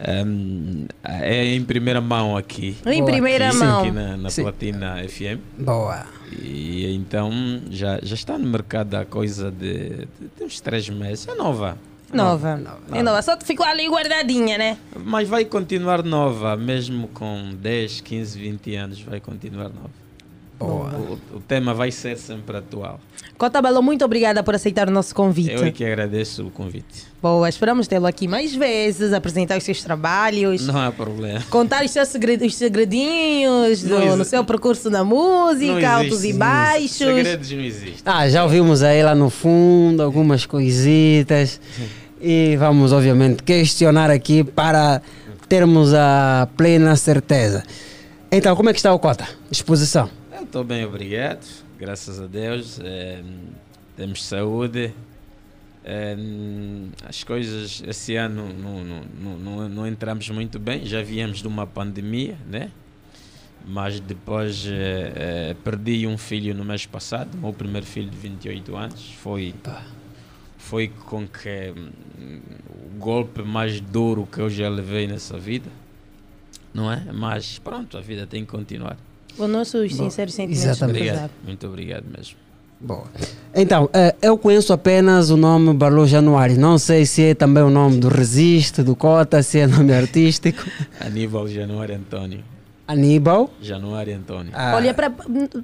Ehm, 0.00 0.86
é 1.02 1.44
em 1.54 1.64
primeira 1.64 2.00
mão 2.00 2.36
aqui. 2.36 2.76
Em 2.86 3.04
primeira 3.04 3.52
mão. 3.52 3.80
Aqui 3.80 3.90
na, 3.90 4.16
na. 4.16 4.30
Platina 4.30 4.96
FM. 5.08 5.40
Boa. 5.58 6.06
E 6.40 6.94
então 6.94 7.32
já, 7.70 7.98
já 8.02 8.14
está 8.14 8.38
no 8.38 8.46
mercado 8.46 8.94
há 8.94 9.04
coisa 9.04 9.50
de, 9.50 9.88
de, 9.88 10.28
de 10.36 10.44
uns 10.44 10.60
três 10.60 10.88
meses. 10.88 11.26
É 11.26 11.34
nova. 11.34 11.76
Nova. 12.12 12.60
É 12.92 13.02
nova. 13.02 13.22
Só 13.22 13.38
ficou 13.38 13.66
ali 13.66 13.86
guardadinha, 13.88 14.56
né? 14.56 14.78
Mas 15.04 15.28
vai 15.28 15.44
continuar 15.44 16.02
nova, 16.02 16.56
mesmo 16.56 17.08
com 17.08 17.54
10, 17.54 18.00
15, 18.00 18.38
20 18.38 18.74
anos, 18.76 19.00
vai 19.02 19.20
continuar 19.20 19.68
nova. 19.68 20.07
O, 20.60 21.36
o 21.36 21.40
tema 21.46 21.72
vai 21.72 21.90
ser 21.92 22.16
sempre 22.18 22.56
atual. 22.56 22.98
Cota 23.36 23.62
Balô, 23.62 23.80
muito 23.80 24.04
obrigada 24.04 24.42
por 24.42 24.56
aceitar 24.56 24.88
o 24.88 24.90
nosso 24.90 25.14
convite. 25.14 25.52
Eu 25.52 25.64
é 25.64 25.70
que 25.70 25.84
agradeço 25.84 26.44
o 26.46 26.50
convite. 26.50 27.06
Boa, 27.22 27.48
esperamos 27.48 27.86
tê-lo 27.86 28.06
aqui 28.06 28.26
mais 28.26 28.52
vezes, 28.54 29.12
apresentar 29.12 29.56
os 29.56 29.62
seus 29.62 29.80
trabalhos. 29.82 30.66
Não 30.66 30.76
há 30.80 30.90
problema. 30.90 31.40
Contar 31.48 31.84
os 31.84 31.90
seus 31.92 32.08
segred- 32.08 32.44
os 32.44 32.56
segredinhos 32.56 33.82
do- 33.82 34.16
no 34.16 34.24
seu 34.24 34.44
percurso 34.44 34.90
na 34.90 35.04
música, 35.04 35.88
altos 35.90 36.24
e 36.24 36.30
isso. 36.30 36.38
baixos. 36.38 36.96
Segredos 36.96 37.50
não 37.52 37.60
existem. 37.60 37.94
Ah, 38.04 38.28
já 38.28 38.42
ouvimos 38.42 38.82
aí 38.82 39.00
lá 39.02 39.14
no 39.14 39.30
fundo 39.30 40.02
algumas 40.02 40.44
coisitas. 40.44 41.60
E 42.20 42.56
vamos, 42.56 42.92
obviamente, 42.92 43.44
questionar 43.44 44.10
aqui 44.10 44.42
para 44.42 45.00
termos 45.48 45.94
a 45.94 46.48
plena 46.56 46.96
certeza. 46.96 47.62
Então, 48.30 48.54
como 48.56 48.68
é 48.68 48.72
que 48.72 48.78
está 48.80 48.92
o 48.92 48.98
Cota? 48.98 49.26
Exposição. 49.50 50.10
Estou 50.48 50.64
bem, 50.64 50.82
obrigado. 50.82 51.46
Graças 51.78 52.18
a 52.18 52.26
Deus. 52.26 52.80
Eh, 52.82 53.22
temos 53.94 54.24
saúde. 54.24 54.94
Eh, 55.84 56.16
as 57.06 57.22
coisas 57.22 57.82
esse 57.86 58.16
ano 58.16 58.50
não, 58.54 58.82
não, 58.82 59.38
não, 59.38 59.68
não, 59.68 59.86
entramos 59.86 60.30
muito 60.30 60.58
bem. 60.58 60.86
Já 60.86 61.02
viemos 61.02 61.42
de 61.42 61.48
uma 61.48 61.66
pandemia, 61.66 62.38
né? 62.48 62.70
Mas 63.66 64.00
depois 64.00 64.64
eh, 64.66 65.12
eh, 65.14 65.56
perdi 65.62 66.06
um 66.06 66.16
filho 66.16 66.54
no 66.54 66.64
mês 66.64 66.86
passado, 66.86 67.36
meu 67.36 67.52
primeiro 67.52 67.84
filho 67.86 68.08
de 68.08 68.16
28 68.16 68.74
anos. 68.74 69.12
Foi, 69.18 69.54
foi 70.56 70.88
com 70.88 71.28
que 71.28 71.74
hum, 71.76 72.40
o 72.86 72.98
golpe 72.98 73.42
mais 73.42 73.82
duro 73.82 74.26
que 74.26 74.38
eu 74.38 74.48
já 74.48 74.70
levei 74.70 75.06
nessa 75.06 75.38
vida, 75.38 75.70
não 76.72 76.90
é? 76.90 77.04
Mas 77.12 77.58
pronto, 77.58 77.98
a 77.98 78.00
vida 78.00 78.26
tem 78.26 78.46
que 78.46 78.50
continuar. 78.50 78.96
Os 79.38 79.48
nossos 79.48 79.92
Bom, 79.92 80.04
sinceros 80.04 80.34
sentimentos. 80.34 80.64
exatamente. 80.64 80.98
Obrigado, 81.08 81.30
muito 81.46 81.66
obrigado 81.66 82.04
mesmo. 82.16 82.36
Boa. 82.80 83.04
Então, 83.54 83.90
eh, 83.92 84.14
eu 84.22 84.38
conheço 84.38 84.72
apenas 84.72 85.30
o 85.30 85.36
nome 85.36 85.74
Balô 85.74 86.06
Januário. 86.06 86.56
Não 86.58 86.78
sei 86.78 87.04
se 87.06 87.22
é 87.24 87.34
também 87.34 87.62
o 87.64 87.70
nome 87.70 87.98
do 87.98 88.08
Resiste, 88.08 88.82
do 88.84 88.94
Cota, 88.94 89.42
se 89.42 89.58
é 89.58 89.66
nome 89.66 89.92
artístico. 89.92 90.64
Aníbal 91.00 91.48
Januário 91.48 91.96
Antônio. 91.96 92.44
Aníbal. 92.86 93.50
Januário 93.60 94.16
Antônio. 94.16 94.50
Ah. 94.54 94.72
Olha, 94.76 94.94
para 94.94 95.12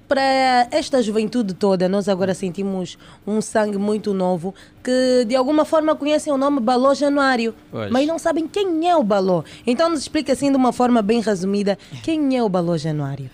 para 0.06 0.68
esta 0.70 1.00
juventude 1.02 1.54
toda, 1.54 1.88
nós 1.88 2.06
agora 2.08 2.34
sentimos 2.34 2.98
um 3.26 3.40
sangue 3.40 3.78
muito 3.78 4.12
novo 4.12 4.52
que 4.82 5.24
de 5.26 5.34
alguma 5.34 5.64
forma 5.64 5.94
conhecem 5.96 6.30
o 6.32 6.36
nome 6.36 6.60
Baló 6.60 6.92
Januário, 6.92 7.54
Pois. 7.70 7.90
mas 7.90 8.06
não 8.06 8.18
sabem 8.18 8.46
quem 8.46 8.90
é 8.90 8.94
o 8.96 9.02
Baló. 9.02 9.42
Então 9.66 9.88
nos 9.88 10.00
explica 10.00 10.32
assim 10.34 10.50
de 10.50 10.56
uma 10.56 10.70
forma 10.72 11.00
bem 11.00 11.20
resumida 11.22 11.78
quem 12.02 12.36
é 12.36 12.42
o 12.42 12.48
Baló 12.48 12.76
Januário. 12.76 13.30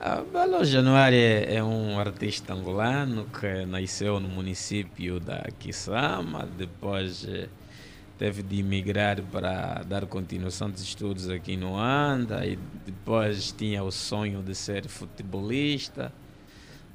Ah, 0.00 0.22
Belo 0.22 0.64
Januário 0.64 1.18
é, 1.18 1.56
é 1.56 1.64
um 1.64 1.98
artista 1.98 2.54
angolano 2.54 3.26
que 3.26 3.66
nasceu 3.66 4.20
no 4.20 4.28
município 4.28 5.18
da 5.18 5.42
Kisama, 5.58 6.46
depois 6.56 7.26
eh, 7.28 7.48
teve 8.16 8.44
de 8.44 8.60
emigrar 8.60 9.20
para 9.22 9.82
dar 9.82 10.06
continuação 10.06 10.70
dos 10.70 10.82
estudos 10.82 11.28
aqui 11.28 11.56
no 11.56 11.76
Anda 11.76 12.46
e 12.46 12.56
depois 12.86 13.50
tinha 13.50 13.82
o 13.82 13.90
sonho 13.90 14.40
de 14.40 14.54
ser 14.54 14.86
futebolista. 14.86 16.12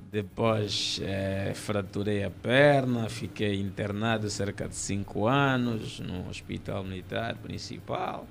Depois 0.09 1.01
eh, 1.03 1.51
fraturei 1.55 2.23
a 2.23 2.31
perna, 2.31 3.09
fiquei 3.09 3.59
internado 3.59 4.29
cerca 4.29 4.65
de 4.65 4.75
cinco 4.75 5.27
anos 5.27 5.99
no 5.99 6.29
Hospital 6.29 6.85
Militar 6.85 7.35
Principal. 7.35 8.25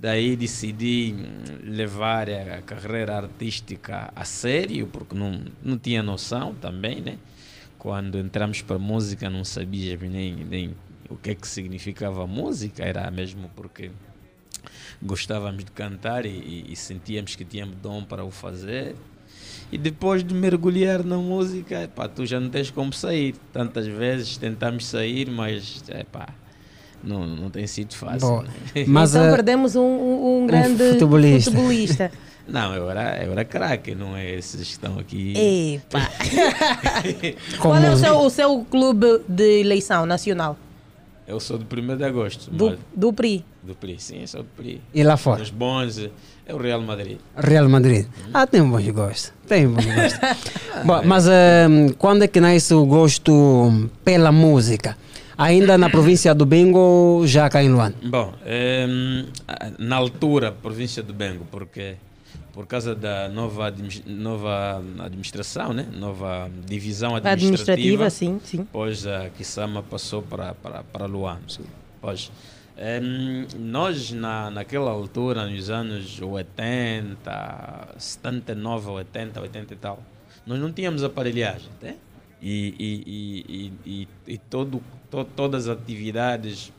Daí 0.00 0.36
decidi 0.36 1.14
hum, 1.16 1.70
levar 1.76 2.28
a 2.28 2.60
carreira 2.62 3.16
artística 3.16 4.12
a 4.14 4.24
sério, 4.24 4.86
porque 4.88 5.14
não, 5.14 5.40
não 5.62 5.78
tinha 5.78 6.02
noção 6.02 6.54
também, 6.54 7.00
né? 7.00 7.18
Quando 7.78 8.18
entramos 8.18 8.60
para 8.62 8.78
música 8.78 9.30
não 9.30 9.44
sabíamos 9.44 10.10
nem, 10.10 10.34
nem 10.34 10.74
o 11.08 11.16
que 11.16 11.30
é 11.30 11.34
que 11.34 11.46
significava 11.46 12.26
música, 12.26 12.82
era 12.82 13.10
mesmo 13.10 13.50
porque 13.54 13.90
gostávamos 15.02 15.64
de 15.64 15.70
cantar 15.70 16.24
e- 16.26 16.64
e 16.68 16.76
sentíamos 16.76 17.36
que 17.36 17.44
tínhamos 17.44 17.76
dom 17.76 18.02
para 18.04 18.24
o 18.24 18.30
fazer. 18.30 18.94
E 19.70 19.78
depois 19.78 20.22
de 20.24 20.34
mergulhar 20.34 21.04
na 21.04 21.16
música, 21.18 21.82
epá, 21.82 22.08
tu 22.08 22.24
já 22.26 22.38
não 22.40 22.48
tens 22.50 22.70
como 22.70 22.92
sair. 22.92 23.34
Tantas 23.52 23.86
vezes 23.86 24.36
tentamos 24.36 24.86
sair, 24.86 25.30
mas 25.30 25.82
epá, 25.88 26.28
não, 27.04 27.26
não 27.26 27.50
tem 27.50 27.66
sido 27.66 27.94
fácil. 27.94 28.28
Boa. 28.28 28.42
né? 28.42 28.84
Mas, 28.86 29.14
então 29.14 29.26
eh, 29.26 29.30
perdemos 29.30 29.76
um, 29.76 29.80
um- 29.82 30.42
um 30.42 30.46
grande 30.46 30.92
futebolista. 30.92 31.50
futebolista. 31.50 32.10
Não, 32.46 32.74
eu 32.74 32.90
era, 32.90 33.24
eu 33.24 33.32
era 33.32 33.42
craque, 33.42 33.94
não 33.94 34.14
é 34.14 34.32
esses 34.34 34.60
que 34.60 34.72
estão 34.72 34.98
aqui. 34.98 35.32
Epa. 35.76 35.98
Qual 37.58 37.74
é 37.76 37.90
o 37.90 37.96
seu, 37.96 38.16
o 38.18 38.28
seu 38.28 38.66
clube 38.70 39.22
de 39.26 39.60
eleição 39.60 40.04
nacional? 40.04 40.54
Eu 41.26 41.40
sou 41.40 41.56
do 41.56 41.64
1 41.64 41.96
de 41.96 42.04
agosto. 42.04 42.50
Do, 42.50 42.78
do 42.94 43.12
PRI. 43.14 43.42
do 43.62 43.74
PRI, 43.74 43.96
sim, 43.98 44.26
sou 44.26 44.42
do 44.42 44.48
PRI. 44.54 44.78
E 44.92 45.02
lá 45.02 45.16
fora? 45.16 45.42
Os 45.42 45.48
bons, 45.48 45.98
é 46.46 46.52
o 46.54 46.58
Real 46.58 46.82
Madrid. 46.82 47.16
Real 47.34 47.66
Madrid. 47.66 48.04
Ah, 48.32 48.46
tem 48.46 48.60
um 48.60 48.70
bom 48.70 48.92
gosto. 48.92 49.32
Tem 49.48 49.66
um 49.66 49.72
bom 49.72 49.82
gosto. 49.82 50.20
Bom, 50.84 51.00
mas 51.06 51.26
eh, 51.26 51.66
quando 51.98 52.24
é 52.24 52.28
que 52.28 52.40
nasce 52.40 52.74
o 52.74 52.84
gosto 52.84 53.88
pela 54.04 54.30
música? 54.30 54.98
Ainda 55.36 55.76
na 55.76 55.90
província 55.90 56.34
do 56.34 56.46
Bengo 56.46 56.78
ou 56.78 57.26
já 57.26 57.48
cá 57.48 57.62
em 57.62 57.68
Luanda? 57.68 57.96
Bom, 58.02 58.32
em, 58.46 59.26
na 59.78 59.96
altura, 59.96 60.52
província 60.52 61.02
do 61.02 61.12
Bengo, 61.12 61.44
porque 61.50 61.96
por 62.52 62.66
causa 62.66 62.94
da 62.94 63.28
nova, 63.28 63.74
nova 64.06 64.82
administração, 65.00 65.72
né? 65.72 65.86
nova 65.92 66.48
divisão 66.64 67.16
administrativa, 67.16 68.04
Administrativa, 68.04 68.10
sim, 68.10 68.40
sim. 68.44 68.68
Pois 68.72 69.06
a 69.06 69.28
Kisama 69.30 69.82
passou 69.82 70.22
para, 70.22 70.54
para, 70.54 70.84
para 70.84 71.06
Luanda. 71.06 71.42
Pois, 72.00 72.30
em, 72.78 73.46
nós, 73.58 74.12
na, 74.12 74.50
naquela 74.50 74.90
altura, 74.90 75.48
nos 75.48 75.68
anos 75.68 76.20
80, 76.22 77.88
79, 77.98 78.90
80, 78.90 79.40
80 79.40 79.74
e 79.74 79.76
tal, 79.76 80.00
nós 80.46 80.60
não 80.60 80.72
tínhamos 80.72 81.02
aparelhagem, 81.02 81.68
né? 81.82 81.96
E, 82.46 82.74
e, 82.78 83.72
e, 83.86 84.08
e, 84.34 84.36
todo, 84.38 84.82
to, 85.10 85.24
todas 85.24 85.66
as 85.66 85.78
atividades, 85.78 86.70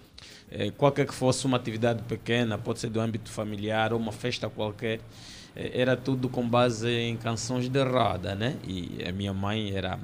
eh, 0.51 0.69
qualquer 0.69 1.07
que 1.07 1.13
fosse 1.13 1.43
uma 1.47 1.57
atividade 1.57 2.03
pequena, 2.03 2.55
pode 2.55 2.77
ser 2.79 2.89
do 2.91 3.01
âmbito 3.01 3.31
familiar 3.31 3.91
ou 3.91 3.97
uma 3.99 4.11
festa 4.11 4.47
qualquer, 4.47 4.99
eh, 5.55 5.71
era 5.73 5.97
tudo 5.97 6.29
com 6.29 6.47
base 6.47 6.87
em 6.87 7.17
canções 7.17 7.67
de 7.67 7.83
roda, 7.83 8.35
né? 8.35 8.57
E 8.67 9.03
a 9.09 9.11
minha 9.11 9.33
mãe 9.33 9.75
era 9.75 9.97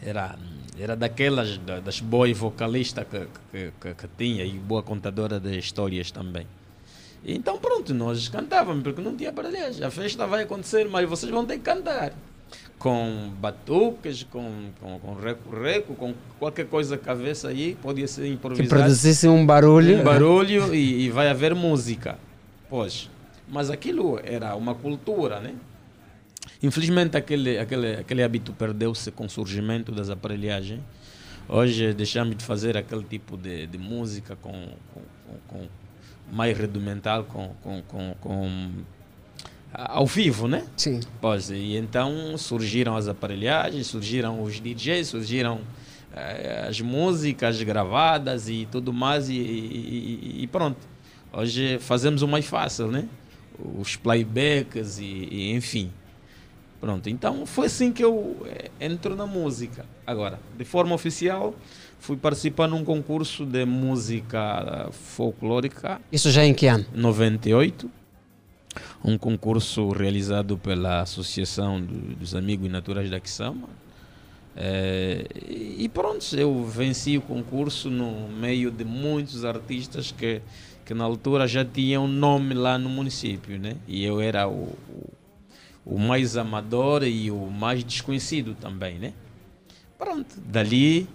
era 0.00 0.38
era 0.78 0.94
daquelas 0.94 1.58
da- 1.58 1.80
das 1.80 1.98
boas 1.98 2.36
vocalistas 2.38 3.04
que, 3.10 3.26
que, 3.50 3.72
que, 3.80 3.94
que 3.94 4.08
tinha 4.16 4.44
e 4.44 4.52
boa 4.52 4.82
contadora 4.84 5.40
de 5.40 5.58
histórias 5.58 6.12
também. 6.12 6.46
Então 7.24 7.58
pronto, 7.58 7.92
nós 7.92 8.28
cantávamos 8.28 8.84
porque 8.84 9.00
não 9.02 9.16
tinha 9.16 9.30
aparelhagem. 9.30 9.82
A 9.84 9.90
festa 9.90 10.24
vai 10.28 10.44
acontecer, 10.44 10.88
mas 10.88 11.08
vocês 11.08 11.32
vão 11.32 11.44
ter 11.44 11.56
que 11.58 11.64
cantar. 11.64 12.12
Com 12.78 13.30
batuques, 13.40 14.22
com, 14.22 14.70
com, 14.80 14.98
com 15.00 15.14
reco-reco, 15.14 15.94
com 15.94 16.14
qualquer 16.38 16.66
coisa 16.66 16.96
que 16.96 17.10
houvesse 17.10 17.46
aí, 17.46 17.76
podia 17.82 18.06
ser 18.06 18.22
Que 18.22 18.28
improvisado. 18.28 18.68
produzisse 18.68 19.26
um 19.26 19.44
barulho. 19.44 20.00
Um 20.00 20.04
barulho 20.04 20.74
e, 20.74 21.06
e 21.06 21.10
vai 21.10 21.28
haver 21.28 21.54
música. 21.54 22.16
Pois. 22.70 23.10
Mas 23.48 23.68
aquilo 23.70 24.20
era 24.22 24.54
uma 24.54 24.74
cultura, 24.74 25.40
né? 25.40 25.54
Infelizmente 26.62 27.16
aquele, 27.16 27.58
aquele, 27.58 27.96
aquele 27.96 28.22
hábito 28.22 28.52
perdeu-se 28.52 29.10
com 29.10 29.26
o 29.26 29.30
surgimento 29.30 29.90
das 29.90 30.10
aparelhagens. 30.10 30.80
Hoje 31.48 31.92
deixamos 31.94 32.36
de 32.36 32.44
fazer 32.44 32.76
aquele 32.76 33.04
tipo 33.04 33.36
de, 33.36 33.66
de 33.66 33.78
música 33.78 34.36
com, 34.36 34.52
com, 34.92 35.00
com, 35.26 35.38
com 35.48 35.68
mais 36.30 36.58
rudimental, 36.58 37.24
com, 37.24 37.54
com, 37.62 37.82
com, 37.82 38.14
com 38.20 38.70
ao 39.72 40.06
vivo, 40.06 40.48
né? 40.48 40.64
Sim. 40.76 41.00
Pois, 41.20 41.50
e 41.50 41.76
então 41.76 42.36
surgiram 42.38 42.96
as 42.96 43.08
aparelhagens, 43.08 43.86
surgiram 43.86 44.42
os 44.42 44.58
DJs, 44.60 45.08
surgiram 45.08 45.60
eh, 46.14 46.66
as 46.68 46.80
músicas 46.80 47.62
gravadas 47.62 48.48
e 48.48 48.66
tudo 48.70 48.92
mais, 48.92 49.28
e, 49.28 49.34
e- 49.34 50.36
e- 50.42 50.46
pronto. 50.46 50.78
Hoje 51.32 51.78
fazemos 51.80 52.22
o 52.22 52.28
mais 52.28 52.46
fácil, 52.46 52.88
né? 52.88 53.06
Os 53.78 53.96
playbacks 53.96 54.98
e, 54.98 55.04
e 55.04 55.52
enfim. 55.52 55.90
Pronto, 56.80 57.10
então 57.10 57.44
foi 57.44 57.66
assim 57.66 57.92
que 57.92 58.02
eu 58.04 58.36
eh, 58.46 58.70
entro 58.80 59.14
na 59.16 59.26
música. 59.26 59.84
Agora, 60.06 60.38
de 60.56 60.64
forma 60.64 60.94
oficial, 60.94 61.54
fui 61.98 62.16
participar 62.16 62.68
num 62.68 62.84
concurso 62.84 63.44
de 63.44 63.64
música 63.64 64.88
folclórica. 64.92 66.00
Isso 66.10 66.30
já 66.30 66.44
em 66.44 66.54
que 66.54 66.66
ano? 66.66 66.86
98. 66.94 67.90
Um 69.04 69.16
concurso 69.18 69.88
realizado 69.90 70.56
pela 70.58 71.00
Associação 71.02 71.80
do- 71.80 72.16
dos 72.16 72.34
Amigos 72.34 72.70
Naturais 72.70 73.10
da 73.10 73.20
Quissama. 73.20 73.68
Eh, 74.56 75.26
e 75.48 75.84
e 75.84 75.88
pronto, 75.88 76.24
eu 76.36 76.64
venci 76.64 77.16
o 77.16 77.22
concurso 77.22 77.88
no 77.90 78.28
meio 78.28 78.70
de 78.70 78.84
muitos 78.84 79.44
artistas 79.44 80.10
que, 80.10 80.42
que 80.84 80.92
na 80.94 81.04
altura 81.04 81.46
já 81.46 81.64
tinham 81.64 82.08
nome 82.08 82.54
lá 82.54 82.76
no 82.76 82.88
município, 82.88 83.58
né? 83.58 83.76
E 83.86 84.04
eu 84.04 84.20
era 84.20 84.48
o, 84.48 84.76
o, 85.86 85.94
o 85.94 85.98
mais 85.98 86.36
amador 86.36 87.04
e 87.04 87.30
o 87.30 87.46
mais 87.46 87.84
desconhecido 87.84 88.54
também, 88.60 88.98
né? 88.98 89.12
Pronto, 89.96 90.34
dali 90.44 91.06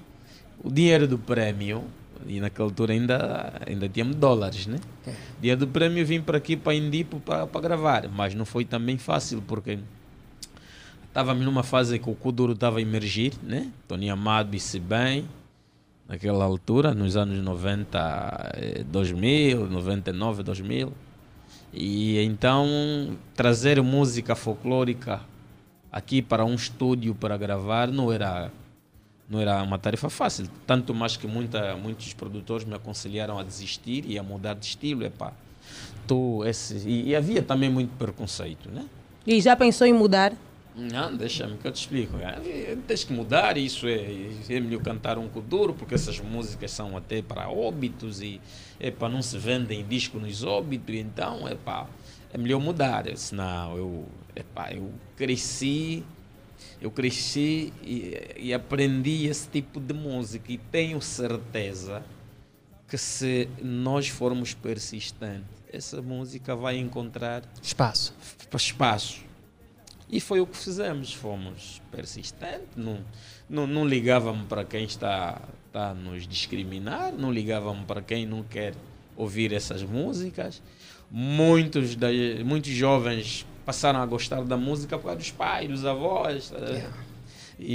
o 0.64 0.72
dinheiro 0.72 1.08
do 1.08 1.18
prêmio, 1.18 1.84
e 2.28 2.40
naquela 2.40 2.68
altura 2.68 2.94
ainda, 2.94 3.62
ainda 3.66 3.88
tínhamos 3.90 4.16
dólares, 4.16 4.68
né? 4.68 4.80
Dia 5.42 5.56
do 5.56 5.68
prêmio 5.68 6.06
vim 6.06 6.22
para 6.22 6.38
aqui 6.38 6.56
para 6.56 6.74
Indipo 6.74 7.20
para 7.20 7.48
para 7.48 7.62
gravar, 7.62 8.10
mas 8.10 8.34
não 8.34 8.46
foi 8.46 8.66
também 8.66 8.98
fácil 8.98 9.44
porque 9.48 9.80
estávamos 11.08 11.44
numa 11.46 11.64
fase 11.64 12.00
que 12.00 12.10
o 12.10 12.16
Kuduro 12.16 12.54
estava 12.54 12.80
a 12.80 12.82
emergir, 12.82 13.34
né? 13.44 13.72
Tony 13.88 14.10
Amado 14.10 14.52
disse 14.52 14.80
bem, 14.80 15.28
naquela 16.08 16.46
altura, 16.46 16.94
nos 16.94 17.16
anos 17.16 17.44
90, 17.44 18.52
eh, 18.56 18.84
2000, 18.84 19.68
99, 19.70 20.44
2000. 20.44 20.94
E 21.74 22.20
então 22.20 23.18
trazer 23.36 23.82
música 23.82 24.36
folclórica 24.36 25.22
aqui 25.92 26.22
para 26.22 26.46
um 26.46 26.56
estúdio 26.56 27.16
para 27.16 27.38
gravar 27.38 27.88
não 27.88 28.12
era 28.12 28.52
não 29.30 29.40
era 29.40 29.62
uma 29.64 29.80
tarefa 29.80 30.10
fácil, 30.10 30.48
tanto 30.68 30.94
mais 30.94 31.18
que 31.18 31.28
muita, 31.28 31.76
muitos 31.76 32.14
produtores 32.14 32.66
me 32.66 32.76
aconselharam 32.76 33.40
a 33.40 33.44
desistir 33.44 34.06
e 34.08 34.18
a 34.18 34.24
mudar 34.24 34.54
de 34.54 34.66
estilo, 34.66 35.04
epá. 35.06 35.34
Tu, 36.08 36.44
esse, 36.46 36.88
e, 36.88 37.10
e 37.10 37.16
havia 37.16 37.42
também 37.42 37.70
muito 37.70 37.96
preconceito, 37.98 38.70
né? 38.70 38.86
E 39.26 39.40
já 39.40 39.56
pensou 39.56 39.88
em 39.88 39.94
mudar? 39.94 40.34
Não, 40.76 41.16
deixa-me 41.16 41.58
que 41.58 41.68
eu 41.68 41.72
te 41.72 41.82
explico. 41.82 42.18
É, 42.18 42.76
Tens 42.88 43.04
que 43.04 43.14
mudar, 43.14 43.58
isso 43.58 43.88
é, 43.88 44.30
é 44.50 44.60
melhor 44.60 44.82
cantar 44.82 45.18
um 45.18 45.30
kuduro, 45.30 45.74
porque 45.74 45.94
essas 45.94 46.20
músicas 46.20 46.72
são 46.72 46.98
até 46.98 47.22
para 47.22 47.48
óbitos 47.50 48.22
e 48.22 48.42
epa, 48.80 49.08
não 49.08 49.22
se 49.22 49.38
vendem 49.38 49.86
disco 49.86 50.18
nos 50.18 50.44
óbitos, 50.44 50.96
então 50.96 51.48
epa, 51.48 51.88
é 52.34 52.38
melhor 52.38 52.60
mudar. 52.60 53.06
Eu 53.06 53.14
disse, 53.14 53.36
não, 53.36 53.78
eu, 53.78 54.06
epa, 54.36 54.72
eu 54.74 54.92
cresci, 55.16 56.04
eu 56.84 56.92
cresci 56.92 57.72
e, 57.82 58.14
e 58.38 58.54
aprendi 58.54 59.26
esse 59.26 59.48
tipo 59.48 59.80
de 59.80 59.94
música 59.94 60.52
e 60.52 60.58
tenho 60.58 61.02
certeza 61.02 62.04
que 62.90 62.98
se 62.98 63.48
nós 63.62 64.10
formos 64.10 64.54
persistentes 64.54 65.64
essa 65.72 66.02
música 66.02 66.58
vai 66.58 66.78
encontrar 66.78 67.42
Espaço. 67.62 68.14
espaço. 68.54 69.22
E 70.10 70.20
foi 70.20 70.42
o 70.42 70.46
que 70.46 70.58
fizemos, 70.58 71.14
fomos 71.14 71.82
persistentes, 71.90 72.68
não, 72.76 73.00
não, 73.50 73.66
não 73.66 73.88
ligávamos 73.88 74.46
para 74.48 74.66
quem 74.66 74.84
está, 74.84 75.42
está 75.68 75.92
a 75.92 75.94
nos 75.94 76.28
discriminar, 76.28 77.14
não 77.14 77.32
ligávamos 77.32 77.86
para 77.86 78.02
quem 78.02 78.26
não 78.26 78.44
quer 78.44 78.76
ouvir 79.16 79.54
essas 79.54 79.82
músicas. 79.82 80.62
Muitos, 81.10 81.96
da, 81.96 82.10
muitos 82.46 82.72
jovens 82.72 83.46
passaram 83.66 84.02
a 84.02 84.06
gostar 84.06 84.44
da 84.44 84.58
música 84.58 84.98
por 84.98 85.06
causa 85.06 85.18
dos 85.20 85.32
pais, 85.32 85.68
dos 85.70 85.86
avós. 85.86 86.52
eh, 86.56 86.88
E, 87.60 87.72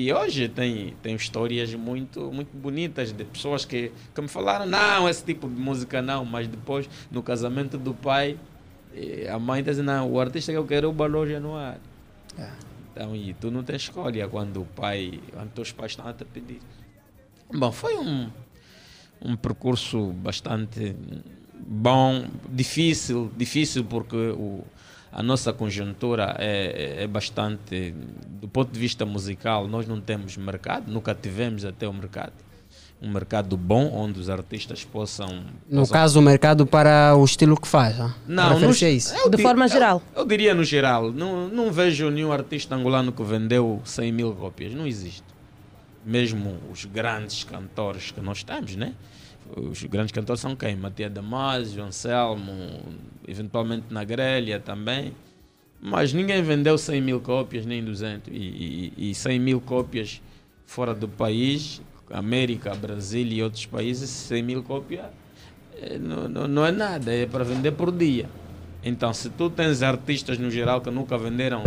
e- 0.00 0.06
e 0.06 0.12
hoje 0.12 0.48
tem, 0.48 0.94
tem 1.02 1.14
histórias 1.14 1.72
muito, 1.74 2.32
muito 2.32 2.56
bonitas 2.56 3.12
de 3.12 3.22
pessoas 3.22 3.64
que, 3.66 3.92
que 4.14 4.20
me 4.20 4.28
falaram, 4.28 4.64
não, 4.64 5.06
esse 5.08 5.22
tipo 5.22 5.46
de 5.46 5.60
música 5.60 6.00
não, 6.00 6.24
mas 6.24 6.48
depois, 6.48 6.88
no 7.10 7.22
casamento 7.22 7.76
do 7.76 7.92
pai, 7.92 8.38
eh, 8.94 9.28
a 9.30 9.38
mãe 9.38 9.60
está 9.60 9.72
dizendo, 9.72 9.86
não, 9.86 10.10
o 10.10 10.18
artista 10.18 10.50
que 10.52 10.58
eu 10.58 10.64
quero 10.66 10.86
é 10.86 10.90
o 10.90 10.92
Balô 10.92 11.26
Januário. 11.26 11.80
Então, 12.92 13.14
e 13.14 13.34
tu 13.34 13.50
não 13.50 13.62
tens 13.62 13.82
escolha 13.82 14.26
quando 14.26 14.62
o 14.62 14.64
pai, 14.64 15.20
quando 15.32 15.50
teus 15.50 15.70
pais 15.70 15.92
estão 15.92 16.08
a 16.08 16.12
te 16.14 16.24
pedir. 16.24 16.60
Bom, 17.52 17.70
foi 17.70 17.94
um, 17.98 18.30
um 19.22 19.36
percurso 19.36 20.12
bastante 20.14 20.96
bom, 21.60 22.26
difícil, 22.50 23.30
difícil 23.36 23.84
porque 23.84 24.16
o, 24.16 24.64
a 25.18 25.22
nossa 25.22 25.52
conjuntura 25.52 26.36
é, 26.38 27.02
é 27.02 27.06
bastante, 27.08 27.92
do 28.40 28.46
ponto 28.46 28.70
de 28.70 28.78
vista 28.78 29.04
musical, 29.04 29.66
nós 29.66 29.84
não 29.88 30.00
temos 30.00 30.36
mercado, 30.36 30.90
nunca 30.92 31.12
tivemos 31.12 31.64
até 31.64 31.88
o 31.88 31.92
mercado. 31.92 32.32
Um 33.02 33.10
mercado 33.10 33.56
bom 33.56 33.90
onde 33.92 34.20
os 34.20 34.30
artistas 34.30 34.84
possam. 34.84 35.42
No 35.68 35.80
possam- 35.80 35.92
caso, 35.92 36.18
o 36.20 36.22
mercado 36.22 36.64
para 36.66 37.16
o 37.16 37.24
estilo 37.24 37.56
que 37.60 37.66
faz. 37.66 37.98
ah? 38.00 38.14
não, 38.28 38.50
no- 38.60 38.86
a 38.86 38.90
isso. 38.90 39.12
eu 39.16 39.28
di- 39.36 39.42
eu- 39.72 39.78
Eu, 40.14 40.24
diria 40.24 40.54
no 40.54 40.62
geral. 40.64 41.10
Não, 41.12 41.48
não 41.48 41.72
vejo 41.72 42.10
nenhum 42.10 42.30
artista 42.32 42.74
angolano 42.76 43.10
que 43.10 43.22
vendeu 43.24 43.80
100 43.84 44.12
mil 44.12 44.32
cópias. 44.34 44.72
Não 44.74 44.86
existe. 44.86 45.22
Mesmo 46.04 46.58
os 46.72 46.84
grandes 46.84 47.42
cantores 47.44 48.10
que 48.12 48.20
nós 48.20 48.42
temos, 48.44 48.74
né? 48.76 48.94
Os 49.56 49.82
grandes 49.84 50.12
cantores 50.12 50.40
são 50.40 50.54
quem? 50.54 50.76
Matias 50.76 51.12
Damasio, 51.12 51.82
Anselmo, 51.82 52.52
eventualmente 53.26 53.86
na 53.90 54.04
Grelha 54.04 54.60
também. 54.60 55.12
Mas 55.80 56.12
ninguém 56.12 56.42
vendeu 56.42 56.76
100 56.76 57.00
mil 57.00 57.20
cópias, 57.20 57.64
nem 57.64 57.82
200. 57.82 58.32
E, 58.32 58.92
e, 58.96 59.10
e 59.10 59.14
100 59.14 59.38
mil 59.38 59.60
cópias 59.60 60.20
fora 60.66 60.94
do 60.94 61.08
país, 61.08 61.80
América, 62.10 62.74
Brasil 62.74 63.26
e 63.26 63.42
outros 63.42 63.64
países, 63.66 64.10
100 64.10 64.42
mil 64.42 64.62
cópias 64.62 65.06
eh, 65.80 65.98
não, 65.98 66.28
não, 66.28 66.48
não 66.48 66.66
é 66.66 66.72
nada, 66.72 67.12
é 67.12 67.26
para 67.26 67.44
vender 67.44 67.72
por 67.72 67.92
dia. 67.92 68.28
Então, 68.82 69.12
se 69.12 69.30
tu 69.30 69.50
tens 69.50 69.82
artistas 69.82 70.38
no 70.38 70.50
geral 70.50 70.80
que 70.80 70.90
nunca 70.90 71.16
venderam 71.16 71.62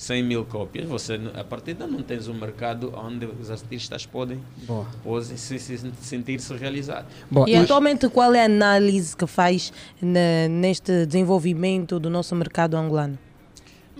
100 0.00 0.22
mil 0.22 0.46
cópias, 0.46 0.88
você 0.88 1.20
a 1.34 1.44
partir 1.44 1.74
daí 1.74 1.86
não 1.86 2.00
tens 2.02 2.26
um 2.26 2.32
mercado 2.32 2.90
onde 2.96 3.26
os 3.26 3.50
artistas 3.50 4.06
podem, 4.06 4.40
Boa. 4.66 4.86
podem 5.04 5.36
se, 5.36 5.58
se 5.58 5.78
sentir-se 6.00 6.54
realizados. 6.54 7.12
e 7.46 7.54
atualmente 7.54 8.08
qual 8.08 8.32
é 8.34 8.40
a 8.40 8.44
análise 8.46 9.14
que 9.14 9.26
faz 9.26 9.70
na- 10.00 10.48
neste 10.48 11.04
desenvolvimento 11.04 12.00
do 12.00 12.08
nosso 12.08 12.34
mercado 12.34 12.78
angolano? 12.78 13.18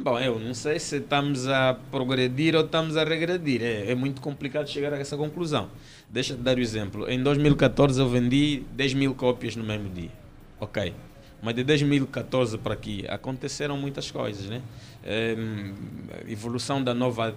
Bom, 0.03 0.19
eu 0.19 0.41
não 0.41 0.55
sei 0.55 0.79
se 0.79 0.97
estamos 0.97 1.47
a 1.47 1.77
progredir 1.91 2.55
ou 2.57 2.65
estamos 2.65 2.97
a 2.97 3.05
regredir. 3.05 3.61
É, 3.63 3.91
é 3.91 3.95
muito 3.95 4.23
complicado 4.23 4.67
chegar 4.71 4.95
a 4.95 4.99
essa 4.99 5.19
conclusão. 5.19 5.69
Deixa 6.09 6.33
eu 6.33 6.39
te 6.39 6.43
dar 6.43 6.57
o 6.57 6.61
exemplo. 6.61 7.11
Em 7.11 7.23
2014 7.23 8.01
eu 8.01 8.09
vendi 8.09 8.63
10 8.73 8.95
mil 8.95 9.15
cópias 9.15 9.55
no 9.55 9.63
mesmo 9.65 9.91
dia. 9.91 10.09
Ok. 10.59 10.95
Mas 11.43 11.55
de 11.55 11.65
2014 11.65 12.57
para 12.59 12.73
aqui 12.75 13.05
aconteceram 13.09 13.77
muitas 13.77 14.11
coisas, 14.11 14.47
né? 14.47 14.63
Em, 15.05 15.73
evolução 16.29 16.83
da 16.83 16.93
nova, 16.93 17.35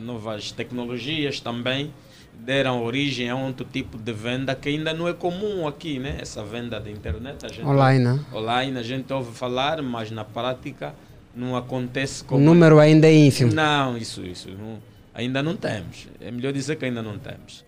novas 0.00 0.50
tecnologias 0.52 1.40
também 1.40 1.92
deram 2.38 2.82
origem 2.82 3.30
a 3.30 3.36
outro 3.36 3.64
tipo 3.70 3.96
de 3.96 4.12
venda 4.12 4.54
que 4.54 4.68
ainda 4.68 4.92
não 4.92 5.06
é 5.06 5.12
comum 5.12 5.66
aqui, 5.68 5.98
né? 5.98 6.16
Essa 6.20 6.42
venda 6.44 6.80
da 6.80 6.90
internet. 6.90 7.44
A 7.44 7.48
gente 7.48 7.64
Online, 7.66 8.04
né? 8.04 8.20
Online 8.32 8.78
a 8.78 8.82
gente 8.82 9.12
ouve 9.12 9.32
falar, 9.32 9.80
mas 9.82 10.10
na 10.10 10.24
prática 10.24 10.94
não 11.34 11.56
acontece 11.56 12.22
O 12.22 12.26
como... 12.26 12.44
número 12.44 12.78
ainda 12.78 13.06
é 13.06 13.14
ínfimo. 13.14 13.52
Não, 13.52 13.96
isso, 13.96 14.22
isso. 14.22 14.48
não- 14.50 14.78
ainda 15.14 15.42
não 15.42 15.54
temos. 15.56 16.08
É 16.20 16.30
melhor 16.30 16.52
dizer 16.52 16.76
que 16.76 16.84
ainda 16.84 17.02
não 17.02 17.18
temos. 17.18 17.64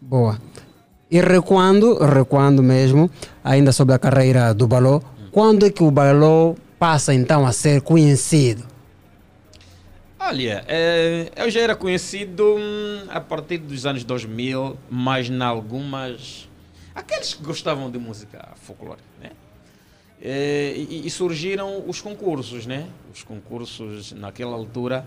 Boa. 0.00 0.38
E 1.10 1.20
recuando, 1.20 1.98
recuando 2.04 2.62
mesmo, 2.62 3.10
ainda 3.44 3.70
sobre 3.70 3.94
a 3.94 3.98
carreira 3.98 4.52
do 4.54 4.66
Balô, 4.66 5.02
quando 5.30 5.66
é 5.66 5.70
que 5.70 5.82
o 5.82 5.90
Balô 5.90 6.56
passa 6.78 7.14
então 7.14 7.46
a 7.46 7.52
ser 7.52 7.80
conhecido? 7.80 8.66
Olha, 10.18 10.64
eh, 10.66 11.30
eu 11.36 11.50
já 11.50 11.60
era 11.60 11.76
conhecido 11.76 12.56
hum, 12.58 13.06
a 13.08 13.20
partir 13.20 13.58
dos 13.58 13.86
anos 13.86 14.02
2000, 14.02 14.76
mas 14.90 15.28
em 15.30 15.40
algumas... 15.40 16.48
Aqueles 16.94 17.34
que 17.34 17.42
gostavam 17.42 17.90
de 17.90 17.98
música 17.98 18.48
folclórica, 18.56 19.04
né? 19.20 19.30
Eh, 20.20 20.74
e, 20.76 21.06
e 21.06 21.10
surgiram 21.10 21.84
os 21.86 22.00
concursos, 22.00 22.66
né? 22.66 22.88
Os 23.12 23.22
concursos, 23.22 24.12
naquela 24.12 24.54
altura, 24.54 25.06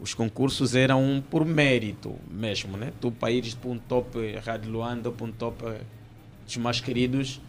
os 0.00 0.14
concursos 0.14 0.74
eram 0.74 1.22
por 1.30 1.44
mérito 1.44 2.14
mesmo, 2.30 2.76
né? 2.76 2.92
Tu 3.00 3.10
para 3.10 3.30
ires 3.30 3.54
para 3.54 3.70
um 3.70 3.78
top 3.78 4.36
Rádio 4.44 4.70
Luanda, 4.70 5.10
para 5.10 5.26
um 5.26 5.32
top 5.32 5.64
eh, 5.64 5.80
dos 6.44 6.56
mais 6.56 6.80
queridos, 6.80 7.40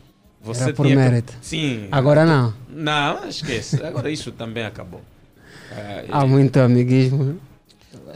você 0.41 0.63
Era 0.63 0.73
por 0.73 0.85
tinha 0.85 0.95
mérito. 0.95 1.33
Sim. 1.41 1.87
Agora 1.91 2.25
não. 2.25 2.53
Não, 2.69 3.27
esquece. 3.27 3.83
Agora 3.83 4.09
isso 4.09 4.31
também 4.31 4.63
acabou. 4.65 5.01
Eh, 5.71 6.05
Há 6.11 6.25
muito 6.25 6.59
amiguismo. 6.59 7.39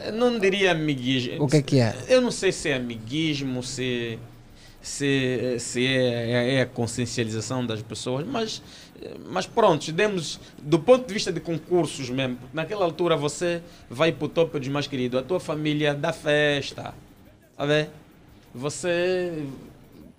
eu 0.06 0.12
não 0.12 0.38
diria 0.38 0.72
amiguismo. 0.72 1.44
O 1.44 1.48
que 1.48 1.56
é 1.56 1.62
que 1.62 1.80
é? 1.80 1.94
Eu 2.08 2.20
não 2.20 2.30
sei 2.30 2.50
se 2.50 2.70
é 2.70 2.76
amiguismo, 2.76 3.62
se, 3.62 4.18
se, 4.80 5.56
se 5.58 5.86
é, 5.86 6.54
é 6.54 6.60
a 6.62 6.66
consciencialização 6.66 7.66
das 7.66 7.82
pessoas, 7.82 8.26
mas, 8.26 8.62
mas 9.30 9.46
pronto, 9.46 9.92
demos, 9.92 10.40
do 10.62 10.78
ponto 10.78 11.06
de 11.06 11.12
vista 11.12 11.30
de 11.30 11.40
concursos 11.40 12.08
mesmo, 12.08 12.38
naquela 12.52 12.84
altura 12.84 13.16
você 13.16 13.60
vai 13.90 14.12
para 14.12 14.24
o 14.24 14.28
topo 14.28 14.58
dos 14.58 14.68
mais 14.68 14.86
queridos, 14.86 15.20
a 15.20 15.22
tua 15.22 15.40
família 15.40 15.94
dá 15.94 16.12
festa, 16.12 16.94
sabe? 17.56 17.88
Você, 18.54 19.46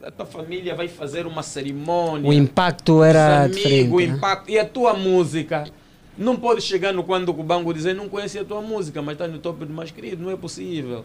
a 0.05 0.11
tua 0.11 0.25
família 0.25 0.75
vai 0.75 0.87
fazer 0.87 1.25
uma 1.25 1.41
cerimônia. 1.41 2.29
O 2.29 2.33
impacto 2.33 3.03
era 3.03 3.19
Os 3.19 3.45
amigos, 3.45 3.57
diferente. 3.57 3.91
o 3.91 3.97
né? 3.97 4.05
impacto. 4.05 4.51
E 4.51 4.59
a 4.59 4.65
tua 4.65 4.93
música. 4.93 5.65
Não 6.17 6.37
pode 6.37 6.61
chegar 6.61 6.93
no 6.93 7.03
quando 7.03 7.27
o 7.29 7.33
Cubango 7.33 7.73
dizer 7.73 7.93
não 7.93 8.07
conhecia 8.07 8.41
a 8.41 8.45
tua 8.45 8.61
música, 8.61 9.01
mas 9.01 9.13
está 9.15 9.27
no 9.27 9.39
topo 9.39 9.65
dos 9.65 9.75
mais 9.75 9.91
queridos. 9.91 10.19
Não 10.23 10.31
é 10.31 10.37
possível. 10.37 11.03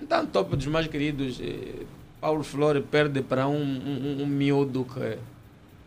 Então, 0.00 0.22
no 0.22 0.28
topo 0.28 0.54
dos 0.54 0.66
mais 0.66 0.86
queridos, 0.86 1.40
eh, 1.40 1.84
Paulo 2.20 2.44
Flore 2.44 2.80
perde 2.80 3.22
para 3.22 3.48
um, 3.48 3.60
um, 3.60 4.22
um 4.22 4.26
miúdo 4.26 4.86
que, 4.94 5.18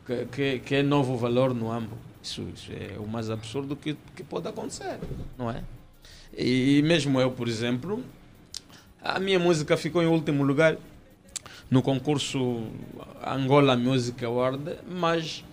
que, 0.05 0.25
que, 0.25 0.59
que 0.59 0.75
é 0.75 0.83
novo 0.83 1.15
valor 1.15 1.53
no 1.53 1.71
AMBO. 1.71 1.95
Isso, 2.21 2.43
isso 2.53 2.71
é 2.71 2.97
o 2.99 3.07
mais 3.07 3.29
absurdo 3.29 3.75
que, 3.75 3.95
que 4.15 4.23
pode 4.23 4.47
acontecer, 4.47 4.97
não 5.37 5.49
é? 5.49 5.63
E 6.37 6.81
mesmo 6.83 7.21
eu, 7.21 7.31
por 7.31 7.47
exemplo, 7.47 8.03
a 9.01 9.19
minha 9.19 9.39
música 9.39 9.77
ficou 9.77 10.01
em 10.01 10.07
último 10.07 10.43
lugar 10.43 10.77
no 11.73 11.81
concurso 11.81 12.63
Angola 13.25 13.75
Music 13.75 14.23
Award, 14.23 14.75
mas 14.87 15.43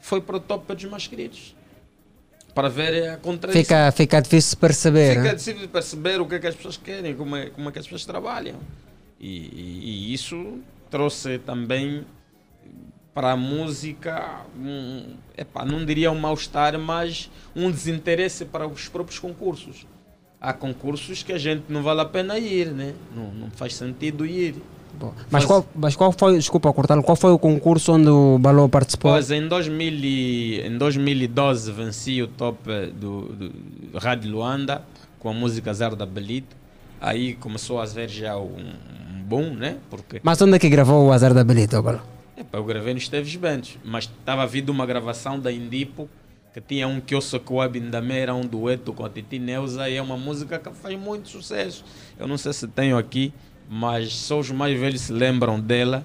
foi 0.00 0.20
para 0.20 0.36
o 0.36 0.40
top 0.40 0.74
dos 0.74 0.84
mais 0.84 1.06
queridos. 1.06 1.56
Para 2.54 2.68
ver 2.68 3.08
a 3.08 3.16
contradição. 3.16 3.62
Fica, 3.62 3.90
fica 3.92 4.20
difícil 4.20 4.58
perceber. 4.58 5.16
Fica 5.16 5.34
difícil 5.34 5.68
perceber 5.70 6.20
o 6.20 6.26
que 6.26 6.34
é 6.34 6.38
que 6.38 6.46
as 6.46 6.54
pessoas 6.54 6.76
querem, 6.76 7.14
como 7.16 7.34
é, 7.34 7.46
como 7.48 7.70
é 7.70 7.72
que 7.72 7.78
as 7.78 7.86
pessoas 7.86 8.04
trabalham. 8.04 8.56
E, 9.18 9.28
e- 9.28 10.10
e 10.10 10.12
isso 10.12 10.58
trouxe 10.90 11.38
também 11.38 12.04
para 13.14 13.32
a 13.32 13.36
música, 13.36 14.40
um, 14.58 15.14
epá, 15.38 15.64
não 15.64 15.84
diria 15.86 16.10
um 16.10 16.18
mal-estar, 16.18 16.78
mas 16.78 17.30
um 17.56 17.70
desinteresse 17.70 18.44
para 18.44 18.66
os 18.68 18.88
próprios 18.88 19.18
concursos. 19.18 19.86
Há 20.38 20.52
concursos 20.52 21.22
que 21.22 21.32
a 21.32 21.38
gente 21.38 21.64
não 21.70 21.82
vale 21.82 22.00
a 22.02 22.04
pena 22.04 22.38
ir, 22.38 22.66
né? 22.72 22.94
não, 23.16 23.32
não 23.32 23.50
faz 23.50 23.74
sentido 23.74 24.26
ir. 24.26 24.56
Mas 25.30 25.44
qual, 25.44 25.66
mas 25.74 25.96
qual 25.96 26.12
foi, 26.12 26.36
desculpa 26.36 26.72
cortar 26.72 27.00
qual 27.02 27.16
foi 27.16 27.32
o 27.32 27.38
concurso 27.38 27.92
onde 27.92 28.08
o 28.08 28.38
Balô 28.38 28.68
participou? 28.68 29.12
Pois, 29.12 29.30
em, 29.30 29.46
2000 29.48 29.92
e- 30.04 30.60
em 30.66 30.78
2012 30.78 31.70
venci 31.72 32.22
o 32.22 32.28
top 32.28 32.58
do, 32.94 33.22
do 33.32 33.98
Rádio 33.98 34.30
Luanda 34.30 34.82
com 35.18 35.28
a 35.28 35.32
música 35.32 35.72
Zero 35.72 35.96
da 35.96 36.06
Belito. 36.06 36.56
Aí 37.00 37.34
começou 37.34 37.80
a 37.80 37.82
haver 37.82 38.08
já 38.08 38.36
um, 38.36 38.56
um 38.56 39.22
boom, 39.24 39.54
né? 39.54 39.78
Porque 39.90 40.20
Mas 40.22 40.40
onde 40.40 40.54
é 40.54 40.58
que 40.58 40.68
gravou 40.68 41.06
o 41.06 41.12
Azar 41.12 41.34
da 41.34 41.42
Belita, 41.42 41.80
o 41.80 41.82
Balô? 41.82 41.98
Epá, 42.36 42.58
eu 42.58 42.64
gravei 42.64 42.92
no 42.94 42.98
Esteves 42.98 43.34
Bentos, 43.36 43.76
mas 43.84 44.04
estava 44.04 44.46
vindo 44.46 44.70
uma 44.70 44.86
gravação 44.86 45.38
da 45.38 45.52
Indipo 45.52 46.08
que 46.52 46.60
tinha 46.60 46.86
um 46.86 47.00
que 47.00 47.14
eu 47.14 47.20
sou 47.20 47.40
com 47.40 47.62
era 47.62 48.34
um 48.34 48.42
dueto 48.42 48.92
com 48.92 49.04
a 49.06 49.08
Titi 49.08 49.38
Neuza 49.38 49.88
e 49.88 49.96
é 49.96 50.02
uma 50.02 50.18
música 50.18 50.58
que 50.58 50.70
faz 50.70 50.98
muito 50.98 51.28
sucesso. 51.28 51.82
Eu 52.18 52.28
não 52.28 52.36
sei 52.36 52.52
se 52.52 52.68
tenho 52.68 52.98
aqui, 52.98 53.32
mas 53.74 54.12
só 54.12 54.38
os 54.38 54.50
mais 54.50 54.78
velhos 54.78 55.00
se 55.00 55.12
lembram 55.14 55.58
dela. 55.58 56.04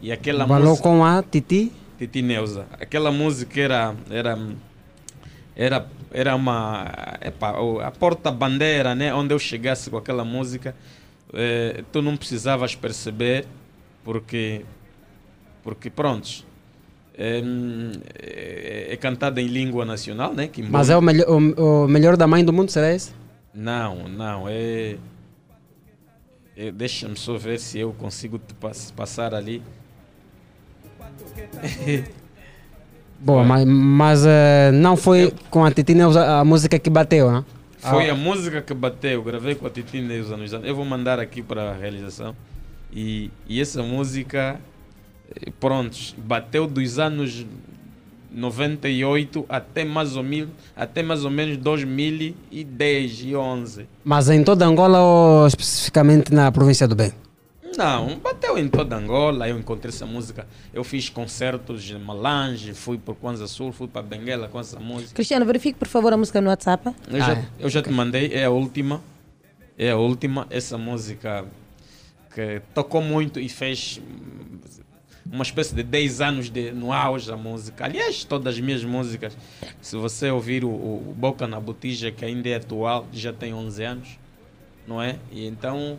E 0.00 0.12
aquela 0.12 0.46
Balô 0.46 0.70
música. 0.70 0.88
com 0.88 1.04
a 1.04 1.20
Titi? 1.20 1.72
Titi 1.98 2.22
Neuza. 2.22 2.66
Aquela 2.80 3.10
música 3.10 3.60
era 3.60 3.96
era 4.08 4.38
era 5.56 5.86
era 6.12 6.36
uma 6.36 6.86
epa, 7.20 7.56
a 7.84 7.90
porta 7.90 8.30
bandeira, 8.30 8.94
né? 8.94 9.12
Onde 9.12 9.34
eu 9.34 9.40
chegasse 9.40 9.90
com 9.90 9.96
aquela 9.96 10.24
música, 10.24 10.72
eh, 11.34 11.82
tu 11.90 12.00
não 12.00 12.16
precisavas 12.16 12.76
perceber 12.76 13.44
porque 14.04 14.64
porque 15.64 15.90
prontos. 15.90 16.46
É, 17.18 17.42
é, 18.22 18.94
é 18.94 18.96
cantada 18.96 19.40
em 19.42 19.48
língua 19.48 19.84
nacional, 19.84 20.32
né? 20.32 20.46
Que 20.46 20.62
Mas 20.62 20.88
é 20.88 20.96
o, 20.96 21.02
melhor 21.02 21.28
o, 21.28 21.84
o 21.84 21.88
melhor 21.88 22.16
da 22.16 22.26
mãe 22.28 22.44
do 22.44 22.52
mundo, 22.52 22.70
será 22.70 22.94
esse? 22.94 23.12
não, 23.52 24.08
não, 24.08 24.44
é. 24.48 24.96
Deixa-me 26.74 27.16
só 27.16 27.38
ver 27.38 27.58
se 27.58 27.78
eu 27.78 27.92
consigo 27.92 28.40
passar 28.94 29.34
ali. 29.34 29.62
Boa, 33.18 33.44
mas, 33.44 33.64
mas 33.66 34.24
eh, 34.26 34.70
não 34.72 34.96
foi 34.96 35.32
com 35.50 35.64
a 35.64 35.70
Titi 35.70 35.94
Neuza 35.94 36.24
a 36.40 36.44
música 36.44 36.78
que 36.78 36.88
bateu, 36.88 37.30
né? 37.30 37.44
Foi 37.78 38.08
Ah, 38.08 38.12
a 38.12 38.14
música 38.14 38.62
que 38.62 38.72
bateu, 38.74 39.22
gravei 39.22 39.54
com 39.54 39.66
a 39.66 39.70
Titi 39.70 40.00
Neuza 40.00 40.36
nos 40.36 40.52
anos. 40.54 40.66
Eu 40.66 40.74
vou 40.74 40.84
mandar 40.84 41.18
aqui 41.20 41.42
para 41.42 41.70
a 41.70 41.74
realização. 41.74 42.34
E, 42.92 43.30
e 43.46 43.60
essa 43.60 43.82
música, 43.82 44.58
eh, 45.34 45.50
prontos, 45.60 46.14
bateu 46.18 46.66
dos 46.66 46.98
anos 46.98 47.46
98 48.32 49.44
até 49.48 49.84
mais 49.84 50.16
ou, 50.16 50.22
mil, 50.22 50.48
até 50.76 51.02
mais 51.02 51.24
ou 51.24 51.30
menos 51.30 51.56
2010 51.56 53.22
e 53.24 53.36
11. 53.36 53.86
Mas 54.04 54.30
em 54.30 54.44
toda 54.44 54.64
Angola 54.64 55.00
ou 55.00 55.46
especificamente 55.46 56.32
na 56.32 56.50
província 56.52 56.86
do 56.86 56.94
Bem? 56.94 57.12
Não, 57.76 58.18
bateu 58.18 58.58
em 58.58 58.68
toda 58.68 58.96
Angola. 58.96 59.48
Eu 59.48 59.58
encontrei 59.58 59.90
essa 59.90 60.06
música. 60.06 60.46
Eu 60.72 60.82
fiz 60.82 61.08
concertos 61.08 61.88
em 61.90 61.98
Malange, 61.98 62.74
fui 62.74 62.98
por 62.98 63.14
Kwanza 63.14 63.46
Sul, 63.46 63.72
fui 63.72 63.86
para 63.86 64.02
Benguela 64.02 64.48
com 64.48 64.58
essa 64.58 64.78
música. 64.80 65.14
Cristiano, 65.14 65.46
verifique 65.46 65.78
por 65.78 65.88
favor 65.88 66.12
a 66.12 66.16
música 66.16 66.40
no 66.40 66.48
WhatsApp. 66.48 66.90
Eu, 67.08 67.18
já, 67.18 67.44
eu 67.58 67.70
já 67.70 67.82
te 67.82 67.90
mandei, 67.90 68.32
é 68.32 68.44
a 68.44 68.50
última. 68.50 69.00
É 69.78 69.90
a 69.90 69.96
última. 69.96 70.46
Essa 70.50 70.76
música 70.76 71.44
que 72.34 72.60
tocou 72.74 73.02
muito 73.02 73.38
e 73.40 73.48
fez 73.48 74.00
uma 75.32 75.42
espécie 75.42 75.74
de 75.74 75.82
10 75.82 76.20
anos 76.20 76.50
de, 76.50 76.72
no 76.72 76.92
auge 76.92 77.28
da 77.28 77.36
música. 77.36 77.84
Aliás, 77.84 78.24
todas 78.24 78.54
as 78.54 78.60
minhas 78.60 78.84
músicas, 78.84 79.36
se 79.80 79.96
você 79.96 80.30
ouvir 80.30 80.64
o, 80.64 80.68
o 80.68 81.14
Boca 81.16 81.46
na 81.46 81.60
Botija, 81.60 82.10
que 82.10 82.24
ainda 82.24 82.48
é 82.48 82.56
atual, 82.56 83.06
já 83.12 83.32
tem 83.32 83.54
11 83.54 83.84
anos, 83.84 84.18
não 84.86 85.00
é? 85.00 85.16
E 85.30 85.46
então, 85.46 85.98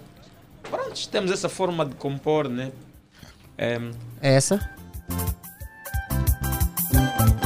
pronto, 0.69 1.07
temos 1.09 1.31
essa 1.31 1.47
forma 1.47 1.85
de 1.85 1.95
compor, 1.95 2.49
né? 2.49 2.71
É, 3.57 3.79
É 4.21 4.33
essa? 4.35 4.59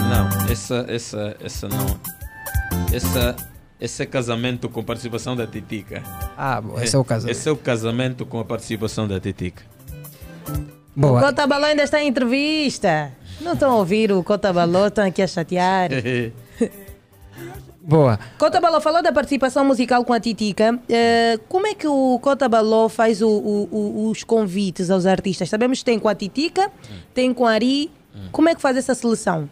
não, 0.10 0.52
essa, 0.52 0.86
essa, 0.88 1.38
essa 1.40 1.68
não. 1.68 2.00
Essa, 2.94 3.36
esse 3.80 4.04
é 4.04 4.06
casamento 4.06 4.70
com 4.70 4.84
participação 4.84 5.36
da 5.36 5.46
Titica. 5.46 6.02
Ah, 6.38 6.62
bom, 6.62 6.80
esse 6.80 6.96
é 6.96 7.00
o 7.00 7.04
casamento. 7.04 7.38
Esse 7.38 7.50
é 7.50 7.52
o 7.52 7.58
casamento 7.58 8.26
com 8.26 8.40
a 8.40 8.46
participação 8.46 9.08
da 9.08 9.20
Titica. 9.20 9.64
O 10.96 11.20
Cota 11.20 11.46
Balô 11.46 11.66
ainda 11.66 11.84
está 11.84 12.02
em 12.02 12.08
entrevista. 12.08 13.12
Não 13.42 13.54
estão 13.54 13.72
a 13.72 13.76
ouvir 13.76 14.12
o 14.12 14.24
Cota 14.24 14.52
Balô, 14.54 14.88
estão 14.88 15.06
aqui 15.06 15.22
a 15.22 15.28
chatear. 15.28 15.90
Boa. 17.82 18.18
Cota 18.40 18.60
Balô 18.60 18.82
falou 18.82 19.04
da 19.04 19.12
participação 19.12 19.64
musical 19.64 20.04
com 20.04 20.12
a 20.14 20.20
Titica. 20.20 20.80
Eh, 20.90 21.38
como 21.48 21.68
é 21.68 21.76
que 21.76 21.88
o 21.88 22.18
Cota 22.20 22.50
Balô 22.50 22.90
faz 22.90 23.22
o- 23.22 23.28
o- 23.30 23.70
o- 23.72 24.10
os 24.10 24.24
convites 24.24 24.90
aos 24.90 25.06
artistas? 25.06 25.50
Sabemos 25.50 25.80
que 25.80 25.86
tem 25.86 26.00
com 26.00 26.08
a 26.10 26.16
Titica, 26.16 26.72
tem 27.14 27.32
com 27.34 27.46
a 27.46 27.52
Ari. 27.52 27.92
Como 28.32 28.50
é 28.50 28.56
que 28.56 28.62
faz 28.62 28.76
essa 28.78 28.96
seleção? 28.96 29.48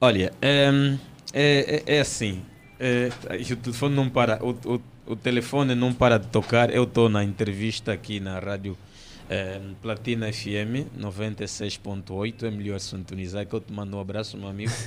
Olha, 0.00 0.32
ehm, 0.40 0.96
é, 1.32 1.82
é, 1.86 1.96
é 1.96 2.00
assim. 2.00 2.40
é, 2.80 3.10
o 3.52 3.56
telefone 3.56 3.94
não 3.94 4.08
para. 4.08 4.38
O, 4.42 4.50
o, 4.74 4.80
o 5.08 5.16
telefone 5.16 5.74
não 5.74 5.92
para 5.92 6.18
de 6.18 6.28
tocar. 6.28 6.70
Eu 6.70 6.84
estou 6.84 7.08
na 7.10 7.22
entrevista 7.22 7.92
aqui 7.92 8.18
na 8.18 8.38
rádio 8.38 8.78
ehm, 9.30 9.74
Platina 9.80 10.32
FM 10.32 10.88
96.8. 10.98 12.44
É 12.44 12.50
melhor 12.50 12.80
sintonizar 12.80 13.46
que 13.46 13.54
eu 13.54 13.60
te 13.60 13.72
mando 13.72 13.96
um 13.96 14.00
abraço, 14.00 14.36
meu 14.36 14.48
amigo. 14.48 14.72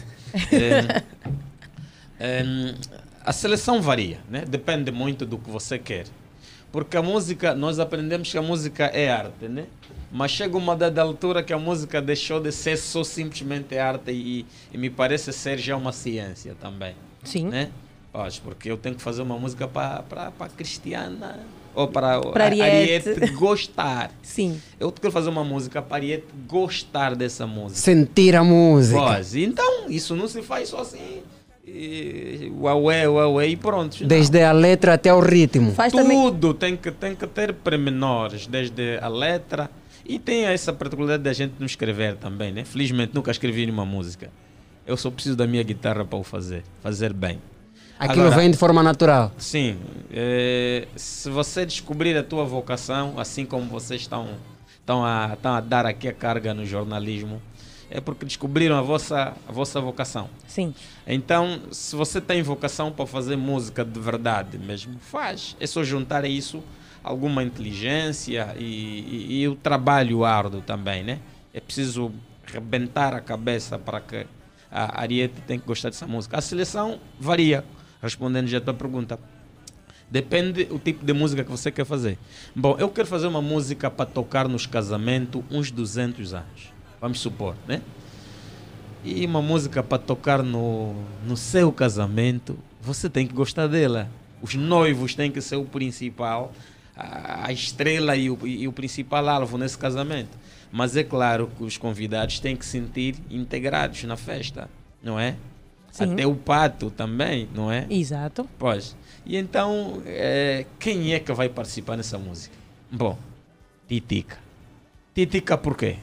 Ehm, 2.20 2.74
a 3.24 3.32
seleção 3.32 3.80
varia, 3.80 4.20
né? 4.28 4.44
depende 4.44 4.92
muito 4.92 5.24
do 5.24 5.38
que 5.38 5.52
você 5.52 5.78
quer. 5.78 6.08
Porque 6.72 6.98
a 6.98 7.02
música, 7.02 7.54
nós 7.54 7.80
aprendemos 7.80 8.32
que 8.32 8.38
a 8.38 8.42
música 8.42 8.86
é 8.86 9.10
arte, 9.10 9.48
né? 9.48 9.68
Mas 10.12 10.32
chega 10.32 10.58
uma 10.58 10.76
dada 10.76 11.02
altura 11.02 11.44
que 11.44 11.54
a 11.54 11.60
música 11.60 12.02
deixou 12.02 12.40
de 12.40 12.52
ser 12.52 12.78
só 12.78 13.04
simplesmente 13.04 13.78
arte 13.78 14.12
e, 14.12 14.46
e 14.74 14.78
me 14.78 14.90
parece 14.90 15.32
ser 15.32 15.58
já 15.58 15.76
uma 15.76 15.92
ciência 15.92 16.56
também. 16.60 16.96
Sim. 17.24 17.48
Né? 17.50 17.70
Pois, 18.12 18.40
porque 18.40 18.72
eu 18.72 18.78
tenho 18.78 18.96
que 18.96 19.02
fazer 19.02 19.22
uma 19.22 19.38
música 19.38 19.68
para 19.68 20.04
a 20.40 20.50
Cristiana 20.50 21.40
ou 21.78 21.88
para 21.88 22.20
Pra 22.20 22.46
Ariete. 22.46 23.10
Ariete 23.10 23.34
gostar. 23.34 24.12
Sim. 24.24 24.60
Eu 24.80 24.92
quero 24.92 25.12
fazer 25.12 25.30
uma 25.30 25.44
música 25.44 25.80
para 25.80 25.98
a 25.98 26.00
Ariete 26.00 26.26
gostar 26.48 27.16
dessa 27.16 27.46
música. 27.46 27.80
Sentir 27.80 28.36
a 28.36 28.44
música. 28.44 29.00
Pois, 29.00 29.36
então, 29.36 29.88
isso 29.88 30.16
não 30.16 30.28
se 30.28 30.42
faz 30.42 30.70
só 30.70 30.82
assim. 30.82 31.22
E, 31.68 32.52
uaué, 32.60 33.08
uaué, 33.08 33.48
e 33.50 33.56
pronto. 33.56 34.02
não. 34.02 34.08
Desde 34.08 34.42
a 34.42 34.52
letra 34.52 34.96
até 34.96 35.14
o 35.14 35.20
ritmo. 35.20 35.76
Tudo 35.92 36.54
tem 36.56 36.76
que, 36.76 36.90
tem 36.90 37.14
que 37.14 37.28
ter 37.28 37.54
pormenores, 37.54 38.48
desde 38.48 38.98
a 39.00 39.08
letra. 39.08 39.70
E 40.04 40.18
tem 40.18 40.46
essa 40.46 40.74
particularidade 40.74 41.24
da 41.24 41.34
gente 41.34 41.56
não 41.60 41.66
escrever 41.68 42.16
também, 42.16 42.52
né? 42.52 42.66
Felizmente 42.66 43.14
nunca 43.14 43.30
escrevi 43.30 43.66
nenhuma 43.66 43.86
música. 43.86 44.32
Eu 44.88 44.98
só 44.98 45.12
preciso 45.12 45.36
da 45.36 45.46
minha 45.46 45.62
guitarra 45.62 46.04
para 46.04 46.18
o 46.18 46.24
fazer, 46.24 46.64
fazer 46.82 47.14
bem. 47.14 47.40
Aquilo 48.00 48.26
Agora, 48.28 48.42
vem 48.42 48.52
de 48.52 48.58
forma 48.58 48.84
natural. 48.84 49.32
Sim. 49.38 49.78
eh, 50.12 50.88
se 50.96 51.30
você 51.30 51.66
descobrir 51.66 52.16
a 52.16 52.24
tua 52.24 52.46
vocação, 52.46 53.16
assim 53.20 53.46
como 53.46 53.66
vocês 53.68 54.02
estão, 54.02 54.28
estão, 54.80 55.04
a, 55.04 55.32
estão 55.34 55.54
a 55.56 55.60
dar 55.62 55.86
aqui 55.86 56.08
a 56.08 56.14
carga 56.14 56.54
no 56.54 56.66
jornalismo, 56.66 57.42
é 57.90 58.00
porque 58.00 58.26
descobriram 58.26 58.78
a 58.78 58.82
vossa, 58.82 59.34
a 59.48 59.52
vossa 59.52 59.82
vocação. 59.82 60.30
Sim. 60.48 60.76
Então, 61.08 61.60
se 61.72 61.96
você 61.96 62.22
tem 62.22 62.42
vocação 62.44 62.92
para 62.92 63.08
fazer 63.08 63.36
música 63.36 63.84
de 63.84 64.00
verdade 64.00 64.58
mesmo, 64.60 65.00
faz. 65.00 65.56
É 65.60 65.66
só 65.66 65.84
juntar 65.84 66.24
a 66.24 66.28
isso 66.28 66.62
alguma 67.04 67.42
inteligência 67.44 68.54
e, 68.60 68.64
e- 68.66 69.42
e 69.42 69.48
o 69.48 69.56
trabalho 69.56 70.24
árduo 70.26 70.62
também, 70.62 71.04
né? 71.04 71.20
É 71.54 71.60
preciso 71.60 72.12
rebentar 72.46 73.14
a 73.16 73.20
cabeça 73.22 73.80
para 73.80 74.00
que 74.02 74.28
a 74.70 75.02
Ariete 75.02 75.42
tenha 75.48 75.60
que 75.60 75.66
gostar 75.66 75.90
dessa 75.90 76.06
música. 76.06 76.38
A 76.38 76.42
seleção 76.42 77.00
varia, 77.20 77.64
respondendo 78.02 78.48
já 78.48 78.58
a 78.58 78.62
tua 78.62 78.74
pergunta. 78.74 79.20
Depende 80.10 80.66
do 80.66 80.80
tipo 80.80 81.06
de 81.06 81.12
música 81.12 81.44
que 81.44 81.52
você 81.52 81.70
quer 81.70 81.86
fazer. 81.86 82.18
Bom, 82.56 82.78
eu 82.80 82.88
quero 82.90 83.08
fazer 83.08 83.28
uma 83.28 83.42
música 83.42 83.92
para 83.92 84.06
tocar 84.06 84.48
nos 84.48 84.66
casamentos 84.66 85.44
uns 85.52 85.70
200 85.70 86.34
anos. 86.34 86.72
Vamos 87.02 87.20
supor, 87.20 87.56
né? 87.68 87.82
E 89.04 89.26
uma 89.26 89.42
música 89.42 89.84
para 89.84 89.98
tocar 89.98 90.42
no, 90.42 90.96
no 91.26 91.36
seu 91.36 91.72
casamento, 91.72 92.58
você 92.82 93.10
tem 93.10 93.28
que 93.28 93.34
gostar 93.34 93.68
dela. 93.68 94.10
Os 94.42 94.56
noivos 94.56 95.14
têm 95.14 95.30
que 95.30 95.42
ser 95.42 95.58
o 95.58 95.66
principal, 95.66 96.54
a, 96.96 97.48
a 97.48 97.52
estrela 97.52 98.16
e 98.16 98.30
o, 98.30 98.48
e 98.48 98.68
o 98.68 98.72
principal 98.72 99.28
alvo 99.28 99.58
nesse 99.58 99.78
casamento. 99.78 100.38
Mas 100.72 100.96
é 100.96 101.04
claro 101.04 101.50
que 101.58 101.64
os 101.64 101.78
convidados 101.78 102.40
têm 102.40 102.56
que 102.56 102.66
se 102.66 102.72
sentir 102.72 103.16
integrados 103.30 104.04
na 104.04 104.16
festa, 104.16 104.70
não 105.04 105.20
é? 105.20 105.36
Sim. 105.98 106.14
Até 106.14 106.28
o 106.28 106.36
pato 106.36 106.92
também, 106.92 107.50
não 107.56 107.72
é? 107.72 107.88
Exato. 107.90 108.48
Pois. 108.60 108.96
E 109.26 109.36
então, 109.36 110.02
eh, 110.06 110.66
quem 110.80 111.14
é 111.14 111.20
que 111.20 111.34
vai 111.34 111.50
participar 111.50 111.98
nessa 111.98 112.20
música? 112.20 112.56
Bom, 112.92 113.18
Titica. 113.88 114.38
Titica 115.16 115.58
por 115.58 115.76
quê? 115.76 115.98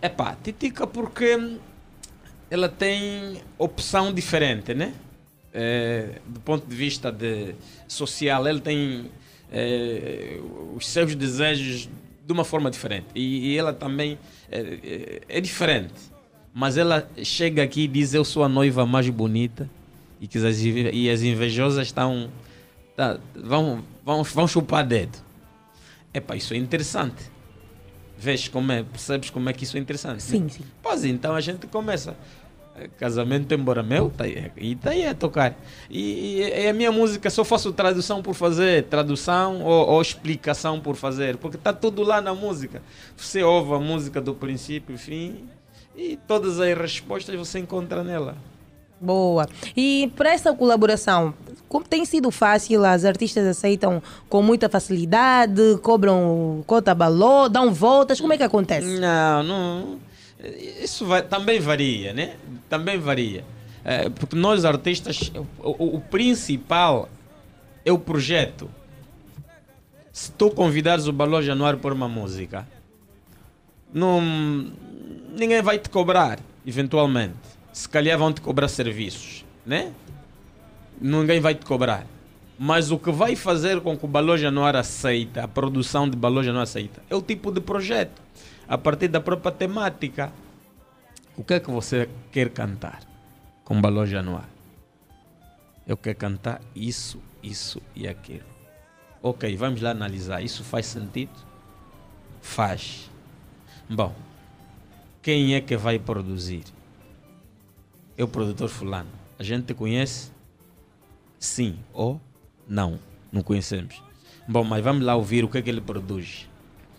Epá, 0.00 0.36
Titica 0.42 0.86
porque 0.86 1.58
ela 2.50 2.68
tem 2.68 3.42
opção 3.58 4.12
diferente, 4.12 4.72
né? 4.72 4.94
Eh, 5.52 6.20
do 6.26 6.40
ponto 6.40 6.66
de 6.66 6.74
vista 6.74 7.12
de 7.12 7.54
social, 7.86 8.46
ela 8.46 8.60
tem 8.60 9.10
eh, 9.52 10.40
os 10.74 10.88
seus 10.88 11.14
desejos 11.14 11.90
de 12.26 12.32
uma 12.32 12.44
forma 12.44 12.70
diferente. 12.70 13.08
E, 13.14 13.52
e 13.52 13.58
ela 13.58 13.74
também 13.74 14.18
eh, 14.50 15.20
é 15.28 15.40
diferente. 15.42 15.92
Mas 16.58 16.76
ela 16.76 17.08
chega 17.22 17.62
aqui 17.62 17.82
e 17.82 17.86
diz: 17.86 18.14
Eu 18.14 18.24
sou 18.24 18.42
a 18.42 18.48
noiva 18.48 18.84
mais 18.84 19.08
bonita. 19.08 19.70
E, 20.20 20.26
que 20.26 20.36
as, 20.38 20.58
e 20.60 21.08
as 21.08 21.22
invejosas 21.22 21.86
estão. 21.86 22.28
tá- 22.96 23.16
vão, 23.36 23.84
vão, 24.04 24.24
vão 24.24 24.48
chupar 24.48 24.84
dedo. 24.84 25.16
Epá, 26.12 26.34
isso 26.34 26.54
é 26.54 26.56
interessante. 26.56 27.30
Vês 28.18 28.48
como 28.48 28.72
é, 28.72 28.82
percebes 28.82 29.30
como 29.30 29.48
é 29.48 29.52
que 29.52 29.62
isso 29.62 29.76
é 29.76 29.80
interessante? 29.80 30.20
Sim, 30.20 30.40
né? 30.40 30.48
sim. 30.48 30.64
Pois 30.82 31.04
então 31.04 31.36
a 31.36 31.40
gente 31.40 31.68
começa. 31.68 32.16
Eh, 32.74 32.88
Casamento 32.98 33.54
embora 33.54 33.80
meu, 33.84 34.10
tá 34.10 34.24
aí, 34.24 34.50
e 34.56 34.74
tá 34.74 34.90
aí 34.90 35.06
a 35.06 35.14
tocar. 35.14 35.54
E, 35.88 36.40
e- 36.40 36.64
e 36.64 36.68
a 36.68 36.72
minha 36.72 36.90
música 36.90 37.30
só 37.30 37.44
faço 37.44 37.72
tradução 37.72 38.20
por 38.20 38.34
fazer, 38.34 38.82
tradução 38.86 39.62
ou, 39.62 39.90
ou 39.90 40.02
explicação 40.02 40.80
por 40.80 40.96
fazer, 40.96 41.36
porque 41.36 41.56
tá 41.56 41.72
tudo 41.72 42.02
lá 42.02 42.20
na 42.20 42.34
música. 42.34 42.82
Você 43.16 43.44
ouve 43.44 43.74
a 43.74 43.78
música 43.78 44.20
do 44.20 44.34
princípio 44.34 44.98
fim 44.98 45.46
E 45.98 46.16
todas 46.28 46.60
as 46.60 46.78
respostas 46.78 47.34
você 47.34 47.58
encontra 47.58 48.04
nela. 48.04 48.36
Boa. 49.00 49.48
E 49.76 50.12
para 50.16 50.30
essa 50.32 50.52
colaboração, 50.54 51.34
como 51.68 51.84
tem 51.84 52.04
sido 52.04 52.30
fácil? 52.30 52.84
As 52.84 53.04
artistas 53.04 53.44
aceitam 53.46 54.00
com 54.28 54.40
muita 54.42 54.68
facilidade, 54.68 55.60
cobram 55.82 56.62
cota 56.66 56.94
balô, 56.94 57.48
dão 57.48 57.72
voltas, 57.74 58.20
como 58.20 58.32
é 58.32 58.36
que 58.36 58.42
acontece? 58.44 58.98
Não, 58.98 59.42
não. 59.42 59.98
Isso 60.82 61.04
vai- 61.04 61.22
também 61.22 61.58
varia, 61.58 62.12
né? 62.12 62.36
Também 62.68 62.96
varia. 62.98 63.44
É, 63.84 64.08
porque 64.08 64.36
nós 64.36 64.64
artistas, 64.64 65.32
o, 65.62 65.96
o- 65.96 66.00
principal 66.00 67.08
é 67.84 67.92
o 67.92 67.98
projeto. 67.98 68.70
Se 70.12 70.30
tu 70.32 70.50
convidares 70.50 71.06
o 71.08 71.12
Balão 71.12 71.40
Januário 71.42 71.78
por 71.80 71.92
uma 71.92 72.08
música, 72.08 72.66
não, 73.92 74.70
ninguém 75.28 75.62
vai 75.62 75.78
te 75.78 75.88
cobrar, 75.88 76.38
eventualmente. 76.66 77.36
Se 77.72 77.88
calhar 77.88 78.18
vão 78.18 78.32
te 78.32 78.40
cobrar 78.40 78.68
serviços, 78.68 79.44
né? 79.64 79.92
Ninguém 81.00 81.40
vai 81.40 81.54
te 81.54 81.64
cobrar. 81.64 82.06
Mas 82.58 82.90
o 82.90 82.98
que 82.98 83.12
vai 83.12 83.36
fazer 83.36 83.80
com 83.80 83.96
que 83.96 84.04
o 84.04 84.08
Balão 84.08 84.36
Januário 84.36 84.80
aceita, 84.80 85.44
a 85.44 85.48
produção 85.48 86.10
de 86.10 86.16
Balão 86.16 86.42
Januário 86.42 86.68
aceita, 86.68 87.00
é 87.08 87.14
o 87.14 87.22
tipo 87.22 87.52
de 87.52 87.60
projeto. 87.60 88.20
A 88.66 88.76
partir 88.76 89.08
da 89.08 89.20
própria 89.20 89.52
temática. 89.52 90.32
O 91.36 91.44
que 91.44 91.54
é 91.54 91.60
que 91.60 91.70
você 91.70 92.08
quer 92.32 92.50
cantar 92.50 93.00
com 93.64 93.80
Balão 93.80 94.04
Januário? 94.04 94.48
Eu 95.86 95.96
quero 95.96 96.18
cantar 96.18 96.60
isso, 96.74 97.22
isso 97.42 97.80
e 97.94 98.08
aquilo. 98.08 98.44
Ok, 99.22 99.56
vamos 99.56 99.80
lá 99.80 99.90
analisar. 99.90 100.42
Isso 100.42 100.64
faz 100.64 100.86
sentido? 100.86 101.30
Faz. 102.42 103.08
Bom, 103.88 104.14
quem 105.22 105.54
é 105.54 105.60
que 105.60 105.76
vai 105.76 105.98
produzir? 105.98 106.64
É 108.16 108.24
o 108.24 108.28
produtor 108.28 108.68
fulano. 108.68 109.10
A 109.38 109.42
gente 109.42 109.66
te 109.66 109.74
conhece? 109.74 110.30
Sim 111.38 111.78
ou 111.92 112.20
não? 112.66 112.98
Não 113.30 113.42
conhecemos. 113.42 114.02
Bom, 114.48 114.64
mas 114.64 114.82
vamos 114.82 115.04
lá 115.04 115.14
ouvir 115.14 115.44
o 115.44 115.48
que 115.48 115.58
é 115.58 115.62
que 115.62 115.70
ele 115.70 115.80
produz. 115.80 116.48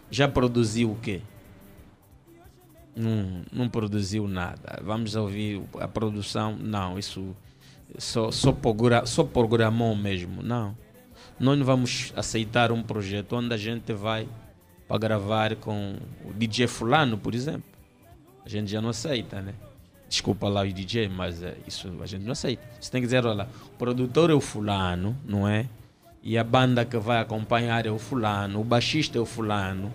Já 0.10 0.28
produziu 0.28 0.92
o 0.92 0.96
quê? 0.96 1.22
Não, 2.96 3.44
não 3.52 3.70
produziu 3.70 4.28
nada. 4.28 4.80
Vamos 4.84 5.16
ouvir 5.16 5.62
a 5.80 5.88
produção. 5.88 6.56
Não, 6.58 6.98
isso 6.98 7.36
só, 7.98 8.32
só, 8.32 8.52
progra- 8.52 9.06
só 9.06 9.24
programou 9.24 9.96
mesmo. 9.96 10.42
Não. 10.42 10.78
Nós 11.40 11.58
não 11.58 11.66
vamos 11.66 12.14
aceitar 12.16 12.72
um 12.72 12.84
projeto 12.84 13.36
onde 13.36 13.54
a 13.54 13.58
gente 13.58 13.94
vai 13.94 14.28
para 14.88 14.98
gravar 14.98 15.56
com 15.56 15.98
o 16.26 16.34
DJ 16.34 16.68
Fulano, 16.68 17.18
por 17.18 17.34
exemplo. 17.34 17.69
A 18.46 18.50
gente 18.50 18.72
já 18.72 18.82
não 18.82 18.90
aceita, 18.90 19.42
né? 19.42 19.54
Desculpa 20.08 20.50
lá 20.50 20.62
o 20.62 20.74
DJ, 20.74 21.08
mas 21.08 21.44
é, 21.44 21.56
isso 21.68 21.88
a 22.02 22.06
gente 22.06 22.24
não 22.24 22.32
aceita. 22.32 22.64
Você 22.80 22.90
tem 22.90 23.00
que 23.00 23.08
dizer, 23.08 23.26
olha, 23.26 23.48
o 23.68 23.78
produtor 23.78 24.32
é 24.32 24.34
o 24.34 24.42
fulano, 24.42 25.16
não 25.24 25.48
é? 25.48 25.68
E 26.24 26.38
a 26.38 26.44
banda 26.44 26.84
que 26.84 26.98
vai 26.98 27.20
acompanhar 27.20 27.86
é 27.86 27.92
o 27.92 28.00
fulano, 28.00 28.60
o 28.60 28.64
baixista 28.64 29.18
é 29.18 29.22
o 29.22 29.26
fulano, 29.26 29.94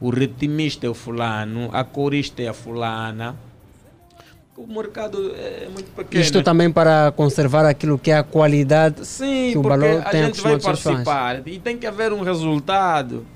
o 0.00 0.08
ritmista 0.08 0.86
é 0.86 0.88
o 0.88 0.94
fulano, 0.94 1.68
a 1.72 1.84
corista 1.84 2.42
é 2.42 2.48
a 2.48 2.54
fulana. 2.54 3.36
O 4.56 4.66
mercado 4.66 5.34
é 5.36 5.68
muito 5.68 5.90
pequeno. 5.94 6.22
Isto 6.22 6.42
também 6.42 6.72
para 6.72 7.12
conservar 7.12 7.66
aquilo 7.66 7.98
que 7.98 8.10
é 8.10 8.16
a 8.16 8.22
qualidade 8.22 9.04
Sim, 9.04 9.50
que 9.52 9.58
o 9.58 9.62
porque 9.62 9.78
balão 9.78 10.02
a 10.02 10.12
gente 10.12 10.40
vai 10.40 10.58
participar 10.58 11.46
e 11.46 11.58
tem 11.58 11.76
que 11.76 11.86
haver 11.86 12.12
um 12.12 12.22
resultado. 12.22 13.26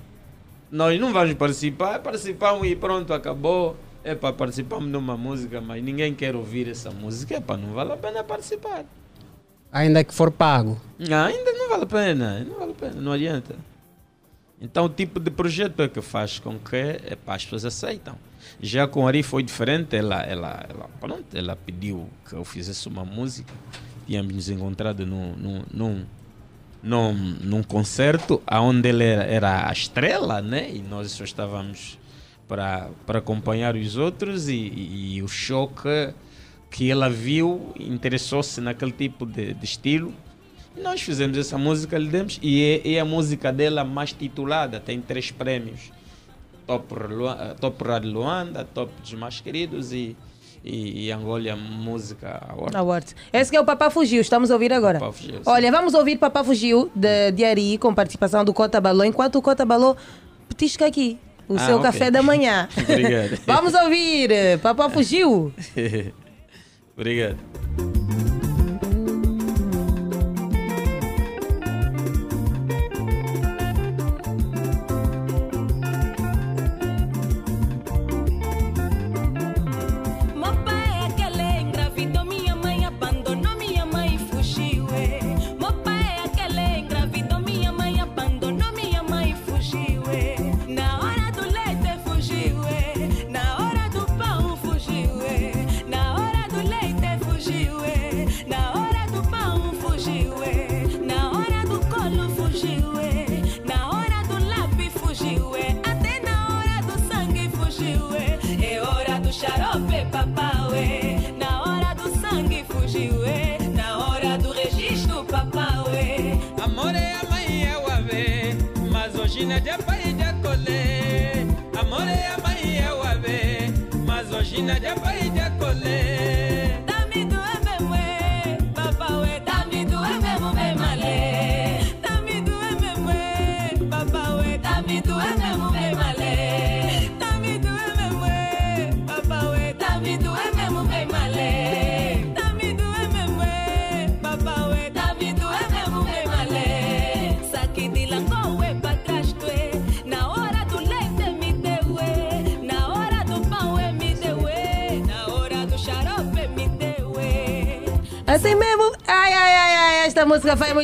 Nós 0.71 0.99
não 0.99 1.13
vamos 1.13 1.35
participar, 1.35 1.99
participamos 1.99 2.67
e 2.67 2.75
pronto, 2.75 3.13
acabou. 3.13 3.77
É 4.03 4.15
para 4.15 4.33
participamos 4.33 4.91
de 4.91 4.97
uma 4.97 5.17
música, 5.17 5.61
mas 5.61 5.83
ninguém 5.83 6.15
quer 6.15 6.35
ouvir 6.35 6.69
essa 6.69 6.91
música. 6.91 7.37
É 7.37 7.41
para 7.41 7.57
não 7.57 7.75
vale 7.75 7.93
a 7.93 7.97
pena 7.97 8.25
participar. 8.25 8.85
Ainda 9.70 10.03
que 10.03 10.12
for 10.12 10.31
pago. 10.31 10.81
Ainda 10.99 11.53
não 11.53 11.69
vale 11.69 11.85
a 11.85 11.87
pena, 11.87 12.45
não 12.45 12.59
vale 12.59 12.73
a 12.73 12.75
pena, 12.75 13.01
não 13.01 13.12
adianta. 13.12 13.55
Então 14.61 14.85
o 14.87 14.89
tipo 14.89 15.20
de 15.20 15.31
projeto 15.31 15.83
é 15.83 15.89
que 15.89 16.01
faz 16.03 16.39
com 16.39 16.59
que 16.59 16.77
é, 16.77 17.17
pá, 17.17 17.35
as 17.35 17.45
pessoas 17.45 17.65
aceitam. 17.65 18.17
Já 18.61 18.87
com 18.87 19.07
Ari 19.07 19.23
foi 19.23 19.43
diferente, 19.43 19.97
ela, 19.97 20.23
ela, 20.23 20.67
ela, 20.69 20.91
pronto, 21.01 21.25
ela 21.35 21.57
pediu 21.57 22.09
que 22.29 22.35
eu 22.35 22.45
fizesse 22.45 22.89
uma 22.89 23.05
música. 23.05 23.53
Tínhamos 24.07 24.35
nos 24.35 24.49
encontrado 24.51 25.07
num, 25.07 25.35
num, 25.37 25.62
num, 25.73 26.05
num, 26.83 27.15
num 27.15 27.62
concerto 27.62 28.43
onde 28.51 28.89
ele 28.89 29.05
era, 29.05 29.25
era 29.25 29.69
a 29.69 29.73
estrela, 29.73 30.43
né? 30.43 30.70
E 30.70 30.83
nós 30.83 31.12
só 31.12 31.25
estávamos 31.25 31.99
para, 32.51 33.19
acompanhar 33.19 33.77
os 33.77 33.97
outros 33.97 34.49
e, 34.49 34.55
e, 34.55 35.17
e 35.17 35.23
o 35.23 35.29
choque 35.29 36.12
que 36.69 36.91
ela 36.91 37.09
viu 37.09 37.73
interessou-se 37.79 38.61
naquele 38.61 38.91
tipo 38.93 39.25
de, 39.25 39.55
de 39.55 39.65
estilo. 39.65 40.12
E 40.77 40.81
nós 40.81 41.01
fizemos 41.01 41.39
essa 41.39 41.57
música, 41.57 41.97
lhe 41.97 42.09
demos, 42.09 42.39
e 42.43 42.81
é, 42.85 42.95
é 42.95 43.01
a 43.01 43.05
música 43.05 43.53
dela 43.53 43.85
mais 43.85 44.12
titulada, 44.12 44.81
tem 44.81 45.01
três 45.01 45.31
prêmios. 45.31 45.93
Top, 46.67 46.93
Lu- 46.95 47.55
Top 47.61 47.85
Rádio 47.85 48.12
Luanda, 48.12 48.65
Top 48.65 48.93
dos 49.01 49.12
Mais 49.15 49.41
Queridos 49.41 49.93
e, 49.93 50.17
e, 50.65 51.07
e 51.07 51.12
Angola 51.12 51.57
Música 51.57 52.47
Award. 52.49 52.77
Awards. 52.77 53.17
Esse 53.33 53.51
que 53.51 53.57
é 53.57 53.61
o 53.61 53.65
Papá 53.65 53.91
Fugiu, 53.91 54.20
estamos 54.20 54.51
a 54.51 54.55
ouvir 54.55 54.73
agora. 54.73 55.01
Papá 55.01 55.12
Fugiu, 55.12 55.37
sim. 55.37 55.43
Olha, 55.47 55.73
vamos 55.73 55.95
ouvir 55.95 56.17
Papá 56.19 56.45
Fugiu 56.45 56.91
de, 56.95 57.33
de 57.33 57.45
Ari 57.45 57.79
com 57.79 57.93
participação 57.93 58.45
do 58.45 58.53
Cota 58.55 58.81
Balô, 58.81 59.03
enquanto 59.03 59.37
o 59.37 59.43
Cota 59.43 59.65
Balô 59.65 59.97
petisca 60.49 60.87
aqui 60.87 61.19
o 61.51 61.57
Ah, 61.57 61.67
seu 61.67 61.77
ok. 61.77 61.83
café 61.83 62.11
da 62.11 62.23
manhã. 62.23 62.69
Obrigado. 62.79 63.39
vamos 63.47 63.75
ouvir 63.75 64.31
Papá 64.62 64.89
Fugiu. 64.89 65.53
Obrigado. 66.97 67.37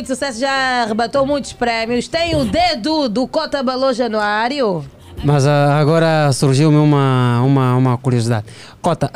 Muito 0.07 0.15
sucesso, 0.15 0.39
já 0.39 0.83
arrebatou 0.85 1.27
muitos 1.27 1.53
prémios. 1.53 2.07
Tem 2.07 2.37
o 2.37 2.45
dedo 2.45 3.09
do 3.09 3.27
Cota 3.27 3.61
Balô 3.63 3.93
Januário. 3.93 4.85
Mas 5.25 5.47
ah, 5.47 5.79
agora 5.79 6.31
surgiu-me 6.33 6.77
uma, 6.77 7.43
uma, 7.43 7.75
uma 7.75 7.99
curiosidade. 7.99 8.47
Cota, 8.81 9.11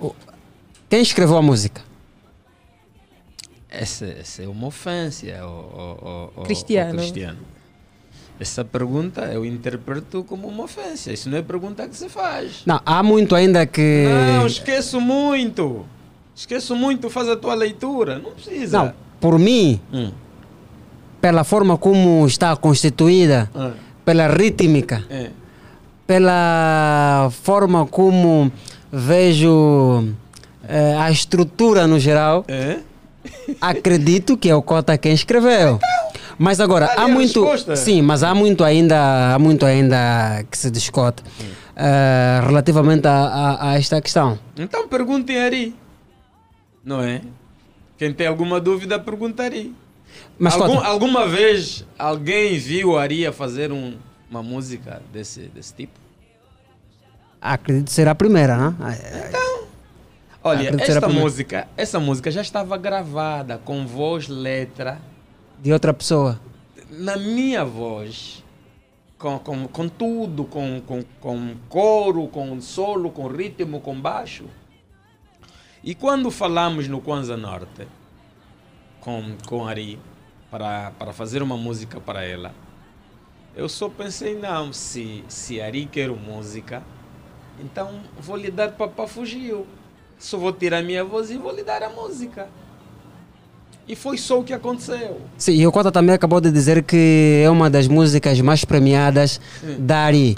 o- 0.00 0.14
quem 0.90 1.00
escreveu 1.00 1.36
a 1.36 1.42
música? 1.42 1.80
Essa, 3.70 4.06
essa 4.06 4.42
é 4.42 4.48
uma 4.48 4.66
ofensa 4.66 5.26
ao, 5.40 5.48
ao- 5.48 6.08
ao- 6.08 6.32
ao- 6.38 6.42
Cristiano. 6.44 6.90
ao 6.90 6.96
Cristiano. 6.96 7.38
Essa 8.40 8.64
pergunta 8.64 9.22
eu 9.26 9.44
interpreto 9.44 10.24
como 10.24 10.48
uma 10.48 10.64
ofensa. 10.64 11.12
Isso 11.12 11.28
não 11.30 11.38
é 11.38 11.42
pergunta 11.42 11.86
que 11.86 11.96
se 11.96 12.08
faz. 12.08 12.62
Não, 12.66 12.80
há 12.84 13.02
muito 13.02 13.34
ainda 13.34 13.64
que. 13.66 14.06
Não, 14.36 14.46
esqueço 14.46 15.00
muito. 15.00 15.84
Esqueço 16.34 16.74
muito, 16.76 17.10
faz 17.10 17.28
a 17.28 17.36
tua 17.36 17.54
leitura. 17.54 18.18
Não 18.18 18.30
precisa. 18.32 18.78
Não, 18.78 18.94
por 19.20 19.38
mim, 19.38 19.80
Hum. 19.92 20.10
pela 21.20 21.44
forma 21.44 21.76
como 21.76 22.26
está 22.26 22.54
constituída, 22.56 23.50
Ah. 23.54 23.72
pela 24.04 24.26
rítmica, 24.28 25.04
É. 25.10 25.30
pela 26.06 27.28
forma 27.42 27.86
como 27.86 28.50
vejo 28.92 30.08
eh, 30.70 30.94
a 30.98 31.10
estrutura 31.10 31.86
no 31.86 31.98
geral, 31.98 32.44
É? 32.48 32.78
acredito 33.60 34.36
que 34.36 34.48
é 34.50 34.54
o 34.54 34.60
Cota 34.62 34.96
quem 34.98 35.12
escreveu. 35.14 35.78
Mas 36.38 36.60
agora, 36.60 36.86
ali 36.92 37.00
há 37.00 37.08
muito. 37.08 37.40
resposta. 37.42 37.74
Sim, 37.76 38.02
mas 38.02 38.22
há 38.22 38.34
muito 38.34 38.62
ainda, 38.62 39.34
há 39.34 39.38
muito 39.38 39.64
ainda 39.66 40.44
que 40.50 40.56
se 40.56 40.70
discute 40.70 41.22
eh, 41.74 42.40
relativamente 42.46 43.06
a, 43.08 43.12
a- 43.12 43.70
a 43.70 43.78
esta 43.78 44.00
questão. 44.00 44.38
Então 44.56 44.86
perguntem 44.88 45.38
Ari. 45.38 45.74
Não 46.84 47.02
é? 47.02 47.20
Quem 47.98 48.12
tem 48.14 48.26
alguma 48.26 48.60
dúvida, 48.60 48.98
pergunta 48.98 49.42
Ari. 49.42 49.74
Mas, 50.38 50.54
Algum- 50.54 50.78
alguma 50.84 51.26
vez 51.26 51.84
alguém 51.98 52.56
viu 52.58 52.96
Ari 52.96 53.26
a 53.26 53.32
fazer 53.32 53.70
um- 53.72 53.96
uma 54.30 54.42
música 54.42 55.02
desse, 55.12 55.42
desse 55.48 55.74
tipo? 55.74 55.98
Acredito 57.40 57.90
ser 57.90 58.08
a 58.08 58.14
primeira, 58.14 58.56
né? 58.56 58.74
Olha, 60.42 60.60
Acredito 60.70 60.86
ser 60.86 60.92
a 60.92 60.94
esta 60.94 61.00
primeira. 61.06 61.22
música, 61.24 61.68
essa 61.76 62.00
música 62.00 62.30
já 62.30 62.40
estava 62.40 62.76
gravada 62.76 63.58
com 63.58 63.86
voz, 63.86 64.28
letra, 64.28 65.00
De 65.60 65.72
outra 65.72 65.92
pessoa. 65.92 66.40
na 66.90 67.16
minha 67.16 67.64
voz, 67.64 68.42
com, 69.18 69.38
com, 69.38 69.66
com 69.68 69.88
tudo, 69.88 70.44
com, 70.44 70.80
com, 70.86 71.02
com 71.20 71.54
coro, 71.68 72.26
com 72.28 72.60
solo, 72.60 73.10
com 73.10 73.26
ritmo, 73.26 73.80
com 73.80 74.00
baixo. 74.00 74.44
E 75.82 75.94
quando 75.94 76.30
falamos 76.30 76.88
no 76.88 77.00
Kwanzaa 77.00 77.36
Norte 77.36 77.86
com, 79.00 79.36
com 79.46 79.66
Ari 79.66 79.98
para, 80.50 80.92
para 80.98 81.12
fazer 81.12 81.42
uma 81.42 81.56
música 81.56 82.00
para 82.00 82.24
ela, 82.24 82.52
eu 83.54 83.68
só 83.68 83.88
pensei, 83.88 84.38
não, 84.38 84.72
se, 84.72 85.24
se 85.28 85.60
Ari 85.60 85.86
quer 85.86 86.08
música, 86.10 86.82
então 87.60 88.00
vou 88.20 88.36
lhe 88.36 88.50
dar 88.50 88.72
para 88.72 89.06
fugir. 89.06 89.56
Só 90.18 90.36
vou 90.36 90.52
tirar 90.52 90.82
minha 90.82 91.04
voz 91.04 91.30
e 91.30 91.38
vou 91.38 91.54
lhe 91.54 91.62
dar 91.62 91.82
a 91.82 91.88
música. 91.88 92.48
E 93.86 93.96
foi 93.96 94.18
só 94.18 94.40
o 94.40 94.44
que 94.44 94.52
aconteceu. 94.52 95.20
Sim, 95.38 95.52
e 95.52 95.66
o 95.66 95.72
Cota 95.72 95.90
também 95.90 96.14
acabou 96.14 96.40
de 96.40 96.50
dizer 96.50 96.82
que 96.82 97.42
é 97.44 97.48
uma 97.48 97.70
das 97.70 97.88
músicas 97.88 98.38
mais 98.40 98.64
premiadas 98.64 99.40
Sim. 99.60 99.76
da 99.78 100.00
Ari. 100.00 100.36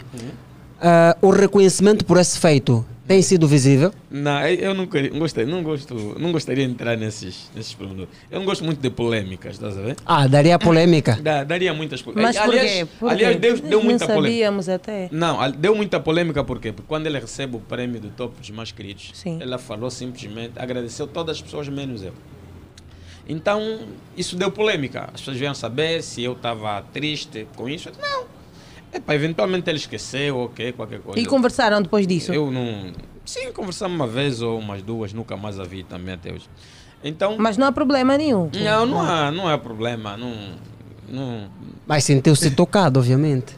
Ah, 0.80 1.16
o 1.20 1.30
reconhecimento 1.30 2.04
por 2.04 2.16
esse 2.18 2.38
feito 2.38 2.84
tem 3.06 3.20
sido 3.22 3.46
visível? 3.48 3.92
Não, 4.10 4.40
eu 4.46 4.72
não, 4.72 4.86
queria- 4.86 5.10
não, 5.10 5.18
gostei, 5.18 5.44
não, 5.44 5.62
gosto, 5.64 5.94
não 6.18 6.30
gostaria 6.32 6.64
de 6.66 6.72
entrar 6.72 6.96
nesses, 6.96 7.50
nesses 7.54 7.74
pormenores. 7.74 8.08
Eu 8.30 8.38
não 8.38 8.46
gosto 8.46 8.64
muito 8.64 8.80
de 8.80 8.88
polêmicas, 8.88 9.54
estás 9.54 9.76
a 9.76 9.80
ver? 9.82 9.96
Ah, 10.06 10.26
daria 10.28 10.58
polêmica. 10.58 11.18
Dá- 11.20 11.42
daria 11.44 11.74
muitas 11.74 12.00
polêmicas. 12.00 12.36
Mas 12.36 12.44
por 12.44 12.50
aliás, 12.54 12.70
quê? 12.72 12.86
Por 13.00 13.10
aliás 13.10 13.34
quê? 13.34 13.40
deu, 13.40 13.56
deu 13.60 13.78
Não 13.78 13.84
muita 13.84 14.06
polêmica. 14.06 14.28
sabíamos 14.32 14.68
até. 14.68 15.08
Não, 15.10 15.50
deu 15.50 15.74
muita 15.74 15.98
polêmica 16.00 16.44
por 16.44 16.60
quê? 16.60 16.70
Porque 16.72 16.86
quando 16.88 17.06
ele 17.08 17.18
recebe 17.18 17.56
o 17.56 17.60
prêmio 17.60 18.00
do 18.00 18.10
Top 18.10 18.34
dos 18.38 18.50
Mais 18.50 18.70
Queridos, 18.72 19.10
Sim. 19.14 19.38
ela 19.42 19.58
falou 19.58 19.90
simplesmente, 19.90 20.52
agradeceu 20.56 21.06
todas 21.06 21.36
as 21.36 21.42
pessoas 21.42 21.68
menos 21.68 22.02
eu. 22.02 22.12
Então, 23.28 23.80
isso 24.16 24.34
deu 24.36 24.50
polêmica. 24.50 25.10
As 25.12 25.20
pessoas 25.20 25.36
vieram 25.36 25.54
saber 25.54 26.02
se 26.02 26.22
eu 26.22 26.32
estava 26.32 26.82
triste 26.92 27.46
com 27.56 27.68
isso. 27.68 27.90
Não. 28.00 28.24
Epá, 28.92 29.14
eventualmente 29.14 29.70
ele 29.70 29.78
esqueceu, 29.78 30.36
ok, 30.38 30.72
qualquer 30.72 31.00
coisa. 31.00 31.20
E 31.20 31.26
conversaram 31.26 31.80
depois 31.80 32.06
disso? 32.06 32.32
Eu 32.32 32.50
não. 32.50 32.92
Sim, 33.24 33.52
conversamos 33.52 33.94
uma 33.96 34.06
vez 34.06 34.42
ou 34.42 34.58
umas 34.58 34.82
duas, 34.82 35.12
nunca 35.12 35.36
mais 35.36 35.60
a 35.60 35.64
vi 35.64 35.84
também 35.84 36.14
até 36.14 36.32
hoje. 36.32 36.48
Então. 37.02 37.36
Mas 37.38 37.56
não 37.56 37.66
há 37.66 37.72
problema 37.72 38.18
nenhum. 38.18 38.50
Não, 38.52 38.86
não 38.86 39.00
há, 39.00 39.30
não 39.30 39.48
há 39.48 39.56
problema. 39.56 40.16
Não, 40.16 40.34
não, 41.08 41.48
Mas 41.86 42.04
sentiu-se 42.04 42.50
tocado, 42.50 42.98
obviamente. 42.98 43.54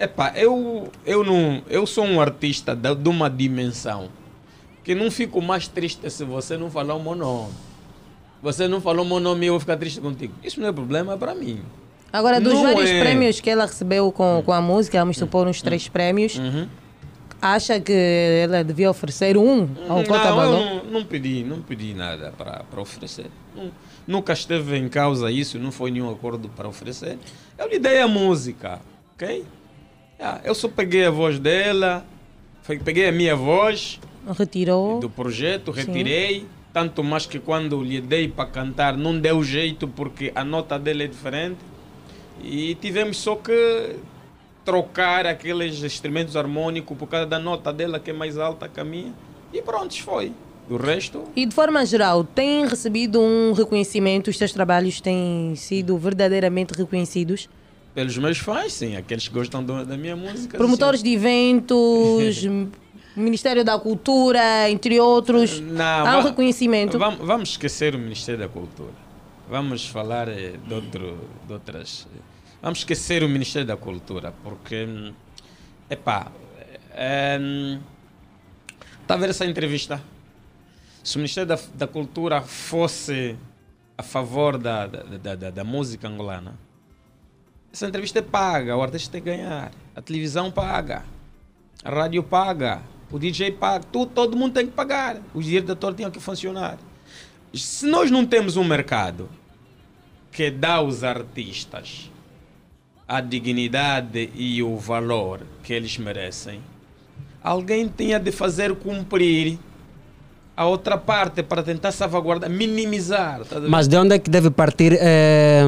Epá, 0.00 0.32
eu, 0.34 0.90
eu 1.06 1.22
não. 1.22 1.62
Eu 1.68 1.86
sou 1.86 2.04
um 2.04 2.20
artista 2.20 2.74
da- 2.74 2.92
de 2.94 3.08
uma 3.08 3.30
dimensão 3.30 4.08
que 4.82 4.96
não 4.96 5.10
fico 5.12 5.40
mais 5.40 5.68
triste 5.68 6.10
se 6.10 6.24
você 6.24 6.56
não 6.58 6.68
falar 6.68 6.94
o 6.94 7.02
meu 7.02 7.14
nome. 7.14 7.52
Você 8.42 8.66
não 8.66 8.80
falou 8.80 9.04
o 9.04 9.08
meu 9.08 9.20
nome 9.20 9.46
e 9.46 9.48
eu 9.48 9.52
vou 9.52 9.60
ficar 9.60 9.76
triste 9.76 10.00
contigo. 10.00 10.34
Isso 10.42 10.60
não 10.60 10.66
é 10.68 10.72
problema 10.72 11.16
para 11.16 11.32
mim. 11.36 11.60
Agora, 12.12 12.40
dos 12.40 12.52
Não 12.52 12.62
vários 12.62 12.90
é. 12.90 13.00
prémios 13.00 13.40
que 13.40 13.48
ela 13.48 13.64
recebeu 13.64 14.12
com, 14.12 14.42
com 14.44 14.52
a 14.52 14.60
música, 14.60 14.98
vamos 14.98 15.16
supor 15.16 15.46
uns 15.46 15.62
três 15.62 15.88
prémios, 15.88 16.36
Uhum. 16.36 16.68
acha 17.40 17.80
que 17.80 17.92
ela 18.42 18.62
devia 18.62 18.90
oferecer 18.90 19.36
um 19.38 19.68
ao 19.88 20.04
Cota 20.04 20.30
Não, 20.30 20.52
não, 20.52 20.84
não 20.84 21.04
pedi, 21.04 21.42
não 21.42 21.62
pedi 21.62 21.94
nada 21.94 22.32
para 22.36 22.80
oferecer. 22.80 23.26
Não- 23.56 23.70
nunca 24.06 24.32
esteve 24.34 24.76
em 24.76 24.88
causa 24.88 25.30
isso, 25.30 25.58
não 25.58 25.72
foi 25.72 25.90
nenhum 25.90 26.10
acordo 26.10 26.48
para 26.50 26.68
oferecer. 26.68 27.18
Eu 27.58 27.68
lhe 27.68 27.78
dei 27.78 28.00
a 28.00 28.06
música, 28.08 28.80
ok? 29.14 29.44
Ah, 30.20 30.40
eu 30.44 30.54
só 30.54 30.68
peguei 30.68 31.06
a 31.06 31.10
voz 31.10 31.38
dela, 31.38 32.04
peguei 32.84 33.08
a 33.08 33.12
minha 33.12 33.34
voz 33.34 33.98
Retirou. 34.38 35.00
do 35.00 35.08
projeto, 35.08 35.72
Sim. 35.74 35.80
retirei. 35.80 36.46
Tanto 36.72 37.02
mais 37.04 37.26
que 37.26 37.38
quando 37.38 37.82
lhe 37.82 38.00
dei 38.00 38.28
para 38.28 38.46
cantar 38.48 38.96
não 38.96 39.18
deu 39.18 39.42
jeito 39.44 39.86
porque 39.88 40.32
a 40.34 40.42
nota 40.44 40.78
dele 40.78 41.04
é 41.04 41.06
diferente. 41.06 41.58
E 42.42 42.74
tivemos 42.76 43.16
só 43.18 43.34
que 43.36 43.96
trocar 44.64 45.26
aqueles 45.26 45.82
instrumentos 45.82 46.36
harmônicos 46.36 46.96
por 46.96 47.06
causa 47.08 47.26
da 47.26 47.38
nota 47.38 47.72
dela 47.72 47.98
que 47.98 48.10
é 48.10 48.12
mais 48.14 48.38
alta 48.38 48.68
que 48.68 48.78
a 48.80 48.84
minha. 48.84 49.12
E 49.52 49.60
pronto, 49.60 50.00
foi. 50.02 50.32
Do 50.68 50.76
resto, 50.76 51.24
E 51.34 51.44
de 51.44 51.52
forma 51.54 51.84
geral, 51.84 52.22
tem 52.22 52.64
recebido 52.66 53.20
um 53.20 53.52
reconhecimento? 53.52 54.30
Os 54.30 54.38
seus 54.38 54.52
trabalhos 54.52 55.00
têm 55.00 55.54
sido 55.56 55.96
verdadeiramente 55.98 56.72
reconhecidos? 56.72 57.48
pelos 57.94 58.16
meus 58.16 58.38
fãs, 58.38 58.72
sim, 58.72 58.96
aqueles 58.96 59.28
que 59.28 59.34
gostam 59.34 59.62
do- 59.62 59.84
da 59.84 59.98
minha 59.98 60.16
música. 60.16 60.56
Promotores 60.56 61.02
de 61.02 61.12
eventos, 61.12 62.42
Ministério 63.14 63.62
da 63.62 63.78
Cultura, 63.78 64.70
entre 64.70 64.98
outros. 64.98 65.60
Não, 65.60 66.06
Há 66.06 66.18
um 66.18 66.22
reconhecimento. 66.22 66.98
Vamos, 66.98 67.18
vamos 67.26 67.48
esquecer 67.50 67.94
o 67.94 67.98
Ministério 67.98 68.40
da 68.40 68.48
Cultura. 68.48 68.88
Vamos 69.48 69.86
falar 69.88 70.28
eh, 70.28 70.56
de, 70.56 70.74
outro, 70.74 71.18
de 71.46 71.52
outras. 71.52 72.06
eh, 72.14 72.18
Vamos 72.62 72.78
esquecer 72.80 73.22
o 73.24 73.28
Ministério 73.28 73.66
da 73.66 73.76
Cultura, 73.76 74.32
porque. 74.42 74.84
hum, 74.86 75.12
Epá. 75.90 76.30
Está 79.02 79.14
a 79.14 79.16
ver 79.16 79.30
essa 79.30 79.44
entrevista? 79.44 80.02
Se 81.02 81.16
o 81.16 81.18
Ministério 81.18 81.48
da, 81.48 81.58
da 81.74 81.86
Cultura 81.86 82.40
fosse 82.40 83.36
a 83.98 84.02
favor 84.02 84.56
da, 84.56 84.86
da, 84.86 85.34
da, 85.34 85.50
da- 85.50 85.64
música 85.64 86.08
angolana, 86.08 86.54
essa 87.72 87.86
entrevista 87.86 88.20
é 88.20 88.22
paga, 88.22 88.76
o 88.76 88.82
artista 88.82 89.10
tem 89.12 89.20
que 89.22 89.30
ganhar. 89.30 89.72
A 89.94 90.00
televisão 90.00 90.50
paga, 90.50 91.04
a 91.84 91.90
rádio 91.90 92.22
paga, 92.22 92.82
o 93.10 93.18
DJ 93.18 93.52
paga, 93.52 93.84
tu, 93.92 94.06
todo 94.06 94.36
mundo 94.36 94.54
tem 94.54 94.66
que 94.66 94.72
pagar. 94.72 95.18
Os 95.34 95.44
direitos 95.44 95.66
de 95.66 95.72
autor 95.72 95.94
tinham 95.94 96.10
que 96.10 96.20
funcionar. 96.20 96.78
Se 97.54 97.86
nós 97.86 98.10
não 98.10 98.24
temos 98.24 98.56
um 98.56 98.64
mercado 98.64 99.28
que 100.30 100.50
dá 100.50 100.74
aos 100.74 101.04
artistas 101.04 102.10
a 103.06 103.20
dignidade 103.20 104.30
e 104.34 104.62
o 104.62 104.76
valor 104.78 105.40
que 105.62 105.72
eles 105.74 105.98
merecem, 105.98 106.60
alguém 107.42 107.88
tinha 107.94 108.18
de 108.18 108.32
fazer 108.32 108.74
cumprir 108.74 109.58
a 110.56 110.64
outra 110.66 110.96
parte 110.96 111.42
para 111.42 111.62
tentar 111.62 111.92
salvaguardar, 111.92 112.48
minimizar. 112.48 113.44
tá? 113.44 113.60
Mas 113.60 113.86
de 113.88 113.96
onde 113.96 114.14
é 114.14 114.18
que 114.18 114.30
deve 114.30 114.50
partir 114.50 114.96
eh, 114.98 115.64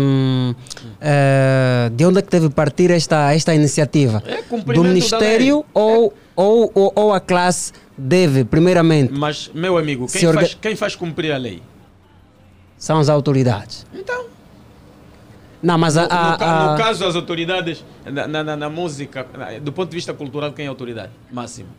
eh, 1.00 1.90
de 1.92 2.04
onde 2.06 2.18
é 2.18 2.22
que 2.22 2.30
deve 2.30 2.48
partir 2.50 2.90
esta, 2.90 3.32
esta 3.34 3.54
iniciativa? 3.54 4.22
É 4.26 4.42
Do 4.72 4.84
Ministério 4.84 5.56
lei. 5.56 5.64
ou, 5.74 6.14
ou, 6.36 6.70
ou, 6.74 6.92
ou 6.94 7.12
a 7.14 7.20
classe 7.20 7.72
deve, 7.96 8.44
primeiramente, 8.44 9.12
Mas, 9.12 9.50
meu 9.54 9.76
amigo, 9.78 10.06
quem, 10.06 10.26
orga- 10.26 10.40
faz, 10.40 10.54
quem 10.54 10.76
faz 10.76 10.94
cumprir 10.96 11.32
a 11.32 11.36
lei? 11.36 11.62
São 12.84 12.98
as 12.98 13.08
autoridades? 13.08 13.86
Então. 13.94 14.26
Não, 15.62 15.78
mas 15.78 15.96
a, 15.96 16.02
No, 16.02 16.06
a- 16.12 16.36
ca- 16.36 16.64
no 16.66 16.70
a- 16.72 16.76
caso, 16.76 17.06
as 17.06 17.16
autoridades, 17.16 17.82
na, 18.04 18.28
na- 18.28 18.56
na- 18.56 18.68
música, 18.68 19.26
na- 19.32 19.58
do 19.58 19.72
ponto 19.72 19.88
de 19.88 19.96
vista 19.96 20.12
cultural, 20.12 20.52
quem 20.52 20.66
é 20.66 20.68
a 20.68 20.70
autoridade? 20.70 21.10
Máximo. 21.32 21.70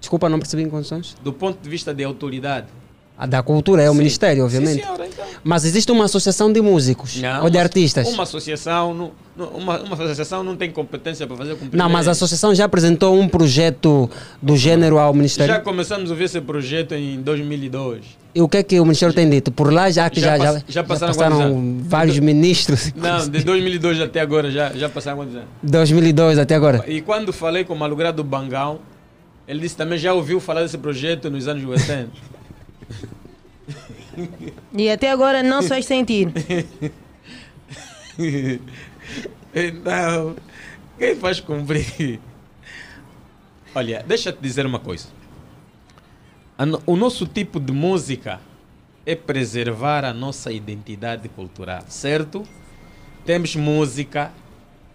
Desculpa, 0.00 0.26
não 0.30 0.38
percebi 0.38 0.62
em 0.62 0.70
condições. 0.70 1.14
Do 1.22 1.34
ponto 1.34 1.58
de 1.62 1.68
vista 1.68 1.92
de 1.92 2.02
autoridade, 2.02 2.66
A 2.68 2.83
da 3.28 3.42
cultura 3.42 3.82
é 3.82 3.88
o 3.90 3.94
ministério, 3.94 4.44
obviamente. 4.44 4.82
senhora, 4.82 5.06
então. 5.06 5.24
Mas 5.44 5.64
existe 5.64 5.92
uma 5.92 6.04
associação 6.06 6.52
de 6.52 6.60
músicos 6.60 7.16
Não, 7.20 7.44
ou 7.44 7.50
de 7.50 7.56
uma- 7.56 7.62
artistas. 7.62 8.08
Uma 8.08 8.24
associação, 8.24 9.12
não, 9.36 9.46
uma, 9.48 9.80
uma 9.82 9.94
associação 9.94 10.42
não 10.42 10.56
tem 10.56 10.70
competência 10.70 11.26
para 11.26 11.36
fazer 11.36 11.54
cumprir. 11.56 11.78
Não, 11.78 11.88
mas 11.88 12.08
a 12.08 12.10
associação 12.10 12.52
já 12.54 12.64
apresentou 12.64 13.18
um 13.18 13.28
projeto 13.28 14.10
do 14.42 14.56
gênero 14.56 14.98
ao 14.98 15.14
ministério. 15.14 15.54
Já 15.54 15.60
começamos 15.60 16.10
a 16.10 16.14
ver 16.14 16.24
esse 16.24 16.40
projeto 16.40 16.92
em 16.94 17.20
2002. 17.22 18.00
E 18.34 18.42
o 18.42 18.48
que 18.48 18.56
é 18.56 18.62
que 18.64 18.80
o 18.80 18.84
ministério 18.84 19.14
tem 19.14 19.30
dito? 19.30 19.52
Por 19.52 19.72
lá 19.72 19.88
já 19.92 20.10
que 20.10 20.20
já, 20.20 20.36
Já 20.36 20.54
já, 20.54 20.62
já 20.66 20.82
passaram 20.84 21.40
anos? 21.40 21.86
vários 21.86 22.18
ministros. 22.18 22.92
Não, 22.96 23.28
de 23.28 23.44
2002 23.44 24.00
até 24.00 24.20
agora 24.20 24.50
já, 24.50 24.72
já 24.72 24.88
passaram 24.88 25.18
quantos 25.18 25.36
anos? 25.36 25.48
2002 25.62 26.38
até 26.40 26.56
agora. 26.56 26.84
E 26.88 27.00
quando 27.00 27.32
falei 27.32 27.62
com 27.64 27.74
o 27.74 27.78
malogrado 27.78 28.16
do 28.16 28.24
Bangão, 28.28 28.80
ele 29.46 29.60
disse 29.60 29.76
também 29.76 29.98
já 29.98 30.12
ouviu 30.12 30.40
falar 30.40 30.62
desse 30.62 30.78
projeto 30.78 31.30
nos 31.30 31.46
anos 31.46 31.64
80. 31.64 32.08
E 34.72 34.90
até 34.90 35.10
agora 35.10 35.42
não 35.42 35.62
se 35.62 35.68
faz 35.68 35.86
sentir. 35.86 36.28
então, 39.54 40.36
quem 40.98 41.16
faz 41.16 41.40
cumprir? 41.40 42.20
Olha, 43.74 44.04
deixa 44.06 44.28
eu 44.28 44.32
te 44.32 44.40
dizer 44.40 44.66
uma 44.66 44.78
coisa. 44.78 45.08
O 46.86 46.96
nosso 46.96 47.26
tipo 47.26 47.58
de 47.58 47.72
música 47.72 48.40
é 49.04 49.16
preservar 49.16 50.04
a 50.04 50.12
nossa 50.12 50.52
identidade 50.52 51.28
cultural, 51.28 51.84
certo? 51.88 52.44
Temos 53.24 53.56
música, 53.56 54.30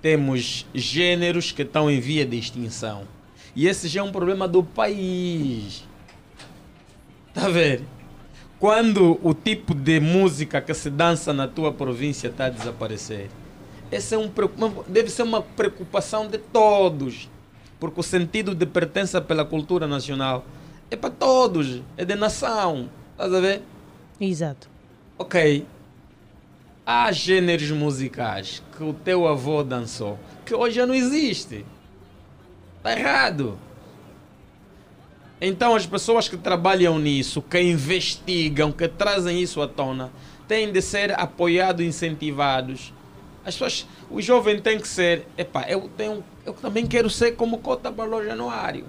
temos 0.01 0.65
gêneros 0.73 1.51
que 1.51 1.63
estão 1.63 1.91
em 1.91 1.99
via 1.99 2.25
de 2.25 2.37
extinção. 2.37 3.03
E 3.55 3.67
esse 3.67 3.87
já 3.87 3.99
é 3.99 4.03
um 4.03 4.11
problema 4.11 4.47
do 4.47 4.63
país. 4.63 5.83
Tá 7.33 7.45
a 7.45 7.49
ver? 7.49 7.83
Quando 8.59 9.19
o 9.23 9.33
tipo 9.33 9.73
de 9.73 9.99
música 9.99 10.59
que 10.61 10.73
se 10.73 10.89
dança 10.89 11.31
na 11.31 11.47
tua 11.47 11.71
província 11.71 12.27
está 12.27 12.45
a 12.45 12.49
desaparecer, 12.49 13.29
essa 13.91 14.15
é 14.15 14.17
um, 14.17 14.29
deve 14.87 15.09
ser 15.09 15.23
uma 15.23 15.41
preocupação 15.41 16.27
de 16.27 16.37
todos. 16.37 17.29
Porque 17.79 17.99
o 17.99 18.03
sentido 18.03 18.53
de 18.53 18.65
pertença 18.65 19.21
pela 19.21 19.45
cultura 19.45 19.87
nacional 19.87 20.45
é 20.91 20.95
para 20.95 21.09
todos, 21.09 21.81
é 21.95 22.03
de 22.03 22.15
nação. 22.15 22.89
Estás 23.11 23.33
a 23.33 23.39
ver? 23.39 23.63
Exato. 24.19 24.69
Ok. 25.17 25.65
Há 26.85 27.11
gêneros 27.11 27.71
musicais 27.71 28.61
que 28.75 28.83
o 28.83 28.93
teu 28.93 29.27
avô 29.27 29.63
dançou 29.63 30.19
que 30.49 30.55
hoje 30.55 30.77
já 30.77 30.87
não 30.87 30.95
existe. 30.95 31.63
Está 32.77 32.97
errado. 32.97 33.57
Então 35.41 35.75
as 35.75 35.85
pessoas 35.85 36.27
que 36.27 36.35
trabalham 36.35 36.99
nisso, 36.99 37.41
que 37.41 37.61
investigam, 37.61 38.71
que 38.71 38.87
trazem 38.87 39.41
isso 39.41 39.61
à 39.61 39.67
tona, 39.67 40.11
têm 40.47 40.71
de 40.71 40.81
ser 40.81 41.17
apoiados, 41.19 41.85
incentivados. 41.85 42.93
As 43.45 43.53
pessoas, 43.53 43.87
o 44.11 44.21
jovem 44.21 44.59
tem 44.59 44.79
que 44.79 44.87
ser, 44.87 45.25
epá, 45.37 45.65
eu 45.69 45.89
tenho, 45.95 46.23
eu 46.45 46.53
também 46.53 46.85
quero 46.85 47.09
ser 47.09 47.33
como 47.33 47.59
Cota 47.59 47.89
Balão 47.89 48.23
Januário. 48.23 48.85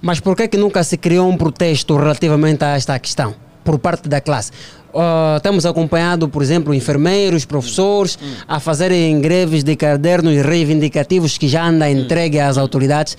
Mas 0.00 0.18
por 0.18 0.36
que, 0.36 0.48
que 0.48 0.56
nunca 0.56 0.82
se 0.82 0.96
criou 0.96 1.28
um 1.28 1.36
protesto 1.36 1.96
relativamente 1.96 2.64
a 2.64 2.76
esta 2.76 2.98
questão 2.98 3.51
por 3.64 3.78
parte 3.78 4.08
da 4.08 4.20
classe? 4.20 4.52
Ah, 4.94 5.40
temos 5.42 5.64
acompanhado, 5.64 6.28
por 6.28 6.42
exemplo, 6.42 6.74
enfermeiros, 6.74 7.44
professores 7.44 8.18
a 8.46 8.60
fazerem 8.60 9.20
greves 9.20 9.64
de 9.64 9.74
cadernos 9.74 10.36
reivindicativos 10.42 11.38
que 11.38 11.48
já 11.48 11.66
andam 11.66 11.88
entregue 11.88 12.38
às 12.38 12.58
autoridades. 12.58 13.16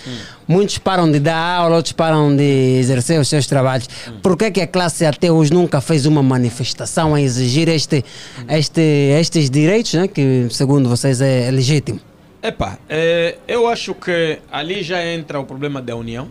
Muitos 0.47 0.77
param 0.77 1.09
de 1.09 1.19
dar 1.19 1.37
aula, 1.37 1.77
outros 1.77 1.93
param 1.93 2.35
de 2.35 2.77
exercer 2.79 3.19
os 3.19 3.27
seus 3.27 3.47
trabalhos. 3.47 3.87
Por 4.21 4.37
que, 4.37 4.51
que 4.51 4.61
a 4.61 4.67
classe 4.67 5.05
até 5.05 5.31
hoje 5.31 5.53
nunca 5.53 5.81
fez 5.81 6.05
uma 6.05 6.21
manifestação 6.21 7.15
a 7.15 7.21
exigir 7.21 7.69
este, 7.69 8.03
este, 8.49 8.81
estes 9.19 9.49
direitos, 9.49 9.93
né, 9.93 10.07
que 10.07 10.47
segundo 10.51 10.89
vocês 10.89 11.21
é 11.21 11.49
legítimo? 11.49 11.99
Epá, 12.41 12.77
é, 12.89 13.37
eu 13.47 13.67
acho 13.67 13.95
que 13.95 14.39
ali 14.51 14.83
já 14.83 15.03
entra 15.03 15.39
o 15.39 15.45
problema 15.45 15.81
da 15.81 15.95
união, 15.95 16.29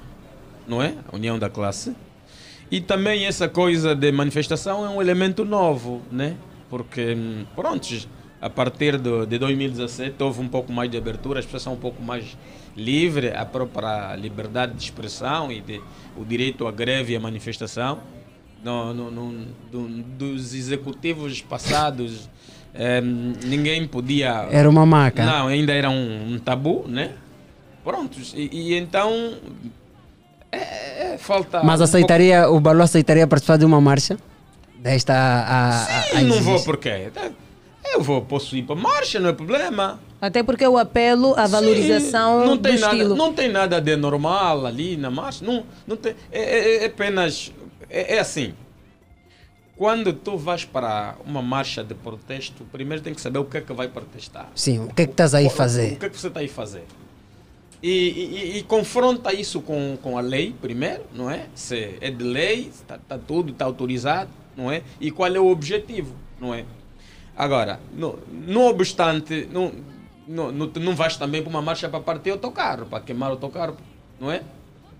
não 0.69 0.83
é? 0.83 0.93
A 1.11 1.17
união 1.17 1.39
da 1.39 1.49
classe. 1.49 1.95
E 2.73 2.81
também 2.81 3.27
essa 3.27 3.49
coisa 3.49 3.95
de 3.95 4.11
manifestação 4.11 4.85
é 4.87 4.89
um 4.89 5.01
elemento 5.01 5.45
novo, 5.45 6.01
né? 6.11 6.37
Porque, 6.71 7.15
hum, 7.15 7.45
pronto, 7.55 8.09
a 8.41 8.49
partir 8.49 8.97
do, 8.97 9.27
de 9.27 9.37
2017 9.39 10.15
houve 10.23 10.41
um 10.41 10.49
pouco 10.49 10.73
mais 10.73 10.91
de 10.91 10.97
abertura, 10.97 11.39
as 11.41 11.45
pessoas 11.45 11.63
são 11.65 11.75
um 11.75 11.79
pouco 11.79 12.03
mais 12.03 12.37
livres, 12.75 13.31
a 13.37 13.45
própria 13.45 14.17
liberdade 14.17 14.73
de 14.73 14.83
expressão 14.85 15.53
e 15.53 15.61
de, 15.61 15.83
o 16.17 16.25
direito 16.25 16.67
à 16.67 16.73
greve 16.73 17.13
e 17.13 17.17
à 17.17 17.21
manifestação. 17.21 17.99
No, 18.65 18.95
no, 18.95 19.11
no- 19.11 19.47
do- 19.71 19.89
dos 20.17 20.55
executivos 20.55 21.43
passados, 21.43 22.31
hum, 22.75 23.33
ninguém 23.45 23.87
podia. 23.87 24.49
Era 24.51 24.71
uma 24.71 24.87
maca. 24.87 25.27
Não, 25.27 25.49
ainda 25.49 25.73
era 25.75 25.91
um, 25.91 26.35
um 26.35 26.39
tabu, 26.39 26.87
né? 26.89 27.11
Prontos. 27.85 28.33
E, 28.35 28.49
e 28.51 28.75
então. 28.79 29.35
É, 30.53 31.15
é, 31.15 31.19
falta. 31.19 31.63
Mas 31.63 31.81
um 31.81 31.85
aceitaria, 31.85 32.49
o 32.51 32.61
Balô 32.61 32.83
aceitaria 32.83 33.27
participar 33.27 33.57
de 33.57 33.65
uma 33.65 33.81
marcha? 33.81 34.19
Desta 34.77 35.15
a, 35.15 35.83
a, 35.83 35.87
pouco- 35.87 36.17
a 36.17 36.21
Sim, 36.21 36.27
não 36.27 36.41
vou 36.43 36.63
porque. 36.63 37.11
Eu 37.95 38.01
vou, 38.03 38.23
posso 38.23 38.57
ir 38.57 38.63
para 38.63 38.77
marcha, 38.77 39.19
não 39.21 39.31
é 39.31 39.33
problema. 39.33 39.99
Até 40.21 40.43
porque 40.43 40.67
o 40.67 40.79
apelo 40.79 41.35
à 41.39 41.47
valorização 41.47 42.43
Sim, 42.43 42.47
não 42.47 42.57
do 42.57 42.63
tem 42.63 42.79
nada, 42.79 42.93
estilo. 42.95 43.17
Não 43.17 43.33
tem 43.33 43.49
nada 43.51 43.81
de 43.81 43.97
normal 43.97 44.67
ali 44.67 44.97
na 44.97 45.11
marcha. 45.11 45.45
Não, 45.45 45.65
não 45.87 45.97
tem, 45.97 46.15
é, 46.31 46.41
é- 46.41 46.83
é 46.85 46.87
apenas. 46.87 47.53
É, 47.91 48.17
é 48.17 48.19
assim. 48.21 48.55
Quando 49.77 50.13
tu 50.13 50.37
vais 50.37 50.65
para 50.65 51.17
uma 51.27 51.43
marcha 51.43 51.83
de 51.83 51.95
protesto, 51.95 52.65
primeiro 52.71 53.03
tem 53.03 53.15
que 53.15 53.21
saber 53.21 53.39
o 53.39 53.45
que 53.45 53.57
é 53.57 53.61
que 53.61 53.73
vai 53.73 53.89
protestar. 53.89 54.49
Sim, 54.55 54.85
o 54.85 54.95
que 54.95 55.03
é 55.03 55.07
que 55.07 55.13
estás 55.13 55.35
aí 55.35 55.45
a 55.45 55.49
O 55.49 55.51
fazer? 55.51 55.97
que 55.97 56.07
é 56.07 56.09
que 56.11 56.19
você 56.19 56.29
está 56.29 56.41
aí 56.41 56.47
a 56.47 56.49
fazer? 56.49 56.85
E, 57.83 57.89
e- 57.89 58.59
e 58.59 58.63
confronta 58.63 59.33
isso 59.35 59.61
com, 59.61 59.99
com 60.01 60.17
a 60.17 60.21
lei, 60.21 60.55
primeiro, 60.61 61.03
não 61.13 61.29
é? 61.31 61.47
Se 61.55 61.97
é 62.01 62.11
de 62.11 62.23
lei, 62.23 62.69
está 62.69 62.97
tá 62.97 63.19
tudo, 63.19 63.51
está 63.53 63.65
autorizado, 63.65 64.31
não 64.57 64.71
é? 64.71 64.83
E 65.01 65.11
qual 65.11 65.35
é 65.35 65.41
o 65.41 65.49
objetivo, 65.49 66.15
não 66.41 66.55
é? 66.55 66.65
Agora, 67.37 67.81
no, 67.93 68.19
não 68.31 68.67
obstante, 68.69 69.49
não, 69.51 69.73
não, 70.29 70.53
não, 70.53 70.67
não 70.67 70.95
vais 70.95 71.17
também 71.17 71.43
para 71.43 71.51
uma 71.51 71.63
marcha 71.63 71.89
para 71.89 71.99
partir 72.01 72.31
o 72.31 72.39
teu 72.39 72.53
carro, 72.53 72.87
para 72.87 73.03
queimar 73.03 73.33
o 73.33 73.37
teu 73.37 73.49
carro, 73.49 73.77
não 74.21 74.31
é? 74.31 74.43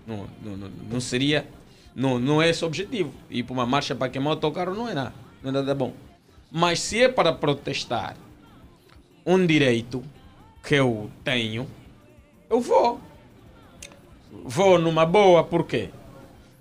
Não, 0.05 0.27
não, 0.43 0.57
não, 0.57 0.69
não 0.91 0.99
seria, 0.99 1.47
não, 1.95 2.19
não 2.19 2.41
é 2.41 2.49
esse 2.49 2.63
o 2.65 2.67
objetivo. 2.67 3.13
Ir 3.29 3.43
para 3.43 3.53
uma 3.53 3.65
marcha 3.65 3.95
para 3.95 4.09
queimar 4.09 4.33
o 4.33 4.35
teu 4.35 4.51
carro 4.51 4.73
não 4.75 4.89
é 4.89 4.93
nada, 4.93 5.13
não 5.41 5.49
é 5.51 5.53
nada 5.53 5.73
bom. 5.73 5.93
Mas 6.51 6.81
se 6.81 7.01
é 7.01 7.07
para 7.07 7.31
protestar 7.31 8.17
um 9.25 9.45
direito 9.45 10.03
que 10.61 10.75
eu 10.75 11.09
tenho, 11.23 11.65
eu 12.53 12.61
vou. 12.61 12.99
Vou 14.45 14.77
numa 14.77 15.05
boa, 15.05 15.43
por 15.43 15.65
quê? 15.65 15.89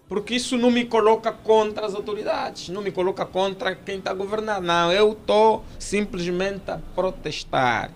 Porque 0.08 0.34
isso 0.34 0.56
não 0.56 0.70
me 0.70 0.86
coloca 0.86 1.30
contra 1.32 1.86
as 1.86 1.94
autoridades, 1.94 2.70
não 2.70 2.80
me 2.80 2.90
coloca 2.90 3.26
contra 3.26 3.74
quem 3.74 3.98
está 3.98 4.10
a 4.10 4.14
governar. 4.14 4.60
Não, 4.60 4.90
eu 4.90 5.12
estou 5.12 5.64
simplesmente 5.78 6.70
a 6.70 6.78
protestar. 6.94 7.90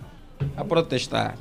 A 0.56 0.64
protestar. 0.64 1.38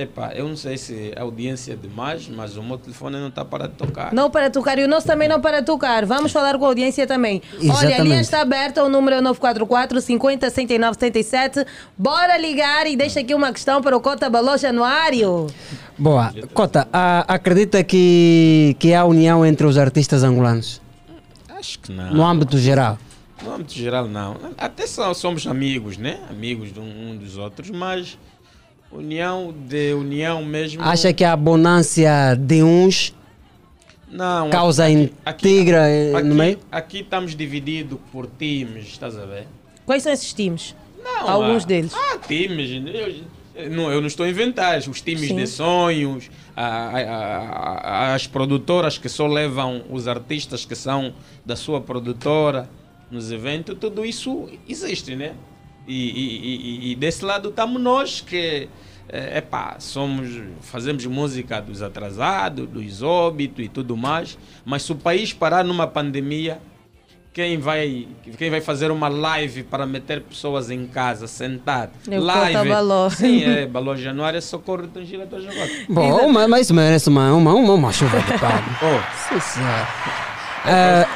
Epá, 0.00 0.32
eu 0.34 0.48
não 0.48 0.56
sei 0.56 0.78
se 0.78 1.12
a 1.14 1.20
audiência 1.20 1.74
é 1.74 1.76
demais, 1.76 2.26
mas 2.26 2.56
o 2.56 2.62
meu 2.62 2.78
telefone 2.78 3.18
não 3.18 3.28
está 3.28 3.44
para 3.44 3.66
de 3.68 3.74
tocar. 3.74 4.14
Não 4.14 4.30
para 4.30 4.48
tocar 4.48 4.78
e 4.78 4.84
o 4.84 4.88
nosso 4.88 5.06
também 5.06 5.28
não 5.28 5.40
para 5.42 5.62
tocar. 5.62 6.06
Vamos 6.06 6.32
falar 6.32 6.56
com 6.58 6.64
a 6.64 6.68
audiência 6.68 7.06
também. 7.06 7.42
Olha, 7.54 7.60
a 7.60 7.64
linha 7.68 7.90
Exatamente. 7.90 8.20
está 8.20 8.40
aberta, 8.40 8.82
o 8.82 8.88
número 8.88 9.16
é 9.16 9.20
944 9.20 10.00
50 10.00 10.48
69 10.48 10.94
77. 10.98 11.66
Bora 11.98 12.38
ligar 12.38 12.86
e 12.86 12.96
deixa 12.96 13.20
aqui 13.20 13.34
uma 13.34 13.52
questão 13.52 13.82
para 13.82 13.94
o 13.94 14.00
Cota 14.00 14.30
Balô 14.30 14.56
Januário. 14.56 15.48
Boa. 15.98 16.32
Cota, 16.54 16.88
a- 16.90 17.26
acredita 17.28 17.84
que, 17.84 18.74
que 18.78 18.94
há 18.94 19.04
união 19.04 19.44
entre 19.44 19.66
os 19.66 19.76
artistas 19.76 20.22
angolanos? 20.22 20.80
Acho 21.48 21.78
que 21.78 21.92
não. 21.92 22.10
No 22.14 22.24
âmbito 22.26 22.56
geral? 22.56 22.96
No 23.44 23.52
âmbito 23.54 23.74
geral, 23.74 24.06
não. 24.08 24.36
Até 24.56 24.86
só 24.86 25.12
somos 25.12 25.46
amigos, 25.46 25.98
né? 25.98 26.20
Amigos 26.30 26.72
de 26.72 26.80
um, 26.80 27.10
um 27.10 27.16
dos 27.18 27.36
outros, 27.36 27.68
mas 27.70 28.18
união 28.90 29.52
de 29.68 29.92
união 29.94 30.44
mesmo. 30.44 30.82
Acha 30.82 31.12
que 31.12 31.24
a 31.24 31.32
abundância 31.32 32.34
de 32.38 32.62
uns 32.62 33.14
não, 34.10 34.50
causa 34.50 34.86
aqui- 34.86 35.12
integra 35.26 35.88
eh, 35.88 36.14
aqui, 36.14 36.26
no 36.26 36.34
meio? 36.34 36.58
Aqui 36.70 37.00
estamos 37.00 37.34
divididos 37.36 37.98
por 38.10 38.26
times, 38.38 38.86
estás 38.88 39.16
a 39.16 39.24
ver? 39.24 39.46
Quais 39.86 40.02
são 40.02 40.12
esses 40.12 40.32
times? 40.32 40.74
Não, 41.02 41.28
Alguns 41.30 41.64
há- 41.64 41.66
deles. 41.66 41.92
Há 41.94 42.18
times. 42.18 42.70
Eu, 43.54 43.62
eu 43.64 43.70
não, 43.70 43.90
eu 43.92 44.00
não 44.00 44.06
estou 44.08 44.26
a 44.26 44.28
inventar. 44.28 44.78
Os 44.78 45.00
times 45.00 45.28
Sim. 45.28 45.36
de 45.36 45.46
sonhos, 45.46 46.30
a- 46.56 46.66
a- 46.66 48.10
a- 48.10 48.14
as 48.14 48.26
produtoras 48.26 48.98
que 48.98 49.08
só 49.08 49.26
levam 49.26 49.82
os 49.90 50.08
artistas 50.08 50.64
que 50.64 50.74
são 50.74 51.12
da 51.46 51.54
sua 51.56 51.80
produtora 51.80 52.68
nos 53.10 53.30
eventos, 53.32 53.76
tudo 53.80 54.04
isso 54.04 54.48
existe, 54.68 55.16
né? 55.16 55.32
E, 55.92 56.10
e- 56.10 56.86
e- 56.88 56.92
e 56.92 56.94
desse 56.94 57.24
lado 57.24 57.48
estamos 57.48 57.80
nós 57.82 58.20
que 58.20 58.68
é, 59.08 59.38
epá, 59.38 59.74
somos, 59.80 60.28
fazemos 60.60 61.04
música 61.06 61.60
dos 61.60 61.82
atrasados, 61.82 62.68
dos 62.68 63.02
óbitos 63.02 63.64
e 63.64 63.68
tudo 63.68 63.96
mais, 63.96 64.38
mas 64.64 64.82
se 64.84 64.92
o 64.92 64.94
país 64.94 65.32
parar 65.32 65.64
numa 65.64 65.88
pandemia, 65.88 66.58
quem 67.32 67.58
vai, 67.58 68.06
quem 68.38 68.50
vai 68.50 68.60
fazer 68.60 68.92
uma 68.92 69.08
live 69.08 69.64
para 69.64 69.84
meter 69.84 70.20
pessoas 70.22 70.70
em 70.70 70.86
casa 70.86 71.26
sentadas. 71.26 71.94
É 72.08 72.18
o 72.20 72.22
live. 72.22 72.68
Baló. 72.68 73.10
Sim, 73.10 73.42
é 73.44 73.66
Baló 73.66 73.96
Januário 73.96 74.38
é 74.38 74.40
socorro 74.40 74.86
do 74.86 75.04
Jaguar. 75.04 75.68
Bom, 75.88 76.28
mas, 76.32 76.48
mas 76.48 76.60
isso 76.62 76.74
merece 76.74 77.08
uma, 77.08 77.32
uma, 77.32 77.52
uma, 77.52 77.74
uma 77.74 77.92
chuva 77.92 78.16
de 78.20 78.26
palma. 78.38 78.78
Oh. 78.80 79.34
Sim, 79.34 79.40
senhor. 79.40 79.86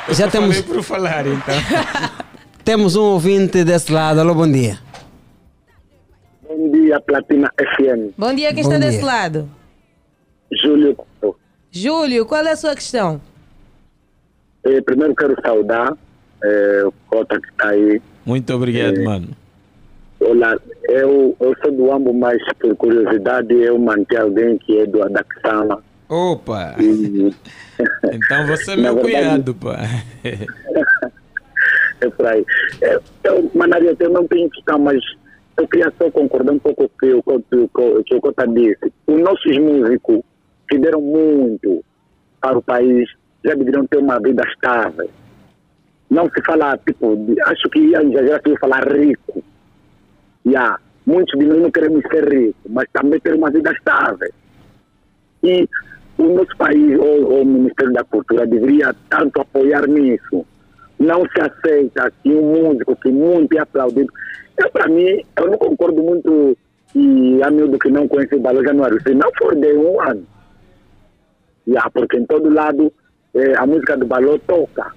Eu 0.09 0.15
já 0.15 0.29
temos, 0.29 0.57
falei 0.57 0.75
por 0.75 0.83
falar, 0.83 1.27
então. 1.29 1.55
temos 2.65 2.97
um 2.97 3.03
ouvinte 3.03 3.65
desse 3.65 3.93
lado. 3.93 4.21
Alô, 4.21 4.35
bom 4.35 4.51
dia. 4.51 4.79
Bom 6.49 6.71
dia, 6.73 7.01
Platina 7.01 7.51
FM. 7.59 8.13
Bom 8.17 8.35
dia, 8.35 8.53
quem 8.55 8.63
Bom 8.63 8.71
está 8.73 8.79
dia. 8.81 8.91
desse 8.91 9.03
lado? 9.05 9.49
Júlio. 10.63 10.97
Júlio, 11.71 12.27
qual 12.27 12.45
é 12.47 12.53
a 12.53 12.57
sua 12.57 12.75
questão? 12.75 13.21
Eh, 14.65 14.81
primeiro 14.81 15.15
quero 15.15 15.37
saudar 15.45 15.93
eh, 16.43 16.83
o 16.87 16.93
Cota 17.09 17.41
que 17.41 17.49
está 17.49 17.69
aí. 17.71 18.01
Muito 18.25 18.55
obrigado, 18.55 18.97
Eh, 18.99 19.05
mano. 19.05 19.29
Olá, 20.21 20.57
eu, 20.89 21.37
eu 21.41 21.55
sou 21.63 21.73
do 21.73 21.93
Ambo, 21.93 22.15
mas 22.15 22.39
por 22.59 22.75
curiosidade 22.77 23.53
eu 23.53 23.79
mantive 23.79 24.17
alguém 24.17 24.57
que 24.59 24.79
é 24.79 24.87
do 24.87 25.03
Adaxama. 25.03 25.83
Opa! 26.09 26.77
E, 26.81 27.35
Então 28.13 28.47
você 28.47 28.73
é 28.73 28.77
meu 28.77 28.95
verdade- 28.95 29.13
cunhado, 29.13 29.55
pá. 29.57 29.81
é 32.01 32.09
por 32.11 32.27
aí. 32.27 32.45
É, 32.83 32.99
eu, 33.25 33.51
Manaria, 33.55 33.97
eu 33.99 34.11
não 34.11 34.27
tenho 34.27 34.49
questão, 34.51 34.79
mas 34.79 35.03
eu 35.57 35.69
queria 35.69 35.93
só 35.99 36.11
concordar 36.11 36.53
um 36.53 36.59
pouco 36.59 36.89
com 36.89 36.95
o 36.95 36.99
que 36.99 37.13
o, 37.15 37.23
o, 37.27 38.17
o 38.17 38.21
Cota 38.21 38.47
disse. 38.47 38.93
Os 39.07 39.21
nossos 39.21 39.59
músicos 39.59 40.21
que 40.69 40.79
deram 40.79 41.01
muito 41.01 41.85
para 42.41 42.59
o 42.59 42.63
país 42.63 43.09
já 43.45 43.55
deveriam 43.55 43.87
ter 43.87 43.99
uma 43.99 44.19
vida 44.19 44.43
estável. 44.49 45.09
Não 46.11 46.29
se 46.31 46.43
fala, 46.45 46.79
tipo, 46.79 47.17
de- 47.17 47.41
acho 47.43 47.69
que 47.71 47.79
ia 47.81 48.03
exagerar 48.03 48.41
se 48.47 48.59
falar 48.59 48.87
rico. 48.93 49.43
Yeah. 50.47 50.79
Muitos 51.07 51.39
de 51.39 51.47
nós 51.47 51.61
não 51.61 51.71
queremos 51.71 52.03
ser 52.11 52.29
ricos, 52.29 52.71
mas 52.71 52.87
também 52.93 53.21
ter 53.21 53.35
uma 53.35 53.51
vida 53.51 53.71
estável. 53.73 54.31
E 55.43 55.69
o 56.17 56.25
nosso 56.35 56.57
país, 56.57 56.99
ou, 56.99 57.33
ou 57.33 57.43
o 57.43 57.47
Ministério 57.47 57.93
da 57.93 58.05
Cultura, 58.05 58.47
deveria 58.47 58.95
tanto 59.11 59.41
apoiar 59.41 59.87
nisso. 59.87 60.47
Não 60.99 61.23
se 61.23 61.41
aceita 61.41 62.13
que 62.23 62.31
um 62.31 62.67
músico 62.67 62.97
que 62.97 63.11
muito 63.11 63.57
é 63.57 63.61
aplaudido. 63.61 64.13
Eu, 64.57 64.71
para 64.71 64.89
mim, 64.89 65.25
eu 65.37 65.51
não 65.51 65.59
concordo 65.59 66.03
muito 66.03 66.57
e 66.95 67.43
a 67.43 67.51
miúdo 67.51 67.79
que 67.79 67.91
não 67.91 68.07
conhece 68.07 68.37
o 68.37 68.41
Balão 68.41 68.63
Januário. 68.63 69.03
Se 69.03 69.13
não 69.15 69.31
for 69.37 69.55
de 69.57 69.73
um 69.75 70.01
ano, 70.01 70.25
yeah, 71.67 71.91
porque 71.91 72.17
em 72.17 72.25
todo 72.25 72.53
lado 72.53 72.93
eh, 73.35 73.55
a 73.57 73.67
música 73.67 73.97
do 73.97 74.07
Balão 74.07 74.39
toca. 74.41 74.93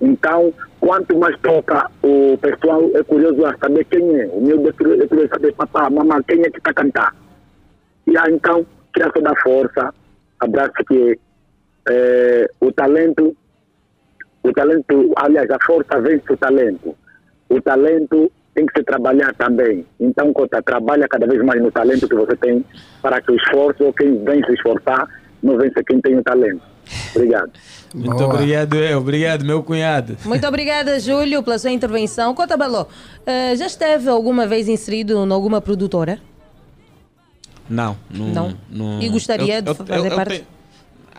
Então, 0.00 0.52
quanto 0.78 1.18
mais 1.18 1.36
toca, 1.40 1.90
o 2.04 2.38
pessoal 2.38 2.88
é 2.94 3.02
curioso 3.02 3.44
a 3.44 3.56
saber 3.58 3.84
quem 3.86 4.20
é. 4.20 4.26
O 4.28 4.40
meu 4.40 4.68
é 4.68 4.72
curioso 4.72 5.02
é 5.02 5.28
saber, 5.28 5.52
papá, 5.54 5.90
mamãe, 5.90 6.22
quem 6.22 6.40
é 6.40 6.50
que 6.50 6.58
está 6.58 6.70
a 6.70 6.74
cantar. 6.74 7.14
E 8.06 8.16
aí, 8.16 8.32
então, 8.32 8.64
só 8.96 9.20
dar 9.20 9.34
força, 9.42 9.92
abraço 10.38 10.84
que 10.86 11.18
eh, 11.88 12.50
o 12.60 12.72
talento, 12.72 13.36
o 14.42 14.52
talento, 14.52 15.12
aliás, 15.16 15.50
a 15.50 15.58
força 15.64 16.00
vence 16.00 16.32
o 16.32 16.36
talento. 16.36 16.94
O 17.48 17.60
talento 17.60 18.30
tem 18.54 18.66
que 18.66 18.78
se 18.78 18.84
trabalhar 18.84 19.34
também. 19.34 19.84
Então, 20.00 20.32
Cota, 20.32 20.62
trabalha 20.62 21.06
cada 21.08 21.26
vez 21.26 21.42
mais 21.44 21.62
no 21.62 21.70
talento 21.70 22.08
que 22.08 22.14
você 22.14 22.36
tem 22.36 22.64
para 23.00 23.20
que 23.20 23.30
o 23.32 23.36
esforço, 23.36 23.84
ou 23.84 23.92
quem 23.92 24.22
vem 24.24 24.44
se 24.44 24.52
esforçar, 24.52 25.08
não 25.42 25.56
vença 25.56 25.82
quem 25.86 26.00
tem 26.00 26.16
o 26.18 26.22
talento. 26.22 26.60
Obrigado. 27.14 27.50
Muito 27.94 28.16
Boa. 28.16 28.34
obrigado, 28.34 28.74
eu. 28.76 28.98
Obrigado, 28.98 29.44
meu 29.44 29.62
cunhado. 29.62 30.16
Muito 30.24 30.46
obrigada, 30.46 30.98
Júlio, 30.98 31.42
pela 31.42 31.58
sua 31.58 31.70
intervenção. 31.70 32.34
Conta, 32.34 32.56
Baló, 32.56 32.86
eh, 33.26 33.54
já 33.56 33.66
esteve 33.66 34.08
alguma 34.08 34.46
vez 34.46 34.68
inserido 34.68 35.12
em 35.24 35.30
alguma 35.32 35.60
produtora? 35.60 36.18
Não, 37.68 37.96
não. 38.10 38.26
Não? 38.32 38.54
não- 38.70 39.02
E 39.02 39.08
gostaria 39.08 39.60
de 39.60 39.74
fazer 39.74 40.14
parte? 40.14 40.46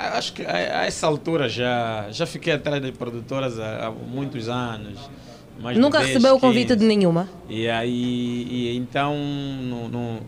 Tenho- 0.04 0.14
acho 0.18 0.34
que 0.34 0.42
a, 0.44 0.82
a 0.82 0.86
essa 0.86 1.06
altura 1.08 1.48
já, 1.50 2.08
já 2.12 2.26
fiquei 2.26 2.54
atrás 2.54 2.82
de 2.82 2.92
produtoras 2.92 3.60
há, 3.60 3.88
há 3.88 3.92
muitos 3.92 4.48
anos. 4.50 5.00
Nunca 5.78 5.98
10, 6.00 6.08
recebeu 6.14 6.36
o 6.36 6.40
convite 6.40 6.68
15. 6.70 6.80
de 6.80 6.86
nenhuma? 6.86 7.28
E 7.50 7.68
aí, 7.70 8.48
e 8.50 8.78
então, 8.78 9.16
no, 9.18 9.90
no- 9.90 10.22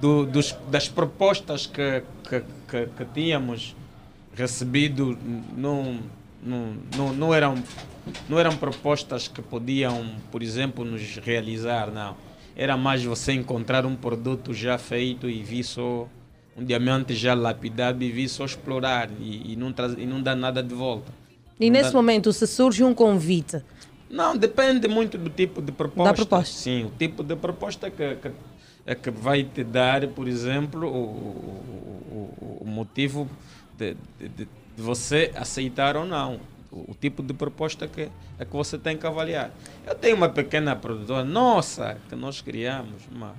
do- 0.00 0.24
dos, 0.26 0.56
das 0.70 0.88
propostas 0.88 1.66
que, 1.66 2.02
que, 2.28 2.40
que, 2.68 2.86
que 2.96 3.04
tínhamos 3.12 3.74
recebido, 4.36 5.18
não, 5.56 5.98
não, 6.42 6.74
não, 6.96 7.12
não, 7.12 7.34
eram, 7.34 7.56
não 8.28 8.38
eram 8.38 8.56
propostas 8.56 9.26
que 9.26 9.42
podiam, 9.42 10.06
por 10.30 10.42
exemplo, 10.42 10.84
nos 10.84 11.16
realizar, 11.16 11.90
não. 11.90 12.16
Era 12.54 12.76
mais 12.76 13.02
você 13.02 13.32
encontrar 13.32 13.84
um 13.86 13.96
produto 13.96 14.52
já 14.54 14.78
feito 14.78 15.28
e 15.28 15.42
vir 15.42 15.64
só 15.64 16.06
um 16.58 16.64
diamante 16.64 17.14
já 17.14 17.34
lapidado 17.34 18.02
e 18.02 18.10
vir 18.10 18.28
só 18.28 18.44
explorar 18.44 19.08
e, 19.20 19.52
e, 19.52 19.56
não, 19.56 19.72
traz, 19.72 19.92
e 19.96 20.04
não 20.04 20.20
dar 20.20 20.34
nada 20.34 20.62
de 20.62 20.74
volta. 20.74 21.12
E 21.60 21.66
Não 21.70 21.74
nesse 21.78 21.92
dá- 21.92 21.96
momento, 21.96 22.32
se 22.32 22.46
surge 22.46 22.82
um 22.82 22.92
convite, 22.92 23.62
não, 24.10 24.36
depende 24.36 24.88
muito 24.88 25.16
do 25.18 25.28
tipo 25.30 25.60
de 25.62 25.70
proposta. 25.70 26.10
Da 26.10 26.14
proposta. 26.16 26.54
Sim, 26.58 26.84
o 26.84 26.90
tipo 26.98 27.22
de 27.22 27.36
proposta 27.36 27.90
que, 27.90 28.16
que, 28.16 28.30
é 28.86 28.94
que 28.94 29.10
vai 29.10 29.44
te 29.44 29.62
dar, 29.62 30.06
por 30.08 30.26
exemplo, 30.26 30.88
o, 30.88 30.94
o, 30.94 32.58
o- 32.62 32.66
motivo 32.66 33.28
de, 33.76 33.94
de, 34.18 34.28
de- 34.28 34.48
de 34.76 34.82
você 34.82 35.30
aceitar 35.34 35.96
ou 35.96 36.06
não. 36.06 36.40
O, 36.70 36.92
o 36.92 36.96
tipo 37.00 37.22
de 37.22 37.32
proposta 37.34 37.86
que, 37.88 38.08
é 38.38 38.44
que 38.44 38.52
você 38.52 38.78
tem 38.78 38.96
que 38.96 39.06
avaliar. 39.06 39.50
Eu 39.86 39.94
tenho 39.94 40.16
uma 40.16 40.28
pequena 40.28 40.74
produtora, 40.76 41.24
nossa, 41.24 41.96
que 42.08 42.14
nós 42.16 42.40
criamos, 42.40 43.02
uma, 43.14 43.34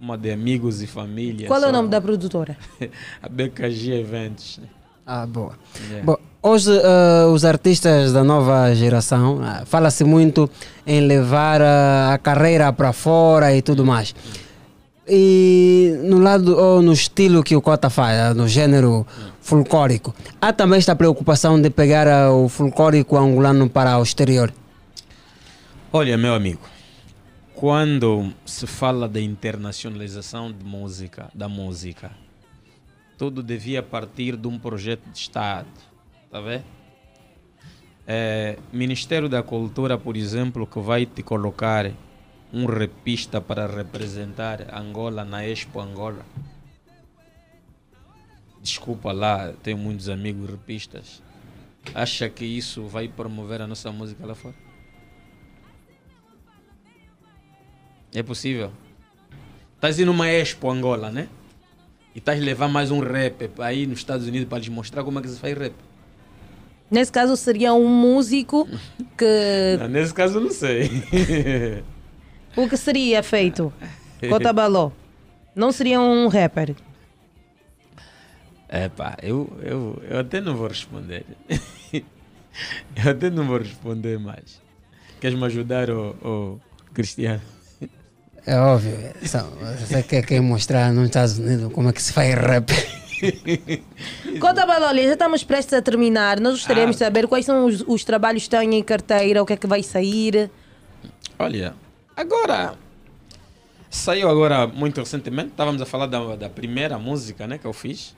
uma 0.00 0.16
de 0.16 0.30
amigos 0.30 0.82
e 0.82 0.86
família. 0.86 1.48
qual 1.48 1.62
é 1.62 1.68
o 1.68 1.72
nome 1.72 1.88
da 1.88 2.00
produtora? 2.00 2.56
A 3.22 3.28
BKG 3.28 4.00
Eventos. 4.00 4.60
Ah, 5.04 5.26
boa. 5.26 5.54
Yeah. 5.88 6.04
Bom, 6.04 6.16
hoje 6.42 6.70
ah, 6.84 7.26
os 7.32 7.44
artistas 7.44 8.12
da 8.12 8.22
nova 8.22 8.74
geração 8.74 9.40
ah, 9.42 9.62
fala-se 9.64 10.04
muito 10.04 10.48
em 10.86 11.00
levar 11.00 11.62
ah, 11.62 12.12
a 12.12 12.18
carreira 12.18 12.72
para 12.72 12.92
fora 12.92 13.54
e 13.56 13.62
tudo 13.62 13.84
mais. 13.84 14.14
E 15.08 15.98
no 16.04 16.18
lado 16.18 16.54
ou 16.54 16.82
no 16.82 16.92
estilo 16.92 17.42
que 17.42 17.56
o 17.56 17.62
Cota 17.62 17.88
faz, 17.88 18.20
ah, 18.20 18.34
no 18.34 18.46
gênero 18.46 19.06
folclórico, 19.40 20.14
há 20.38 20.52
também 20.52 20.78
esta 20.78 20.94
preocupação 20.94 21.58
de 21.60 21.70
pegar 21.70 22.30
o 22.30 22.48
folclórico 22.48 23.16
angolano 23.16 23.68
para 23.68 23.98
o 23.98 24.02
exterior. 24.02 24.52
Olha, 25.90 26.18
meu 26.18 26.34
amigo, 26.34 26.60
quando 27.58 28.32
se 28.46 28.68
fala 28.68 29.08
da 29.08 29.20
internacionalização 29.20 30.52
de 30.52 30.64
música, 30.64 31.28
da 31.34 31.48
música, 31.48 32.12
tudo 33.18 33.42
devia 33.42 33.82
partir 33.82 34.36
de 34.36 34.46
um 34.46 34.56
projeto 34.56 35.10
de 35.10 35.18
Estado, 35.18 35.66
tá 36.30 36.40
vendo? 36.40 36.62
É, 38.06 38.56
Ministério 38.72 39.28
da 39.28 39.42
Cultura, 39.42 39.98
por 39.98 40.16
exemplo, 40.16 40.68
que 40.68 40.78
vai 40.78 41.04
te 41.04 41.20
colocar 41.20 41.90
um 42.52 42.64
repista 42.64 43.40
para 43.40 43.66
representar 43.66 44.72
Angola 44.72 45.24
na 45.24 45.44
Expo 45.44 45.80
Angola. 45.80 46.24
Desculpa 48.62 49.10
lá, 49.10 49.52
tenho 49.64 49.78
muitos 49.78 50.08
amigos 50.08 50.48
repistas. 50.48 51.20
Acha 51.92 52.28
que 52.28 52.44
isso 52.44 52.86
vai 52.86 53.08
promover 53.08 53.60
a 53.60 53.66
nossa 53.66 53.90
música 53.90 54.24
lá 54.24 54.36
fora? 54.36 54.67
É 58.18 58.22
possível. 58.24 58.72
Estás 59.76 59.96
indo 60.00 60.06
numa 60.06 60.28
Expo 60.28 60.68
Angola, 60.68 61.08
né? 61.08 61.28
E 62.12 62.18
estás 62.18 62.40
levar 62.40 62.66
mais 62.66 62.90
um 62.90 62.98
rap 62.98 63.48
aí 63.58 63.86
nos 63.86 64.00
Estados 64.00 64.26
Unidos 64.26 64.48
para 64.48 64.58
lhes 64.58 64.68
mostrar 64.68 65.04
como 65.04 65.20
é 65.20 65.22
que 65.22 65.28
se 65.28 65.38
faz 65.38 65.56
rap. 65.56 65.72
Nesse 66.90 67.12
caso, 67.12 67.36
seria 67.36 67.72
um 67.72 67.86
músico 67.86 68.68
que. 69.16 69.76
Não, 69.78 69.86
nesse 69.86 70.12
caso, 70.12 70.40
não 70.40 70.50
sei. 70.50 70.90
O 72.56 72.68
que 72.68 72.76
seria 72.76 73.22
feito? 73.22 73.72
Cota 74.28 74.52
Baló. 74.52 74.90
Não 75.54 75.70
seria 75.70 76.00
um 76.00 76.26
rapper. 76.26 76.74
É 78.68 78.88
pá, 78.88 79.16
eu, 79.22 79.48
eu, 79.62 80.02
eu 80.10 80.18
até 80.18 80.40
não 80.40 80.56
vou 80.56 80.66
responder. 80.66 81.24
eu 81.94 83.10
até 83.12 83.30
não 83.30 83.46
vou 83.46 83.58
responder 83.58 84.18
mais. 84.18 84.60
Queres 85.20 85.38
me 85.38 85.44
ajudar, 85.44 85.88
ô, 85.88 86.16
ô, 86.20 86.58
Cristiano? 86.92 87.57
É 88.48 88.58
óbvio, 88.58 88.96
só- 89.26 89.42
você 89.42 90.02
quer, 90.02 90.24
quer 90.24 90.40
mostrar 90.40 90.90
nos 90.92 91.04
Estados 91.06 91.38
Unidos 91.38 91.70
como 91.72 91.90
é 91.90 91.92
que 91.92 92.00
se 92.02 92.12
faz 92.12 92.34
rap. 92.34 92.70
Cota 94.40 94.64
Baló, 94.64 94.86
olha, 94.88 95.02
já 95.06 95.12
estamos 95.12 95.44
prestes 95.44 95.74
a 95.74 95.82
terminar. 95.82 96.40
Nós 96.40 96.54
gostaríamos 96.54 96.96
de 96.96 97.02
Ah. 97.02 97.06
saber 97.06 97.26
quais 97.26 97.44
são 97.44 97.66
os, 97.66 97.82
os 97.86 98.04
trabalhos 98.04 98.42
que 98.42 98.46
estão 98.46 98.62
em 98.62 98.82
carteira, 98.82 99.42
o 99.42 99.46
que 99.46 99.52
é 99.52 99.56
que 99.56 99.66
vai 99.66 99.82
sair. 99.82 100.50
Olha, 101.38 101.74
agora. 102.16 102.74
Saiu 103.90 104.28
agora 104.28 104.66
muito 104.66 105.00
recentemente, 105.00 105.48
estávamos 105.48 105.80
a 105.80 105.86
falar 105.86 106.06
da, 106.06 106.36
da 106.36 106.48
primeira 106.48 106.98
música 106.98 107.46
né, 107.46 107.56
que 107.58 107.66
eu 107.66 107.72
fiz 107.72 108.14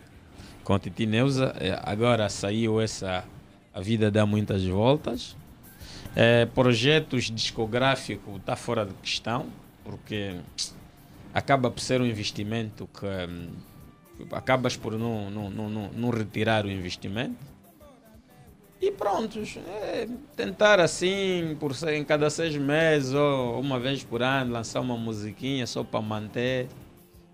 com 0.65 0.75
a 0.75 0.78
Titi 0.78 1.07
Neuza. 1.07 1.55
É, 1.60 1.78
Agora 1.83 2.28
saiu 2.28 2.81
essa 2.81 3.25
A 3.73 3.81
Vida 3.81 4.10
Dá 4.10 4.26
Muitas 4.26 4.65
Voltas. 4.65 5.36
É, 6.15 6.44
projetos 6.47 7.31
discográficos 7.31 8.36
está 8.36 8.57
fora 8.57 8.84
de 8.84 8.92
questão, 8.94 9.47
porque 9.91 10.36
acaba 11.35 11.70
por 11.70 11.81
ser 11.81 12.01
um 12.01 12.07
investimento 12.07 12.89
que 12.99 13.07
hum, 13.07 13.49
acabas 14.33 14.77
por 14.77 14.97
não, 14.97 15.31
não, 15.31 15.51
não, 15.51 15.91
não, 15.91 16.10
retirar 16.10 16.65
o 16.65 16.70
investimento. 16.70 17.51
E 18.81 18.91
prontos, 18.91 19.59
é, 19.67 20.09
tentar 20.36 20.81
assim, 20.81 21.57
por 21.60 21.73
em 21.93 22.02
cada 22.02 22.31
seis 22.31 22.57
meses 22.57 23.12
ou 23.12 23.60
uma 23.60 23.78
vez 23.78 24.02
por 24.02 24.23
ano, 24.23 24.52
lançar 24.52 24.81
uma 24.81 24.97
musiquinha 24.97 25.67
só 25.67 25.85
para 25.85 26.01
manter, 26.01 26.67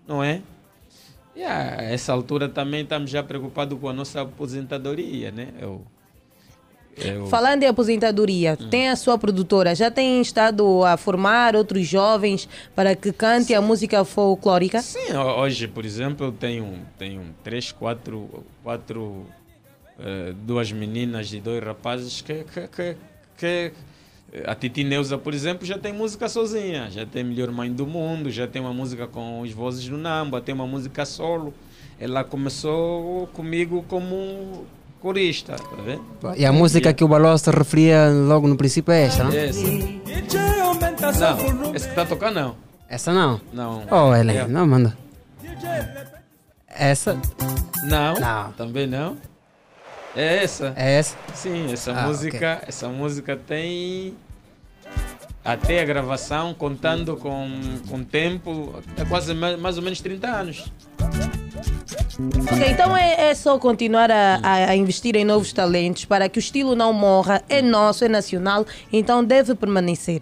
não 0.05 0.21
é? 0.21 0.41
E 1.33 1.43
a 1.43 1.83
essa 1.83 2.11
altura 2.11 2.49
também 2.49 2.81
estamos 2.81 3.09
já 3.11 3.23
preocupados 3.23 3.79
com 3.79 3.87
a 3.87 3.93
nossa 3.93 4.21
aposentadoria, 4.21 5.31
né? 5.31 5.53
Eu, 5.59 5.85
eu- 6.99 7.27
Falando 7.27 7.63
em 7.63 7.67
aposentadoria, 7.67 8.57
Hum. 8.59 8.69
tem 8.69 8.89
a 8.89 8.95
sua 8.95 9.17
produtora, 9.17 9.73
já 9.75 9.89
tem 9.91 10.21
estado 10.21 10.83
a 10.83 10.97
formar 10.97 11.55
outros 11.55 11.85
jovens 11.87 12.47
para 12.75 12.95
que 12.95 13.11
cante 13.11 13.53
a 13.53 13.61
música 13.61 14.03
folclórica? 14.05 14.81
Sim, 14.81 15.13
ho- 15.13 15.39
hoje, 15.41 15.67
por 15.67 15.85
exemplo, 15.85 16.27
eu 16.27 16.31
tenho, 16.31 16.79
tenho 16.97 17.21
três, 17.43 17.71
quatro, 17.71 18.43
quatro 18.63 19.25
eh, 19.99 20.33
duas 20.45 20.71
meninas 20.71 21.31
e 21.33 21.39
dois 21.39 21.63
rapazes 21.63 22.21
que, 22.21 22.43
que, 22.43 22.67
que, 22.67 22.95
que- 23.37 23.71
a 24.45 24.53
Titi 24.53 24.83
Neuza, 24.83 25.17
por 25.17 25.33
exemplo, 25.33 25.65
já 25.65 25.77
tem 25.77 25.93
música 25.93 26.27
sozinha, 26.27 26.89
já 26.91 27.05
tem 27.05 27.23
Melhor 27.23 27.49
Mãe 27.51 27.71
do 27.71 27.87
Mundo, 27.87 28.29
já 28.29 28.45
tem 28.45 28.61
uma 28.61 28.73
música 28.73 29.07
com 29.07 29.39
os 29.41 29.51
vozes 29.51 29.87
do 29.87 29.97
Namba, 29.97 30.41
tem 30.41 30.53
uma 30.53 30.67
música 30.67 31.05
solo. 31.05 31.53
Ela 31.99 32.23
começou 32.23 33.25
comigo 33.27 33.83
como 33.87 34.65
corista, 35.01 35.53
tá 35.55 35.75
vendo? 35.85 36.01
E 36.35 36.45
a 36.45 36.51
música 36.51 36.93
que 36.93 37.03
o 37.03 37.07
Baló 37.07 37.37
se 37.37 37.49
referia 37.51 38.09
logo 38.09 38.47
no 38.47 38.57
princípio 38.57 38.91
é 38.91 39.03
esta, 39.03 39.23
não? 39.23 39.31
Essa. 39.31 39.61
Não, 41.35 41.51
essa 41.65 41.71
que 41.71 41.77
está 41.77 42.01
a 42.01 42.05
tocar 42.05 42.31
não. 42.31 42.55
Essa 42.89 43.13
não? 43.13 43.39
Não. 43.53 43.83
Oh, 43.89 44.13
Helen, 44.15 44.37
É. 44.37 44.47
não, 44.47 44.65
manda. 44.67 44.97
Essa? 46.67 47.17
Não, 47.83 48.13
Não. 48.19 48.51
também 48.53 48.87
não. 48.87 49.17
É 50.15 50.43
essa? 50.43 50.73
É 50.75 50.93
essa? 50.99 51.15
Sim, 51.33 51.71
essa 51.71 51.91
Ah, 51.91 52.07
música, 52.07 52.61
essa 52.67 52.87
música 52.87 53.35
tem 53.37 54.15
até 55.45 55.81
a 55.81 55.85
gravação 55.85 56.53
contando 56.53 57.15
com 57.17 57.47
com 57.89 58.03
tempo, 58.03 58.73
é 58.97 59.05
quase 59.05 59.33
mais, 59.33 59.59
mais 59.59 59.77
ou 59.77 59.83
menos 59.83 60.01
30 60.01 60.27
anos. 60.27 60.71
Ok, 62.51 62.67
então 62.71 62.97
é, 62.97 63.29
é 63.29 63.35
só 63.35 63.57
continuar 63.59 64.09
a, 64.11 64.39
a- 64.41 64.75
investir 64.75 65.15
em 65.15 65.23
novos 65.23 65.53
talentos 65.53 66.03
para 66.05 66.27
que 66.27 66.39
o 66.39 66.41
estilo 66.41 66.75
não 66.75 66.91
morra, 66.91 67.43
é 67.47 67.61
nosso, 67.61 68.03
é 68.03 68.07
nacional, 68.09 68.65
então 68.91 69.23
deve 69.23 69.53
permanecer. 69.53 70.21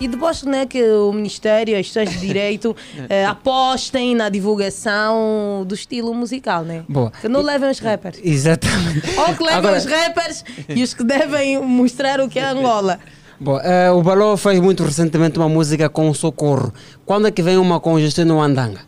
E 0.00 0.08
depois 0.08 0.42
né, 0.42 0.64
que 0.66 0.82
o 0.82 1.12
Ministério, 1.12 1.74
as 1.74 1.80
instituições 1.86 2.18
de 2.18 2.26
Direito 2.26 2.74
eh, 3.08 3.24
apostem 3.26 4.16
na 4.16 4.28
divulgação 4.30 5.64
do 5.66 5.74
estilo 5.74 6.12
musical, 6.14 6.64
né? 6.64 6.82
Boa. 6.88 7.12
Que 7.20 7.28
não 7.28 7.42
levem 7.42 7.70
os 7.70 7.78
rappers. 7.78 8.18
Exatamente. 8.24 9.02
Ou 9.18 9.34
que 9.36 9.42
levem 9.44 9.58
Agora- 9.58 9.76
os 9.76 9.84
rappers 9.84 10.44
e 10.68 10.82
os 10.82 10.94
que 10.94 11.04
devem 11.04 11.60
mostrar 11.62 12.20
o 12.20 12.28
que 12.28 12.38
é 12.38 12.44
Angola. 12.44 12.98
Bom, 13.38 13.60
eh, 13.62 13.90
o 13.90 14.02
Baló 14.02 14.36
fez 14.36 14.58
muito 14.60 14.82
recentemente 14.82 15.38
uma 15.38 15.48
música 15.48 15.88
com 15.88 16.08
o 16.08 16.14
Socorro. 16.14 16.72
Quando 17.04 17.28
é 17.28 17.30
que 17.30 17.42
vem 17.42 17.56
uma 17.58 17.78
com 17.78 18.00
Justino 18.00 18.40
Andanga? 18.40 18.80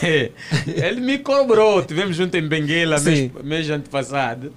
ele 0.66 1.00
me 1.00 1.18
cobrou, 1.18 1.82
tivemos 1.82 2.16
junto 2.16 2.36
em 2.36 2.46
Benguela 2.46 2.98
mês, 3.00 3.30
mês 3.42 3.70
antepassado. 3.70 4.52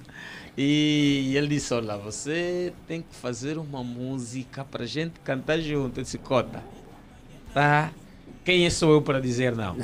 E 0.56 1.34
ele 1.36 1.48
disse: 1.48 1.74
Olha, 1.74 1.96
você 1.96 2.72
tem 2.86 3.02
que 3.02 3.14
fazer 3.16 3.58
uma 3.58 3.82
música 3.82 4.64
para 4.64 4.86
gente 4.86 5.14
cantar 5.24 5.58
junto. 5.60 6.00
Eu 6.00 6.04
disse: 6.04 6.18
Cota, 6.18 6.62
tá? 7.52 7.90
Quem 8.44 8.68
sou 8.70 8.92
eu 8.92 9.02
para 9.02 9.20
dizer 9.20 9.54
não? 9.54 9.76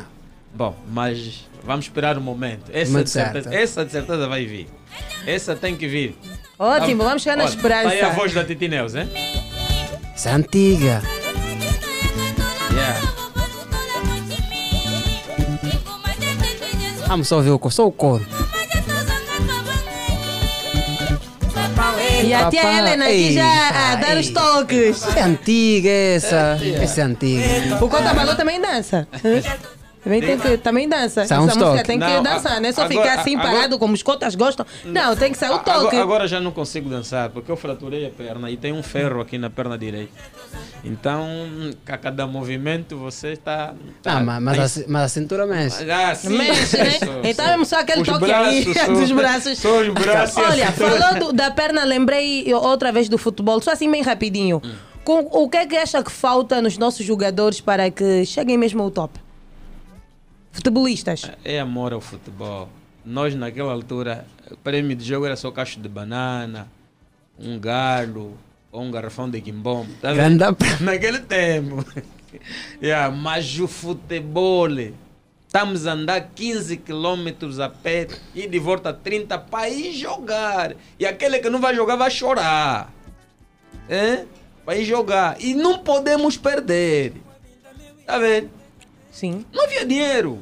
Bom, 0.55 0.77
mas 0.91 1.49
vamos 1.65 1.87
esperar 1.87 2.19
um 2.19 2.21
momento. 2.21 2.71
Essa, 2.73 3.05
de 3.05 3.11
certeza, 3.11 3.55
essa 3.55 3.85
de 3.85 3.93
certeza 3.93 4.29
vai 4.29 4.45
vir. 4.45 4.69
Essa 5.27 5.55
tem 5.55 5.77
que 5.77 5.87
vir. 5.87 6.17
Ótimo, 6.59 7.03
Tá- 7.03 7.09
vamos 7.09 7.23
chegar 7.23 7.37
na 7.37 7.45
olha, 7.45 7.51
esperança. 7.51 7.85
Tá 7.85 7.91
aí 7.91 8.01
a 8.01 8.11
voz 8.11 8.33
da 8.35 8.45
Titi 8.45 8.69
Neus, 8.69 8.95
hein? 8.95 9.09
Essa 10.15 10.31
é 10.31 10.33
antiga. 10.35 11.03
Yeah. 12.73 13.20
Vamos 17.11 17.27
só 17.27 17.39
ouvir 17.39 17.51
o 17.51 17.59
coro, 17.59 17.75
só 17.75 17.89
o 17.89 17.91
coro. 17.91 18.25
E 22.23 22.33
a 22.33 22.49
tia 22.49 22.63
Papá, 22.63 22.79
Helena 22.79 23.05
aqui 23.07 23.33
já 23.33 23.69
a 23.69 23.97
dar 23.97 24.17
os 24.17 24.31
toques. 24.31 25.05
É 25.17 25.23
antiga 25.23 25.91
essa. 25.91 26.57
Essa 26.81 27.01
é 27.01 27.05
antiga. 27.05 27.85
O 27.85 27.89
Cota 27.89 28.15
Balô 28.15 28.37
também 28.37 28.61
dança. 28.61 29.09
Também, 30.03 30.21
tem 30.23 30.39
que, 30.39 30.57
também 30.57 30.89
dança. 30.89 31.21
Essa 31.23 31.41
música 31.41 31.59
toque. 31.63 31.83
tem 31.85 31.99
que 31.99 32.07
Não, 32.07 32.23
dançar, 32.23 32.59
não 32.61 32.69
é 32.69 32.73
só 32.73 32.85
agora- 32.85 33.03
ficar 33.03 33.21
assim 33.21 33.37
agora- 33.37 33.53
parado 33.55 33.79
como 33.79 33.93
os 33.93 34.03
cotas 34.03 34.35
gostam. 34.35 34.65
Não, 34.85 35.15
tem 35.15 35.31
que 35.31 35.37
sair 35.37 35.51
o 35.51 35.59
toque. 35.59 35.97
agora 35.97 36.27
já 36.27 36.41
não 36.41 36.51
consigo 36.53 36.89
dançar 36.89 37.29
porque 37.29 37.51
eu 37.53 37.57
fraturei 37.57 38.07
a 38.07 38.11
perna 38.11 38.51
e 38.51 38.57
tem 38.57 38.73
um 38.73 38.83
ferro 38.83 39.21
aqui 39.21 39.37
na 39.37 39.51
perna 39.51 39.77
direita. 39.77 40.13
Então, 40.83 41.27
a 41.87 41.99
cada 41.99 42.27
movimento 42.27 42.97
você 42.97 43.33
está. 43.33 43.75
tá, 44.03 44.13
Ah, 44.17 44.21
mas, 44.21 44.43
mas, 44.43 44.75
tem- 44.75 44.85
a, 44.85 44.87
mas 44.89 45.03
a 45.03 45.09
cintura 45.09 45.47
mexe. 45.47 45.91
Ah, 45.91 46.15
sim, 46.15 46.29
Mexe, 46.31 46.77
né? 46.79 46.91
só- 46.99 47.21
Então 47.23 47.45
só- 47.47 47.53
é 47.61 47.65
só 47.65 47.81
aquele 47.81 48.01
os 48.03 48.09
toque 48.09 48.25
aí 48.33 48.65
braços, 48.65 48.83
só- 48.83 48.93
dos 48.93 49.13
braços. 49.13 49.59
Só 49.59 49.81
os 49.81 49.89
braços. 49.89 50.39
a 50.39 50.49
Olha, 50.49 50.73
falando 50.73 51.33
da 51.33 51.51
perna, 51.51 51.85
lembrei 51.85 52.53
outra 52.55 52.91
vez 52.91 53.09
do 53.09 53.19
futebol, 53.19 53.61
só 53.61 53.73
assim 53.73 53.91
bem 53.91 54.03
rapidinho. 54.03 54.63
Hum. 54.65 54.73
Com, 55.05 55.29
o 55.31 55.49
que 55.49 55.57
é 55.59 55.67
que 55.67 55.77
acha 55.77 56.03
que 56.03 56.11
falta 56.11 56.61
nos 56.63 56.79
nossos 56.79 57.05
jogadores 57.05 57.61
para 57.61 57.91
que 57.91 58.25
cheguem 58.25 58.57
mesmo 58.57 58.83
ao 58.83 58.91
top? 58.91 59.19
Futebolistas. 60.53 61.31
É 61.45 61.61
amor 61.61 61.93
ao 61.93 62.01
futebol. 62.01 62.69
Nós, 63.05 63.35
naquela 63.35 63.73
altura, 63.73 64.27
o 64.51 64.57
prêmio 64.57 64.97
de 64.97 65.05
jogo 65.05 65.27
era 65.27 65.37
só 65.37 65.51
cacho 65.51 65.81
de 65.81 65.89
banana, 65.89 66.69
um 67.39 67.59
galo 67.59 68.37
ou 68.71 68.83
um 68.83 68.91
garrafão 68.91 69.29
de 69.29 69.41
quimbom. 69.41 69.87
Tá 70.01 70.13
Naquele 70.81 71.21
tempo. 71.21 71.85
yeah, 72.83 73.15
mas 73.15 73.59
o 73.59 73.67
futebol, 73.67 74.69
estamos 75.47 75.87
a 75.87 75.93
andar 75.93 76.21
15 76.35 76.77
quilômetros 76.79 77.59
a 77.59 77.69
pé 77.69 78.09
e 78.35 78.47
de 78.47 78.59
volta 78.59 78.93
30 78.93 79.39
para 79.39 79.69
ir 79.69 79.93
jogar. 79.95 80.77
E 80.99 81.07
aquele 81.07 81.39
que 81.39 81.49
não 81.49 81.61
vai 81.61 81.75
jogar 81.75 81.97
vai 81.97 82.11
chorar. 82.11 82.93
É? 83.89 84.25
Vai 84.65 84.85
jogar. 84.85 85.37
E 85.41 85.55
não 85.55 85.79
podemos 85.79 86.37
perder. 86.37 87.15
Tá 88.07 88.19
vendo? 88.19 88.60
Sim. 89.11 89.45
Não 89.53 89.65
havia 89.65 89.85
dinheiro. 89.85 90.39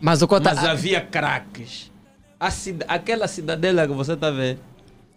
Mas 0.00 0.22
o 0.22 0.28
Cota. 0.28 0.54
Mas 0.54 0.64
havia 0.64 1.00
craques. 1.00 1.90
A 2.38 2.50
cida- 2.50 2.84
aquela 2.88 3.26
cidadela 3.28 3.86
que 3.86 3.94
você 3.94 4.12
está 4.12 4.30
vendo. 4.30 4.58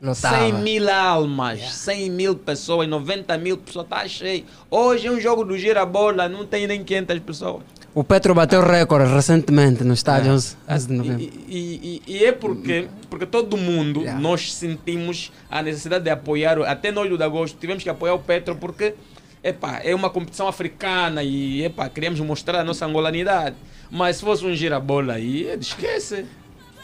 Lotava. 0.01 0.37
100 0.37 0.53
mil 0.53 0.89
almas, 0.89 1.59
100 1.73 2.09
mil 2.09 2.33
pessoas, 2.35 2.87
90 2.87 3.37
mil 3.37 3.57
pessoas, 3.57 3.83
está 3.85 4.07
cheio. 4.07 4.45
Hoje 4.71 5.09
um 5.09 5.19
jogo 5.19 5.43
do 5.43 5.57
gira-bola 5.57 6.29
não 6.29 6.45
tem 6.45 6.65
nem 6.65 6.81
500 6.85 7.19
pessoas. 7.19 7.63
O 7.93 8.01
Petro 8.01 8.33
bateu 8.33 8.61
recorde 8.61 9.11
recentemente 9.11 9.83
no 9.83 9.93
estádio 9.93 10.31
11, 10.31 10.55
11 10.69 10.87
de 10.87 10.93
novembro. 10.93 11.21
E, 11.49 12.01
e- 12.07 12.13
e 12.13 12.23
é 12.25 12.31
porque, 12.31 12.87
porque 13.09 13.25
todo 13.25 13.57
mundo, 13.57 14.05
nós 14.21 14.53
sentimos 14.53 15.33
a 15.51 15.61
necessidade 15.61 16.05
de 16.05 16.09
apoiar, 16.09 16.57
até 16.61 16.91
nós 16.91 17.09
do 17.09 17.17
Dagosto, 17.17 17.57
tivemos 17.59 17.83
que 17.83 17.89
apoiar 17.89 18.13
o 18.13 18.19
Petro 18.19 18.55
porque 18.55 18.93
epá, 19.43 19.81
é 19.83 19.93
uma 19.95 20.09
competição 20.09 20.47
africana 20.47 21.23
e 21.23 21.63
epá, 21.63 21.89
queríamos 21.89 22.19
mostrar 22.19 22.59
a 22.59 22.63
nossa 22.63 22.85
angolanidade. 22.85 23.55
Mas 23.91 24.17
se 24.17 24.23
fosse 24.23 24.45
um 24.45 24.53
gira-bola 24.53 25.13
aí, 25.13 25.47
esquece. 25.59 26.25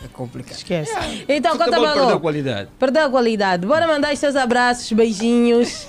É 0.03 0.07
complicado. 0.07 0.57
Esquece. 0.57 0.91
Então, 1.27 1.53
Futebol 1.53 1.79
Cota 1.79 1.87
perdeu 1.87 2.05
Balô. 2.05 2.19
qualidade. 2.19 2.69
Perdeu 2.77 3.05
a 3.05 3.09
qualidade. 3.09 3.65
Bora 3.65 3.87
mandar 3.87 4.13
os 4.13 4.19
seus 4.19 4.35
abraços, 4.35 4.91
beijinhos. 4.91 5.87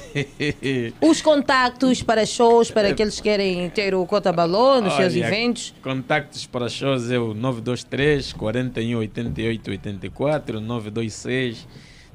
Os 1.00 1.20
contactos 1.20 2.02
para 2.02 2.24
shows, 2.24 2.70
para 2.70 2.88
aqueles 2.88 3.16
que 3.16 3.22
querem 3.22 3.68
ter 3.70 3.94
o 3.94 4.06
Cota 4.06 4.32
Balô 4.32 4.80
nos 4.80 4.94
seus 4.94 5.12
Olha, 5.12 5.26
eventos. 5.26 5.74
Contactos 5.82 6.46
para 6.46 6.68
shows 6.68 7.10
é 7.10 7.18
o 7.18 7.34
923 7.34 8.32
41 8.32 8.98
88 8.98 9.70
84, 9.70 10.60
926 10.60 11.66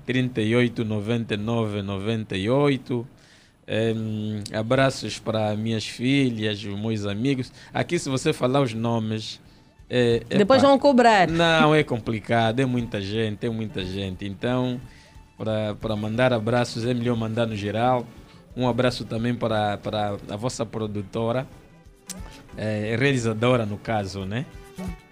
38 0.05 0.85
99 0.85 1.81
98. 1.81 3.07
Abraços 4.53 5.17
para 5.19 5.55
minhas 5.55 5.85
filhas, 5.87 6.63
os 6.63 6.79
meus 6.79 7.05
amigos. 7.05 7.51
Aqui, 7.73 7.97
se 7.97 8.09
você 8.09 8.33
falar 8.33 8.61
os 8.61 8.73
nomes. 8.73 9.39
é- 9.89 10.21
Depois 10.29 10.61
epá, 10.61 10.69
vão 10.69 10.79
cobrar. 10.79 11.27
Não, 11.29 11.73
é 11.73 11.83
complicado, 11.83 12.59
é 12.59 12.65
muita 12.65 13.01
gente, 13.01 13.45
é 13.45 13.49
muita 13.49 13.83
gente. 13.85 14.25
Então, 14.25 14.79
para, 15.37 15.75
para 15.75 15.95
mandar 15.95 16.33
abraços, 16.33 16.85
é 16.85 16.93
melhor 16.93 17.15
mandar 17.17 17.45
no 17.45 17.55
geral. 17.55 18.05
Um 18.55 18.67
abraço 18.67 19.05
também 19.05 19.33
para, 19.33 19.77
para 19.77 20.17
a 20.29 20.35
vossa 20.35 20.65
produtora, 20.65 21.47
é, 22.57 22.95
realizadora 22.99 23.65
no 23.65 23.77
caso, 23.77 24.25
né? 24.25 24.45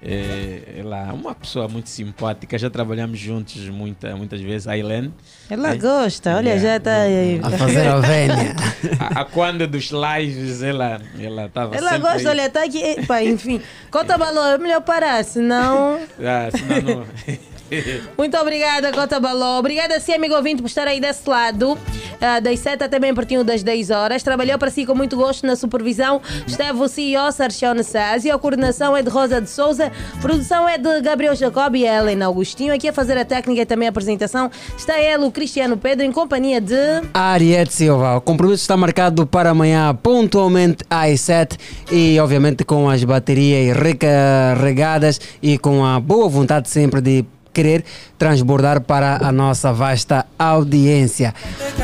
É, 0.02 0.76
ela 0.78 1.10
é 1.10 1.12
uma 1.12 1.36
pessoa 1.36 1.68
muito 1.68 1.90
simpática, 1.90 2.58
já 2.58 2.70
trabalhamos 2.70 3.20
juntos 3.20 3.68
muita, 3.70 4.16
muitas 4.16 4.40
vezes, 4.40 4.68
a 4.68 4.78
Helene. 4.78 5.14
Ela 5.50 5.74
É. 5.74 5.78
gosta, 5.78 6.38
olha, 6.38 6.58
já 6.58 6.78
está 6.78 7.02
aí. 7.02 7.40
A 7.44 7.50
fazer 7.52 7.88
a 7.88 8.00
vénia. 8.00 8.56
A, 9.00 9.22
a 9.22 9.26
quando 9.26 9.68
dos 9.68 9.92
lives 9.92 10.62
ela 10.64 11.02
ela 11.20 11.46
estava 11.48 11.76
Ela 11.76 11.92
sempre 11.92 12.04
gosta, 12.04 12.20
aí. 12.20 12.28
olha, 12.28 12.46
está 12.48 12.64
aqui. 12.64 12.82
Epa, 12.82 13.22
enfim, 13.24 13.62
Cota 13.92 14.18
Balô, 14.18 14.42
é 14.46 14.58
melhor 14.58 14.82
parar, 14.82 15.24
senão. 15.26 16.00
Ah, 16.20 16.50
senão 16.58 16.82
não... 17.00 17.06
Muito 18.18 18.38
obrigada, 18.38 18.92
Cota 18.92 19.20
Baló. 19.20 19.60
Obrigada, 19.60 20.00
sim, 20.00 20.14
amigo 20.14 20.36
ouvinte, 20.36 20.62
por 20.62 20.68
estar 20.68 20.88
aí 20.88 21.00
desse 21.00 21.30
lado. 21.30 21.78
Ah, 22.22 22.40
das 22.40 22.60
7 22.60 22.84
até 22.84 23.00
bem 23.00 23.14
pertinho 23.14 23.44
das 23.44 23.64
10 23.64 23.90
horas. 23.92 24.24
Trabalhou 24.24 24.58
para 24.58 24.70
si 24.70 24.86
com 24.86 24.94
muito 24.94 25.16
gosto 25.16 25.46
na 25.46 25.56
supervisão. 25.56 26.22
Esteve 26.46 26.80
o 26.80 26.88
CEO 26.88 27.32
Sarchione 27.32 27.84
Sazio. 27.84 28.36
A 28.36 28.40
coordenação 28.40 28.96
é 28.96 29.02
de 29.02 29.10
Rosa 29.10 29.40
de 29.40 29.50
Souza. 29.50 29.92
Produção 30.22 30.68
é 30.68 30.78
de 30.78 31.02
Gabriel 31.02 31.36
Jacob 31.36 31.76
e 31.76 31.86
Helena 31.86 32.26
Augustinho. 32.26 32.74
Aqui 32.74 32.90
a 32.90 32.94
fazer 32.94 33.18
a 33.18 33.24
técnica 33.24 33.62
e 33.62 33.66
também 33.66 33.88
a 33.88 33.90
apresentação 33.90 34.52
está 34.78 35.00
ele, 35.00 35.24
o 35.24 35.32
Cristiano 35.32 35.78
Pedro, 35.78 36.06
em 36.06 36.12
companhia 36.12 36.60
de. 36.60 36.76
Ariete 37.14 37.74
Silva. 37.74 38.18
O 38.18 38.22
compromisso 38.22 38.64
está 38.64 38.76
marcado 38.76 39.26
para 39.26 39.52
amanhã, 39.52 39.96
pontualmente 39.96 40.84
às 40.90 41.22
7 41.22 41.58
e, 41.92 42.20
obviamente, 42.20 42.64
com 42.66 42.90
as 42.90 43.04
baterias 43.04 43.78
recarregadas 43.78 45.22
e 45.42 45.58
com 45.58 45.86
a 45.86 46.00
boa 46.00 46.28
vontade 46.28 46.70
sempre 46.70 47.02
de 47.02 47.26
querer 47.54 47.84
transbordar 48.18 48.82
para 48.82 49.26
a 49.26 49.32
nossa 49.32 49.72
vasta 49.74 50.26
audiência. 50.38 51.34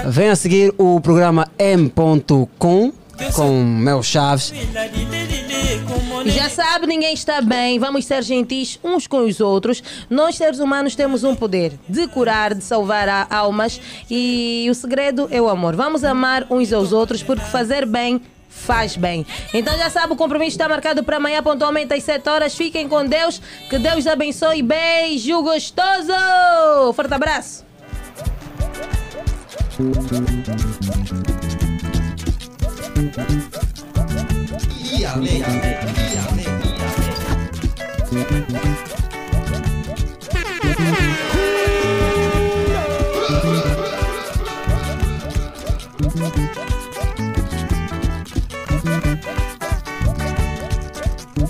Vem 0.06 0.30
a 0.30 0.36
seguir 0.36 0.74
o 0.78 1.00
programa 1.00 1.48
M.com 1.58 2.94
com 3.34 3.64
Mel 3.64 4.04
Chaves. 4.04 4.54
Já 6.26 6.50
sabe, 6.50 6.88
ninguém 6.88 7.14
está 7.14 7.42
bem. 7.42 7.80
Vamos 7.80 8.06
ser 8.06 8.24
gentis 8.24 8.80
uns 8.84 9.08
com 9.08 9.26
os 9.26 9.40
outros. 9.40 9.82
Nós, 10.10 10.36
seres 10.36 10.60
humanos, 10.60 10.96
temos 10.96 11.24
um 11.24 11.36
poder 11.36 11.74
de 11.88 12.08
curar, 12.08 12.54
de 12.54 12.64
salvar 12.64 13.28
almas. 13.30 13.80
E 14.10 14.68
o 14.70 14.74
segredo 14.74 15.28
é 15.32 15.42
o 15.42 15.48
amor. 15.48 15.76
Vamos 15.76 16.04
amar 16.04 16.46
uns 16.50 16.74
aos 16.74 16.92
outros, 16.92 17.24
porque 17.24 17.44
fazer 17.46 17.86
bem 17.86 18.22
faz 18.56 18.96
bem. 18.96 19.26
Então 19.54 19.78
já 19.78 19.90
sabe, 19.90 20.14
o 20.14 20.16
compromisso 20.16 20.52
está 20.52 20.68
marcado 20.68 21.04
para 21.04 21.18
amanhã, 21.18 21.44
pontualmente 21.44 21.94
às 21.94 22.04
7 22.04 22.28
horas. 22.30 22.56
Fiquem 22.56 22.88
com 22.88 23.06
Deus. 23.06 23.42
Que 23.70 23.78
Deus 23.78 24.08
abençoe. 24.08 24.62
Beijo 24.62 25.42
gostoso. 25.44 26.14
Forte 26.96 27.14
abraço. 27.14 27.66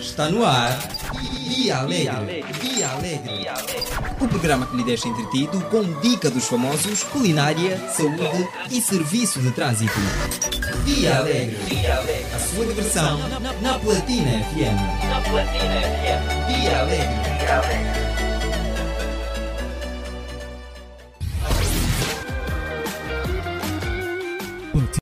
Está 0.00 0.28
no 0.28 0.44
ar. 0.44 0.78
Dia 1.48 1.78
Alegre. 1.78 2.44
Dia 2.60 2.88
Alegre. 2.90 3.46
O 4.20 4.28
programa 4.28 4.66
que 4.66 4.76
lhe 4.76 4.84
deixa 4.84 5.08
entretido 5.08 5.60
com 5.70 5.82
dica 6.00 6.30
dos 6.30 6.46
famosos, 6.46 7.02
culinária, 7.04 7.78
saúde 7.90 8.48
e 8.70 8.80
serviço 8.80 9.40
de 9.40 9.50
trânsito. 9.50 9.92
Dia 10.84 11.18
Alegre. 11.18 11.58
A 12.34 12.38
sua 12.38 12.66
diversão 12.66 13.18
na 13.60 13.78
Platina 13.78 14.30
FM. 14.44 15.08
Na 15.08 15.20
Platina 15.20 15.80
FM. 15.80 16.60
Dia 16.60 16.80
Alegre. 16.80 17.38
Dia 17.38 17.56
Alegre. 17.56 18.13